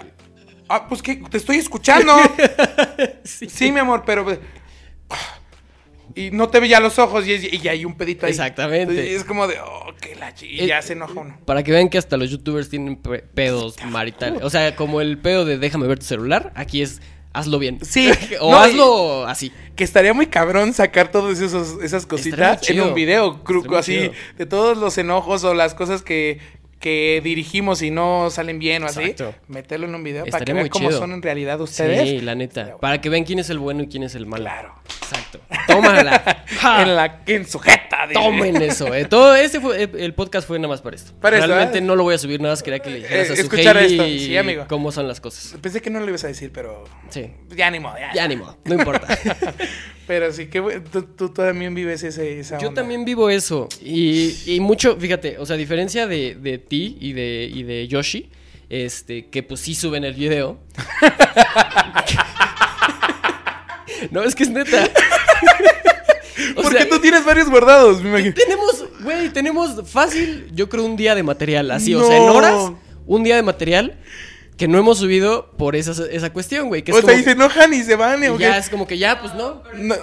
ah, 0.69 0.87
pues 0.89 1.03
que 1.03 1.17
te 1.17 1.37
estoy 1.39 1.57
escuchando. 1.57 2.13
sí. 3.25 3.73
mi 3.73 3.81
amor, 3.81 4.03
pero... 4.07 4.25
pues, 4.25 4.39
Y 6.15 6.31
no 6.33 6.49
te 6.49 6.59
veía 6.61 6.81
los 6.81 6.99
ojos 6.99 7.27
y, 7.27 7.33
es- 7.35 7.45
y 7.53 7.59
ya 7.59 7.71
hay 7.71 7.85
un 7.85 7.97
pedito 7.97 8.27
ahí. 8.27 8.31
Exactamente. 8.33 9.11
Y 9.11 9.15
es 9.15 9.25
como 9.25 9.47
de, 9.47 9.61
oh, 9.61 9.93
la 10.19 10.35
Y 10.43 10.61
Eh, 10.61 10.67
ya 10.67 10.83
se 10.83 10.95
enoja 10.95 11.19
uno. 11.21 11.39
Para 11.47 11.63
que 11.63 11.71
vean 11.73 11.89
que 11.89 11.99
hasta 11.99 12.17
los 12.17 12.31
youtubers 12.31 12.69
tienen 12.69 12.97
pe- 12.97 13.23
pedos 13.23 13.77
maritales. 13.85 14.43
O 14.43 14.51
sea, 14.51 14.75
como 14.75 15.01
el 15.01 15.19
pedo 15.19 15.45
de 15.45 15.57
déjame 15.59 15.87
ver 15.87 15.99
tu 16.01 16.07
celular, 16.07 16.53
aquí 16.57 16.83
es 16.83 17.01
hazlo 17.33 17.59
bien. 17.59 17.79
Sí. 17.85 18.11
o 18.41 18.51
No, 18.51 18.59
hazlo 18.59 19.27
así. 19.27 19.53
Que 19.77 19.85
estaría 19.85 20.13
muy 20.15 20.27
cabrón 20.27 20.73
sacar 20.75 21.11
todas 21.11 21.41
esos, 21.41 21.83
esas 21.83 22.07
cositas 22.07 22.69
en 22.69 22.81
un 22.81 22.95
video, 22.95 23.43
cru- 23.45 23.59
Estaría 23.59 23.69
muy 23.71 23.79
así, 23.79 23.99
chido. 23.99 24.13
de 24.39 24.47
todos 24.47 24.77
los 24.79 24.99
enojos 24.99 25.43
o 25.45 25.55
las 25.55 25.75
cosas 25.75 26.03
que, 26.03 26.39
que 26.81 27.21
dirigimos 27.25 27.81
y 27.83 27.91
no 27.91 28.29
salen 28.31 28.59
bien 28.59 28.83
o 28.83 28.87
así. 28.87 29.03
Exacto. 29.03 29.35
Meterlo 29.49 29.87
en 29.87 29.95
un 29.95 30.05
video 30.05 30.27
para 30.27 30.45
que 30.45 30.53
vean 30.53 30.69
cómo 30.69 30.89
chido. 30.89 30.99
son 31.01 31.13
en 31.13 31.23
realidad 31.23 31.61
ustedes. 31.61 32.09
Sí, 32.09 32.21
la 32.21 32.35
neta. 32.35 32.77
Para 32.79 33.01
que 33.01 33.09
vean 33.09 33.25
quién 33.25 33.39
es 33.39 33.49
el 33.51 33.59
bueno 33.59 33.83
y 33.83 33.89
quién 33.89 34.03
es 34.03 34.15
el 34.15 34.27
malo. 34.27 34.45
Claro. 34.45 34.75
Exacto. 35.03 35.41
Tómala. 35.67 36.45
En 36.81 36.95
la 36.95 37.23
en 37.27 37.47
sujeta. 37.47 37.90
Tomen 38.15 38.63
eso, 38.63 38.95
eh. 38.95 39.05
Todo 39.05 39.35
este 39.35 39.61
fue, 39.61 39.85
eh, 39.85 39.91
el 39.99 40.15
podcast 40.15 40.47
fue 40.47 40.59
nada 40.59 40.69
más 40.69 40.81
para 40.83 40.97
esto. 40.97 41.13
Para 41.21 41.39
Realmente 41.45 41.79
¿eh? 41.79 41.81
no 41.81 41.97
lo 41.97 42.05
voy 42.05 42.15
a 42.15 42.19
subir, 42.19 42.41
nada 42.41 42.53
más 42.53 42.63
quería 42.63 42.79
que 42.81 42.91
le 42.91 42.97
dijeras 42.99 43.29
Eh, 43.29 43.33
a 43.33 43.37
su 43.37 43.43
escuchar 43.43 43.77
esto. 43.79 44.05
Sí, 44.05 44.37
amigo. 44.37 44.65
cómo 44.69 44.93
son 44.93 45.09
las 45.09 45.21
cosas. 45.21 45.57
Pensé 45.61 45.81
que 45.83 45.91
no 45.91 46.01
lo 46.01 46.09
ibas 46.09 46.25
a 46.25 46.29
decir, 46.29 46.51
pero 46.53 46.85
Sí. 47.11 47.31
ya 47.57 47.71
ni 47.71 47.81
modo, 47.81 47.97
ya. 47.99 48.13
Ya 48.15 48.29
ni 48.29 48.37
modo, 48.37 48.57
no 48.65 48.75
importa. 48.75 49.07
Pero 50.07 50.33
sí, 50.33 50.47
que 50.49 50.61
tú, 50.91 51.03
tú 51.05 51.29
también 51.29 51.73
vives 51.73 52.03
ese, 52.03 52.41
esa 52.41 52.59
Yo 52.59 52.71
onda. 52.71 52.83
también 52.83 53.05
vivo 53.05 53.31
eso. 53.31 53.69
Y, 53.81 54.35
y 54.45 54.59
mucho, 54.59 54.97
fíjate, 54.99 55.39
o 55.39 55.47
sea, 55.47 55.55
a 55.55 55.57
diferencia 55.57 56.09
de, 56.09 56.35
de 56.35 56.59
ti 56.59 56.99
y 57.01 57.13
de, 57.13 57.49
y 57.55 57.63
de 57.63 57.87
Yoshi, 57.87 58.29
este, 58.69 59.27
que 59.29 59.45
pues 59.45 59.61
sí 59.61 59.77
suben 59.77 60.03
el 60.03 60.15
video. 60.15 60.59
no, 64.11 64.25
es 64.25 64.35
que 64.35 64.43
es 64.43 64.51
neta. 64.51 64.89
O 66.57 66.63
Porque 66.63 66.79
sea, 66.79 66.89
tú 66.89 66.99
tienes 67.01 67.25
varios 67.25 67.49
guardados, 67.49 68.03
me 68.03 68.11
imagino. 68.11 68.35
tenemos, 68.35 68.85
güey, 69.03 69.29
tenemos 69.31 69.89
fácil, 69.91 70.49
yo 70.55 70.69
creo, 70.69 70.85
un 70.85 70.97
día 70.97 71.15
de 71.15 71.23
material 71.23 71.71
así. 71.71 71.95
O 71.95 72.05
sea, 72.07 72.17
en 72.17 72.29
horas, 72.29 72.73
un 73.07 73.23
día 73.25 73.37
de 73.37 73.43
material 73.43 73.99
que 74.57 74.69
no 74.69 74.79
hemos 74.79 74.99
subido 74.99 75.51
por 75.57 75.75
esa, 75.77 75.93
esa 76.11 76.33
cuestión, 76.33 76.69
güey. 76.69 76.83
Que 76.83 76.91
es 76.93 76.97
O 76.99 77.01
sea, 77.01 77.09
como- 77.11 77.21
y 77.21 77.25
se 77.25 77.31
enojan 77.33 77.73
y 77.75 77.83
se 77.83 77.97
van, 77.97 78.23
¿o 78.25 78.37
y 78.37 78.39
ya 78.39 78.53
qué? 78.53 78.59
es 78.59 78.69
como 78.71 78.87
que 78.87 78.99
ya, 78.99 79.21
pues 79.21 79.35
no. 79.35 79.63
No. 79.75 79.95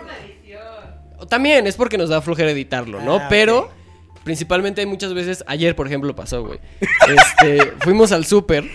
También 1.30 1.66
es 1.68 1.76
porque 1.76 1.98
nos 1.98 2.10
da 2.10 2.22
flojera 2.22 2.52
editarlo, 2.52 3.02
¿no? 3.02 3.16
Ah, 3.18 3.28
Pero 3.30 3.70
principalmente 4.24 4.86
muchas 4.86 5.14
veces, 5.14 5.44
ayer 5.48 5.76
por 5.76 5.88
ejemplo 5.88 6.16
pasó, 6.16 6.44
güey. 6.46 6.60
Este, 7.08 7.74
fuimos 7.82 8.12
al 8.12 8.26
súper 8.26 8.70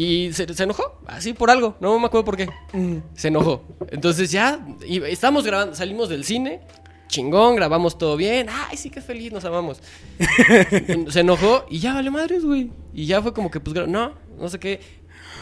y 0.00 0.32
se, 0.32 0.50
se 0.54 0.62
enojó, 0.62 0.98
así 1.06 1.34
por 1.34 1.50
algo, 1.50 1.76
no 1.78 1.98
me 1.98 2.06
acuerdo 2.06 2.24
por 2.24 2.34
qué. 2.34 2.48
Mm. 2.72 3.02
Se 3.12 3.28
enojó. 3.28 3.64
Entonces 3.90 4.30
ya, 4.30 4.66
y 4.86 5.02
estábamos 5.02 5.44
grabando, 5.44 5.74
salimos 5.74 6.08
del 6.08 6.24
cine, 6.24 6.62
chingón, 7.08 7.54
grabamos 7.54 7.98
todo 7.98 8.16
bien, 8.16 8.46
ay, 8.50 8.78
sí 8.78 8.88
que 8.88 9.02
feliz, 9.02 9.30
nos 9.30 9.44
amamos. 9.44 9.82
se 11.08 11.20
enojó 11.20 11.66
y 11.68 11.80
ya 11.80 11.92
vale 11.92 12.10
madres, 12.10 12.46
güey. 12.46 12.70
Y 12.94 13.04
ya 13.04 13.20
fue 13.20 13.34
como 13.34 13.50
que, 13.50 13.60
pues, 13.60 13.76
no, 13.88 14.14
no 14.38 14.48
sé 14.48 14.58
qué. 14.58 14.80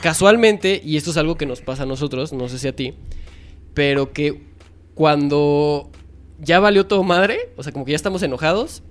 Casualmente, 0.03 0.83
y 0.85 0.97
esto 0.97 1.13
es 1.13 1.19
algo 1.19 1.37
que 1.37 1.47
nos 1.47 1.61
pasa 1.61 1.85
a 1.85 1.87
nosotros, 1.87 2.33
no 2.33 2.49
sé 2.49 2.59
si 2.59 2.67
a 2.67 2.75
ti, 2.75 2.95
pero 3.75 4.13
que 4.13 4.43
cuando 4.97 5.89
ya 6.41 6.59
valió 6.59 6.85
todo 6.89 7.05
madre, 7.05 7.53
o 7.57 7.63
sea, 7.63 7.73
como 7.73 7.85
que 7.85 7.93
ya 7.93 7.97
estamos 7.97 8.25
enojados, 8.25 8.83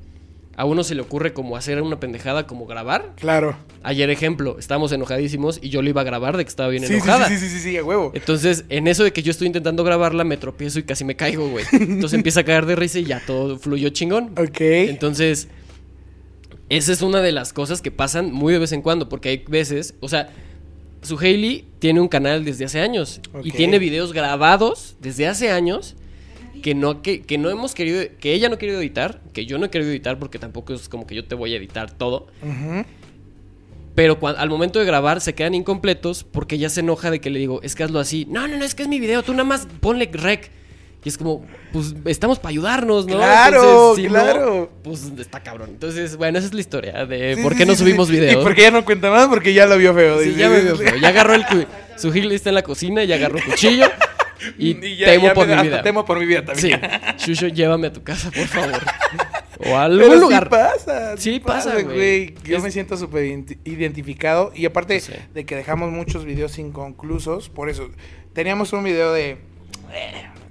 a 0.57 0.65
uno 0.65 0.83
se 0.83 0.95
le 0.95 1.01
ocurre 1.01 1.33
como 1.33 1.55
hacer 1.55 1.81
una 1.81 1.99
pendejada 1.99 2.47
como 2.47 2.65
grabar. 2.65 3.13
Claro. 3.15 3.55
Ayer 3.83 4.09
ejemplo, 4.09 4.57
estábamos 4.57 4.91
enojadísimos 4.91 5.59
y 5.61 5.69
yo 5.69 5.81
lo 5.83 5.89
iba 5.89 6.01
a 6.01 6.03
grabar 6.03 6.35
de 6.35 6.43
que 6.43 6.49
estaba 6.49 6.67
bien 6.69 6.81
Sí, 6.81 6.87
sí, 6.87 6.93
enojada. 6.95 7.27
sí, 7.29 7.37
sí, 7.37 7.47
sí, 7.47 7.59
sí, 7.59 7.77
a 7.77 7.83
huevo. 7.83 8.11
Entonces, 8.15 8.65
en 8.69 8.87
eso 8.87 9.03
de 9.03 9.13
que 9.13 9.21
yo 9.21 9.29
estoy 9.31 9.45
intentando 9.47 9.83
grabarla, 9.83 10.23
me 10.23 10.35
tropiezo 10.35 10.79
y 10.79 10.83
casi 10.83 11.05
me 11.05 11.15
caigo, 11.15 11.47
güey. 11.47 11.63
Entonces 11.71 12.13
empieza 12.17 12.39
a 12.39 12.43
caer 12.43 12.65
de 12.65 12.75
risa 12.75 12.97
y 12.99 13.05
ya 13.05 13.23
todo 13.25 13.59
fluyó 13.59 13.89
chingón. 13.89 14.31
Ok. 14.35 14.59
Entonces, 14.59 15.47
esa 16.69 16.91
es 16.91 17.01
una 17.03 17.21
de 17.21 17.31
las 17.31 17.53
cosas 17.53 17.81
que 17.81 17.91
pasan 17.91 18.31
muy 18.31 18.51
de 18.51 18.59
vez 18.59 18.71
en 18.71 18.81
cuando, 18.81 19.09
porque 19.09 19.29
hay 19.29 19.45
veces, 19.47 19.93
o 19.99 20.09
sea, 20.09 20.29
su 21.03 21.19
Hailey 21.19 21.65
tiene 21.77 22.01
un 22.01 22.07
canal 22.07 22.43
desde 22.43 22.65
hace 22.65 22.81
años 22.81 23.21
y 23.43 23.51
tiene 23.51 23.77
videos 23.77 24.11
grabados 24.11 24.95
desde 24.99 25.27
hace 25.27 25.51
años 25.51 25.95
que 26.61 26.75
no, 26.75 27.01
que, 27.01 27.21
que 27.21 27.37
no 27.37 27.49
hemos 27.49 27.73
querido, 27.73 28.01
que 28.19 28.33
ella 28.33 28.49
no 28.49 28.55
ha 28.55 28.57
querido 28.57 28.79
editar, 28.79 29.21
que 29.33 29.45
yo 29.45 29.57
no 29.57 29.65
he 29.65 29.69
querido 29.69 29.91
editar 29.91 30.19
porque 30.19 30.39
tampoco 30.39 30.73
es 30.73 30.89
como 30.89 31.07
que 31.07 31.15
yo 31.15 31.25
te 31.25 31.35
voy 31.35 31.53
a 31.53 31.57
editar 31.57 31.91
todo. 31.91 32.27
Ujú. 32.41 32.85
Pero 33.95 34.19
al 34.21 34.49
momento 34.49 34.77
de 34.77 34.85
grabar 34.85 35.21
se 35.21 35.33
quedan 35.33 35.55
incompletos 35.55 36.23
porque 36.23 36.55
ella 36.55 36.69
se 36.69 36.81
enoja 36.81 37.09
de 37.09 37.19
que 37.19 37.31
le 37.31 37.39
digo, 37.39 37.61
es 37.63 37.73
que 37.73 37.83
hazlo 37.83 37.99
así. 37.99 38.27
No, 38.29 38.47
no, 38.47 38.57
no, 38.57 38.63
es 38.63 38.75
que 38.75 38.83
es 38.83 38.89
mi 38.89 38.99
video, 38.99 39.23
tú 39.23 39.31
nada 39.31 39.43
más 39.43 39.67
ponle 39.79 40.07
rec. 40.11 40.51
Y 41.03 41.09
es 41.09 41.17
como, 41.17 41.45
pues 41.71 41.95
estamos 42.03 42.37
para 42.37 42.49
ayudarnos, 42.49 43.07
¿no? 43.07 43.15
Claro, 43.15 43.95
si 43.95 44.03
no, 44.03 44.09
claro. 44.09 44.71
pues 44.83 45.09
está 45.17 45.41
cabrón. 45.41 45.69
Entonces, 45.69 46.17
bueno, 46.17 46.37
esa 46.37 46.47
es 46.47 46.53
la 46.53 46.59
historia 46.59 47.05
de 47.05 47.35
Sí, 47.35 47.41
por 47.41 47.53
sí, 47.53 47.59
qué 47.59 47.65
no 47.65 47.73
sí, 47.75 47.79
subimos 47.79 48.09
videos. 48.09 48.41
Y 48.41 48.43
porque 48.43 48.63
ya 48.63 48.71
no 48.71 48.83
cuenta 48.83 49.09
más, 49.09 49.27
porque 49.29 49.53
ya 49.53 49.65
lo 49.67 49.77
vio 49.77 49.93
feo. 49.93 50.21
Sí, 50.21 50.35
ya 50.35 50.49
me 50.49 50.59
veo 50.59 50.75
feo. 50.75 50.97
Ya 50.97 51.07
agarró 51.07 51.33
el 51.35 51.45
su 51.95 52.11
Hailey 52.11 52.35
está 52.35 52.49
en 52.49 52.55
la 52.55 52.61
cocina, 52.61 53.05
ya 53.05 53.15
agarró 53.15 53.39
cuchillo. 53.43 53.85
Y, 54.57 54.97
ya- 54.97 55.07
temo 55.07 55.27
ya 55.27 55.33
por 55.33 55.47
me- 55.47 55.55
mi 55.55 55.61
vida. 55.63 55.81
Temo 55.81 56.05
por 56.05 56.19
mi 56.19 56.25
vida 56.25 56.43
Sí, 56.55 56.69
también. 56.71 56.91
Shusho, 57.17 57.47
llévame 57.47 57.87
a 57.87 57.93
tu 57.93 58.03
casa, 58.03 58.29
por 58.31 58.45
favor. 58.47 58.79
o 59.65 59.75
a 59.75 59.83
algún 59.85 59.99
Pero 60.07 60.15
lugar. 60.19 60.43
Sí 60.43 60.49
pasa. 60.49 61.17
Sí 61.17 61.39
pasa, 61.39 61.81
güey. 61.81 62.35
Yo 62.43 62.57
Es- 62.57 62.63
me 62.63 62.71
siento 62.71 62.97
súper 62.97 63.23
identi- 63.25 63.57
identificado. 63.65 64.51
Y 64.55 64.65
aparte 64.65 64.99
Sí. 64.99 65.13
de 65.33 65.45
que 65.45 65.55
dejamos 65.55 65.91
muchos 65.91 66.25
videos 66.25 66.57
inconclusos, 66.59 67.49
por 67.49 67.69
eso 67.69 67.89
teníamos 68.33 68.73
un 68.73 68.83
video 68.83 69.11
de. 69.13 69.37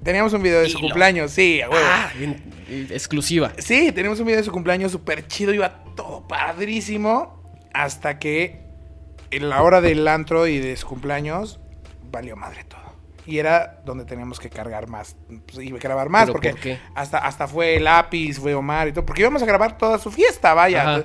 teníamos 0.02 0.32
un 0.32 0.42
video 0.42 0.60
de 0.60 0.68
su 0.68 0.78
cumpleaños, 0.80 1.30
sí, 1.32 1.60
a 1.60 1.68
huevo. 1.68 1.84
Ah, 1.88 2.10
eh, 2.20 2.86
exclusiva. 2.90 3.52
Sí, 3.58 3.92
tenemos 3.92 4.18
un 4.20 4.26
video 4.26 4.38
de 4.38 4.44
su 4.44 4.52
cumpleaños 4.52 4.92
súper 4.92 5.26
chido, 5.26 5.52
iba 5.54 5.84
todo 5.94 6.26
padrísimo. 6.26 7.36
Hasta 7.74 8.18
que 8.18 8.60
en 9.30 9.48
la 9.50 9.62
hora 9.62 9.80
del 9.82 10.06
antro 10.08 10.46
y 10.46 10.58
de 10.58 10.76
su 10.76 10.86
cumpleaños 10.86 11.60
valió 12.10 12.36
madre 12.36 12.64
todo. 12.64 12.85
Y 13.26 13.38
era 13.38 13.80
donde 13.84 14.04
teníamos 14.04 14.38
que 14.38 14.48
cargar 14.48 14.88
más 14.88 15.16
pues, 15.46 15.66
y 15.66 15.70
grabar 15.72 16.08
más. 16.08 16.22
¿Pero 16.26 16.32
porque 16.34 16.50
por? 16.50 16.78
Hasta, 16.94 17.18
hasta 17.18 17.48
fue 17.48 17.80
lápiz, 17.80 18.38
fue 18.38 18.54
Omar 18.54 18.88
y 18.88 18.92
todo. 18.92 19.04
Porque 19.04 19.22
íbamos 19.22 19.42
a 19.42 19.46
grabar 19.46 19.76
toda 19.78 19.98
su 19.98 20.10
fiesta, 20.12 20.54
vaya. 20.54 20.82
Ajá. 20.82 21.04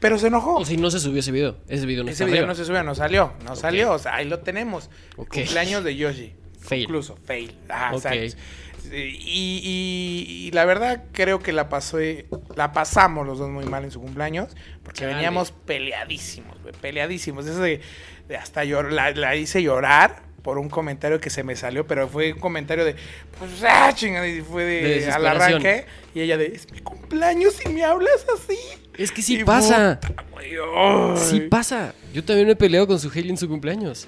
Pero 0.00 0.18
se 0.18 0.28
enojó. 0.28 0.56
O 0.58 0.64
si 0.64 0.76
no 0.76 0.90
se 0.90 1.00
subió 1.00 1.20
ese 1.20 1.32
video. 1.32 1.56
Ese 1.66 1.86
video 1.86 2.04
no 2.04 2.10
Ese 2.10 2.24
video 2.24 2.46
no 2.46 2.54
se 2.54 2.64
subió, 2.64 2.82
no 2.84 2.94
salió. 2.94 3.32
No 3.44 3.56
salió, 3.56 3.92
o 3.92 3.98
sea, 3.98 4.16
ahí 4.16 4.26
lo 4.28 4.40
tenemos. 4.40 4.90
Cumpleaños 5.16 5.82
de 5.84 5.96
Yoshi. 5.96 6.34
Fail. 6.60 6.82
Incluso, 6.82 7.16
fail. 7.24 7.56
Ah, 7.68 7.92
Ok. 7.94 8.04
exacto. 8.06 8.42
Y, 8.90 9.60
y- 9.62 10.46
y 10.46 10.50
la 10.52 10.64
verdad 10.64 11.04
creo 11.12 11.40
que 11.40 11.52
la 11.52 11.68
pasé, 11.68 12.26
la 12.56 12.72
pasamos 12.72 13.26
los 13.26 13.38
dos 13.38 13.50
muy 13.50 13.64
mal 13.66 13.84
en 13.84 13.90
su 13.90 14.00
cumpleaños, 14.00 14.56
porque 14.82 15.04
veníamos 15.04 15.52
peleadísimos, 15.52 16.56
peleadísimos. 16.80 17.46
Eso 17.46 17.60
de, 17.60 17.80
de 18.28 18.36
hasta 18.36 18.64
llor, 18.64 18.92
la, 18.92 19.10
la 19.10 19.36
hice 19.36 19.62
llorar 19.62 20.22
por 20.42 20.58
un 20.58 20.68
comentario 20.68 21.20
que 21.20 21.30
se 21.30 21.42
me 21.42 21.56
salió, 21.56 21.86
pero 21.86 22.08
fue 22.08 22.32
un 22.32 22.38
comentario 22.40 22.84
de, 22.84 22.94
pues, 23.38 23.50
ah, 23.68 23.92
chingada, 23.94 24.26
y 24.26 24.40
fue 24.40 24.64
De 24.64 25.00
de, 25.00 25.10
al 25.10 25.26
arranque, 25.26 25.84
y 26.14 26.20
ella 26.20 26.36
de, 26.38 26.46
es 26.46 26.70
mi 26.72 26.80
cumpleaños 26.80 27.54
y 27.64 27.68
me 27.70 27.84
hablas 27.84 28.24
así. 28.34 28.58
Es 28.96 29.10
que 29.12 29.22
sí 29.22 29.40
Y 29.40 29.44
pasa. 29.44 30.00
puta. 30.00 31.16
Sí 31.16 31.40
pasa. 31.42 31.94
Yo 32.12 32.24
también 32.24 32.46
me 32.46 32.52
he 32.52 32.56
peleado 32.56 32.86
con 32.86 32.98
su 32.98 33.08
Hailey 33.10 33.30
en 33.30 33.36
su 33.36 33.48
cumpleaños. 33.48 34.06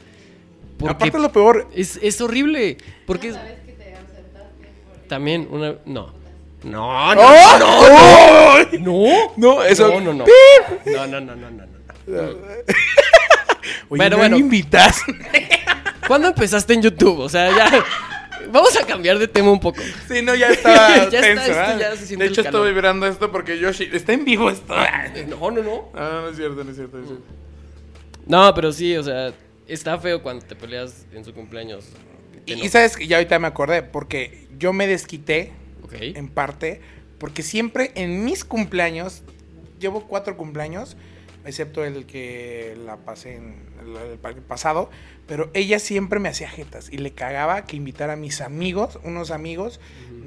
Porque 0.78 0.94
Aparte 0.94 1.18
lo 1.18 1.30
peor, 1.30 1.68
es, 1.74 1.98
es 2.02 2.20
horrible. 2.20 2.78
Porque 3.06 3.30
Una 3.32 3.42
vez 3.42 3.60
que 3.66 3.72
te 3.72 3.92
por- 3.92 5.08
también 5.08 5.46
una... 5.50 5.74
No. 5.84 6.14
No, 6.62 7.14
no, 7.14 7.20
¡Oh! 7.22 7.58
¡Oh! 7.62 8.58
no. 8.80 9.32
No, 9.36 9.62
eso. 9.64 9.88
No, 9.88 10.00
no, 10.00 10.12
no. 10.12 10.24
No, 10.86 11.06
no, 11.06 11.20
no, 11.20 11.36
no, 11.36 11.50
no, 11.50 11.66
no. 11.66 11.80
Oye, 13.88 13.98
Pero 13.98 14.10
no 14.10 14.16
bueno. 14.18 14.36
me 14.36 14.40
invitas. 14.40 15.00
¿Cuándo 16.10 16.26
empezaste 16.26 16.74
en 16.74 16.82
YouTube? 16.82 17.20
O 17.20 17.28
sea, 17.28 17.56
ya... 17.56 17.84
Vamos 18.50 18.76
a 18.76 18.84
cambiar 18.84 19.16
de 19.20 19.28
tema 19.28 19.52
un 19.52 19.60
poco. 19.60 19.80
Sí, 20.08 20.22
no, 20.22 20.34
ya 20.34 20.48
está 20.48 21.08
Ya 21.08 21.20
está, 21.20 21.20
tenso. 21.20 21.42
esto 21.52 21.78
ya 21.78 21.96
se 21.96 22.04
siente 22.04 22.24
de 22.24 22.30
hecho, 22.30 22.40
estoy 22.40 22.72
vibrando 22.72 23.06
esto 23.06 23.30
porque 23.30 23.60
Yoshi. 23.60 23.88
Está 23.92 24.14
en 24.14 24.24
vivo 24.24 24.50
esto. 24.50 24.74
No, 25.28 25.52
no, 25.52 25.62
no. 25.62 25.88
Ah, 25.94 26.22
no 26.24 26.30
es 26.30 26.36
cierto, 26.36 26.64
no 26.64 26.70
es 26.70 26.76
cierto. 26.76 26.96
no 26.96 27.02
es 27.04 27.08
cierto. 27.10 27.24
No, 28.26 28.52
pero 28.56 28.72
sí, 28.72 28.96
o 28.96 29.04
sea, 29.04 29.32
está 29.68 29.98
feo 29.98 30.20
cuando 30.20 30.44
te 30.44 30.56
peleas 30.56 31.06
en 31.12 31.24
su 31.24 31.32
cumpleaños. 31.32 31.84
Y, 32.44 32.56
no. 32.56 32.68
sabes 32.68 32.96
que 32.96 33.06
ya 33.06 33.18
ahorita 33.18 33.38
me 33.38 33.46
acordé, 33.46 33.84
porque 33.84 34.48
yo 34.58 34.72
me 34.72 34.88
desquité, 34.88 35.52
Ok. 35.84 35.92
en 36.00 36.26
parte, 36.26 36.80
porque 37.18 37.44
siempre 37.44 37.92
en 37.94 38.24
mis 38.24 38.44
cumpleaños, 38.44 39.22
llevo 39.78 40.08
cuatro 40.08 40.36
cumpleaños, 40.36 40.96
excepto 41.44 41.84
el 41.84 42.06
que 42.06 42.76
la 42.84 42.96
pasé 42.98 43.36
en 43.36 43.56
el, 43.82 43.96
el 44.12 44.18
pa- 44.18 44.34
pasado, 44.46 44.90
pero 45.26 45.50
ella 45.54 45.78
siempre 45.78 46.18
me 46.20 46.28
hacía 46.28 46.48
jetas 46.48 46.88
y 46.92 46.98
le 46.98 47.12
cagaba 47.12 47.64
que 47.64 47.76
invitara 47.76 48.14
a 48.14 48.16
mis 48.16 48.40
amigos, 48.40 48.98
unos 49.04 49.30
amigos 49.30 49.80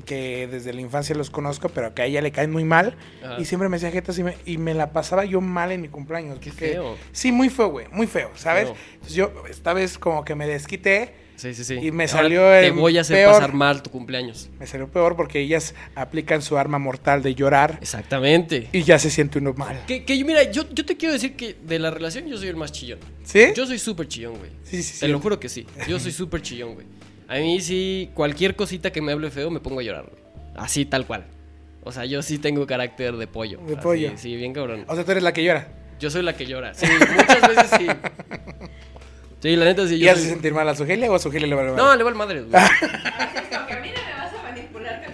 que 0.05 0.47
desde 0.47 0.73
la 0.73 0.81
infancia 0.81 1.15
los 1.15 1.29
conozco, 1.29 1.69
pero 1.69 1.93
que 1.93 2.01
a 2.01 2.05
ella 2.05 2.21
le 2.21 2.31
caen 2.31 2.51
muy 2.51 2.63
mal, 2.63 2.95
y 3.39 3.45
siempre 3.45 3.69
me 3.69 3.77
hacía 3.77 3.91
jetas 3.91 4.17
y 4.19 4.23
me, 4.23 4.35
y 4.45 4.57
me 4.57 4.73
la 4.73 4.91
pasaba 4.91 5.23
yo 5.25 5.39
mal 5.41 5.71
en 5.71 5.81
mi 5.81 5.87
cumpleaños. 5.89 6.39
Qué 6.39 6.49
porque- 6.51 6.71
feo. 6.73 6.97
Sí, 7.11 7.31
muy 7.31 7.49
feo, 7.49 7.69
güey, 7.69 7.87
muy 7.91 8.07
feo, 8.07 8.31
¿sabes? 8.35 8.65
Feo. 8.65 8.75
Entonces 8.93 9.13
yo 9.15 9.31
esta 9.49 9.73
vez 9.73 9.97
como 9.97 10.23
que 10.25 10.35
me 10.35 10.47
desquité. 10.47 11.22
Sí, 11.35 11.53
sí, 11.53 11.63
sí. 11.63 11.73
Y 11.75 11.91
me 11.91 12.03
Ahora 12.03 12.13
salió 12.23 12.41
Te 12.43 12.67
el 12.67 12.73
voy 12.73 12.97
a 12.97 13.01
hacer 13.01 13.17
peor. 13.17 13.33
pasar 13.33 13.53
mal 13.53 13.81
tu 13.83 13.89
cumpleaños. 13.89 14.49
Me 14.59 14.67
salió 14.67 14.87
peor 14.87 15.15
porque 15.15 15.39
ellas 15.39 15.75
aplican 15.95 16.41
su 16.41 16.57
arma 16.57 16.79
mortal 16.79 17.21
de 17.23 17.35
llorar 17.35 17.79
Exactamente. 17.81 18.69
y 18.71 18.83
ya 18.83 18.97
se 18.99 19.09
siente 19.09 19.39
uno 19.39 19.53
mal. 19.53 19.81
Que, 19.87 20.05
que 20.05 20.17
yo, 20.17 20.25
mira, 20.25 20.43
yo, 20.51 20.63
yo 20.71 20.85
te 20.85 20.95
quiero 20.95 21.13
decir 21.13 21.35
que 21.35 21.55
de 21.61 21.79
la 21.79 21.91
relación 21.91 22.27
yo 22.27 22.37
soy 22.37 22.47
el 22.49 22.55
más 22.55 22.71
chillón. 22.71 22.99
¿Sí? 23.23 23.47
Yo 23.55 23.65
soy 23.65 23.79
súper 23.79 24.07
chillón, 24.07 24.37
güey. 24.37 24.51
Sí, 24.63 24.83
sí, 24.83 24.99
Te 24.99 25.05
sí. 25.07 25.11
lo 25.11 25.19
juro 25.19 25.39
que 25.39 25.49
sí. 25.49 25.65
Yo 25.87 25.99
soy 25.99 26.11
súper 26.11 26.41
chillón, 26.41 26.75
güey. 26.75 26.85
A 27.27 27.35
mí 27.39 27.59
sí, 27.61 28.09
cualquier 28.13 28.55
cosita 28.55 28.91
que 28.91 29.01
me 29.01 29.11
hable 29.11 29.31
feo 29.31 29.49
me 29.49 29.59
pongo 29.59 29.79
a 29.79 29.83
llorar, 29.83 30.05
güey. 30.09 30.21
Así, 30.55 30.85
tal 30.85 31.05
cual. 31.07 31.25
O 31.83 31.91
sea, 31.91 32.05
yo 32.05 32.21
sí 32.21 32.37
tengo 32.37 32.65
carácter 32.67 33.15
de 33.17 33.27
pollo. 33.27 33.57
De 33.65 33.73
Así, 33.73 33.81
pollo. 33.83 34.11
Sí, 34.15 34.35
bien 34.35 34.53
cabrón. 34.53 34.85
O 34.87 34.95
sea, 34.95 35.03
tú 35.03 35.11
eres 35.11 35.23
la 35.23 35.33
que 35.33 35.43
llora. 35.43 35.67
Yo 35.99 36.09
soy 36.09 36.21
la 36.21 36.35
que 36.35 36.45
llora. 36.45 36.73
Sí, 36.73 36.85
muchas 36.85 37.47
veces 37.47 37.69
sí. 37.77 37.87
Sí, 39.43 39.55
la 39.57 39.65
neta 39.65 39.85
sí. 39.87 39.95
¿Y 39.95 39.99
Yo 39.99 40.11
haces 40.11 40.23
soy- 40.23 40.31
sentir 40.33 40.53
mal 40.53 40.67
a 40.69 40.73
Sugelia 40.75 41.11
o 41.11 41.15
a 41.15 41.19
Sugelia 41.19 41.47
le 41.47 41.53
va 41.55 41.61
a 41.63 41.75
No, 41.75 41.95
le 41.95 42.03
va 42.03 42.09
al 42.09 42.15
madre, 42.15 42.41
güey. 42.43 42.49
Porque 42.51 43.73
a 43.73 43.79
mí 43.81 43.89
no 43.89 44.01
me 44.01 44.13
vas 44.23 44.33
a 44.33 44.41
manipular 44.41 45.03
con 45.05 45.13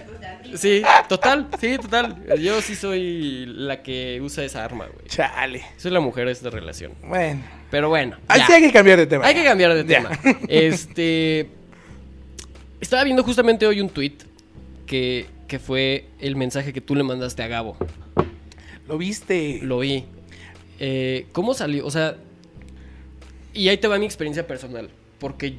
tus. 0.52 0.60
Sí, 0.60 0.82
total, 1.08 1.48
sí, 1.60 1.76
total. 1.78 2.16
Yo 2.40 2.60
sí 2.62 2.74
soy 2.76 3.44
la 3.46 3.82
que 3.82 4.20
usa 4.22 4.44
esa 4.44 4.64
arma, 4.64 4.86
güey. 4.86 5.06
Chale. 5.08 5.64
Soy 5.76 5.90
la 5.90 5.98
mujer 6.00 6.26
de 6.26 6.32
esta 6.32 6.48
relación. 6.50 6.92
Bueno. 7.02 7.42
Pero 7.72 7.88
bueno. 7.88 8.16
Ahí 8.28 8.40
sí 8.46 8.52
hay 8.52 8.62
que 8.62 8.72
cambiar 8.72 8.98
de 8.98 9.06
tema. 9.08 9.26
Hay 9.26 9.34
que 9.34 9.44
cambiar 9.44 9.74
de 9.74 9.84
Ya. 9.84 9.98
tema. 10.08 10.10
Este. 10.48 11.50
Estaba 12.80 13.04
viendo 13.04 13.22
justamente 13.24 13.66
hoy 13.66 13.80
un 13.80 13.88
tweet 13.90 14.14
que, 14.86 15.26
que 15.48 15.58
fue 15.58 16.06
el 16.20 16.36
mensaje 16.36 16.72
que 16.72 16.80
tú 16.80 16.94
le 16.94 17.02
mandaste 17.02 17.42
a 17.42 17.48
Gabo. 17.48 17.76
Lo 18.88 18.96
viste. 18.96 19.58
Lo 19.62 19.80
vi. 19.80 20.04
Eh, 20.78 21.26
¿Cómo 21.32 21.52
salió? 21.54 21.84
O 21.84 21.90
sea. 21.90 22.14
Y 23.54 23.68
ahí 23.68 23.76
te 23.78 23.88
va 23.88 23.98
mi 23.98 24.06
experiencia 24.06 24.46
personal. 24.46 24.90
Porque 25.18 25.54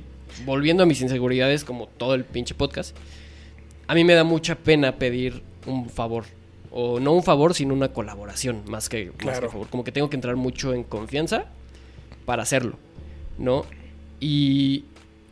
volviendo 0.46 0.84
a 0.84 0.86
mis 0.86 1.02
inseguridades, 1.02 1.64
como 1.64 1.88
todo 1.88 2.16
el 2.16 2.24
pinche 2.26 2.54
podcast, 2.56 2.96
a 3.88 3.94
mí 3.96 4.04
me 4.04 4.14
da 4.14 4.24
mucha 4.24 4.56
pena 4.56 4.96
pedir 4.98 5.44
un 5.66 5.89
favor. 5.89 6.26
O 6.72 7.00
no 7.02 7.12
un 7.12 7.22
favor, 7.24 7.54
sino 7.54 7.74
una 7.74 7.89
colaboración, 7.89 8.62
más 8.68 8.88
que, 8.88 9.08
más 9.08 9.12
que 9.12 9.18
Claro. 9.18 9.52
favor. 9.52 9.68
Como 9.68 9.84
que 9.84 9.92
tengo 9.92 10.10
que 10.10 10.16
entrar 10.16 10.36
mucho 10.38 10.74
en 10.74 10.84
confianza 10.84 11.46
para 12.26 12.44
hacerlo, 12.44 12.78
¿no? 13.38 13.66
Y 14.22 14.86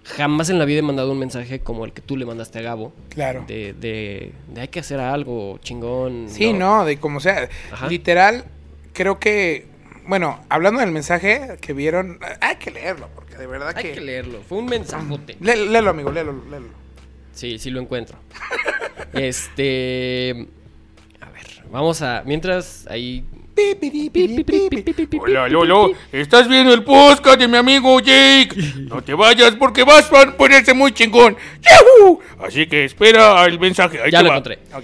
jamás 0.03 0.49
en 0.49 0.60
la 0.60 0.66
vida 0.66 0.80
he 0.80 0.82
mandado 0.82 1.12
un 1.14 1.20
mensaje 1.20 1.60
como 1.62 1.86
el 1.86 1.93
que 1.93 2.01
tú 2.01 2.18
le 2.18 2.26
mandaste 2.26 2.60
a 2.60 2.62
Gabo. 2.64 2.91
Claro. 3.10 3.45
De, 3.47 3.72
de, 3.74 4.34
de 4.53 4.62
hay 4.62 4.68
que 4.68 4.82
hacer 4.82 4.99
algo 4.99 5.60
chingón. 5.60 6.26
Sí, 6.28 6.51
no, 6.51 6.84
de 6.84 6.97
como 6.97 7.22
sea. 7.22 7.47
Ajá. 7.72 7.88
Literal, 7.88 8.43
creo 8.91 9.18
que. 9.20 9.68
Bueno, 10.10 10.43
hablando 10.49 10.80
del 10.82 10.89
mensaje 10.91 11.57
que 11.62 11.72
vieron, 11.74 12.18
hay 12.41 12.55
que 12.55 12.72
leerlo, 12.72 13.10
porque 13.14 13.36
de 13.38 13.45
verdad 13.45 13.74
Hay 13.76 13.84
que. 13.84 13.91
que 13.91 14.01
leerlo. 14.01 14.41
Fue 14.49 14.57
un 14.57 14.66
mensajote. 14.66 15.38
Lé- 15.39 15.68
léelo, 15.68 15.91
amigo, 15.91 16.12
léelo, 16.12 16.34
léelo. 16.49 16.66
Sí, 17.32 17.60
sí 17.60 17.70
lo 17.70 17.80
encuentro. 17.80 18.18
este. 19.14 20.47
A 21.22 21.30
ver, 21.30 21.45
vamos 21.72 22.01
a. 22.01 22.24
Mientras 22.26 22.88
ahí. 22.89 23.24
Hola, 25.20 25.47
Lolo. 25.49 25.91
¿Estás 26.12 26.47
viendo 26.47 26.74
el 26.74 26.84
podcast 26.84 27.39
de 27.39 27.47
mi 27.47 27.57
amigo 27.57 27.99
Jake? 27.99 28.49
No 28.89 29.03
te 29.03 29.14
vayas 29.14 29.51
porque 29.57 29.84
vas 29.84 30.12
a 30.12 30.36
ponerse 30.38 30.74
muy 30.74 30.91
chingón. 30.93 31.36
¡Yahoo! 31.62 32.20
Así 32.43 32.66
que 32.68 32.86
espera 32.86 33.45
el 33.45 33.60
mensaje. 33.60 34.01
Ahí 34.01 34.12
Ya 34.12 34.20
te 34.20 34.24
lo 34.24 34.30
va. 34.32 34.38
encontré. 34.38 34.60
Ok. 34.74 34.84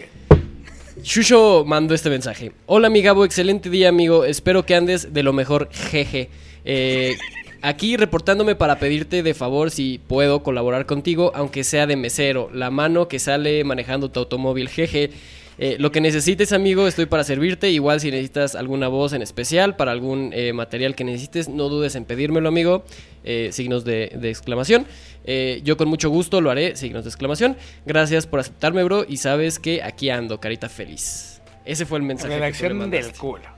Shusho 1.06 1.64
mandó 1.68 1.94
este 1.94 2.10
mensaje. 2.10 2.52
Hola, 2.66 2.90
mi 2.90 3.04
Gabo, 3.04 3.26
excelente 3.26 3.70
día, 3.70 3.90
amigo. 3.90 4.26
Espero 4.26 4.66
que 4.66 4.74
andes 4.74 5.14
de 5.14 5.22
lo 5.22 5.34
mejor, 5.34 5.70
jeje. 5.72 6.30
Eh, 6.66 7.16
aquí 7.62 7.96
reportándome 7.96 8.56
para 8.56 8.80
pedirte 8.80 9.22
de 9.22 9.36
favor 9.36 9.70
si 9.70 10.00
puedo 10.08 10.42
colaborar 10.42 10.88
contigo, 10.88 11.32
aunque 11.36 11.64
sea 11.64 11.86
de 11.86 11.96
mesero. 11.96 12.50
La 12.52 12.72
mano 12.72 13.08
que 13.08 13.20
sale 13.20 13.64
manejando 13.64 14.10
tu 14.10 14.20
automóvil, 14.20 14.68
jeje. 14.68 15.12
Eh, 15.58 15.78
lo 15.80 15.92
que 15.92 16.02
necesites, 16.02 16.52
amigo, 16.52 16.88
estoy 16.88 17.06
para 17.06 17.24
servirte. 17.24 17.70
Igual 17.70 18.00
si 18.00 18.12
necesitas 18.12 18.56
alguna 18.56 18.88
voz 18.88 19.14
en 19.14 19.22
especial 19.22 19.76
para 19.76 19.92
algún 19.92 20.32
eh, 20.34 20.54
material 20.54 20.96
que 20.96 21.04
necesites, 21.04 21.48
no 21.50 21.70
dudes 21.70 21.96
en 21.96 22.06
pedírmelo, 22.06 22.50
amigo. 22.50 22.84
Eh, 23.24 23.50
signos 23.52 23.84
de, 23.86 24.12
de 24.16 24.30
exclamación. 24.30 24.86
Eh, 25.24 25.62
yo 25.64 25.78
con 25.78 25.88
mucho 25.88 26.10
gusto 26.10 26.42
lo 26.42 26.52
haré, 26.52 26.76
signos 26.76 27.04
de 27.04 27.10
exclamación. 27.10 27.58
Gracias 27.86 28.28
por 28.28 28.40
aceptarme, 28.40 28.84
bro. 28.84 29.06
Y 29.08 29.18
sabes 29.18 29.60
que 29.60 29.82
aquí 29.82 30.10
ando, 30.10 30.40
carita 30.40 30.70
feliz. 30.70 31.42
Ese 31.66 31.86
fue 31.86 31.98
el 31.98 32.04
mensaje. 32.04 32.30
que 32.30 32.36
tú 32.36 32.40
le 32.40 32.46
Redacción 32.46 32.92
del 32.92 33.14
culo. 33.14 33.55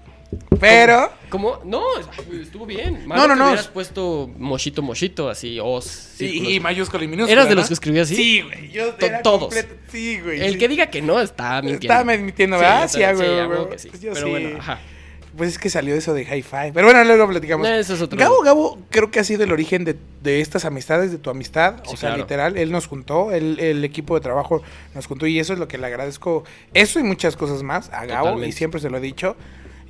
Pero. 0.59 1.11
¿Cómo? 1.29 1.59
No, 1.65 1.81
estuvo 2.41 2.65
bien. 2.65 3.07
No, 3.07 3.15
no, 3.27 3.33
que 3.33 3.39
no. 3.39 3.45
hubieras 3.47 3.67
puesto 3.67 4.29
mochito, 4.37 4.81
mochito, 4.81 5.29
así, 5.29 5.59
os. 5.61 5.85
Sí, 5.85 6.55
y 6.55 6.59
mayúscula 6.59 7.03
y 7.03 7.07
minúscula. 7.07 7.33
¿Eras 7.33 7.49
de 7.49 7.55
¿no? 7.55 7.61
los 7.61 7.67
que 7.67 7.73
escribía 7.73 8.03
así? 8.03 8.15
Sí, 8.15 8.41
güey. 8.41 8.71
Yo 8.71 8.93
era 8.99 9.21
todos. 9.21 9.41
completo- 9.53 9.75
Sí, 9.91 10.19
güey. 10.19 10.41
El 10.41 10.53
sí. 10.53 10.59
que 10.59 10.67
diga 10.67 10.87
que 10.87 11.01
no 11.01 11.19
está 11.21 11.61
mintiendo. 11.61 11.93
Estaba 11.93 12.17
mintiendo, 12.17 12.57
¿verdad? 12.57 12.89
Sí, 12.89 12.99
güey, 12.99 13.15
sí, 13.15 13.45
güey. 13.45 13.79
sí. 13.79 13.89
Yo 14.01 14.13
Pero 14.13 14.25
sí. 14.25 14.29
bueno, 14.31 14.57
ajá. 14.59 14.79
Pues 15.37 15.49
es 15.49 15.59
que 15.59 15.69
salió 15.69 15.93
eso 15.93 16.15
de 16.15 16.23
hi-fi. 16.23 16.71
Pero 16.73 16.87
bueno, 16.87 17.03
luego 17.03 17.27
platicamos. 17.29 17.67
No, 17.67 17.73
eso 17.75 17.93
es 17.93 18.01
otro. 18.01 18.17
Gabo, 18.17 18.41
Gabo, 18.41 18.79
creo 18.89 19.11
que 19.11 19.19
ha 19.19 19.23
sido 19.23 19.43
el 19.43 19.51
origen 19.51 19.85
de, 19.85 19.95
de 20.23 20.41
estas 20.41 20.65
amistades, 20.65 21.11
de 21.11 21.19
tu 21.19 21.29
amistad. 21.29 21.75
Sí, 21.85 21.91
o 21.93 21.97
sea, 21.97 22.09
claro. 22.09 22.23
literal, 22.23 22.57
él 22.57 22.71
nos 22.71 22.87
juntó, 22.87 23.31
él- 23.31 23.59
el 23.59 23.83
equipo 23.85 24.15
de 24.15 24.21
trabajo 24.21 24.63
nos 24.95 25.05
juntó 25.05 25.27
y 25.27 25.39
eso 25.39 25.53
es 25.53 25.59
lo 25.59 25.67
que 25.67 25.77
le 25.77 25.85
agradezco. 25.85 26.43
Eso 26.73 26.99
y 26.99 27.03
muchas 27.03 27.37
cosas 27.37 27.61
más 27.61 27.89
a 27.93 28.05
Gabo, 28.07 28.23
Totalmente. 28.29 28.49
y 28.49 28.51
siempre 28.53 28.81
se 28.81 28.89
lo 28.89 28.97
he 28.97 29.01
dicho. 29.01 29.35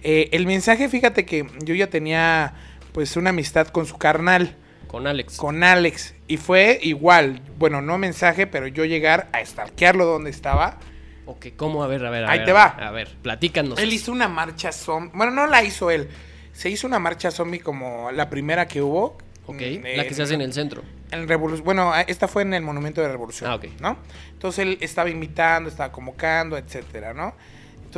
Eh, 0.04 0.30
el 0.32 0.46
mensaje, 0.46 0.90
fíjate 0.90 1.26
que 1.26 1.48
yo 1.64 1.74
ya 1.76 1.88
tenía 1.88 2.54
pues 2.94 3.16
una 3.18 3.30
amistad 3.32 3.68
con 3.68 3.86
su 3.86 3.98
carnal, 3.98 4.56
Con 4.88 5.06
Alex. 5.08 5.38
con 5.38 5.64
Alex, 5.64 6.14
y 6.28 6.38
fue 6.38 6.80
igual, 6.82 7.42
bueno, 7.58 7.82
no 7.82 7.98
mensaje, 7.98 8.48
pero 8.48 8.68
yo 8.68 8.86
llegar 8.86 9.28
a 9.34 9.44
stalkearlo 9.46 10.06
donde 10.06 10.30
estaba. 10.30 10.78
Ok, 11.26 11.48
¿cómo? 11.58 11.84
A 11.84 11.88
ver, 11.88 12.06
a 12.06 12.10
ver, 12.10 12.24
a 12.26 12.32
Ahí 12.32 12.40
ver. 12.40 12.46
te 12.48 12.54
va. 12.54 12.66
A 12.66 12.92
ver, 12.92 13.16
platícanos. 13.22 13.78
Él 13.80 13.92
hizo 13.92 14.12
una 14.12 14.28
marcha 14.30 14.72
zombie. 14.72 15.12
Bueno, 15.14 15.32
no 15.34 15.46
la 15.46 15.62
hizo 15.64 15.92
él. 15.92 16.08
Se 16.54 16.70
hizo 16.70 16.88
una 16.88 17.00
marcha 17.00 17.30
zombie 17.32 17.60
como 17.60 18.12
la 18.12 18.30
primera 18.30 18.68
que 18.68 18.82
hubo. 18.82 19.18
Ok, 19.46 19.62
Mm, 19.62 19.98
la 19.98 20.06
que 20.08 20.14
se 20.14 20.24
hace 20.24 20.34
en 20.34 20.42
el 20.42 20.54
centro. 20.54 20.84
en 21.12 21.26
Revolu- 21.28 21.62
Bueno, 21.64 21.94
esta 22.08 22.28
fue 22.28 22.42
en 22.42 22.54
el 22.54 22.62
Monumento 22.64 23.00
de 23.02 23.08
la 23.08 23.14
Revolución. 23.14 23.50
Ah, 23.50 23.56
ok. 23.56 23.66
¿No? 23.80 23.98
Entonces 24.34 24.60
él 24.60 24.78
estaba 24.82 25.10
invitando, 25.10 25.70
estaba 25.70 25.90
convocando, 25.92 26.58
etcétera, 26.58 27.14
¿no? 27.14 27.34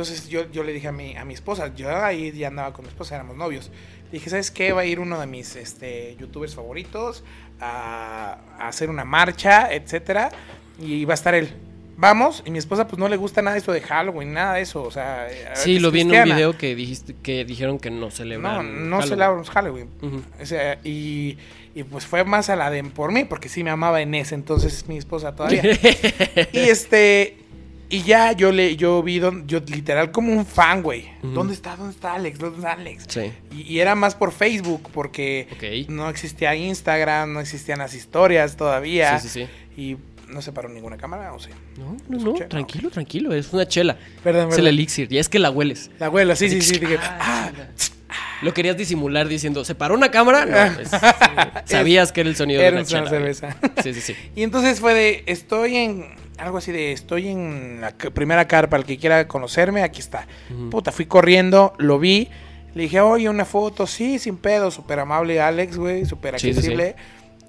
Entonces 0.00 0.30
yo, 0.30 0.50
yo 0.50 0.64
le 0.64 0.72
dije 0.72 0.88
a 0.88 0.92
mi, 0.92 1.14
a 1.14 1.26
mi 1.26 1.34
esposa, 1.34 1.74
yo 1.74 1.94
ahí 1.94 2.32
ya 2.32 2.48
andaba 2.48 2.72
con 2.72 2.86
mi 2.86 2.88
esposa, 2.88 3.16
éramos 3.16 3.36
novios. 3.36 3.70
Le 4.06 4.12
dije, 4.12 4.30
¿sabes 4.30 4.50
qué? 4.50 4.72
Va 4.72 4.80
a 4.80 4.84
ir 4.86 4.98
uno 4.98 5.20
de 5.20 5.26
mis 5.26 5.56
este, 5.56 6.16
youtubers 6.18 6.54
favoritos 6.54 7.22
a, 7.60 8.38
a 8.58 8.68
hacer 8.68 8.88
una 8.88 9.04
marcha, 9.04 9.70
etcétera. 9.70 10.30
Y 10.80 11.04
va 11.04 11.12
a 11.12 11.16
estar 11.16 11.34
él. 11.34 11.52
Vamos, 11.98 12.42
y 12.46 12.50
mi 12.50 12.58
esposa 12.58 12.86
pues 12.88 12.98
no 12.98 13.10
le 13.10 13.18
gusta 13.18 13.42
nada 13.42 13.58
eso 13.58 13.72
de 13.72 13.82
Halloween, 13.82 14.32
nada 14.32 14.54
de 14.54 14.62
eso, 14.62 14.82
o 14.82 14.90
sea... 14.90 15.28
Sí, 15.52 15.78
lo 15.78 15.90
vi 15.90 16.00
en 16.00 16.10
un 16.10 16.24
video 16.24 16.56
que 16.56 16.74
dijiste 16.74 17.14
que 17.22 17.44
dijeron 17.44 17.78
que 17.78 17.90
no 17.90 18.06
No, 18.06 18.10
celebran. 18.10 18.88
no 18.88 19.02
celebramos 19.02 19.50
Halloween. 19.50 19.90
Ujú. 20.00 20.22
O 20.40 20.46
sea, 20.46 20.78
y, 20.82 21.36
y 21.74 21.82
pues 21.82 22.06
fue 22.06 22.24
más 22.24 22.48
a 22.48 22.56
la 22.56 22.70
de 22.70 22.82
por 22.84 23.12
mí, 23.12 23.26
porque 23.26 23.50
sí 23.50 23.62
me 23.62 23.68
amaba 23.68 24.00
en 24.00 24.14
ese 24.14 24.34
entonces 24.34 24.88
mi 24.88 24.96
esposa 24.96 25.36
todavía. 25.36 25.62
y 26.54 26.58
este, 26.58 27.36
y 27.90 28.02
ya 28.02 28.32
yo 28.32 28.52
le, 28.52 28.76
yo 28.76 29.02
vi, 29.02 29.18
don- 29.18 29.46
yo 29.46 29.60
literal 29.66 30.10
como 30.12 30.32
un 30.32 30.46
fan, 30.46 30.82
güey. 30.82 31.10
¿Dónde 31.22 31.52
está? 31.54 31.76
¿Dónde 31.76 31.92
está 31.92 32.14
Alex? 32.14 32.38
¿Dónde 32.38 32.56
está 32.58 32.72
Alex? 32.72 33.04
Sí. 33.08 33.32
Y, 33.54 33.62
y 33.74 33.80
era 33.80 33.94
más 33.94 34.14
por 34.14 34.32
Facebook, 34.32 34.88
porque 34.94 35.86
no 35.88 36.08
existía 36.08 36.54
Instagram, 36.54 37.32
no 37.32 37.40
existían 37.40 37.80
las 37.80 37.94
historias 37.94 38.56
todavía. 38.56 39.18
Sí, 39.18 39.28
sí, 39.28 39.46
sí. 39.76 39.80
Y 39.82 39.96
no 40.32 40.40
se 40.42 40.52
paró 40.52 40.68
ninguna 40.68 40.96
cámara, 40.96 41.32
o 41.32 41.38
sí. 41.40 41.50
No, 41.76 41.92
no, 41.92 41.96
no, 42.08 42.16
Escuché, 42.18 42.42
no. 42.44 42.48
tranquilo, 42.48 42.90
tranquilo, 42.90 43.34
es 43.34 43.52
una 43.52 43.66
chela. 43.66 43.98
Perdón, 44.22 44.50
Es 44.52 44.58
el 44.58 44.68
elixir, 44.68 45.12
y 45.12 45.18
es 45.18 45.28
que 45.28 45.38
la 45.40 45.50
hueles. 45.50 45.90
La 45.98 46.06
abuela, 46.06 46.36
sí, 46.36 46.48
sí, 46.48 46.62
sí. 46.62 46.78
dije, 46.78 46.98
Ah, 47.02 47.50
ah. 47.52 47.64
Lo 48.42 48.54
querías 48.54 48.76
disimular 48.76 49.28
diciendo, 49.28 49.64
¿se 49.66 49.74
paró 49.74 49.94
una 49.94 50.10
cámara? 50.10 50.46
No, 50.46 50.74
pues, 50.76 50.90
sabías 51.66 52.10
que 52.12 52.20
era 52.22 52.30
el 52.30 52.36
sonido 52.36 52.60
era 52.60 52.70
de 52.70 52.76
una 52.78 52.84
chela. 52.86 53.10
cerveza. 53.10 53.56
Sí, 53.82 53.92
sí, 53.92 54.00
sí. 54.00 54.14
Y 54.36 54.42
entonces 54.44 54.80
fue 54.80 54.94
de, 54.94 55.24
estoy 55.26 55.76
en, 55.76 56.06
algo 56.40 56.58
así 56.58 56.72
de, 56.72 56.92
estoy 56.92 57.28
en 57.28 57.80
la 57.80 57.90
primera 57.92 58.48
carpa, 58.48 58.76
el 58.76 58.84
que 58.84 58.98
quiera 58.98 59.28
conocerme, 59.28 59.82
aquí 59.82 60.00
está. 60.00 60.26
Puta, 60.70 60.90
fui 60.92 61.06
corriendo, 61.06 61.74
lo 61.78 61.98
vi, 61.98 62.28
le 62.74 62.82
dije, 62.84 63.00
oye, 63.00 63.28
una 63.28 63.44
foto, 63.44 63.86
sí, 63.86 64.18
sin 64.18 64.36
pedo, 64.36 64.70
súper 64.70 64.98
amable 65.00 65.40
Alex, 65.40 65.76
güey, 65.76 66.04
súper 66.06 66.38
Sí, 66.38 66.52
sí, 66.52 66.58
accesible. 66.58 66.96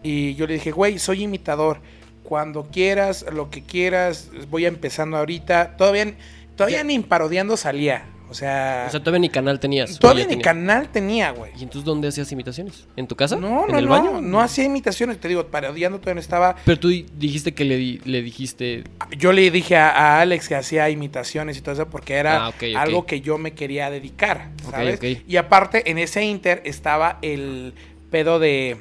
Y 0.03 0.35
yo 0.35 0.47
le 0.47 0.55
dije, 0.55 0.71
güey, 0.71 0.99
soy 0.99 1.23
imitador, 1.23 1.79
cuando 2.23 2.67
quieras, 2.71 3.25
lo 3.31 3.49
que 3.49 3.61
quieras, 3.63 4.29
voy 4.49 4.65
empezando 4.65 5.17
ahorita. 5.17 5.75
Todavía, 5.77 6.13
todavía 6.55 6.77
Ya. 6.79 6.83
ni 6.83 6.99
parodiando 6.99 7.57
salía, 7.57 8.05
o 8.31 8.33
sea, 8.33 8.85
O 8.87 8.91
sea, 8.91 8.99
todavía 9.01 9.19
ni 9.19 9.29
canal 9.29 9.59
tenías. 9.59 9.99
todavía 9.99 10.25
ni 10.25 10.39
canal 10.41 10.87
tenía, 10.89 11.31
güey. 11.31 11.51
¿Y 11.59 11.63
entonces 11.63 11.83
dónde 11.83 12.07
hacías 12.07 12.31
imitaciones? 12.31 12.87
¿En 12.95 13.05
tu 13.05 13.15
casa? 13.17 13.35
No, 13.35 13.65
¿En 13.65 13.73
no, 13.73 13.77
el 13.77 13.85
no, 13.85 13.91
baño? 13.91 14.21
no 14.21 14.39
hacía 14.41 14.63
imitaciones, 14.63 15.19
te 15.19 15.27
digo, 15.27 15.45
parodiando 15.47 15.99
todavía 15.99 16.15
no 16.15 16.21
estaba. 16.21 16.55
Pero 16.65 16.79
tú 16.79 16.87
di- 16.87 17.05
dijiste 17.17 17.53
que 17.53 17.65
le, 17.65 17.99
le 18.05 18.21
dijiste... 18.21 18.85
Yo 19.17 19.33
le 19.33 19.51
dije 19.51 19.75
a, 19.75 19.89
a 19.89 20.21
Alex 20.21 20.47
que 20.47 20.55
hacía 20.55 20.89
imitaciones 20.89 21.57
y 21.57 21.61
todo 21.61 21.73
eso 21.73 21.89
porque 21.89 22.15
era 22.15 22.47
Ah, 22.47 22.53
algo 22.77 23.05
que 23.05 23.19
yo 23.21 23.37
me 23.37 23.51
quería 23.53 23.89
dedicar, 23.91 24.51
Ok, 24.65 24.71
¿sabes? 24.71 24.95
ok. 24.95 25.23
Y 25.27 25.35
aparte, 25.35 25.91
en 25.91 25.97
ese 25.97 26.23
inter 26.23 26.61
estaba 26.65 27.19
el 27.21 27.73
pedo 28.09 28.39
de, 28.39 28.77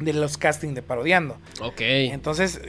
de 0.00 0.12
los 0.12 0.36
castings 0.36 0.74
de 0.74 0.82
parodiando. 0.82 1.38
Ok. 1.60 1.80
Entonces, 1.80 2.60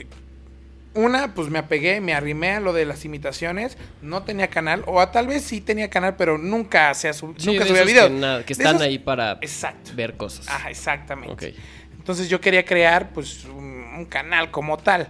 una, 0.94 1.34
pues 1.34 1.48
me 1.50 1.58
apegué, 1.58 2.00
me 2.00 2.14
arrimé 2.14 2.52
a 2.52 2.60
lo 2.60 2.72
de 2.72 2.84
las 2.86 3.04
imitaciones. 3.04 3.76
No 4.02 4.22
tenía 4.22 4.48
canal, 4.48 4.82
o 4.86 5.00
a, 5.00 5.10
tal 5.12 5.26
vez 5.26 5.42
sí 5.42 5.60
tenía 5.60 5.90
canal, 5.90 6.16
pero 6.16 6.38
nunca, 6.38 6.94
se 6.94 7.12
Sí, 7.12 7.24
nunca 7.26 7.40
subía 7.42 7.62
esos 7.64 7.86
videos. 7.86 8.08
Que, 8.08 8.14
nada- 8.14 8.44
que 8.44 8.52
están 8.52 8.76
esos- 8.76 8.86
ahí 8.86 8.98
para 8.98 9.32
Exacto. 9.42 9.90
ver 9.94 10.16
cosas. 10.16 10.48
Ajá, 10.48 10.70
exactamente. 10.70 11.54
Entonces 11.98 12.28
yo 12.28 12.40
quería 12.40 12.64
crear, 12.64 13.10
pues, 13.10 13.44
un, 13.46 13.64
un 13.96 14.04
canal 14.06 14.50
como 14.50 14.76
tal. 14.76 15.08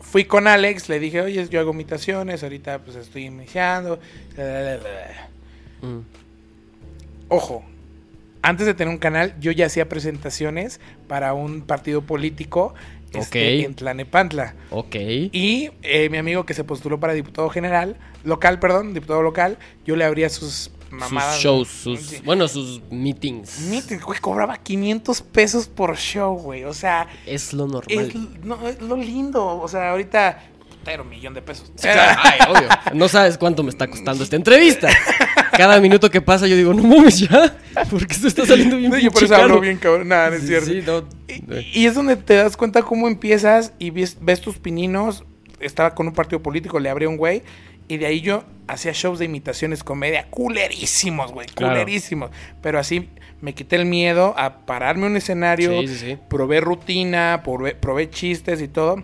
Fui 0.00 0.24
con 0.24 0.48
Alex, 0.48 0.88
le 0.88 0.98
dije, 0.98 1.20
oye, 1.20 1.48
yo 1.48 1.60
hago 1.60 1.72
imitaciones, 1.72 2.42
ahorita 2.42 2.80
pues 2.80 2.96
estoy 2.96 3.26
iniciando. 3.26 4.00
Mm. 5.82 5.98
Ojo, 7.28 7.64
antes 8.42 8.66
de 8.66 8.74
tener 8.74 8.92
un 8.92 8.98
canal, 8.98 9.34
yo 9.40 9.52
ya 9.52 9.66
hacía 9.66 9.88
presentaciones 9.88 10.80
para 11.06 11.32
un 11.34 11.62
partido 11.62 12.02
político 12.02 12.74
este, 13.12 13.58
Ok. 13.58 13.64
en 13.66 13.74
Tlanepantla. 13.74 14.54
Ok. 14.70 14.94
Y 14.96 15.70
eh, 15.82 16.08
mi 16.10 16.18
amigo 16.18 16.44
que 16.46 16.54
se 16.54 16.64
postuló 16.64 17.00
para 17.00 17.12
diputado 17.14 17.48
general, 17.50 17.96
local, 18.24 18.58
perdón, 18.58 18.94
diputado 18.94 19.22
local, 19.22 19.58
yo 19.84 19.96
le 19.96 20.04
abría 20.04 20.28
sus 20.28 20.70
mamadas. 20.90 21.34
sus 21.34 21.42
shows, 21.44 21.68
sus... 21.68 22.00
Sí. 22.00 22.22
Bueno, 22.24 22.48
sus 22.48 22.80
meetings. 22.90 23.60
Meeting, 23.68 23.98
güey, 23.98 24.18
cobraba 24.20 24.56
500 24.56 25.22
pesos 25.22 25.68
por 25.68 25.96
show, 25.96 26.36
güey. 26.36 26.64
O 26.64 26.74
sea, 26.74 27.08
Es 27.26 27.52
lo 27.52 27.66
normal. 27.66 27.86
es, 28.06 28.14
no, 28.44 28.68
es 28.68 28.80
lo 28.80 28.96
lindo. 28.96 29.44
O 29.60 29.68
sea, 29.68 29.90
ahorita, 29.92 30.42
putero, 30.80 31.04
millón 31.04 31.34
de 31.34 31.42
pesos. 31.42 31.70
Sí, 31.76 31.88
claro, 31.88 32.20
ay, 32.22 32.38
obvio. 32.48 32.68
No 32.94 33.08
sabes 33.08 33.38
cuánto 33.38 33.62
me 33.62 33.70
está 33.70 33.86
costando 33.88 34.24
esta 34.24 34.36
entrevista. 34.36 34.88
Cada 35.56 35.80
minuto 35.80 36.10
que 36.10 36.20
pasa 36.20 36.46
yo 36.46 36.56
digo, 36.56 36.72
no 36.74 36.82
mames 36.82 37.20
ya, 37.20 37.56
porque 37.90 38.14
esto 38.14 38.28
está 38.28 38.46
saliendo 38.46 38.76
bien 38.76 38.90
No, 38.90 38.98
yo 38.98 39.10
por 39.10 39.24
eso 39.24 39.34
hablo 39.36 39.60
bien 39.60 39.76
cabrón. 39.76 40.08
Nada, 40.08 40.30
no 40.30 40.36
es 40.36 40.42
Sí, 40.42 40.48
cierto. 40.48 41.06
sí, 41.28 41.42
no. 41.46 41.56
Y, 41.58 41.80
y 41.80 41.86
es 41.86 41.94
donde 41.94 42.16
te 42.16 42.34
das 42.34 42.56
cuenta 42.56 42.82
cómo 42.82 43.08
empiezas 43.08 43.72
y 43.78 43.90
ves, 43.90 44.16
ves 44.20 44.40
tus 44.40 44.58
pininos. 44.58 45.24
Estaba 45.60 45.94
con 45.94 46.06
un 46.08 46.14
partido 46.14 46.42
político, 46.42 46.78
le 46.80 46.88
abrí 46.88 47.04
a 47.04 47.08
un 47.08 47.16
güey. 47.16 47.42
Y 47.88 47.96
de 47.98 48.06
ahí 48.06 48.20
yo 48.20 48.44
hacía 48.68 48.92
shows 48.92 49.18
de 49.18 49.24
imitaciones, 49.24 49.82
comedia, 49.82 50.28
culerísimos, 50.30 51.32
güey, 51.32 51.46
Claro. 51.48 51.72
culerísimos. 51.74 52.30
Pero 52.62 52.78
así 52.78 53.08
me 53.40 53.52
quité 53.52 53.76
el 53.76 53.84
miedo 53.84 54.32
a 54.38 54.64
pararme 54.64 55.06
un 55.06 55.16
escenario, 55.16 55.72
Sí, 55.80 55.88
sí, 55.88 55.94
sí. 55.96 56.18
probé 56.28 56.60
rutina, 56.60 57.40
probé, 57.44 57.74
probé 57.74 58.08
chistes 58.08 58.62
y 58.62 58.68
todo. 58.68 59.02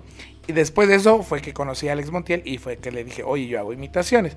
Y 0.49 0.53
después 0.53 0.89
de 0.89 0.95
eso 0.95 1.23
fue 1.25 1.43
que 1.43 1.53
conocí 1.53 1.89
a 1.89 1.93
Alex 1.93 2.11
Montiel 2.13 2.41
y 2.45 2.59
fue 2.59 2.77
que 2.77 2.93
le 2.93 3.03
dije, 3.03 3.23
oye, 3.25 3.49
yo 3.49 3.59
hago 3.59 3.73
imitaciones. 3.73 4.37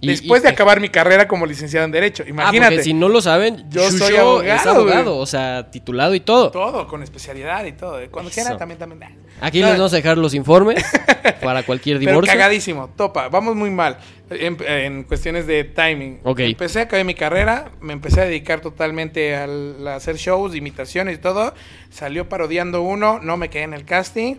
Después 0.00 0.40
y- 0.40 0.44
de 0.44 0.48
acabar 0.48 0.80
mi 0.80 0.88
carrera 0.88 1.28
como 1.28 1.46
licenciado 1.46 1.84
en 1.84 1.92
Derecho, 1.92 2.24
Ah, 2.26 2.30
imagínate. 2.30 2.74
porque 2.76 2.82
si 2.84 2.94
no 2.94 3.08
lo 3.08 3.20
saben, 3.20 3.68
Yo 3.70 3.82
Shusho 3.90 3.98
soy 4.06 4.16
abogado, 4.16 4.42
es 4.56 4.66
abogado, 4.66 5.16
o 5.16 5.26
sea, 5.26 5.70
titulado 5.70 6.14
y 6.14 6.20
todo. 6.20 6.50
Todo, 6.50 6.86
con 6.88 7.02
especialidad 7.02 7.64
y 7.66 7.72
todo. 7.72 7.98
Cuando 8.10 8.30
Eso. 8.30 8.40
quiera 8.40 8.56
también, 8.56 8.78
también. 8.78 9.16
Aquí 9.40 9.60
No, 9.60 9.68
les 9.68 9.76
vamos 9.78 9.92
a 9.92 9.96
dejar 9.96 10.18
los 10.18 10.34
informes 10.34 10.82
para 11.42 11.62
cualquier 11.62 11.98
Pero 11.98 12.10
divorcio. 12.10 12.32
cagadísimo, 12.32 12.88
topa, 12.96 13.28
vamos 13.28 13.54
muy 13.54 13.70
mal 13.70 13.98
en, 14.30 14.56
en 14.66 15.04
cuestiones 15.04 15.46
de 15.46 15.62
timing. 15.64 16.20
Ok. 16.24 16.40
Empecé, 16.40 16.80
acabé 16.80 17.04
mi 17.04 17.14
carrera, 17.14 17.70
me 17.80 17.92
empecé 17.92 18.22
a 18.22 18.24
dedicar 18.24 18.60
totalmente 18.60 19.36
al- 19.36 19.86
a 19.86 19.94
hacer 19.96 20.16
shows, 20.16 20.54
imitaciones 20.56 21.16
y 21.16 21.18
todo. 21.20 21.54
Salió 21.90 22.28
parodiando 22.28 22.82
uno, 22.82 23.20
no 23.22 23.36
me 23.36 23.50
quedé 23.50 23.62
en 23.62 23.74
el 23.74 23.84
casting. 23.84 24.36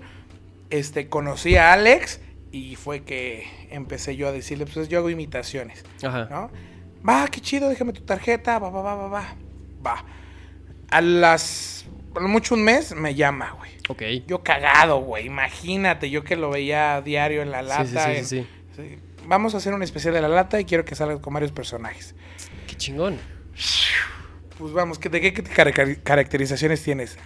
Este, 0.70 1.08
conocí 1.10 1.56
a 1.56 1.74
Alex 1.74 2.22
y 2.52 2.76
fue 2.76 3.04
que 3.04 3.46
empecé 3.72 4.16
yo 4.16 4.28
a 4.28 4.32
decirle, 4.32 4.66
pues 4.66 4.88
yo 4.90 5.00
hago 5.00 5.10
imitaciones, 5.10 5.84
Ajá. 6.04 6.28
¿no? 6.30 6.52
Va, 7.08 7.28
qué 7.28 7.42
chido, 7.42 7.70
déjame 7.70 7.94
tu 7.94 8.02
tarjeta, 8.02 8.60
va, 8.60 8.70
va, 8.70 8.82
va, 8.82 8.96
va, 8.96 9.08
va. 9.08 9.36
Va. 9.86 10.06
A 10.92 11.02
las, 11.02 11.86
a 12.16 12.20
lo 12.20 12.28
mucho 12.28 12.56
un 12.56 12.64
mes, 12.64 12.94
me 12.96 13.16
llama, 13.16 13.52
güey. 13.52 13.72
Ok. 13.88 14.26
Yo 14.28 14.44
cagado, 14.44 15.00
güey. 15.02 15.26
Imagínate, 15.28 16.10
yo 16.10 16.24
que 16.24 16.36
lo 16.36 16.50
veía 16.50 16.96
a 16.96 17.02
diario 17.02 17.42
en 17.42 17.52
la 17.52 17.62
lata. 17.62 17.86
Sí, 17.86 18.22
sí, 18.24 18.26
sí, 18.26 18.38
en- 18.38 18.46
sí. 18.76 18.98
Vamos 19.28 19.54
a 19.54 19.58
hacer 19.58 19.74
un 19.74 19.84
especial 19.84 20.14
de 20.14 20.22
la 20.22 20.28
lata 20.28 20.60
y 20.60 20.66
quiero 20.66 20.86
que 20.86 20.96
salgas 20.96 21.20
con 21.20 21.34
varios 21.34 21.52
personajes. 21.52 22.16
Qué 22.68 22.76
chingón. 22.76 23.18
Pues 24.58 24.74
vamos, 24.74 25.00
¿qué- 25.00 25.10
¿de 25.10 25.22
qué 25.22 25.34
cara- 25.44 25.72
caracterizaciones 26.04 26.84
tienes? 26.84 27.18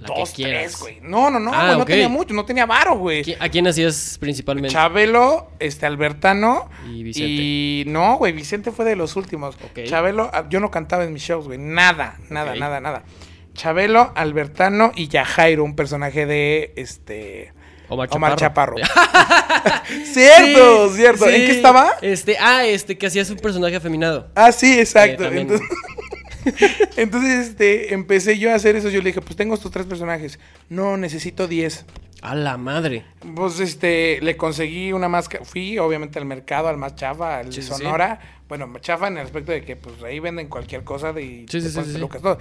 La 0.00 0.08
Dos, 0.08 0.32
tres, 0.34 0.78
güey. 0.78 0.98
No, 1.02 1.30
no, 1.30 1.40
no, 1.40 1.52
Ah, 1.54 1.66
güey, 1.68 1.78
no 1.78 1.84
tenía 1.86 2.08
mucho, 2.08 2.34
no 2.34 2.44
tenía 2.44 2.66
varo, 2.66 2.96
güey. 2.98 3.22
¿Qui- 3.24 3.36
¿A 3.40 3.48
quién 3.48 3.66
hacías 3.66 4.18
principalmente? 4.20 4.68
Chabelo, 4.70 5.50
este, 5.58 5.86
Albertano. 5.86 6.68
Y 6.92 7.02
Vicente. 7.02 7.28
Y 7.30 7.84
no, 7.86 8.16
güey, 8.16 8.32
Vicente 8.32 8.72
fue 8.72 8.84
de 8.84 8.94
los 8.96 9.16
últimos. 9.16 9.56
Ok. 9.56 9.84
Chabelo, 9.84 10.30
ah, 10.34 10.44
yo 10.50 10.60
no 10.60 10.70
cantaba 10.70 11.04
en 11.04 11.12
mis 11.14 11.22
shows, 11.22 11.46
güey. 11.46 11.58
Nada, 11.58 12.18
nada, 12.28 12.54
nada, 12.54 12.80
nada. 12.80 13.04
Chabelo, 13.54 14.12
Albertano 14.14 14.92
y 14.94 15.08
Yajairo, 15.08 15.64
un 15.64 15.74
personaje 15.74 16.26
de 16.26 16.74
este 16.76 17.54
Omar 17.88 18.08
Chaparro. 18.08 18.36
Chaparro. 18.36 18.76
cierto, 20.04 20.88
Sí, 20.90 20.96
cierto. 20.96 21.28
¿En 21.28 21.46
qué 21.46 21.50
estaba? 21.52 21.92
Este, 22.02 22.36
ah, 22.38 22.64
este, 22.66 22.98
que 22.98 23.06
hacías 23.06 23.30
un 23.30 23.38
personaje 23.38 23.76
afeminado. 23.76 24.28
Ah, 24.34 24.52
sí, 24.52 24.78
exacto. 24.78 25.24
Eh. 25.24 25.40
Entonces, 25.40 25.66
entonces, 26.96 27.48
este, 27.48 27.94
empecé 27.94 28.38
yo 28.38 28.50
a 28.50 28.54
hacer 28.54 28.76
eso. 28.76 28.88
Yo 28.88 29.00
le 29.02 29.10
dije, 29.10 29.20
pues 29.20 29.36
tengo 29.36 29.54
estos 29.54 29.70
tres 29.70 29.86
personajes. 29.86 30.38
No, 30.68 30.96
necesito 30.96 31.46
10. 31.48 31.84
A 32.22 32.34
la 32.34 32.56
madre. 32.56 33.04
Pues 33.34 33.60
este, 33.60 34.20
le 34.22 34.36
conseguí 34.36 34.92
una 34.92 35.08
máscara. 35.08 35.44
Fui, 35.44 35.78
obviamente, 35.78 36.18
al 36.18 36.24
mercado, 36.24 36.68
al 36.68 36.76
más 36.78 36.96
chafa, 36.96 37.38
al 37.38 37.52
Sí, 37.52 37.60
de 37.60 37.66
sí. 37.66 37.68
Sonora. 37.72 38.18
Bueno, 38.48 38.72
chafa 38.80 39.08
en 39.08 39.18
el 39.18 39.24
aspecto 39.24 39.52
de 39.52 39.62
que 39.62 39.76
pues 39.76 40.02
ahí 40.02 40.18
venden 40.20 40.48
cualquier 40.48 40.82
cosa 40.84 41.12
de 41.12 41.46
Sí, 41.50 41.58
pelucas, 41.92 42.22
todo. 42.22 42.38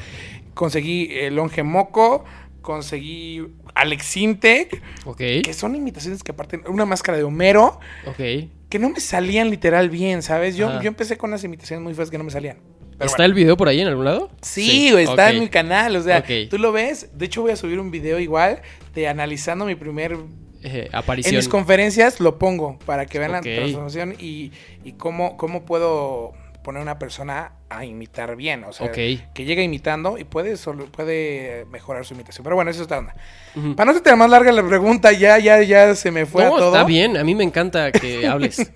Conseguí 0.53 1.10
el 1.12 1.36
Longe 1.36 1.64
Moco, 1.64 2.24
conseguí 2.62 3.45
Alex 3.74 4.18
Intec, 4.18 4.82
Ok. 5.06 5.18
que 5.43 5.53
son 5.53 5.76
imitaciones 5.76 6.24
que 6.24 6.32
aparte, 6.32 6.62
una 6.68 6.86
máscara 6.86 7.18
de 7.18 7.24
Homero, 7.24 7.80
Ok. 8.08 8.49
que 8.70 8.80
no 8.80 8.89
me 8.89 8.99
salían 8.99 9.49
literal 9.49 9.89
bien, 9.89 10.22
¿sabes? 10.22 10.56
Yo, 10.56 10.82
yo 10.82 10.88
empecé 10.88 11.18
con 11.18 11.32
unas 11.32 11.43
imitaciones 11.43 11.84
muy 11.84 11.93
feas 11.93 12.10
que 12.12 12.18
no 12.18 12.24
me 12.24 12.32
salían. 12.32 12.58
Pero 12.97 13.07
¿Está 13.07 13.17
bueno. 13.23 13.25
el 13.25 13.33
video 13.33 13.57
por 13.57 13.67
ahí 13.67 13.81
en 13.81 13.87
algún 13.87 14.05
lado? 14.05 14.29
Sí, 14.41 14.91
güey, 14.91 15.03
está 15.05 15.29
en 15.31 15.39
mi 15.41 15.49
canal, 15.49 15.95
o 15.95 16.01
sea, 16.01 16.23
tú 16.49 16.57
lo 16.57 16.71
ves. 16.71 17.09
De 17.13 17.25
hecho, 17.25 17.41
voy 17.41 17.51
a 17.51 17.55
subir 17.55 17.79
un 17.79 17.91
video 17.91 18.19
igual 18.19 18.61
de 18.93 19.07
analizando 19.07 19.65
mi 19.65 19.75
primer 19.75 20.17
Eh, 20.63 20.87
En 20.89 20.95
aparición. 20.95 21.35
mis 21.35 21.47
conferencias 21.49 22.19
lo 22.19 22.39
pongo 22.39 22.79
para 22.85 23.05
que 23.05 23.19
vean 23.19 23.33
la 23.33 23.41
transformación 23.41 24.15
y, 24.19 24.51
y 24.83 24.93
cómo, 24.93 25.37
cómo 25.37 25.63
puedo 25.65 26.33
poner 26.63 26.81
una 26.81 26.97
persona 26.97 27.51
a 27.70 27.84
imitar 27.86 28.36
bien. 28.36 28.63
O 28.63 28.74
sea, 28.74 28.91
que 28.91 29.20
llega 29.38 29.61
imitando 29.61 30.18
y 30.18 30.24
puede, 30.24 30.57
solo, 30.57 30.86
puede 30.86 31.66
mejorar 31.72 32.05
su 32.05 32.13
imitación. 32.13 32.43
Pero 32.43 32.55
bueno, 32.55 32.72
eso 32.72 32.84
está 32.84 32.99
onda. 32.99 33.16
Ujú. 33.55 33.76
Para 33.76 33.91
no 33.91 33.99
ser 33.99 34.16
más 34.16 34.30
larga 34.30 34.51
la 34.51 34.68
pregunta, 34.68 35.11
ya, 35.11 35.39
ya, 35.39 35.61
ya 35.61 35.95
se 35.95 36.11
me 36.11 36.26
fue 36.26 36.43
no, 36.43 36.55
a 36.55 36.59
todo. 36.59 36.74
está 36.74 36.84
bien. 36.86 37.18
A 37.18 37.24
mí 37.24 37.34
me 37.34 37.43
encanta 37.43 37.91
que 37.91 38.28
hables. 38.28 38.72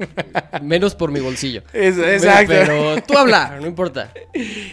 Menos 0.61 0.95
por 0.95 1.11
mi 1.11 1.19
bolsillo. 1.19 1.63
Exacto. 1.73 2.47
Pero 2.47 3.01
tú 3.03 3.17
habla, 3.17 3.57
no 3.59 3.67
importa. 3.67 4.11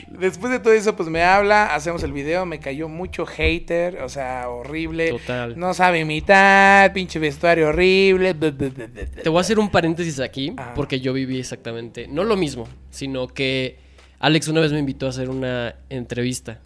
Después 0.08 0.52
de 0.52 0.60
todo 0.60 0.72
eso, 0.72 0.96
pues 0.96 1.08
me 1.08 1.22
habla, 1.22 1.74
hacemos 1.74 2.02
el 2.02 2.12
video, 2.12 2.46
me 2.46 2.58
cayó 2.58 2.88
mucho 2.88 3.26
hater, 3.26 4.02
o 4.02 4.08
sea, 4.08 4.48
horrible. 4.48 5.10
Total. 5.10 5.58
No 5.58 5.74
sabe 5.74 6.00
imitar, 6.00 6.92
pinche 6.92 7.18
vestuario 7.18 7.68
horrible. 7.68 8.34
Te 8.34 9.28
voy 9.28 9.38
a 9.38 9.40
hacer 9.40 9.58
un 9.58 9.70
paréntesis 9.70 10.20
aquí, 10.20 10.54
porque 10.74 11.00
yo 11.00 11.12
viví 11.12 11.38
exactamente, 11.38 12.06
no 12.08 12.24
lo 12.24 12.36
mismo, 12.36 12.68
sino 12.90 13.28
que 13.28 13.85
Alex 14.18 14.48
una 14.48 14.60
vez 14.60 14.72
me 14.72 14.78
invitó 14.78 15.06
a 15.06 15.10
hacer 15.10 15.28
una 15.30 15.74
entrevista. 15.90 16.60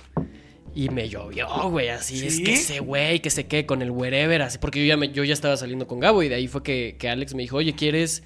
Y 0.73 0.89
me 0.89 1.09
llovió, 1.09 1.49
güey, 1.69 1.89
así 1.89 2.25
es 2.25 2.41
que 2.41 2.53
ese 2.53 2.79
güey, 2.79 3.19
que 3.21 3.31
se 3.31 3.47
quede 3.49 3.67
con 3.67 3.83
el 3.83 3.91
wherever, 3.91 4.41
así, 4.43 4.59
porque 4.59 4.79
yo 4.81 4.87
ya, 4.87 4.97
me- 4.97 5.11
yo 5.11 5.25
ya 5.25 5.33
estaba 5.33 5.57
saliendo 5.57 5.89
con 5.89 5.99
Gabo 5.99 6.23
y 6.23 6.29
de 6.29 6.37
ahí 6.37 6.47
fue 6.47 6.63
que, 6.63 6.95
que 6.97 7.09
Alex 7.09 7.35
me 7.35 7.43
dijo, 7.43 7.57
oye, 7.57 7.75
¿quieres...? 7.75 8.23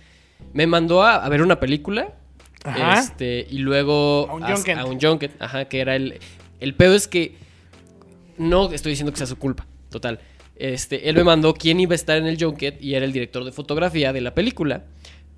Me 0.53 0.67
mandó 0.67 1.03
a, 1.03 1.25
a 1.25 1.29
ver 1.31 1.41
una 1.41 1.59
película 1.59 2.13
Ajá. 2.65 3.01
este, 3.01 3.47
y 3.51 3.59
luego 3.59 4.27
A 4.29 4.35
un 4.35 4.43
a- 4.45 4.55
junket. 4.55 4.77
a 4.77 4.85
un 4.85 5.01
junket, 5.01 5.33
ajá, 5.41 5.65
que 5.67 5.81
era 5.81 5.97
el... 5.97 6.19
El 6.61 6.75
pedo 6.75 6.95
es 6.95 7.09
que 7.09 7.35
no 8.37 8.71
estoy 8.73 8.91
diciendo 8.91 9.13
que 9.13 9.19
sea 9.19 9.27
su 9.27 9.39
culpa, 9.39 9.67
total. 9.91 10.21
Este, 10.57 11.09
él 11.09 11.17
me 11.17 11.25
mandó 11.25 11.55
quién 11.55 11.81
iba 11.81 11.93
a 11.93 11.95
estar 11.97 12.19
en 12.19 12.27
el 12.27 12.37
junket 12.43 12.83
y 12.83 12.95
era 12.95 13.05
el 13.07 13.13
director 13.13 13.45
de 13.45 13.53
fotografía 13.53 14.13
de 14.13 14.21
la 14.21 14.35
película. 14.35 14.85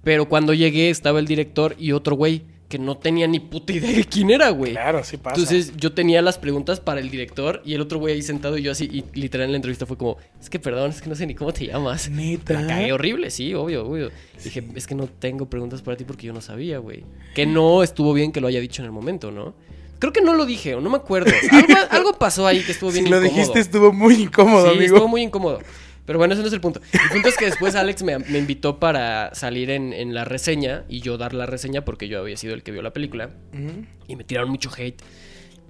Pero 0.02 0.28
cuando 0.28 0.54
llegué 0.54 0.90
estaba 0.90 1.18
el 1.20 1.26
director 1.26 1.74
y 1.78 1.92
otro 1.92 2.16
güey 2.16 2.42
que 2.68 2.78
no 2.78 2.96
tenía 2.96 3.28
ni 3.28 3.38
puta 3.38 3.72
idea 3.72 3.92
de 3.92 4.04
quién 4.04 4.30
era, 4.30 4.50
güey. 4.50 4.72
Claro, 4.72 5.04
sí 5.04 5.16
pasa. 5.16 5.36
Entonces 5.36 5.72
yo 5.76 5.92
tenía 5.92 6.20
las 6.22 6.38
preguntas 6.38 6.80
para 6.80 7.00
el 7.00 7.10
director 7.10 7.62
y 7.64 7.74
el 7.74 7.80
otro 7.80 7.98
güey 7.98 8.14
ahí 8.14 8.22
sentado 8.22 8.58
y 8.58 8.62
yo 8.62 8.72
así, 8.72 8.84
y 8.84 9.04
literal 9.18 9.46
en 9.46 9.52
la 9.52 9.56
entrevista 9.56 9.86
fue 9.86 9.96
como, 9.96 10.16
es 10.40 10.50
que 10.50 10.58
perdón, 10.58 10.90
es 10.90 11.00
que 11.00 11.08
no 11.08 11.14
sé 11.14 11.26
ni 11.26 11.34
cómo 11.34 11.52
te 11.52 11.66
llamas. 11.66 12.10
Neta. 12.10 12.54
La 12.60 12.66
cagué 12.66 12.92
horrible, 12.92 13.30
sí, 13.30 13.54
obvio, 13.54 13.86
obvio. 13.86 14.10
Dije, 14.42 14.64
es 14.74 14.86
que 14.86 14.94
no 14.94 15.06
tengo 15.06 15.46
preguntas 15.46 15.82
para 15.82 15.96
ti 15.96 16.04
porque 16.04 16.26
yo 16.26 16.32
no 16.32 16.40
sabía, 16.40 16.78
güey. 16.78 17.04
Que 17.34 17.46
no 17.46 17.82
estuvo 17.82 18.12
bien 18.12 18.32
que 18.32 18.40
lo 18.40 18.48
haya 18.48 18.60
dicho 18.60 18.82
en 18.82 18.86
el 18.86 18.92
momento, 18.92 19.30
¿no? 19.30 19.54
Creo 19.98 20.12
que 20.12 20.20
no 20.20 20.34
lo 20.34 20.44
dije, 20.44 20.74
o 20.74 20.80
no 20.80 20.90
me 20.90 20.96
acuerdo. 20.96 21.30
Algo, 21.50 21.74
algo 21.90 22.12
pasó 22.18 22.46
ahí 22.46 22.60
que 22.62 22.72
estuvo 22.72 22.90
bien 22.90 23.04
si 23.04 23.10
lo 23.10 23.16
incómodo. 23.18 23.36
dijiste 23.38 23.60
estuvo 23.60 23.92
muy 23.92 24.14
incómodo, 24.14 24.64
sí, 24.66 24.76
amigo. 24.76 24.94
estuvo 24.96 25.08
muy 25.08 25.22
incómodo. 25.22 25.60
Pero 26.06 26.18
bueno, 26.18 26.32
ese 26.34 26.40
no 26.42 26.48
es 26.48 26.54
el 26.54 26.60
punto. 26.60 26.80
El 26.92 27.10
punto 27.12 27.28
es 27.28 27.36
que 27.36 27.44
después 27.46 27.74
Alex 27.74 28.02
me, 28.04 28.18
me 28.18 28.38
invitó 28.38 28.78
para 28.78 29.34
salir 29.34 29.70
en, 29.70 29.92
en 29.92 30.14
la 30.14 30.24
reseña 30.24 30.84
y 30.88 31.00
yo 31.00 31.18
dar 31.18 31.34
la 31.34 31.46
reseña 31.46 31.84
porque 31.84 32.08
yo 32.08 32.20
había 32.20 32.36
sido 32.36 32.54
el 32.54 32.62
que 32.62 32.70
vio 32.70 32.80
la 32.82 32.92
película 32.92 33.30
y 34.08 34.16
me 34.16 34.24
tiraron 34.24 34.48
mucho 34.50 34.70
hate. 34.76 35.02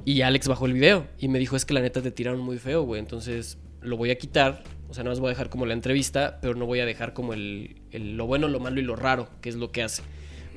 Y 0.04 0.20
Alex 0.22 0.46
bajó 0.46 0.66
el 0.66 0.74
video 0.74 1.06
y 1.18 1.28
me 1.28 1.38
dijo, 1.38 1.56
es 1.56 1.64
que 1.64 1.74
la 1.74 1.80
neta 1.80 2.00
te 2.02 2.10
tiraron 2.12 2.40
muy 2.40 2.58
feo, 2.58 2.82
güey. 2.82 3.00
Entonces 3.00 3.58
lo 3.80 3.96
voy 3.96 4.10
a 4.10 4.18
quitar. 4.18 4.62
O 4.88 4.94
sea, 4.94 5.02
no 5.02 5.10
más 5.10 5.18
voy 5.18 5.28
a 5.28 5.30
dejar 5.30 5.48
como 5.48 5.66
la 5.66 5.72
entrevista, 5.72 6.38
pero 6.40 6.54
no 6.54 6.64
voy 6.66 6.78
a 6.80 6.86
dejar 6.86 7.12
como 7.12 7.32
el, 7.32 7.76
el- 7.90 8.16
lo 8.16 8.26
bueno, 8.26 8.46
lo 8.46 8.60
malo 8.60 8.78
y 8.78 8.84
lo 8.84 8.94
raro, 8.94 9.28
que 9.40 9.48
es 9.48 9.56
lo 9.56 9.72
que 9.72 9.82
hace. 9.82 10.02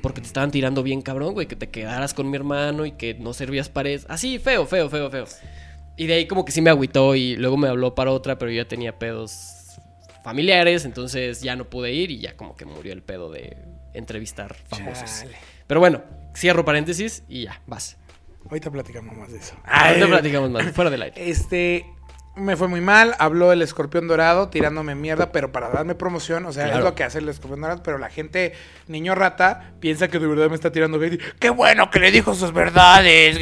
Porque 0.02 0.20
te 0.20 0.28
estaban 0.28 0.50
tirando 0.52 0.82
bien 0.82 1.02
cabrón, 1.02 1.34
güey, 1.34 1.46
que 1.48 1.56
te 1.56 1.68
quedaras 1.68 2.14
con 2.14 2.30
mi 2.30 2.36
hermano 2.36 2.86
y 2.86 2.92
que 2.92 3.14
no 3.14 3.32
servías 3.34 3.68
para 3.68 3.88
eso. 3.88 4.06
Así, 4.08 4.38
feo, 4.38 4.66
feo, 4.66 4.88
feo, 4.88 5.10
feo. 5.10 5.24
Y 5.96 6.06
de 6.06 6.14
ahí 6.14 6.26
como 6.26 6.44
que 6.44 6.52
sí 6.52 6.62
me 6.62 6.70
agüitó 6.70 7.14
y 7.16 7.36
luego 7.36 7.56
me 7.56 7.68
habló 7.68 7.94
para 7.94 8.12
otra, 8.12 8.38
pero 8.38 8.50
yo 8.52 8.62
ya 8.62 8.68
tenía 8.68 8.98
pedos 8.98 9.59
familiares, 10.24 10.84
entonces 10.84 11.40
ya 11.42 11.56
no 11.56 11.64
pude 11.70 11.92
ir 11.92 12.10
y 12.10 12.18
ya 12.20 12.36
como 12.36 12.56
que 12.56 12.64
murió 12.64 12.92
el 12.92 13.02
pedo 13.02 13.30
de 13.30 13.56
entrevistar 13.94 14.54
famosos. 14.68 15.20
Chale. 15.20 15.36
Pero 15.66 15.80
bueno, 15.80 16.02
cierro 16.36 16.64
paréntesis 16.64 17.22
y 17.28 17.44
ya, 17.44 17.60
vas. 17.66 17.96
Ahorita 18.48 18.70
platicamos 18.70 19.16
más 19.16 19.30
de 19.32 19.38
eso. 19.38 19.54
Ahorita 19.64 20.06
platicamos 20.06 20.50
más, 20.50 20.70
fuera 20.72 20.90
del 20.90 21.02
aire. 21.02 21.30
Este, 21.30 21.86
me 22.36 22.56
fue 22.56 22.68
muy 22.68 22.80
mal. 22.80 23.14
Habló 23.18 23.52
el 23.52 23.60
escorpión 23.62 24.08
dorado 24.08 24.48
tirándome 24.48 24.94
mierda, 24.94 25.30
pero 25.30 25.52
para 25.52 25.68
darme 25.68 25.94
promoción. 25.94 26.46
O 26.46 26.52
sea, 26.52 26.64
Claro. 26.64 26.78
es 26.78 26.84
lo 26.84 26.94
que 26.94 27.04
hace 27.04 27.18
el 27.18 27.28
escorpión 27.28 27.60
dorado. 27.60 27.82
Pero 27.82 27.98
la 27.98 28.08
gente, 28.08 28.54
niño 28.88 29.14
rata, 29.14 29.72
piensa 29.78 30.08
que 30.08 30.18
de 30.18 30.26
verdad 30.26 30.48
me 30.48 30.54
está 30.54 30.72
tirando 30.72 31.00
hate. 31.02 31.20
¡Qué 31.38 31.50
bueno 31.50 31.90
que 31.90 32.00
le 32.00 32.10
dijo 32.10 32.34
sus 32.34 32.52
verdades! 32.52 33.38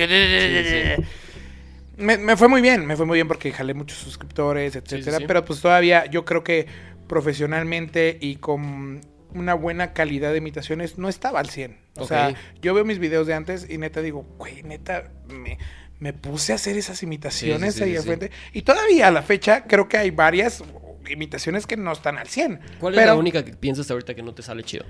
Me, 1.98 2.16
me 2.16 2.36
fue 2.36 2.48
muy 2.48 2.60
bien, 2.62 2.86
me 2.86 2.96
fue 2.96 3.06
muy 3.06 3.16
bien 3.16 3.28
porque 3.28 3.52
jalé 3.52 3.74
muchos 3.74 3.98
suscriptores, 3.98 4.76
etcétera. 4.76 5.18
sí, 5.18 5.22
sí. 5.22 5.24
Pero 5.26 5.44
pues 5.44 5.60
todavía 5.60 6.06
yo 6.06 6.24
creo 6.24 6.44
que 6.44 6.66
profesionalmente 7.08 8.16
y 8.20 8.36
con 8.36 9.00
una 9.34 9.54
buena 9.54 9.92
calidad 9.92 10.32
de 10.32 10.38
imitaciones 10.38 10.98
no 10.98 11.08
estaba 11.08 11.40
al 11.40 11.50
100. 11.50 11.76
O 11.96 12.06
sea, 12.06 12.34
yo 12.62 12.74
veo 12.74 12.84
mis 12.84 12.98
videos 12.98 13.26
de 13.26 13.34
antes 13.34 13.68
y 13.68 13.78
neta 13.78 14.00
digo, 14.00 14.24
güey, 14.38 14.62
neta, 14.62 15.10
me, 15.28 15.58
me 15.98 16.12
puse 16.12 16.52
a 16.52 16.54
hacer 16.54 16.76
esas 16.76 17.02
imitaciones 17.02 17.74
Sí, 17.74 17.80
sí, 17.80 17.84
sí, 17.84 17.90
ahí 17.90 17.96
al 17.96 18.02
sí. 18.02 18.08
frente. 18.08 18.30
Y 18.52 18.62
todavía 18.62 19.08
a 19.08 19.10
la 19.10 19.22
fecha 19.22 19.64
creo 19.64 19.88
que 19.88 19.96
hay 19.98 20.10
varias 20.10 20.62
imitaciones 21.10 21.66
que 21.66 21.76
no 21.76 21.92
están 21.92 22.18
al 22.18 22.28
100. 22.28 22.60
¿Cuál 22.78 22.98
es 22.98 23.06
la 23.06 23.16
única 23.16 23.44
que 23.44 23.52
piensas 23.52 23.90
ahorita 23.90 24.14
que 24.14 24.22
no 24.22 24.34
te 24.34 24.42
sale 24.42 24.62
chido? 24.62 24.84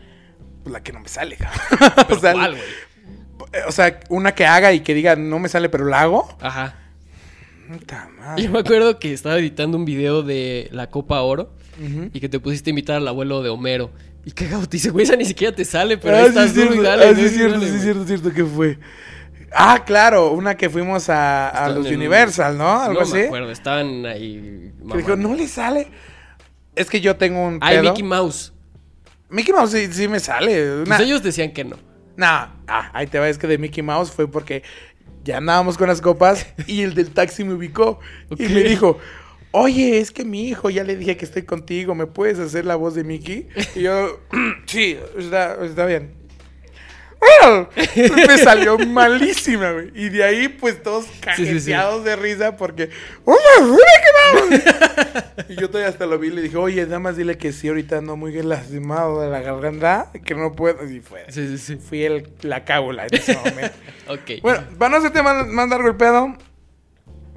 pues, 0.63 0.73
la 0.73 0.83
que 0.83 0.93
no 0.93 1.01
me 1.01 1.09
sale. 1.09 1.37
cabrón. 1.37 1.61
¿Pero 2.09 2.17
o, 2.17 2.21
sea, 2.21 2.33
cuál, 2.33 2.57
o 3.67 3.73
sea, 3.73 4.01
una 4.11 4.35
que 4.35 4.47
haga 4.47 4.73
y 4.73 4.81
que 4.81 4.95
diga, 4.95 5.17
no 5.17 5.39
me 5.39 5.49
sale, 5.49 5.69
pero 5.69 5.87
la 5.87 6.03
hago. 6.03 6.37
Ajá. 6.41 6.75
Yo 8.37 8.51
me 8.51 8.59
acuerdo 8.61 8.99
que 8.99 9.13
estaba 9.13 9.39
editando 9.39 9.77
un 9.77 9.85
video 9.85 10.23
de 10.23 10.69
la 10.73 10.89
Copa 10.89 11.21
Oro 11.21 11.53
Ujú. 11.79 12.11
y 12.13 12.21
que 12.21 12.29
te 12.29 12.41
pusiste 12.41 12.71
a 12.71 12.73
imitar 12.73 12.97
al 12.97 13.09
abuelo 13.09 13.43
de 13.43 13.51
Homero. 13.51 13.91
Y 14.25 14.33
cagado, 14.33 14.67
te 14.67 14.77
dice, 14.79 14.91
güey, 14.91 15.05
esa 15.05 15.17
ni 15.17 15.25
siquiera 15.25 15.55
te 15.55 15.65
sale, 15.65 15.97
pero 15.99 16.17
Ah, 16.17 16.19
ahí 16.21 16.25
sí, 16.25 16.29
estás 16.31 16.47
es 16.47 16.55
duro 16.55 16.67
y 16.67 16.71
cierto, 16.73 16.83
dale, 16.91 17.05
ah, 17.07 17.15
sí, 17.15 17.25
es 17.25 17.33
cierto, 17.35 17.61
sí, 17.61 17.79
cierto, 17.79 18.05
cierto 18.07 18.33
que 18.33 18.45
fue. 18.45 18.79
Ah, 19.53 19.83
claro, 19.87 20.33
una 20.33 20.57
que 20.57 20.69
fuimos 20.69 21.09
a, 21.09 21.49
a 21.49 21.69
los 21.71 21.87
Universal, 21.87 22.59
¿no? 22.59 22.81
Algo 22.81 23.01
no 23.01 23.07
así. 23.07 23.15
me 23.15 23.25
acuerdo, 23.27 23.51
estaban 23.51 24.05
ahí. 24.07 24.73
Que 24.91 24.97
dijo, 24.99 25.17
no 25.17 25.35
le 25.35 25.47
sale. 25.49 25.89
Es 26.75 26.91
que 26.91 27.01
yo 27.01 27.17
tengo 27.17 27.43
un 27.47 27.59
Ay, 27.63 27.79
pedo. 27.79 27.91
Mickey 27.91 28.03
Mouse. 28.05 28.53
Mickey 29.31 29.55
Mouse 29.55 29.71
sí, 29.73 29.89
sí 29.93 30.09
me 30.09 30.21
sale. 30.21 30.83
Una... 30.83 30.85
Pues 30.97 31.01
ellos 31.01 31.23
decían 31.23 31.53
que 31.53 31.65
no. 31.65 31.77
No, 32.17 32.27
ah, 32.27 32.91
ahí 32.93 33.07
te 33.07 33.19
va, 33.19 33.29
es 33.29 33.39
que 33.39 33.47
de 33.47 33.59
Mickey 33.59 33.83
Mouse 33.83 34.11
fue 34.11 34.29
porque 34.31 34.63
ya 35.29 35.37
andábamos 35.37 35.77
con 35.77 35.89
las 35.89 36.01
copas 36.01 36.47
y 36.67 36.81
el 36.81 36.95
del 36.95 37.11
taxi 37.11 37.45
me 37.45 37.53
ubicó 37.53 38.01
y 38.39 38.45
me 38.45 38.63
dijo, 38.63 38.99
oye, 39.51 39.99
es 39.99 40.11
que 40.11 40.25
mi 40.25 40.49
hijo, 40.49 40.71
ya 40.71 40.85
le 40.85 40.97
dije 40.97 41.19
que 41.19 41.27
estoy 41.27 41.43
contigo, 41.43 41.95
¿me 41.95 42.07
puedes 42.07 42.39
hacer 42.39 42.65
la 42.65 42.77
voz 42.77 42.95
de 42.95 43.05
Mickey? 43.05 43.47
Y 43.75 43.83
yo, 43.83 44.21
sí, 44.67 44.97
está, 45.19 45.63
está 45.63 45.85
bien. 45.85 46.18
Me 48.29 48.39
salió 48.39 48.79
malísima, 48.79 49.73
güey. 49.73 49.91
Y 49.95 50.09
de 50.09 50.25
ahí, 50.25 50.49
pues, 50.49 50.83
todos 50.83 51.05
sí, 51.07 51.13
sí. 51.15 51.21
cajeteados 51.21 52.05
de 52.05 52.17
risa 52.17 52.57
porque... 52.57 52.91
¡Oh, 53.25 53.37
Mouse! 53.61 53.81
y 55.49 55.57
yo 55.57 55.69
todavía 55.69 55.89
hasta 55.89 56.07
lo 56.07 56.19
vi 56.19 56.29
y 56.29 56.31
le 56.31 56.43
dije, 56.43 56.57
oye, 56.57 56.85
nada 56.85 56.99
más 56.99 57.17
dile 57.17 57.39
que 57.39 57.53
sí, 57.53 57.69
ahorita 57.69 57.99
ando 57.99 58.17
muy 58.17 58.33
lastimado 58.43 59.21
de 59.21 59.31
la 59.31 59.41
garganta, 59.41 60.11
que 60.25 60.35
no 60.35 60.53
puedo. 60.53 60.89
Y 60.89 61.01
fue. 61.01 61.25
Sí, 61.29 61.49
sí, 61.49 61.59
sí. 61.59 61.77
Fui 61.77 62.05
el, 62.05 62.29
la 62.43 62.65
cábula 62.65 63.07
en 63.07 63.15
ese 63.15 63.37
momento. 63.37 63.77
Ok. 64.09 64.41
bueno, 64.41 64.65
para 64.79 64.93
no 64.93 64.97
hacerte 64.97 65.23
más, 65.23 65.47
más 65.49 65.69
largo 65.69 65.87
el 65.87 65.97
pedo, 65.97 66.35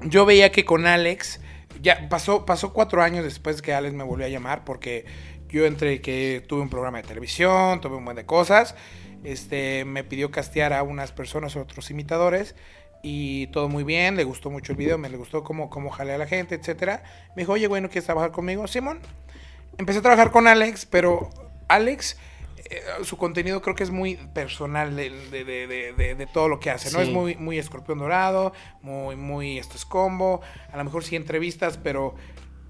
yo 0.04 0.24
veía 0.24 0.50
que 0.52 0.64
con 0.64 0.86
Alex, 0.86 1.38
ya 1.82 2.08
pasó, 2.08 2.46
pasó 2.46 2.72
cuatro 2.72 3.02
años 3.02 3.24
después 3.24 3.60
que 3.60 3.74
Alex 3.74 3.94
me 3.94 4.04
volvió 4.04 4.24
a 4.24 4.30
llamar, 4.30 4.64
porque 4.64 5.04
yo 5.50 5.66
entre 5.66 6.00
que 6.00 6.42
tuve 6.46 6.62
un 6.62 6.70
programa 6.70 7.02
de 7.02 7.08
televisión, 7.08 7.82
tuve 7.82 7.96
un 7.96 8.06
buen 8.06 8.16
de 8.16 8.24
cosas, 8.24 8.74
este, 9.24 9.84
me 9.84 10.04
pidió 10.04 10.30
castear 10.30 10.72
a 10.72 10.82
unas 10.82 11.12
personas, 11.12 11.56
otros 11.56 11.90
imitadores, 11.90 12.54
y 13.02 13.48
todo 13.48 13.68
muy 13.68 13.82
bien, 13.84 14.16
le 14.16 14.24
gustó 14.24 14.48
mucho 14.50 14.72
el 14.72 14.78
video, 14.78 14.96
me 14.98 15.08
le 15.08 15.16
gustó 15.16 15.42
cómo, 15.42 15.70
cómo 15.70 15.90
jalé 15.90 16.12
a 16.14 16.18
la 16.18 16.26
gente, 16.26 16.54
etcétera. 16.54 17.02
Me 17.34 17.42
dijo, 17.42 17.52
oye, 17.52 17.66
güey, 17.66 17.82
¿no 17.82 17.88
quieres 17.88 18.04
trabajar 18.04 18.30
conmigo? 18.30 18.66
Simón. 18.68 19.00
empecé 19.78 19.98
a 19.98 20.02
trabajar 20.02 20.30
con 20.30 20.46
Alex, 20.46 20.86
pero 20.86 21.30
Alex, 21.66 22.16
eh, 22.70 22.80
su 23.02 23.16
contenido 23.16 23.60
creo 23.62 23.74
que 23.74 23.82
es 23.82 23.90
muy 23.90 24.16
personal 24.34 24.94
de, 24.94 25.10
de- 25.10 25.44
de- 25.44 25.66
de- 25.66 25.92
de- 25.94 26.14
de 26.14 26.26
todo 26.26 26.46
lo 26.48 26.60
que 26.60 26.70
hace, 26.70 26.90
¿no? 26.92 26.98
Sí. 26.98 27.08
Es 27.08 27.10
muy, 27.12 27.34
muy 27.36 27.58
escorpión 27.58 27.98
dorado, 27.98 28.52
muy, 28.82 29.16
muy 29.16 29.58
esto 29.58 29.76
es 29.76 29.84
combo, 29.84 30.40
a 30.70 30.76
lo 30.76 30.84
mejor 30.84 31.02
sí 31.04 31.16
entrevistas, 31.16 31.78
pero 31.78 32.14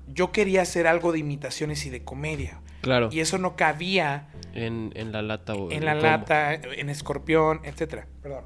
yo 0.08 0.32
quería 0.32 0.62
hacer 0.62 0.86
algo 0.86 1.12
de 1.12 1.18
imitaciones 1.18 1.84
y 1.86 1.90
de 1.90 2.04
comedia. 2.04 2.60
Claro. 2.80 3.08
Y 3.12 3.20
eso 3.20 3.36
no 3.38 3.54
cabía 3.56 4.28
En, 4.52 4.92
en 4.94 5.12
la 5.12 5.22
lata 5.22 5.54
o 5.54 5.70
en 5.70 5.84
la 5.84 5.94
lata, 5.94 6.54
en 6.54 6.88
escorpión, 6.88 7.60
etcétera. 7.64 8.06
Perdón. 8.22 8.44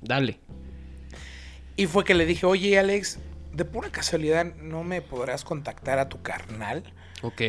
Dale. 0.00 0.38
Y 1.76 1.86
fue 1.86 2.04
que 2.04 2.14
le 2.14 2.24
dije, 2.24 2.46
oye 2.46 2.78
Alex, 2.78 3.18
de 3.52 3.64
pura 3.64 3.90
casualidad, 3.90 4.54
¿no 4.56 4.84
me 4.84 5.02
podrás 5.02 5.44
contactar 5.44 5.98
a 5.98 6.08
tu 6.08 6.22
carnal? 6.22 6.84
Ok. 7.22 7.40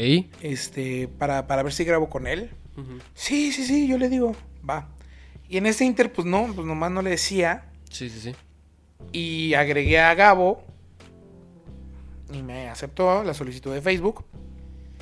Este, 0.41 1.07
para, 1.07 1.47
para 1.47 1.63
ver 1.63 1.73
si 1.73 1.83
grabo 1.83 2.09
con 2.09 2.27
él. 2.27 2.49
Sí, 3.13 3.51
sí, 3.51 3.65
sí, 3.65 3.87
yo 3.87 3.97
le 3.97 4.09
digo, 4.09 4.35
va. 4.67 4.89
Y 5.47 5.57
en 5.57 5.65
ese 5.65 5.85
inter, 5.85 6.11
pues 6.11 6.25
no, 6.25 6.51
pues 6.53 6.65
nomás 6.65 6.91
no 6.91 7.01
le 7.01 7.11
decía. 7.11 7.65
Sí, 7.89 8.09
sí, 8.09 8.19
sí. 8.19 8.35
Y 9.11 9.53
agregué 9.53 9.99
a 9.99 10.13
Gabo. 10.15 10.63
Y 12.33 12.41
me 12.41 12.67
aceptó 12.69 13.23
la 13.23 13.33
solicitud 13.33 13.73
de 13.73 13.81
Facebook. 13.81 14.25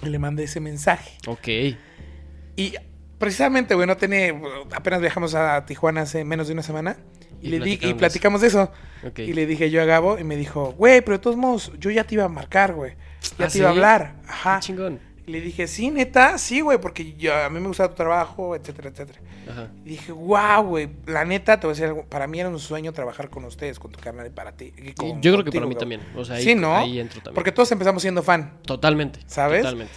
Y 0.03 0.09
le 0.09 0.19
mandé 0.19 0.43
ese 0.43 0.59
mensaje. 0.59 1.17
Ok. 1.27 1.77
Y 2.55 2.73
precisamente, 3.17 3.75
güey, 3.75 3.87
no 3.87 3.97
tiene. 3.97 4.39
Apenas 4.75 5.01
viajamos 5.01 5.35
a 5.35 5.65
Tijuana 5.65 6.01
hace 6.01 6.23
menos 6.25 6.47
de 6.47 6.53
una 6.53 6.63
semana. 6.63 6.97
Y, 7.41 7.47
Y 7.47 7.49
le 7.51 7.59
di, 7.59 7.79
y 7.81 7.93
platicamos 7.93 8.41
de 8.41 8.47
eso. 8.47 8.71
Y 9.17 9.33
le 9.33 9.45
dije 9.45 9.69
yo 9.69 9.81
a 9.81 9.85
Gabo 9.85 10.17
y 10.17 10.23
me 10.23 10.35
dijo, 10.37 10.73
güey, 10.77 11.01
pero 11.01 11.17
de 11.17 11.21
todos 11.21 11.35
modos, 11.35 11.71
yo 11.79 11.91
ya 11.91 12.03
te 12.05 12.15
iba 12.15 12.23
a 12.23 12.29
marcar, 12.29 12.73
güey. 12.73 12.93
Ya 13.37 13.45
¿Ah, 13.45 13.49
te 13.49 13.57
iba 13.57 13.67
a 13.67 13.71
hablar. 13.71 14.15
Ajá. 14.27 14.59
Qué 14.59 14.67
chingón. 14.67 14.99
Y 15.25 15.31
le 15.31 15.39
dije, 15.39 15.67
sí, 15.67 15.89
neta, 15.89 16.37
sí, 16.37 16.59
güey, 16.59 16.79
porque 16.81 17.13
yo, 17.13 17.33
a 17.33 17.49
mí 17.49 17.57
me 17.61 17.67
gusta 17.69 17.87
tu 17.87 17.95
trabajo, 17.95 18.57
etcétera, 18.57 18.89
etcétera. 18.89 19.19
Ajá. 19.49 19.67
Y 19.85 19.89
dije, 19.91 20.11
wow, 20.11 20.63
güey, 20.65 20.89
la 21.05 21.23
neta, 21.23 21.59
te 21.59 21.65
voy 21.65 21.71
a 21.71 21.75
decir 21.75 21.85
algo. 21.85 22.03
Para 22.05 22.27
mí 22.27 22.41
era 22.41 22.49
un 22.49 22.59
sueño 22.59 22.91
trabajar 22.91 23.29
con 23.29 23.45
ustedes, 23.45 23.79
con 23.79 23.89
tu 23.91 23.99
carnal 24.01 24.27
y 24.27 24.31
para 24.31 24.51
ti. 24.51 24.73
y 24.77 24.91
con- 24.93 25.21
Yo 25.21 25.31
creo 25.33 25.45
que 25.45 25.51
para 25.51 25.65
mí 25.65 25.73
Gabo. 25.75 25.79
también. 25.79 26.01
O 26.15 26.25
sea, 26.25 26.35
ahí, 26.35 26.43
sí, 26.43 26.55
¿no? 26.55 26.75
ahí 26.75 26.99
entro 26.99 27.19
también. 27.21 27.35
Porque 27.35 27.53
todos 27.53 27.71
empezamos 27.71 28.01
siendo 28.01 28.21
fan. 28.21 28.57
Totalmente. 28.63 29.19
¿Sabes? 29.25 29.61
Totalmente. 29.61 29.93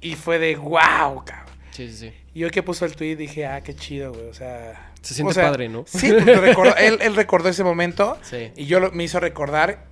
Y 0.00 0.14
fue 0.14 0.38
de, 0.38 0.56
wow, 0.56 1.22
cabrón. 1.24 1.51
Sí, 1.72 1.88
sí, 1.90 1.96
sí. 1.96 2.12
Y 2.34 2.44
hoy 2.44 2.50
que 2.50 2.62
puso 2.62 2.84
el 2.84 2.94
tweet 2.94 3.16
dije, 3.16 3.46
ah, 3.46 3.60
qué 3.62 3.74
chido, 3.74 4.12
güey. 4.12 4.28
O 4.28 4.34
sea. 4.34 4.92
Se 5.02 5.14
siente 5.14 5.30
o 5.32 5.34
sea, 5.34 5.44
padre, 5.50 5.68
¿no? 5.68 5.84
Sí, 5.86 6.10
recordó- 6.12 6.76
él, 6.76 6.98
él 7.02 7.16
recordó 7.16 7.48
ese 7.48 7.64
momento. 7.64 8.16
Sí. 8.22 8.52
Y 8.56 8.66
yo 8.66 8.78
lo- 8.78 8.92
me 8.92 9.02
hizo 9.04 9.18
recordar 9.18 9.86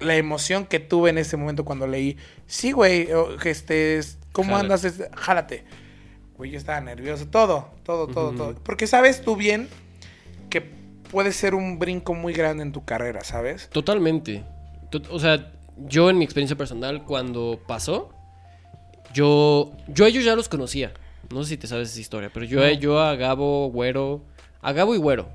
la 0.00 0.16
emoción 0.16 0.66
que 0.66 0.80
tuve 0.80 1.10
en 1.10 1.18
ese 1.18 1.36
momento 1.36 1.64
cuando 1.64 1.86
leí. 1.86 2.16
Sí, 2.46 2.72
güey, 2.72 3.08
este, 3.44 4.00
¿cómo 4.32 4.56
Jálate. 4.56 4.88
andas? 4.88 5.10
Jálate. 5.16 5.64
Güey, 6.36 6.50
yo 6.50 6.58
estaba 6.58 6.80
nervioso. 6.80 7.26
Todo, 7.28 7.70
todo, 7.84 8.06
todo, 8.08 8.32
todo. 8.32 8.54
Porque 8.62 8.86
sabes 8.86 9.22
tú 9.22 9.36
bien 9.36 9.68
que 10.48 10.62
puede 10.62 11.32
ser 11.32 11.54
un 11.54 11.78
brinco 11.78 12.14
muy 12.14 12.32
grande 12.32 12.62
en 12.62 12.72
tu 12.72 12.84
carrera, 12.84 13.22
¿sabes? 13.24 13.68
Totalmente. 13.70 14.42
Tot- 14.90 15.08
O 15.10 15.18
sea, 15.20 15.52
yo 15.76 16.10
en 16.10 16.18
mi 16.18 16.24
experiencia 16.24 16.56
personal, 16.56 17.04
cuando 17.04 17.60
pasó, 17.66 18.10
yo, 19.12 19.72
yo 19.88 20.04
a 20.04 20.08
ellos 20.08 20.24
ya 20.24 20.34
los 20.36 20.48
conocía. 20.48 20.92
No 21.32 21.42
sé 21.44 21.50
si 21.50 21.56
te 21.56 21.66
sabes 21.66 21.90
esa 21.90 22.00
historia, 22.00 22.30
pero 22.32 22.46
yo, 22.46 22.62
a- 22.62 22.72
yo 22.72 22.98
a 23.00 23.14
Gabo, 23.16 23.68
Güero, 23.70 24.22
a 24.62 24.72
Gabo 24.72 24.94
y 24.94 24.98
Güero, 24.98 25.28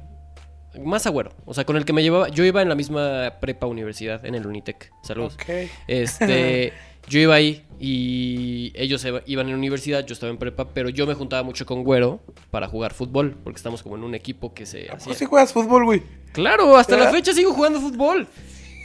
más 0.84 1.06
a 1.06 1.10
Güero, 1.10 1.32
o 1.46 1.54
sea, 1.54 1.64
con 1.66 1.78
el 1.78 1.86
que 1.86 1.94
me 1.94 2.04
llevaba, 2.04 2.28
yo 2.30 2.44
iba 2.44 2.62
en 2.62 2.68
la 2.70 2.76
misma 2.76 3.36
prepa 3.40 3.66
universidad, 3.68 4.26
en 4.26 4.36
el 4.36 4.46
Unitec. 4.46 4.92
Saludos. 5.04 5.36
Ok. 5.36 5.70
Este, 5.88 6.74
yo 7.08 7.20
iba 7.20 7.36
ahí 7.36 7.64
y 7.80 8.74
ellos 8.76 9.06
iban 9.26 9.48
en 9.48 9.56
universidad, 9.56 10.06
yo 10.06 10.14
estaba 10.14 10.32
en 10.32 10.38
prepa, 10.38 10.70
pero 10.74 10.90
yo 10.90 11.08
me 11.08 11.14
juntaba 11.14 11.44
mucho 11.44 11.66
con 11.66 11.84
Güero 11.84 12.20
para 12.52 12.68
jugar 12.68 12.94
fútbol, 12.94 13.38
porque 13.44 13.58
estamos 13.58 13.84
como 13.84 13.96
en 13.96 14.04
un 14.04 14.16
equipo 14.16 14.54
que 14.54 14.66
se 14.66 14.90
¿A 14.90 14.96
hacía. 14.96 15.14
sí 15.14 15.24
juegas 15.26 15.54
fútbol, 15.54 15.86
güey? 15.86 16.04
Claro, 16.34 16.76
hasta 16.76 16.98
la 16.98 17.10
fecha 17.12 17.32
sigo 17.32 17.54
jugando 17.54 17.80
fútbol. 17.80 18.28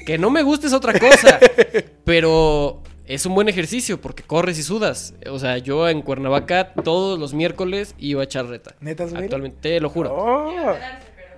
Que 0.07 0.17
no 0.17 0.31
me 0.31 0.43
guste 0.43 0.69
es 0.69 0.73
otra 0.73 0.99
cosa. 0.99 1.39
pero 2.05 2.83
es 3.11 3.27
un 3.27 3.35
buen 3.35 3.49
ejercicio 3.49 4.01
porque 4.01 4.23
corres 4.23 4.57
y 4.57 4.63
sudas. 4.63 5.15
O 5.29 5.41
sea, 5.41 5.59
yo 5.59 5.89
en 5.89 6.01
Cuernavaca 6.01 6.73
todos 6.85 7.19
los 7.19 7.35
miércoles 7.35 7.97
iba 7.99 8.21
a 8.21 8.25
echar 8.25 8.47
reta. 8.47 8.77
¿Netas, 8.81 9.11
güey? 9.11 9.25
Actualmente, 9.25 9.59
te 9.61 9.81
lo 9.81 9.91
juro. 9.91 10.15
Oh. 10.15 10.75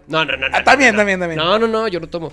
No, 0.07 0.25
no, 0.27 0.37
no. 0.37 0.47
Ah, 0.53 0.63
también, 0.63 0.93
no. 0.93 0.99
también, 0.99 1.19
también. 1.19 1.39
No, 1.39 1.59
no, 1.59 1.67
no, 1.67 1.89
yo 1.89 1.99
no 1.99 2.09
tomo. 2.09 2.31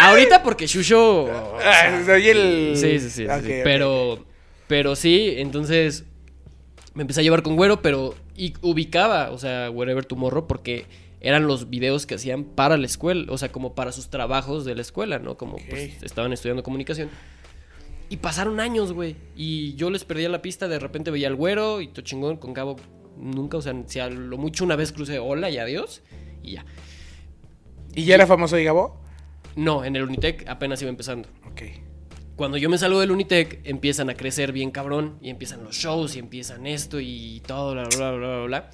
Ahorita 0.00 0.42
porque 0.42 0.66
Shusho. 0.66 1.30
Ah, 1.64 2.02
soy 2.04 2.28
el... 2.28 2.72
Sí, 2.76 3.00
sí, 3.00 3.08
sí. 3.08 3.26
Pero, 3.64 4.26
pero 4.66 4.96
sí, 4.96 5.36
entonces 5.38 6.04
me 6.92 7.02
empecé 7.02 7.20
a 7.20 7.22
llevar 7.22 7.42
con 7.42 7.56
Güero, 7.56 7.80
pero 7.80 8.14
y 8.36 8.52
ubicaba, 8.60 9.30
o 9.30 9.38
sea, 9.38 9.70
Wherever 9.70 10.04
Tomorrow, 10.04 10.46
porque 10.46 10.84
eran 11.22 11.46
los 11.46 11.70
videos 11.70 12.04
que 12.04 12.16
hacían 12.16 12.44
para 12.44 12.76
la 12.76 12.84
escuela, 12.84 13.32
o 13.32 13.38
sea, 13.38 13.50
como 13.50 13.74
para 13.74 13.92
sus 13.92 14.10
trabajos 14.10 14.66
de 14.66 14.74
la 14.74 14.82
escuela, 14.82 15.18
¿no? 15.18 15.38
Como 15.38 15.56
pues, 15.70 16.02
estaban 16.02 16.34
estudiando 16.34 16.62
comunicación. 16.62 17.08
Y 18.10 18.16
pasaron 18.16 18.58
años, 18.58 18.92
güey. 18.92 19.14
Y 19.36 19.76
yo 19.76 19.88
les 19.88 20.04
perdía 20.04 20.28
la 20.28 20.42
pista, 20.42 20.66
de 20.66 20.80
repente 20.80 21.12
veía 21.12 21.28
al 21.28 21.36
Güero 21.36 21.80
y 21.80 21.86
todo 21.86 22.02
chingón 22.02 22.36
con 22.38 22.52
Gabo. 22.52 22.74
Nunca, 23.16 23.56
o 23.56 23.62
sea, 23.62 23.72
si 23.86 24.00
a 24.00 24.10
lo 24.10 24.36
mucho 24.36 24.64
una 24.64 24.74
vez 24.74 24.90
crucé 24.90 25.20
hola 25.20 25.48
y 25.48 25.58
adiós, 25.58 26.02
y 26.42 26.52
ya. 26.54 26.66
¿Y 27.94 28.04
ya 28.04 28.16
era 28.16 28.26
famoso 28.26 28.58
y 28.58 28.64
Gabo? 28.64 29.00
No, 29.54 29.84
en 29.84 29.94
el 29.94 30.02
Unitec 30.02 30.48
apenas 30.48 30.82
iba 30.82 30.90
empezando. 30.90 31.28
Ok. 31.52 31.62
Cuando 32.34 32.56
yo 32.56 32.68
me 32.68 32.78
salgo 32.78 32.98
del 32.98 33.12
Unitec, 33.12 33.60
empiezan 33.62 34.10
a 34.10 34.14
crecer 34.14 34.50
bien 34.50 34.72
cabrón. 34.72 35.16
Y 35.20 35.30
empiezan 35.30 35.62
los 35.62 35.76
shows 35.76 36.16
y 36.16 36.18
empiezan 36.18 36.66
esto 36.66 36.98
y 36.98 37.40
todo, 37.46 37.74
bla, 37.74 37.84
bla, 37.84 38.10
bla, 38.10 38.28
bla, 38.28 38.44
bla. 38.44 38.70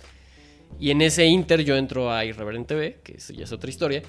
Y 0.81 0.93
en 0.93 1.03
ese 1.03 1.27
inter 1.27 1.63
yo 1.63 1.77
entro 1.77 2.11
a 2.11 2.25
Irreverente 2.25 2.75
TV, 2.75 3.01
que 3.03 3.17
eso 3.19 3.35
ya 3.35 3.45
es 3.45 3.53
otra 3.53 3.69
historia. 3.69 4.03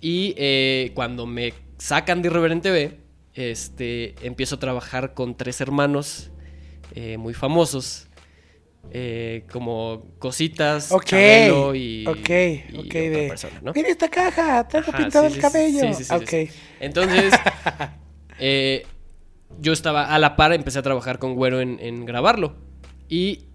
Y 0.00 0.34
eh, 0.38 0.92
cuando 0.94 1.26
me 1.26 1.52
sacan 1.76 2.22
de 2.22 2.28
Irreverente 2.28 2.70
V, 2.70 3.05
este, 3.36 4.14
empiezo 4.26 4.56
a 4.56 4.58
trabajar 4.58 5.14
con 5.14 5.36
tres 5.36 5.60
hermanos 5.60 6.32
eh, 6.94 7.18
muy 7.18 7.34
famosos. 7.34 8.08
eh, 8.90 9.44
como 9.52 10.04
Cositas, 10.18 10.92
Ok. 10.92 11.04
Chabelo 11.06 11.74
y, 11.74 12.06
ok, 12.06 12.30
y 12.68 12.78
otra 12.78 13.00
de... 13.10 13.28
persona, 13.28 13.60
¿no? 13.62 13.72
Mira 13.74 13.88
esta 13.88 14.08
caja, 14.08 14.66
tengo 14.68 14.92
Ajá, 14.92 14.98
pintado 14.98 15.26
sí, 15.26 15.34
el 15.34 15.38
cabello. 15.42 15.92
sí, 15.94 16.04
sí. 16.04 16.50
Entonces, 16.80 17.42
eh, 18.38 18.86
yo 19.60 19.72
estaba 19.72 20.14
a 20.14 20.18
la 20.18 20.36
par, 20.36 20.52
empecé 20.52 20.78
a 20.78 20.82
trabajar 20.82 21.18
con 21.18 21.34
Güero 21.34 21.60
en, 21.60 21.78
en 21.80 22.04
grabarlo. 22.06 22.56
Y 23.08 23.46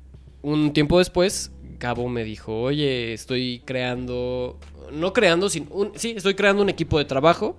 un 0.41 0.73
tiempo 0.73 0.99
después, 0.99 1.51
Gabo 1.79 2.09
me 2.09 2.23
dijo, 2.23 2.61
oye, 2.61 3.13
estoy 3.13 3.61
creando, 3.65 4.59
no 4.91 5.13
creando, 5.13 5.49
sin 5.49 5.67
un, 5.71 5.91
sí, 5.95 6.13
estoy 6.15 6.35
creando 6.35 6.61
un 6.63 6.69
equipo 6.69 6.97
de 6.99 7.05
trabajo. 7.05 7.57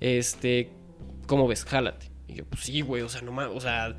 Este, 0.00 0.70
¿cómo 1.26 1.46
ves? 1.48 1.64
Jálate. 1.64 2.10
Y 2.28 2.34
yo, 2.34 2.44
pues 2.46 2.62
sí, 2.62 2.80
güey, 2.80 3.02
o 3.02 3.08
sea, 3.08 3.20
no 3.22 3.32
o 3.52 3.60
sea, 3.60 3.94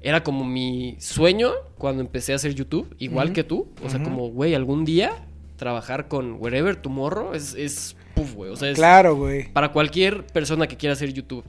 era 0.00 0.22
como 0.22 0.44
mi 0.44 0.96
sueño 1.00 1.52
cuando 1.78 2.02
empecé 2.02 2.32
a 2.32 2.36
hacer 2.36 2.54
YouTube, 2.54 2.94
igual 2.98 3.28
Ujú. 3.28 3.34
que 3.34 3.44
tú. 3.44 3.72
O 3.84 3.88
sea, 3.90 4.00
Ujú. 4.00 4.08
como, 4.08 4.28
güey, 4.30 4.54
algún 4.54 4.84
día 4.84 5.12
trabajar 5.56 6.06
con 6.08 6.34
Wherever 6.40 6.76
Tomorrow 6.76 7.32
es, 7.34 7.54
es 7.54 7.96
puf, 8.14 8.34
güey. 8.34 8.50
O 8.50 8.56
sea, 8.56 8.68
es, 8.70 8.76
Claro, 8.76 9.16
güey. 9.16 9.52
para 9.52 9.72
cualquier 9.72 10.26
persona 10.26 10.66
que 10.66 10.76
quiera 10.76 10.92
hacer 10.92 11.12
YouTube 11.12 11.44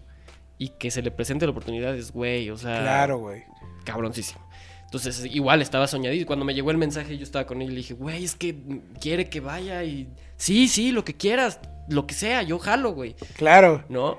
y 0.58 0.70
que 0.70 0.90
se 0.92 1.02
le 1.02 1.12
presente 1.12 1.46
la 1.46 1.52
oportunidad 1.52 1.96
es, 1.96 2.12
güey, 2.12 2.50
o 2.50 2.58
sea, 2.58 2.80
Claro, 2.82 3.20
güey. 3.20 3.44
cabroncísimo. 3.84 4.42
Entonces, 4.86 5.26
igual 5.26 5.62
estaba 5.62 5.86
soñadito. 5.86 6.26
Cuando 6.26 6.46
me 6.46 6.54
llegó 6.54 6.72
el 6.72 6.78
mensaje, 6.78 7.18
yo 7.18 7.24
estaba 7.24 7.46
con 7.46 7.62
él 7.62 7.68
y 7.68 7.72
le 7.72 7.78
dije, 7.78 7.94
güey, 7.94 8.24
es 8.24 8.36
que 8.36 8.56
quiere 9.02 9.30
que 9.30 9.42
vaya 9.42 9.84
y. 9.84 10.08
Sí, 10.38 10.70
sí, 10.70 10.92
lo 10.94 11.04
que 11.04 11.14
quieras, 11.14 11.60
lo 11.90 12.08
que 12.08 12.14
sea, 12.14 12.42
yo 12.44 12.58
jalo, 12.58 12.94
güey. 12.94 13.16
Claro. 13.36 13.84
¿No? 13.90 14.18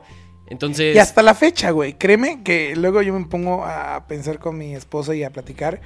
Entonces. 0.51 0.95
Y 0.97 0.99
hasta 0.99 1.23
la 1.23 1.35
fecha, 1.35 1.71
güey. 1.71 1.95
Créeme 1.95 2.43
que 2.43 2.75
luego 2.77 3.03
yo 3.03 3.13
me 3.19 3.25
pongo 3.27 3.65
a 3.65 4.07
pensar 4.07 4.39
con 4.39 4.57
mi 4.59 4.75
esposa 4.75 5.15
y 5.15 5.23
a 5.25 5.31
platicar. 5.31 5.81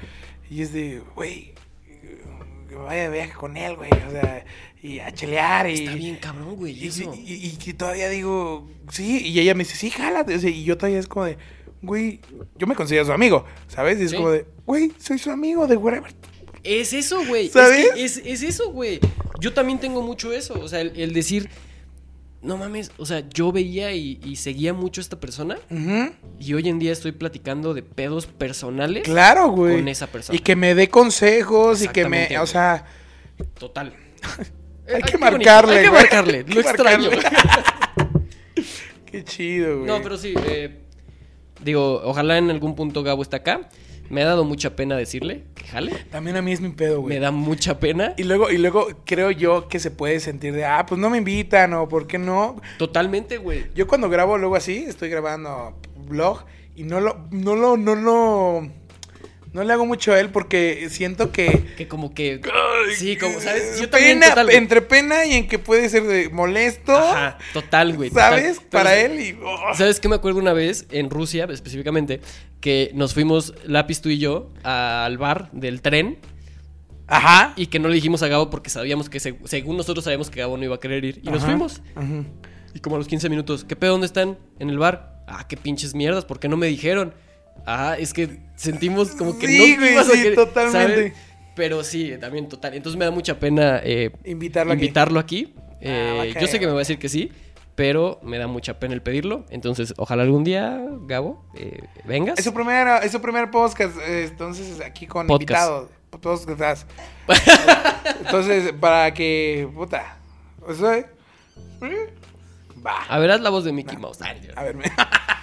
Y 0.50 0.62
es 0.62 0.72
de, 0.72 1.00
güey, 1.14 1.54
que 2.68 2.74
vaya 2.74 3.04
de 3.04 3.10
viaje 3.10 3.32
con 3.32 3.56
él, 3.56 3.76
güey. 3.76 3.90
O 3.90 4.10
sea, 4.10 4.44
y 4.82 4.98
a 4.98 5.12
chelear 5.12 5.68
y. 5.68 5.74
Está 5.74 5.94
bien 5.94 6.16
cabrón, 6.16 6.56
güey, 6.56 6.72
Y, 6.72 6.88
eso. 6.88 7.12
y- 7.14 7.34
y 7.46 7.50
que 7.56 7.74
todavía 7.74 8.08
digo, 8.08 8.68
sí. 8.90 9.26
Y 9.26 9.38
ella 9.40 9.54
me 9.54 9.64
dice, 9.64 9.76
sí, 9.76 9.90
jálate. 9.90 10.34
O 10.34 10.38
sea, 10.38 10.50
y 10.50 10.64
yo 10.64 10.76
todavía 10.76 10.98
es 10.98 11.06
como 11.06 11.24
de, 11.26 11.38
güey, 11.82 12.20
yo 12.58 12.66
me 12.66 12.74
considero 12.74 13.04
su 13.04 13.12
amigo, 13.12 13.44
¿sabes? 13.68 13.98
Y 14.00 14.04
es 14.04 14.10
Sí. 14.10 14.16
como 14.16 14.30
de, 14.30 14.46
güey, 14.66 14.92
soy 14.98 15.18
su 15.18 15.30
amigo 15.30 15.66
de 15.66 15.76
whatever. 15.76 16.12
Es 16.64 16.92
eso, 16.92 17.24
güey. 17.26 17.46
Es, 17.46 17.52
¿Sabes? 17.52 17.90
que 17.92 18.04
es, 18.04 18.16
es 18.24 18.42
eso, 18.42 18.70
güey. 18.70 19.00
Yo 19.40 19.52
también 19.52 19.80
tengo 19.80 20.00
mucho 20.02 20.32
eso. 20.32 20.54
O 20.60 20.68
sea, 20.68 20.80
el, 20.80 20.92
el 21.00 21.12
decir, 21.12 21.50
no 22.42 22.56
mames, 22.56 22.90
o 22.98 23.06
sea, 23.06 23.22
yo 23.32 23.52
veía 23.52 23.92
y, 23.92 24.20
y 24.24 24.36
seguía 24.36 24.74
mucho 24.74 25.00
a 25.00 25.02
esta 25.02 25.18
persona. 25.20 25.58
Y 26.38 26.54
hoy 26.54 26.68
en 26.68 26.78
día 26.78 26.92
estoy 26.92 27.12
platicando 27.12 27.72
de 27.74 27.82
pedos 27.82 28.26
personales. 28.26 29.04
Claro, 29.04 29.48
güey. 29.50 29.76
Con 29.76 29.88
esa 29.88 30.06
persona. 30.08 30.36
Y 30.36 30.40
que 30.40 30.56
me 30.56 30.74
dé 30.74 30.88
consejos 30.88 31.82
y 31.82 31.88
que 31.88 32.08
me, 32.08 32.38
o 32.38 32.46
sea, 32.46 32.84
Total. 33.58 33.92
Hay 34.88 34.94
Eh, 34.98 35.02
que 35.06 35.12
qué 35.12 35.16
bonito. 35.16 35.18
marcarle, 35.20 35.78
Hay 35.78 35.84
que 35.84 35.90
marcarle. 35.90 36.38
Hay 36.38 36.44
que 36.44 36.54
Lo 36.54 36.60
extraño. 36.60 37.10
marcarle. 37.10 37.38
qué 39.06 39.24
chido, 39.24 39.76
güey. 39.78 39.86
No, 39.86 40.02
pero 40.02 40.16
sí. 40.18 40.34
eh, 40.46 40.78
Digo, 41.62 42.00
ojalá 42.04 42.38
en 42.38 42.50
algún 42.50 42.74
punto 42.74 43.02
Gabo 43.04 43.22
está 43.22 43.38
acá. 43.38 43.68
Me 44.10 44.22
ha 44.22 44.26
dado 44.26 44.44
mucha 44.44 44.76
pena 44.76 44.96
decirle 44.96 45.44
que 45.54 45.64
jale. 45.64 45.92
También 46.10 46.36
a 46.36 46.42
mí 46.42 46.52
es 46.52 46.60
mi 46.60 46.70
pedo, 46.70 47.00
güey. 47.00 47.14
Me 47.14 47.20
da 47.20 47.30
mucha 47.30 47.78
pena. 47.80 48.14
Y 48.16 48.24
luego, 48.24 48.50
y 48.50 48.58
luego 48.58 48.88
creo 49.04 49.30
yo 49.30 49.68
que 49.68 49.80
se 49.80 49.90
puede 49.90 50.20
sentir 50.20 50.52
de, 50.52 50.64
ah, 50.64 50.84
pues 50.86 51.00
no 51.00 51.10
me 51.10 51.18
invitan 51.18 51.72
o 51.74 51.88
por 51.88 52.06
qué 52.06 52.18
no. 52.18 52.60
Totalmente, 52.78 53.38
güey. 53.38 53.66
Yo 53.74 53.86
cuando 53.86 54.08
grabo 54.10 54.38
luego 54.38 54.56
así, 54.56 54.84
estoy 54.86 55.08
grabando 55.08 55.74
vlog 56.06 56.44
y 56.74 56.84
no 56.84 57.00
lo, 57.00 57.26
no 57.30 57.54
lo, 57.54 57.76
no 57.76 57.94
lo, 57.94 58.68
no 59.52 59.62
le 59.64 59.72
hago 59.72 59.84
mucho 59.86 60.12
a 60.12 60.18
él 60.20 60.30
porque 60.30 60.88
siento 60.90 61.30
que... 61.32 61.74
Que 61.76 61.86
como 61.88 62.14
que... 62.14 62.40
Ay, 62.44 62.94
Sí, 62.96 63.16
como, 63.16 63.38
¿sabes? 63.40 63.80
Yo 63.80 63.90
pena, 63.90 63.90
también, 63.90 64.20
total, 64.20 64.44
güey. 64.46 64.56
entre 64.56 64.82
pena 64.82 65.24
y 65.26 65.34
en 65.34 65.46
que 65.48 65.58
puede 65.58 65.88
ser 65.88 66.04
de 66.04 66.28
molesto, 66.30 66.96
Ajá, 66.96 67.38
total, 67.52 67.94
güey. 67.94 68.10
¿sabes? 68.10 68.60
Para 68.60 68.90
¿sabes- 68.90 69.04
él 69.04 69.20
y... 69.20 69.38
oh. 69.44 69.74
¿Sabes 69.74 70.00
qué 70.00 70.08
me 70.08 70.14
acuerdo 70.16 70.38
una 70.40 70.52
vez 70.52 70.86
en 70.90 71.10
Rusia 71.10 71.46
específicamente? 71.50 72.20
Que 72.60 72.90
nos 72.94 73.12
fuimos, 73.14 73.54
Lápiz 73.66 74.00
tú 74.00 74.08
y 74.08 74.18
yo, 74.18 74.50
al 74.62 75.18
bar 75.18 75.50
del 75.52 75.82
tren 75.82 76.18
Ajá. 77.06 77.52
y 77.56 77.66
que 77.66 77.78
no 77.78 77.88
le 77.88 77.94
dijimos 77.96 78.22
a 78.22 78.28
Gabo 78.28 78.48
porque 78.50 78.70
sabíamos 78.70 79.08
que, 79.10 79.20
se- 79.20 79.36
según 79.44 79.76
nosotros 79.76 80.04
sabíamos 80.04 80.30
que 80.30 80.40
Gabo 80.40 80.56
no 80.56 80.64
iba 80.64 80.76
a 80.76 80.80
querer 80.80 81.04
ir. 81.04 81.20
Y 81.22 81.26
nos 81.26 81.38
Ajá. 81.38 81.46
fuimos. 81.46 81.82
Ujú. 81.96 82.24
Y 82.74 82.80
como 82.80 82.96
a 82.96 82.98
los 82.98 83.08
15 83.08 83.28
minutos, 83.28 83.64
¿qué 83.64 83.76
pedo? 83.76 83.92
¿Dónde 83.92 84.06
están? 84.06 84.38
En 84.58 84.70
el 84.70 84.78
bar. 84.78 85.22
Ah, 85.28 85.46
qué 85.46 85.56
pinches 85.56 85.94
mierdas, 85.94 86.24
¿por 86.24 86.40
qué 86.40 86.48
no 86.48 86.56
me 86.56 86.66
dijeron? 86.68 87.14
Ah, 87.66 87.96
es 87.98 88.12
que 88.12 88.40
sentimos 88.56 89.10
como 89.12 89.38
que 89.38 89.46
Sí, 89.46 89.58
no 89.74 89.80
güey, 89.80 89.92
ibas 89.92 90.08
a 90.08 90.12
sí, 90.12 90.18
querer, 90.22 90.34
totalmente. 90.34 90.78
¿sabes? 90.94 91.12
Pero 91.54 91.84
sí, 91.84 92.12
también 92.20 92.48
total. 92.48 92.74
Entonces 92.74 92.98
me 92.98 93.04
da 93.04 93.10
mucha 93.10 93.38
pena 93.38 93.80
eh, 93.84 94.10
Invitarlo 94.24 94.72
aquí. 94.72 94.82
invitarlo 94.82 95.20
aquí. 95.20 95.54
Ah, 95.56 96.24
Eh, 96.24 96.34
yo 96.40 96.46
sé 96.46 96.58
que 96.58 96.66
me 96.66 96.72
va 96.72 96.78
a 96.78 96.80
decir 96.80 96.98
que 96.98 97.08
sí, 97.08 97.30
pero 97.74 98.18
me 98.22 98.38
da 98.38 98.46
mucha 98.46 98.78
pena 98.78 98.94
el 98.94 99.02
pedirlo. 99.02 99.44
Entonces, 99.50 99.94
ojalá 99.96 100.22
algún 100.22 100.44
día, 100.44 100.80
Gabo, 101.06 101.44
eh, 101.54 101.82
vengas. 102.04 102.38
Es 102.38 102.44
su 102.44 102.54
primera, 102.54 102.98
es 102.98 103.12
su 103.12 103.20
primer 103.20 103.50
podcast, 103.50 103.96
eh, 104.06 104.24
entonces 104.30 104.80
aquí 104.80 105.06
con 105.06 105.30
invitados. 105.30 105.88
Podcast. 106.10 106.86
entonces, 108.20 108.72
para 108.80 109.12
que, 109.14 109.68
puta, 109.74 110.16
o 110.66 110.74
sea, 110.74 110.98
¿eh? 110.98 111.06
va. 112.84 113.02
A 113.08 113.18
ver, 113.18 113.30
haz 113.30 113.40
la 113.40 113.50
voz 113.50 113.64
de 113.64 113.72
Mickey 113.72 113.96
Mouse. 113.96 114.18
Ay. 114.22 114.48
A 114.56 114.62
ver, 114.64 114.76
me- 114.76 114.84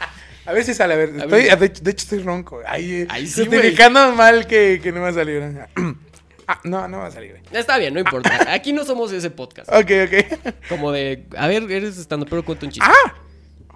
a 0.49 0.53
ver 0.53 0.63
si 0.63 0.73
sale, 0.73 0.95
a 0.95 0.97
ver, 0.97 1.09
A 1.09 1.23
estoy, 1.25 1.43
ver. 1.43 1.59
de, 1.59 1.65
hecho, 1.67 1.83
de 1.83 1.91
hecho 1.91 2.03
estoy 2.03 2.19
ronco. 2.23 2.59
Ahí, 2.65 3.05
Ahí 3.09 3.27
sí, 3.27 3.45
justificando 3.45 4.13
mal 4.13 4.47
que, 4.47 4.79
que 4.81 4.91
no 4.91 4.95
me 4.95 5.01
va 5.01 5.09
a 5.09 5.13
salir. 5.13 5.43
ah, 6.47 6.59
no, 6.63 6.87
no 6.87 6.97
va 6.97 7.05
a 7.05 7.11
salir. 7.11 7.39
Está 7.51 7.77
bien, 7.77 7.93
no 7.93 7.99
importa. 7.99 8.31
Aquí 8.51 8.73
no 8.73 8.83
somos 8.83 9.11
ese 9.11 9.29
podcast. 9.29 9.69
Ok, 9.71 9.91
ok. 10.07 10.55
Como 10.67 10.91
de, 10.91 11.27
a 11.37 11.47
ver, 11.47 11.71
eres 11.71 11.99
estando, 11.99 12.25
pero 12.25 12.43
cuento 12.43 12.65
un 12.65 12.71
chiste. 12.71 12.89
¡Ah! 12.91 13.13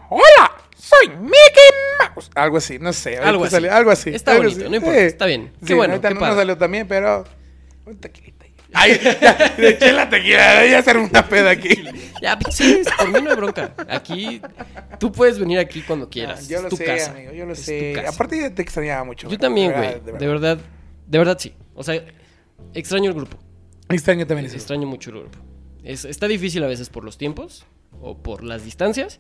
¡Hola! 0.10 0.52
¡Soy 0.76 1.10
Mickey 1.10 1.70
Mouse! 2.00 2.32
Algo 2.34 2.58
así, 2.58 2.80
no 2.80 2.92
sé. 2.92 3.20
Algo 3.20 3.46
así. 3.46 3.68
algo 3.68 3.92
así. 3.92 4.10
Está 4.10 4.32
algo 4.32 4.46
bonito, 4.46 4.62
así. 4.62 4.70
no 4.72 4.76
importa, 4.78 5.00
está 5.00 5.26
bien. 5.28 5.54
Qué 5.64 5.76
bueno, 5.76 6.02
qué 6.02 6.10
no 6.10 6.20
nos 6.22 6.36
salió 6.36 6.58
también, 6.58 6.88
pero... 6.88 7.24
Ay, 8.74 9.00
ya, 9.22 9.54
le 9.58 9.70
eché 9.70 9.92
la 9.92 10.10
tequila, 10.10 10.66
ya 10.66 10.80
hacer 10.80 10.98
una 10.98 11.28
peda 11.28 11.52
aquí. 11.52 11.70
Ya, 12.22 12.38
pues, 12.40 12.56
sí, 12.56 12.82
por 12.98 13.10
mí 13.12 13.22
no 13.22 13.30
hay 13.30 13.36
bronca. 13.36 13.74
Aquí, 13.90 14.42
tú 15.00 15.12
puedes 15.12 15.38
venir 15.38 15.60
aquí 15.60 15.82
cuando 15.82 16.10
quieras. 16.10 16.42
Ah, 16.44 16.48
yo 16.50 16.58
es 16.58 16.64
lo 16.64 16.70
tu 16.70 16.78
sé, 16.78 16.86
casa. 16.86 17.12
amigo, 17.12 17.32
yo 17.34 17.46
lo 17.46 17.54
Es 17.54 17.60
sé. 17.60 18.04
Aparte 18.08 18.50
te 18.50 18.62
extrañaba 18.62 19.04
mucho. 19.04 19.30
Yo 19.30 19.38
también, 19.38 19.72
de 19.72 19.78
güey. 19.78 20.18
De 20.20 20.28
verdad, 20.28 20.58
de 21.08 21.18
verdad 21.18 21.38
sí. 21.40 21.54
O 21.76 21.84
sea, 21.84 22.04
extraño 22.74 23.10
el 23.10 23.16
grupo. 23.16 23.38
Extraño 23.90 24.26
también 24.26 24.46
eso. 24.48 24.56
Extraño 24.56 24.88
mucho 24.88 25.10
el 25.12 25.20
grupo. 25.20 25.38
Es- 25.84 26.06
está 26.06 26.28
difícil 26.28 26.64
a 26.64 26.68
veces 26.68 26.90
por 26.90 27.04
los 27.04 27.18
tiempos 27.18 27.66
o 28.02 28.18
por 28.18 28.44
las 28.44 28.64
distancias, 28.64 29.20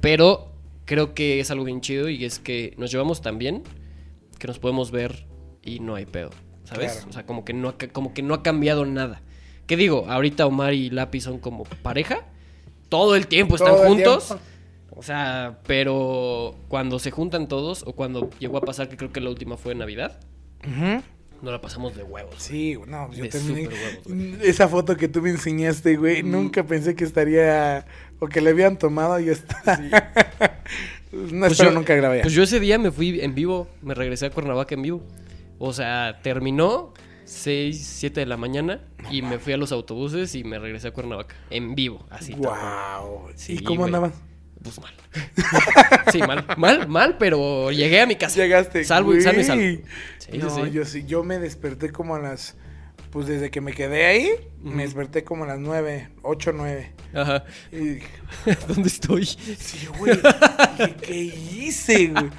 pero 0.00 0.52
creo 0.84 1.14
que 1.14 1.40
es 1.40 1.50
algo 1.50 1.64
bien 1.64 1.80
chido 1.80 2.08
y 2.08 2.24
es 2.24 2.38
que 2.38 2.74
nos 2.76 2.90
llevamos 2.92 3.22
tan 3.22 3.38
bien 3.38 3.62
que 4.38 4.46
nos 4.46 4.58
podemos 4.58 4.90
ver 4.90 5.26
y 5.62 5.80
no 5.80 5.94
hay 5.94 6.06
pedo, 6.06 6.30
¿sabes? 6.66 6.92
Claro. 6.92 7.08
O 7.08 7.12
sea, 7.12 7.24
como 7.24 7.44
que, 7.44 7.52
no 7.54 7.74
como 7.92 8.12
que 8.12 8.22
no 8.22 8.34
ha 8.34 8.42
cambiado 8.42 8.84
nada. 8.84 9.22
¿Qué 9.66 9.76
digo? 9.76 10.06
Ahorita 10.08 10.44
Omar 10.46 10.74
y 10.74 10.90
Lápiz 10.90 11.22
son 11.22 11.38
como 11.38 11.64
pareja. 11.64 12.18
Todo 12.88 13.16
el 13.16 13.26
tiempo 13.26 13.56
están 13.56 13.74
el 13.74 13.86
juntos. 13.88 14.26
tiempo. 14.28 14.44
O 14.98 15.02
sea, 15.02 15.58
pero 15.66 16.54
cuando 16.68 16.98
se 16.98 17.10
juntan 17.10 17.48
todos, 17.48 17.82
o 17.86 17.92
cuando 17.92 18.30
llegó 18.38 18.58
a 18.58 18.60
pasar, 18.62 18.88
que 18.88 18.96
creo 18.96 19.12
que 19.12 19.20
la 19.20 19.28
última 19.30 19.56
fue 19.56 19.72
en 19.72 19.78
Navidad, 19.78 20.20
Ujú. 20.64 21.02
nos 21.42 21.52
la 21.52 21.60
pasamos 21.60 21.94
de 21.96 22.02
huevos. 22.02 22.34
Sí, 22.38 22.78
no, 22.86 23.12
yo 23.12 23.24
De 23.24 23.28
también. 23.28 23.68
huevos, 23.68 24.06
Mm. 24.06 24.34
Esa 24.42 24.68
foto 24.68 24.96
que 24.96 25.08
tú 25.08 25.20
me 25.20 25.30
enseñaste, 25.30 25.96
güey, 25.96 26.22
nunca 26.22 26.64
pensé 26.64 26.94
que 26.94 27.04
estaría. 27.04 27.84
O 28.20 28.28
que 28.28 28.40
le 28.40 28.50
habían 28.50 28.78
tomado 28.78 29.20
y 29.20 29.28
está. 29.28 29.76
no 31.12 31.40
Pues 31.40 31.52
espero 31.52 31.70
yo- 31.70 31.74
nunca 31.76 31.94
grabé. 31.94 32.22
Pues 32.22 32.32
yo 32.32 32.42
ese 32.44 32.60
día 32.60 32.78
me 32.78 32.90
fui 32.90 33.20
en 33.20 33.34
vivo, 33.34 33.68
me 33.82 33.92
regresé 33.94 34.26
a 34.26 34.30
Cuernavaca 34.30 34.74
en 34.74 34.82
vivo. 34.82 35.02
O 35.58 35.72
sea, 35.72 36.20
terminó 36.22 36.92
6, 37.24 37.78
7 37.98 38.20
de 38.20 38.26
la 38.26 38.36
mañana 38.36 38.80
y 39.10 39.22
me 39.22 39.38
fui 39.38 39.52
a 39.52 39.56
los 39.56 39.72
autobuses 39.72 40.34
y 40.34 40.44
me 40.44 40.58
regresé 40.58 40.88
a 40.88 40.92
Cuernavaca 40.92 41.34
en 41.50 41.74
vivo, 41.74 42.06
así. 42.10 42.34
Wow. 42.34 43.30
Sí, 43.34 43.54
¿Y 43.54 43.64
cómo 43.64 43.80
güey. 43.80 43.88
andabas? 43.88 44.12
Pues 44.62 44.80
mal. 44.80 44.94
sí, 46.12 46.18
mal, 46.22 46.44
mal, 46.56 46.88
mal, 46.88 47.16
pero 47.18 47.70
llegué 47.70 48.00
a 48.00 48.06
mi 48.06 48.16
casa. 48.16 48.36
Llegaste. 48.36 48.84
Salvo 48.84 49.14
y 49.14 49.20
salvo. 49.20 49.42
Sí, 49.42 49.82
no, 50.38 50.50
sí, 50.50 50.70
yo 50.72 50.84
sí, 50.84 51.04
yo 51.06 51.22
me 51.22 51.38
desperté 51.38 51.90
como 51.92 52.14
a 52.16 52.18
las. 52.18 52.56
Pues 53.10 53.26
desde 53.28 53.50
que 53.50 53.60
me 53.60 53.72
quedé 53.72 54.06
ahí, 54.06 54.30
me 54.60 54.82
desperté 54.82 55.24
como 55.24 55.44
a 55.44 55.46
las 55.46 55.58
9, 55.58 56.10
8, 56.22 56.52
9. 56.54 56.92
Ajá. 57.14 57.44
Y 57.72 57.76
dije, 57.76 58.08
¿Dónde 58.68 58.88
estoy? 58.88 59.24
sí, 59.24 59.86
güey. 59.98 60.18
¿Qué 61.00 61.14
hice, 61.14 62.08
güey? 62.08 62.30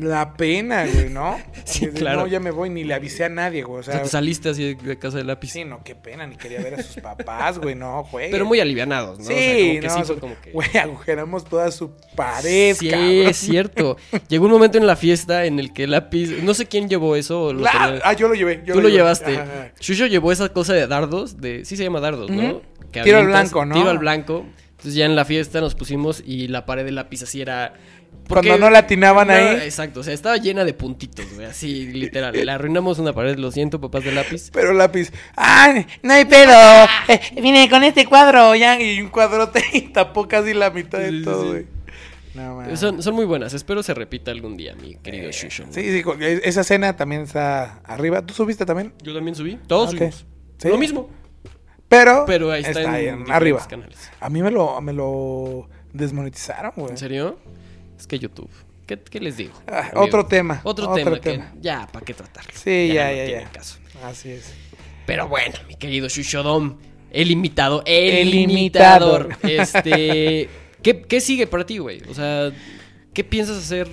La 0.00 0.34
pena, 0.34 0.86
güey, 0.86 1.10
¿no? 1.10 1.38
Sí, 1.64 1.86
claro. 1.88 2.20
No, 2.20 2.26
ya 2.26 2.40
me 2.40 2.50
voy, 2.50 2.68
ni 2.70 2.82
le 2.84 2.94
avisé 2.94 3.24
a 3.24 3.28
nadie, 3.28 3.62
güey. 3.62 3.76
O 3.78 3.80
O 3.80 3.82
sea, 3.82 4.02
te 4.02 4.08
saliste 4.08 4.48
así 4.48 4.74
de 4.74 4.98
casa 4.98 5.18
de 5.18 5.24
lápiz. 5.24 5.48
sí, 5.50 5.64
no, 5.64 5.82
qué 5.84 5.94
pena, 5.94 6.26
ni 6.26 6.36
quería 6.36 6.60
ver 6.60 6.74
a 6.74 6.82
sus 6.82 6.96
papás, 7.02 7.58
güey, 7.58 7.74
no, 7.74 8.02
güey. 8.10 8.30
Pero 8.30 8.44
muy 8.44 8.58
alivianados, 8.60 9.18
¿no? 9.20 9.24
Sí, 9.26 9.32
O 9.32 9.36
sea, 9.36 9.44
como 9.44 9.80
que 9.80 9.86
no, 9.86 9.96
sí 9.96 10.02
fue 10.04 10.18
como 10.18 10.40
que... 10.40 10.50
Güey, 10.52 10.76
agujeramos 10.78 11.44
toda 11.44 11.70
su 11.70 11.92
pared, 12.16 12.74
Sí, 12.76 12.88
cabrón. 12.90 13.08
es 13.10 13.36
cierto. 13.36 13.96
Llegó 14.28 14.46
un 14.46 14.50
momento 14.52 14.78
en 14.78 14.86
la 14.86 14.96
fiesta 14.96 15.44
en 15.44 15.58
el 15.60 15.72
que 15.72 15.86
lápiz, 15.86 16.42
no 16.42 16.54
sé 16.54 16.66
quién 16.66 16.88
llevó 16.88 17.14
eso. 17.16 17.52
lo 17.52 17.64
tenía- 17.64 18.00
ah, 18.02 18.12
yo 18.14 18.26
lo 18.28 18.34
llevé. 18.34 18.62
yo 18.64 18.74
Tú 18.74 18.80
lo 18.80 18.88
llevé. 18.88 18.98
llevaste. 18.98 19.34
Ajá, 19.36 19.42
ajá. 19.42 19.72
Shusho 19.80 20.06
llevó 20.06 20.32
esa 20.32 20.48
cosa 20.48 20.72
de 20.74 20.86
dardos, 20.86 21.40
de 21.40 21.64
sí 21.64 21.76
se 21.76 21.84
llama 21.84 22.00
dardos, 22.00 22.30
¿no? 22.30 22.62
Que 22.90 23.02
Tiro 23.02 23.18
al 23.18 23.26
blanco, 23.26 23.64
¿no? 23.64 23.74
Tiro 23.76 23.90
al 23.90 23.98
blanco. 23.98 24.44
Entonces 24.70 24.94
ya 24.94 25.04
en 25.04 25.14
la 25.14 25.24
fiesta 25.26 25.60
nos 25.60 25.74
pusimos 25.74 26.22
y 26.26 26.48
la 26.48 26.64
pared 26.64 26.84
de 26.86 26.90
lápiz 26.92 27.22
así 27.22 27.42
era... 27.42 27.74
Cuando 28.28 28.58
no 28.58 28.70
le 28.70 28.78
atinaban 28.78 29.26
No, 29.26 29.34
ahí. 29.34 29.56
Exacto, 29.64 30.00
o 30.00 30.02
sea, 30.04 30.14
estaba 30.14 30.36
llena 30.36 30.64
de 30.64 30.72
puntitos, 30.72 31.26
güey, 31.34 31.46
así 31.46 31.86
literal. 31.88 32.32
Le 32.32 32.52
arruinamos 32.52 33.00
una 33.00 33.12
pared, 33.12 33.36
lo 33.38 33.50
siento, 33.50 33.80
papás 33.80 34.04
de 34.04 34.12
lápiz. 34.12 34.50
Pero 34.52 34.72
lápiz. 34.72 35.10
¡Ah! 35.36 35.74
No 36.02 36.12
hay 36.12 36.24
pedo. 36.26 36.52
Eh, 37.08 37.20
vine 37.42 37.68
con 37.68 37.82
este 37.82 38.06
cuadro. 38.06 38.54
Ya. 38.54 38.80
Y 38.80 39.00
un 39.02 39.08
cuadrote 39.08 39.62
y 39.72 39.80
tapó 39.88 40.28
casi 40.28 40.54
la 40.54 40.70
mitad 40.70 40.98
de 41.00 41.10
Sí, 41.10 41.22
todo, 41.24 41.42
sí. 41.42 41.48
güey. 41.48 41.66
No. 42.34 42.76
Son, 42.76 43.02
son 43.02 43.14
muy 43.16 43.24
buenas, 43.24 43.52
espero 43.54 43.82
se 43.82 43.92
repita 43.92 44.30
algún 44.30 44.56
día, 44.56 44.76
mi 44.80 44.94
querido 44.94 45.28
Eh, 45.28 45.32
Shusho. 45.32 45.64
Sí, 45.70 45.90
sí, 45.90 46.02
con- 46.04 46.22
e- 46.22 46.40
esa 46.44 46.62
cena 46.62 46.94
también 46.96 47.22
está 47.22 47.80
arriba. 47.84 48.22
¿Tú 48.24 48.32
subiste 48.32 48.64
también? 48.64 48.92
Yo 49.02 49.12
también 49.12 49.34
subí, 49.34 49.58
todos 49.66 49.90
subimos. 49.90 50.24
¿Sí? 50.58 50.68
Lo 50.68 50.78
mismo, 50.78 51.10
Pero, 51.88 52.22
pero 52.28 52.52
ahí 52.52 52.62
está, 52.62 52.80
en 52.82 52.92
diferentes 52.92 53.30
arriba. 53.34 53.66
canales. 53.68 54.10
A 54.20 54.30
mí 54.30 54.40
me 54.42 54.52
lo, 54.52 54.80
me 54.80 54.92
lo 54.92 55.68
desmonetizaron, 55.92 56.72
güey. 56.76 56.90
¿En 56.92 56.98
serio? 56.98 57.36
Es 58.00 58.06
que 58.06 58.18
YouTube. 58.18 58.50
¿Qué, 58.86 58.98
qué 58.98 59.20
les 59.20 59.36
digo? 59.36 59.52
Ah, 59.68 59.90
otro 59.94 60.26
tema, 60.26 60.60
Otro, 60.64 60.86
otro 60.90 60.96
tema, 60.96 61.20
tema. 61.20 61.52
que 61.52 61.60
ya, 61.60 61.86
¿para 61.92 62.04
qué 62.04 62.14
tratarlo? 62.14 62.50
Sí, 62.54 62.88
ya, 62.92 63.10
no 63.10 63.16
ya, 63.16 63.24
tiene 63.26 63.44
caso. 63.52 63.78
Así 64.04 64.30
es. 64.30 64.52
Pero 65.06 65.28
bueno, 65.28 65.54
mi 65.68 65.76
querido 65.76 66.08
Shushodom, 66.08 66.76
el 67.12 67.30
imitado, 67.30 67.82
el, 67.86 68.28
El 68.28 68.34
imitador. 68.34 69.28
imitador. 69.30 69.38
Este, 69.50 70.48
¿qué, 70.82 71.02
¿qué 71.02 71.20
sigue 71.20 71.46
para 71.46 71.64
ti, 71.66 71.78
güey? 71.78 72.02
O 72.08 72.14
sea, 72.14 72.50
¿qué 73.12 73.22
piensas 73.22 73.58
hacer? 73.58 73.88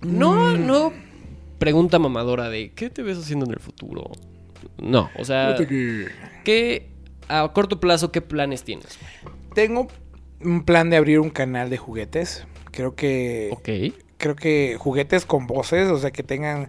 No, 0.00 0.56
Mm. 0.56 0.66
no 0.66 0.92
pregunta 1.58 1.98
mamadora 1.98 2.48
de 2.48 2.72
¿qué 2.72 2.88
te 2.88 3.02
ves 3.02 3.18
haciendo 3.18 3.44
en 3.44 3.52
el 3.52 3.58
futuro? 3.60 4.10
No, 4.78 5.10
o 5.18 5.24
sea, 5.26 5.56
¿qué 6.44 6.88
a 7.28 7.50
corto 7.52 7.80
plazo 7.80 8.10
qué 8.12 8.22
planes 8.22 8.62
tienes? 8.64 8.98
Tengo 9.54 9.88
un 10.40 10.64
plan 10.64 10.88
de 10.88 10.96
abrir 10.96 11.20
un 11.20 11.28
canal 11.30 11.68
de 11.68 11.76
juguetes. 11.76 12.46
Creo 12.72 12.94
que 12.94 13.48
creo 14.18 14.36
que 14.36 14.76
juguetes 14.78 15.24
con 15.24 15.46
voces, 15.46 15.88
o 15.88 15.98
sea, 15.98 16.10
que 16.10 16.22
tengan 16.22 16.68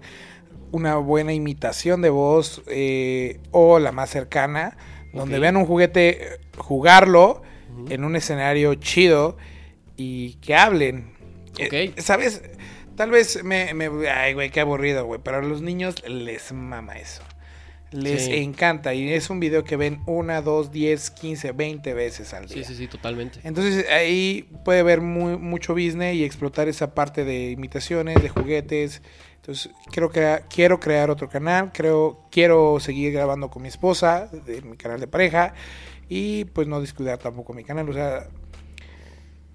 una 0.71 0.95
buena 0.97 1.33
imitación 1.33 2.01
de 2.01 2.09
voz 2.09 2.61
eh, 2.67 3.39
o 3.51 3.77
la 3.79 3.91
más 3.91 4.09
cercana, 4.09 4.77
donde 5.13 5.35
vean 5.41 5.57
un 5.57 5.65
juguete, 5.65 6.09
eh, 6.09 6.37
jugarlo 6.57 7.41
en 7.89 8.03
un 8.05 8.15
escenario 8.15 8.73
chido 8.75 9.37
y 9.97 10.35
que 10.35 10.55
hablen. 10.55 11.13
Eh, 11.57 11.67
¿Sabes? 11.97 12.41
Tal 12.95 13.09
vez 13.11 13.43
me, 13.43 13.73
me- 13.73 14.09
Ay, 14.09 14.33
güey, 14.33 14.49
qué 14.49 14.59
aburrido, 14.61 15.05
güey, 15.05 15.19
pero 15.23 15.37
a 15.37 15.41
los 15.41 15.61
niños 15.61 15.95
les 16.07 16.51
mama 16.53 16.97
eso. 16.99 17.23
Les 17.91 18.25
Sí. 18.25 18.35
encanta 18.35 18.93
y 18.93 19.11
es 19.11 19.29
un 19.29 19.39
video 19.41 19.65
que 19.65 19.75
ven 19.75 20.01
una, 20.05 20.41
dos, 20.41 20.71
diez, 20.71 21.11
quince, 21.11 21.51
veinte 21.51 21.93
veces 21.93 22.33
al 22.33 22.47
día. 22.47 22.57
Sí, 22.57 22.63
sí, 22.63 22.75
sí, 22.75 22.87
totalmente. 22.87 23.39
Entonces 23.43 23.85
ahí 23.89 24.47
puede 24.63 24.81
ver 24.83 25.01
muy- 25.01 25.37
mucho 25.37 25.73
business 25.73 26.15
y 26.15 26.23
explotar 26.23 26.69
esa 26.69 26.93
parte 26.95 27.25
de 27.25 27.51
imitaciones, 27.51 28.21
de 28.21 28.29
juguetes. 28.29 29.01
Entonces 29.35 29.71
quiero, 29.91 30.09
crea- 30.09 30.43
quiero 30.49 30.79
crear 30.79 31.09
otro 31.09 31.27
canal, 31.27 31.71
creo, 31.73 32.19
quiero 32.31 32.79
seguir 32.79 33.11
grabando 33.11 33.49
con 33.49 33.61
mi 33.63 33.67
esposa, 33.67 34.29
de 34.45 34.61
mi 34.61 34.77
canal 34.77 34.99
de 35.01 35.07
pareja, 35.07 35.53
y 36.07 36.45
pues 36.45 36.67
no 36.67 36.79
descuidar 36.79 37.17
tampoco 37.17 37.53
mi 37.53 37.63
canal. 37.65 37.89
O 37.89 37.93
sea, 37.93 38.27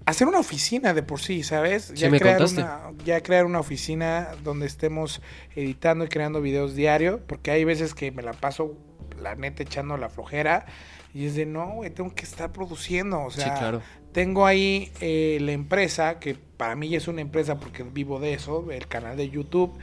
hacer 0.07 0.25
una 0.25 0.39
oficina 0.39 0.93
de 0.93 1.03
por 1.03 1.19
sí, 1.19 1.43
¿sabes? 1.43 1.91
Sí, 1.93 2.09
me 2.09 2.17
crear 2.17 2.41
una, 2.41 2.93
ya 3.03 3.21
crear 3.21 3.45
una 3.45 3.59
oficina 3.59 4.29
donde 4.41 4.65
estemos 4.65 5.21
editando 5.53 6.05
y 6.05 6.07
creando 6.07 6.41
videos 6.41 6.75
diario, 6.75 7.19
porque 7.27 7.51
hay 7.51 7.65
veces 7.65 7.93
que 7.93 8.09
me 8.13 8.23
la 8.23 8.31
paso, 8.31 8.77
la 9.21 9.35
neta, 9.35 9.63
echando 9.63 9.97
la 9.97 10.07
flojera. 10.07 10.65
Y 11.13 11.25
es 11.25 11.35
de, 11.35 11.45
no, 11.45 11.71
güey, 11.71 11.89
tengo 11.89 12.15
que 12.15 12.23
estar 12.23 12.53
produciendo. 12.53 13.21
O 13.21 13.31
sea, 13.31 13.43
sí, 13.43 13.59
claro. 13.59 13.81
tengo 14.13 14.45
ahí 14.45 14.93
eh, 15.01 15.39
la 15.41 15.51
empresa, 15.51 16.19
que 16.19 16.35
para 16.35 16.77
mí 16.77 16.87
ya 16.87 16.99
es 16.99 17.09
una 17.09 17.19
empresa 17.19 17.59
porque 17.59 17.83
vivo 17.83 18.21
de 18.21 18.33
eso, 18.33 18.71
el 18.71 18.87
canal 18.87 19.17
de 19.17 19.29
YouTube. 19.29 19.77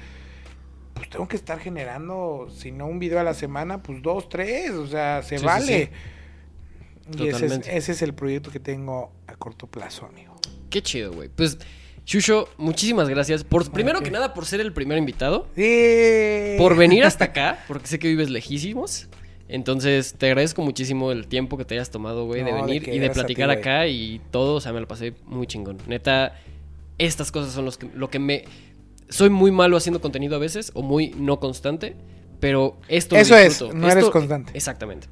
Pues 0.95 1.11
tengo 1.11 1.29
que 1.29 1.37
estar 1.37 1.59
generando, 1.59 2.49
si 2.51 2.73
no 2.73 2.87
un 2.87 2.99
video 2.99 3.21
a 3.21 3.25
la 3.25 3.35
semana, 3.35 3.83
pues 3.83 4.01
dos, 4.01 4.31
tres, 4.31 4.71
o 4.71 4.87
sea, 4.87 5.23
se 5.23 5.37
Sí, 5.37 5.41
sí, 5.41 5.45
vale. 5.45 5.91
Y 7.19 7.29
ese 7.29 7.47
es, 7.47 7.53
ese 7.69 7.93
es 7.93 8.03
el 8.03 8.15
proyecto 8.15 8.51
que 8.51 8.61
tengo 8.61 9.13
a 9.27 9.37
corto 9.37 9.67
plazo, 9.67 10.07
amigo. 10.07 10.35
Qué 10.71 10.83
chido, 10.83 11.13
güey. 11.13 11.29
Pues, 11.29 11.59
Shusho, 12.07 12.49
muchísimas 12.59 13.09
gracias. 13.09 13.45
Por, 13.45 13.71
primero 13.71 14.01
que 14.01 14.11
nada, 14.11 14.35
por 14.35 14.47
ser 14.47 14.61
el 14.61 14.73
primer 14.73 14.99
invitado. 14.99 15.49
Sí. 15.55 16.57
Por 16.59 16.77
venir 16.77 17.05
hasta 17.05 17.27
acá, 17.27 17.65
porque 17.67 17.87
sé 17.87 17.99
que 17.99 18.09
vives 18.09 18.31
lejísimos. 18.31 19.09
Entonces, 19.49 20.15
te 20.15 20.27
agradezco 20.27 20.63
muchísimo 20.63 21.13
el 21.13 21.27
tiempo 21.27 21.57
que 21.57 21.65
te 21.65 21.75
hayas 21.75 21.91
tomado, 21.91 22.27
güey, 22.27 22.43
de 22.43 22.51
No, 22.51 22.57
de 22.57 22.63
venir 22.63 22.89
y 22.89 22.99
de 22.99 23.09
ti, 23.09 23.15
platicar 23.15 23.51
acá 23.51 23.87
y 23.87 24.21
todo. 24.31 24.55
O 24.55 24.61
sea, 24.61 24.73
me 24.73 24.81
lo 24.81 24.89
pasé 24.89 25.15
muy 25.27 25.47
chingón. 25.47 25.79
Neta, 25.87 26.39
estas 26.99 27.31
cosas 27.31 27.53
son 27.53 27.65
los 27.65 27.79
que, 27.79 27.89
lo 27.95 28.11
que 28.11 28.19
me... 28.19 28.45
Soy 29.09 29.31
muy 29.31 29.51
malo 29.51 29.77
haciendo 29.77 30.01
contenido 30.01 30.37
a 30.37 30.39
veces, 30.39 30.73
o 30.75 30.83
muy 30.83 31.11
no 31.11 31.39
constante, 31.39 31.95
pero 32.41 32.77
esto 32.89 33.15
lo 33.15 33.21
Eso 33.21 33.37
es, 33.37 33.49
disfruto. 33.51 33.75
no 33.75 33.91
eres 33.91 34.05
constante. 34.07 34.53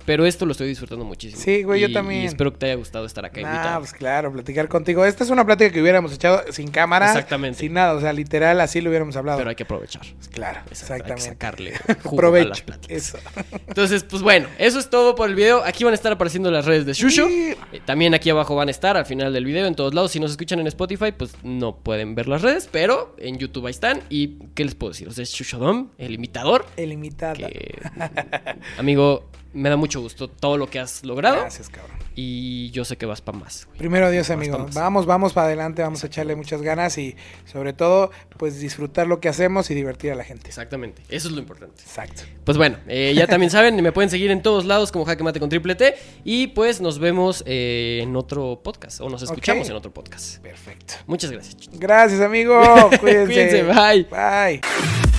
Pero 0.04 0.22
pero 0.22 0.26
esto 0.26 0.46
lo 0.46 0.52
estoy 0.52 0.68
disfrutando 0.68 1.04
muchísimo. 1.04 1.42
Sí, 1.42 1.62
güey, 1.62 1.80
yo 1.80 1.92
también. 1.92 2.22
Y 2.22 2.26
espero 2.26 2.52
que 2.52 2.58
te 2.58 2.66
haya 2.66 2.74
gustado 2.76 3.06
estar 3.06 3.24
acá 3.24 3.40
Ah, 3.44 3.78
pues 3.78 3.92
claro, 3.92 4.30
platicar 4.32 4.68
contigo. 4.68 5.04
Esta 5.04 5.24
es 5.24 5.30
una 5.30 5.44
plática 5.44 5.72
que 5.72 5.80
hubiéramos 5.82 6.12
echado 6.12 6.42
sin 6.52 6.68
cámara. 6.70 7.06
Exactamente. 7.06 7.58
Sin 7.58 7.72
nada, 7.72 7.94
o 7.94 8.00
sea, 8.00 8.12
literal, 8.12 8.60
así 8.60 8.80
lo 8.80 8.90
hubiéramos 8.90 9.16
hablado. 9.16 9.38
Pero 9.38 9.50
hay 9.50 9.56
que 9.56 9.62
aprovechar. 9.64 10.02
Pues 10.16 10.28
claro, 10.28 10.60
Exacto, 10.68 10.94
hay 10.94 11.00
que 11.02 11.12
exactamente. 11.12 11.78
sacarle 11.78 11.98
jugo 12.04 12.34
a 12.34 12.44
las 12.44 12.60
pláticas. 12.62 12.96
Eso. 12.96 13.18
Entonces, 13.66 14.04
pues 14.04 14.22
bueno, 14.22 14.48
eso 14.58 14.78
es 14.78 14.90
todo 14.90 15.14
por 15.14 15.28
el 15.28 15.34
video. 15.34 15.64
Aquí 15.64 15.82
van 15.84 15.92
a 15.92 15.96
estar 15.96 16.12
apareciendo 16.12 16.50
las 16.50 16.64
redes 16.66 16.86
de 16.86 16.92
Shusho. 16.92 17.26
Sí. 17.26 17.54
Eh, 17.72 17.80
También 17.84 18.14
aquí 18.14 18.30
abajo 18.30 18.54
van 18.54 18.68
a 18.68 18.70
estar 18.70 18.96
al 18.96 19.06
final 19.06 19.32
del 19.32 19.44
video 19.44 19.66
en 19.66 19.74
todos 19.74 19.94
lados. 19.94 20.12
Si 20.12 20.20
nos 20.20 20.30
escuchan 20.30 20.60
en 20.60 20.66
Spotify, 20.66 21.12
pues 21.16 21.32
no 21.42 21.76
pueden 21.76 22.14
ver 22.14 22.28
las 22.28 22.42
redes, 22.42 22.68
pero 22.70 23.14
en 23.18 23.38
YouTube 23.38 23.66
ahí 23.66 23.70
están. 23.72 24.00
¿Y 24.10 24.38
qué 24.54 24.64
les 24.64 24.74
puedo 24.74 24.92
decir? 24.92 25.08
O 25.08 25.12
sea, 25.12 25.22
es 25.22 25.30
Shushodom, 25.30 25.88
el 25.98 26.12
imitador. 26.14 26.66
El 26.76 26.92
Que, 27.16 27.80
amigo, 28.78 29.28
me 29.52 29.68
da 29.68 29.76
mucho 29.76 30.00
gusto 30.00 30.28
todo 30.28 30.56
lo 30.56 30.68
que 30.68 30.78
has 30.78 31.04
logrado. 31.04 31.36
Gracias, 31.40 31.68
cabrón. 31.68 32.02
Y 32.14 32.70
yo 32.72 32.84
sé 32.84 32.98
que 32.98 33.06
vas 33.06 33.22
para 33.22 33.38
más. 33.38 33.64
güey. 33.66 33.78
Primero 33.78 34.10
Dios, 34.10 34.28
Vas 34.28 34.36
amigo. 34.36 34.66
Vamos, 34.74 35.06
vamos 35.06 35.32
para 35.32 35.46
adelante, 35.46 35.80
vamos 35.80 36.04
a 36.04 36.08
echarle 36.08 36.36
muchas 36.36 36.60
ganas 36.60 36.98
y 36.98 37.16
sobre 37.50 37.72
todo, 37.72 38.10
pues 38.36 38.60
disfrutar 38.60 39.06
lo 39.06 39.18
que 39.18 39.30
hacemos 39.30 39.70
y 39.70 39.74
divertir 39.74 40.12
a 40.12 40.14
la 40.14 40.24
gente. 40.24 40.48
Exactamente, 40.48 41.02
eso 41.08 41.28
es 41.28 41.34
lo 41.34 41.40
importante. 41.40 41.82
Exacto. 41.82 42.24
Pues 42.44 42.58
bueno, 42.58 42.76
eh, 42.86 43.14
ya 43.16 43.26
también 43.26 43.50
saben, 43.50 43.82
me 43.82 43.92
pueden 43.92 44.10
seguir 44.10 44.30
en 44.30 44.42
todos 44.42 44.66
lados 44.66 44.92
como 44.92 45.06
Jaque 45.06 45.22
Mate 45.24 45.40
con 45.40 45.48
Triple 45.48 45.74
T. 45.74 45.94
Y 46.24 46.48
pues 46.48 46.82
nos 46.82 46.98
vemos 46.98 47.42
eh, 47.46 48.00
en 48.02 48.14
otro 48.14 48.60
podcast, 48.62 49.00
o 49.00 49.08
nos 49.08 49.22
escuchamos 49.22 49.68
en 49.70 49.76
otro 49.76 49.90
podcast. 49.92 50.38
Perfecto. 50.42 50.94
Muchas 51.06 51.30
gracias. 51.30 51.56
Gracias, 51.72 52.20
amigo. 52.20 52.60
Cuídense. 53.00 53.26
Cuídense, 53.26 53.62
bye. 53.62 54.06
Bye. 54.10 55.11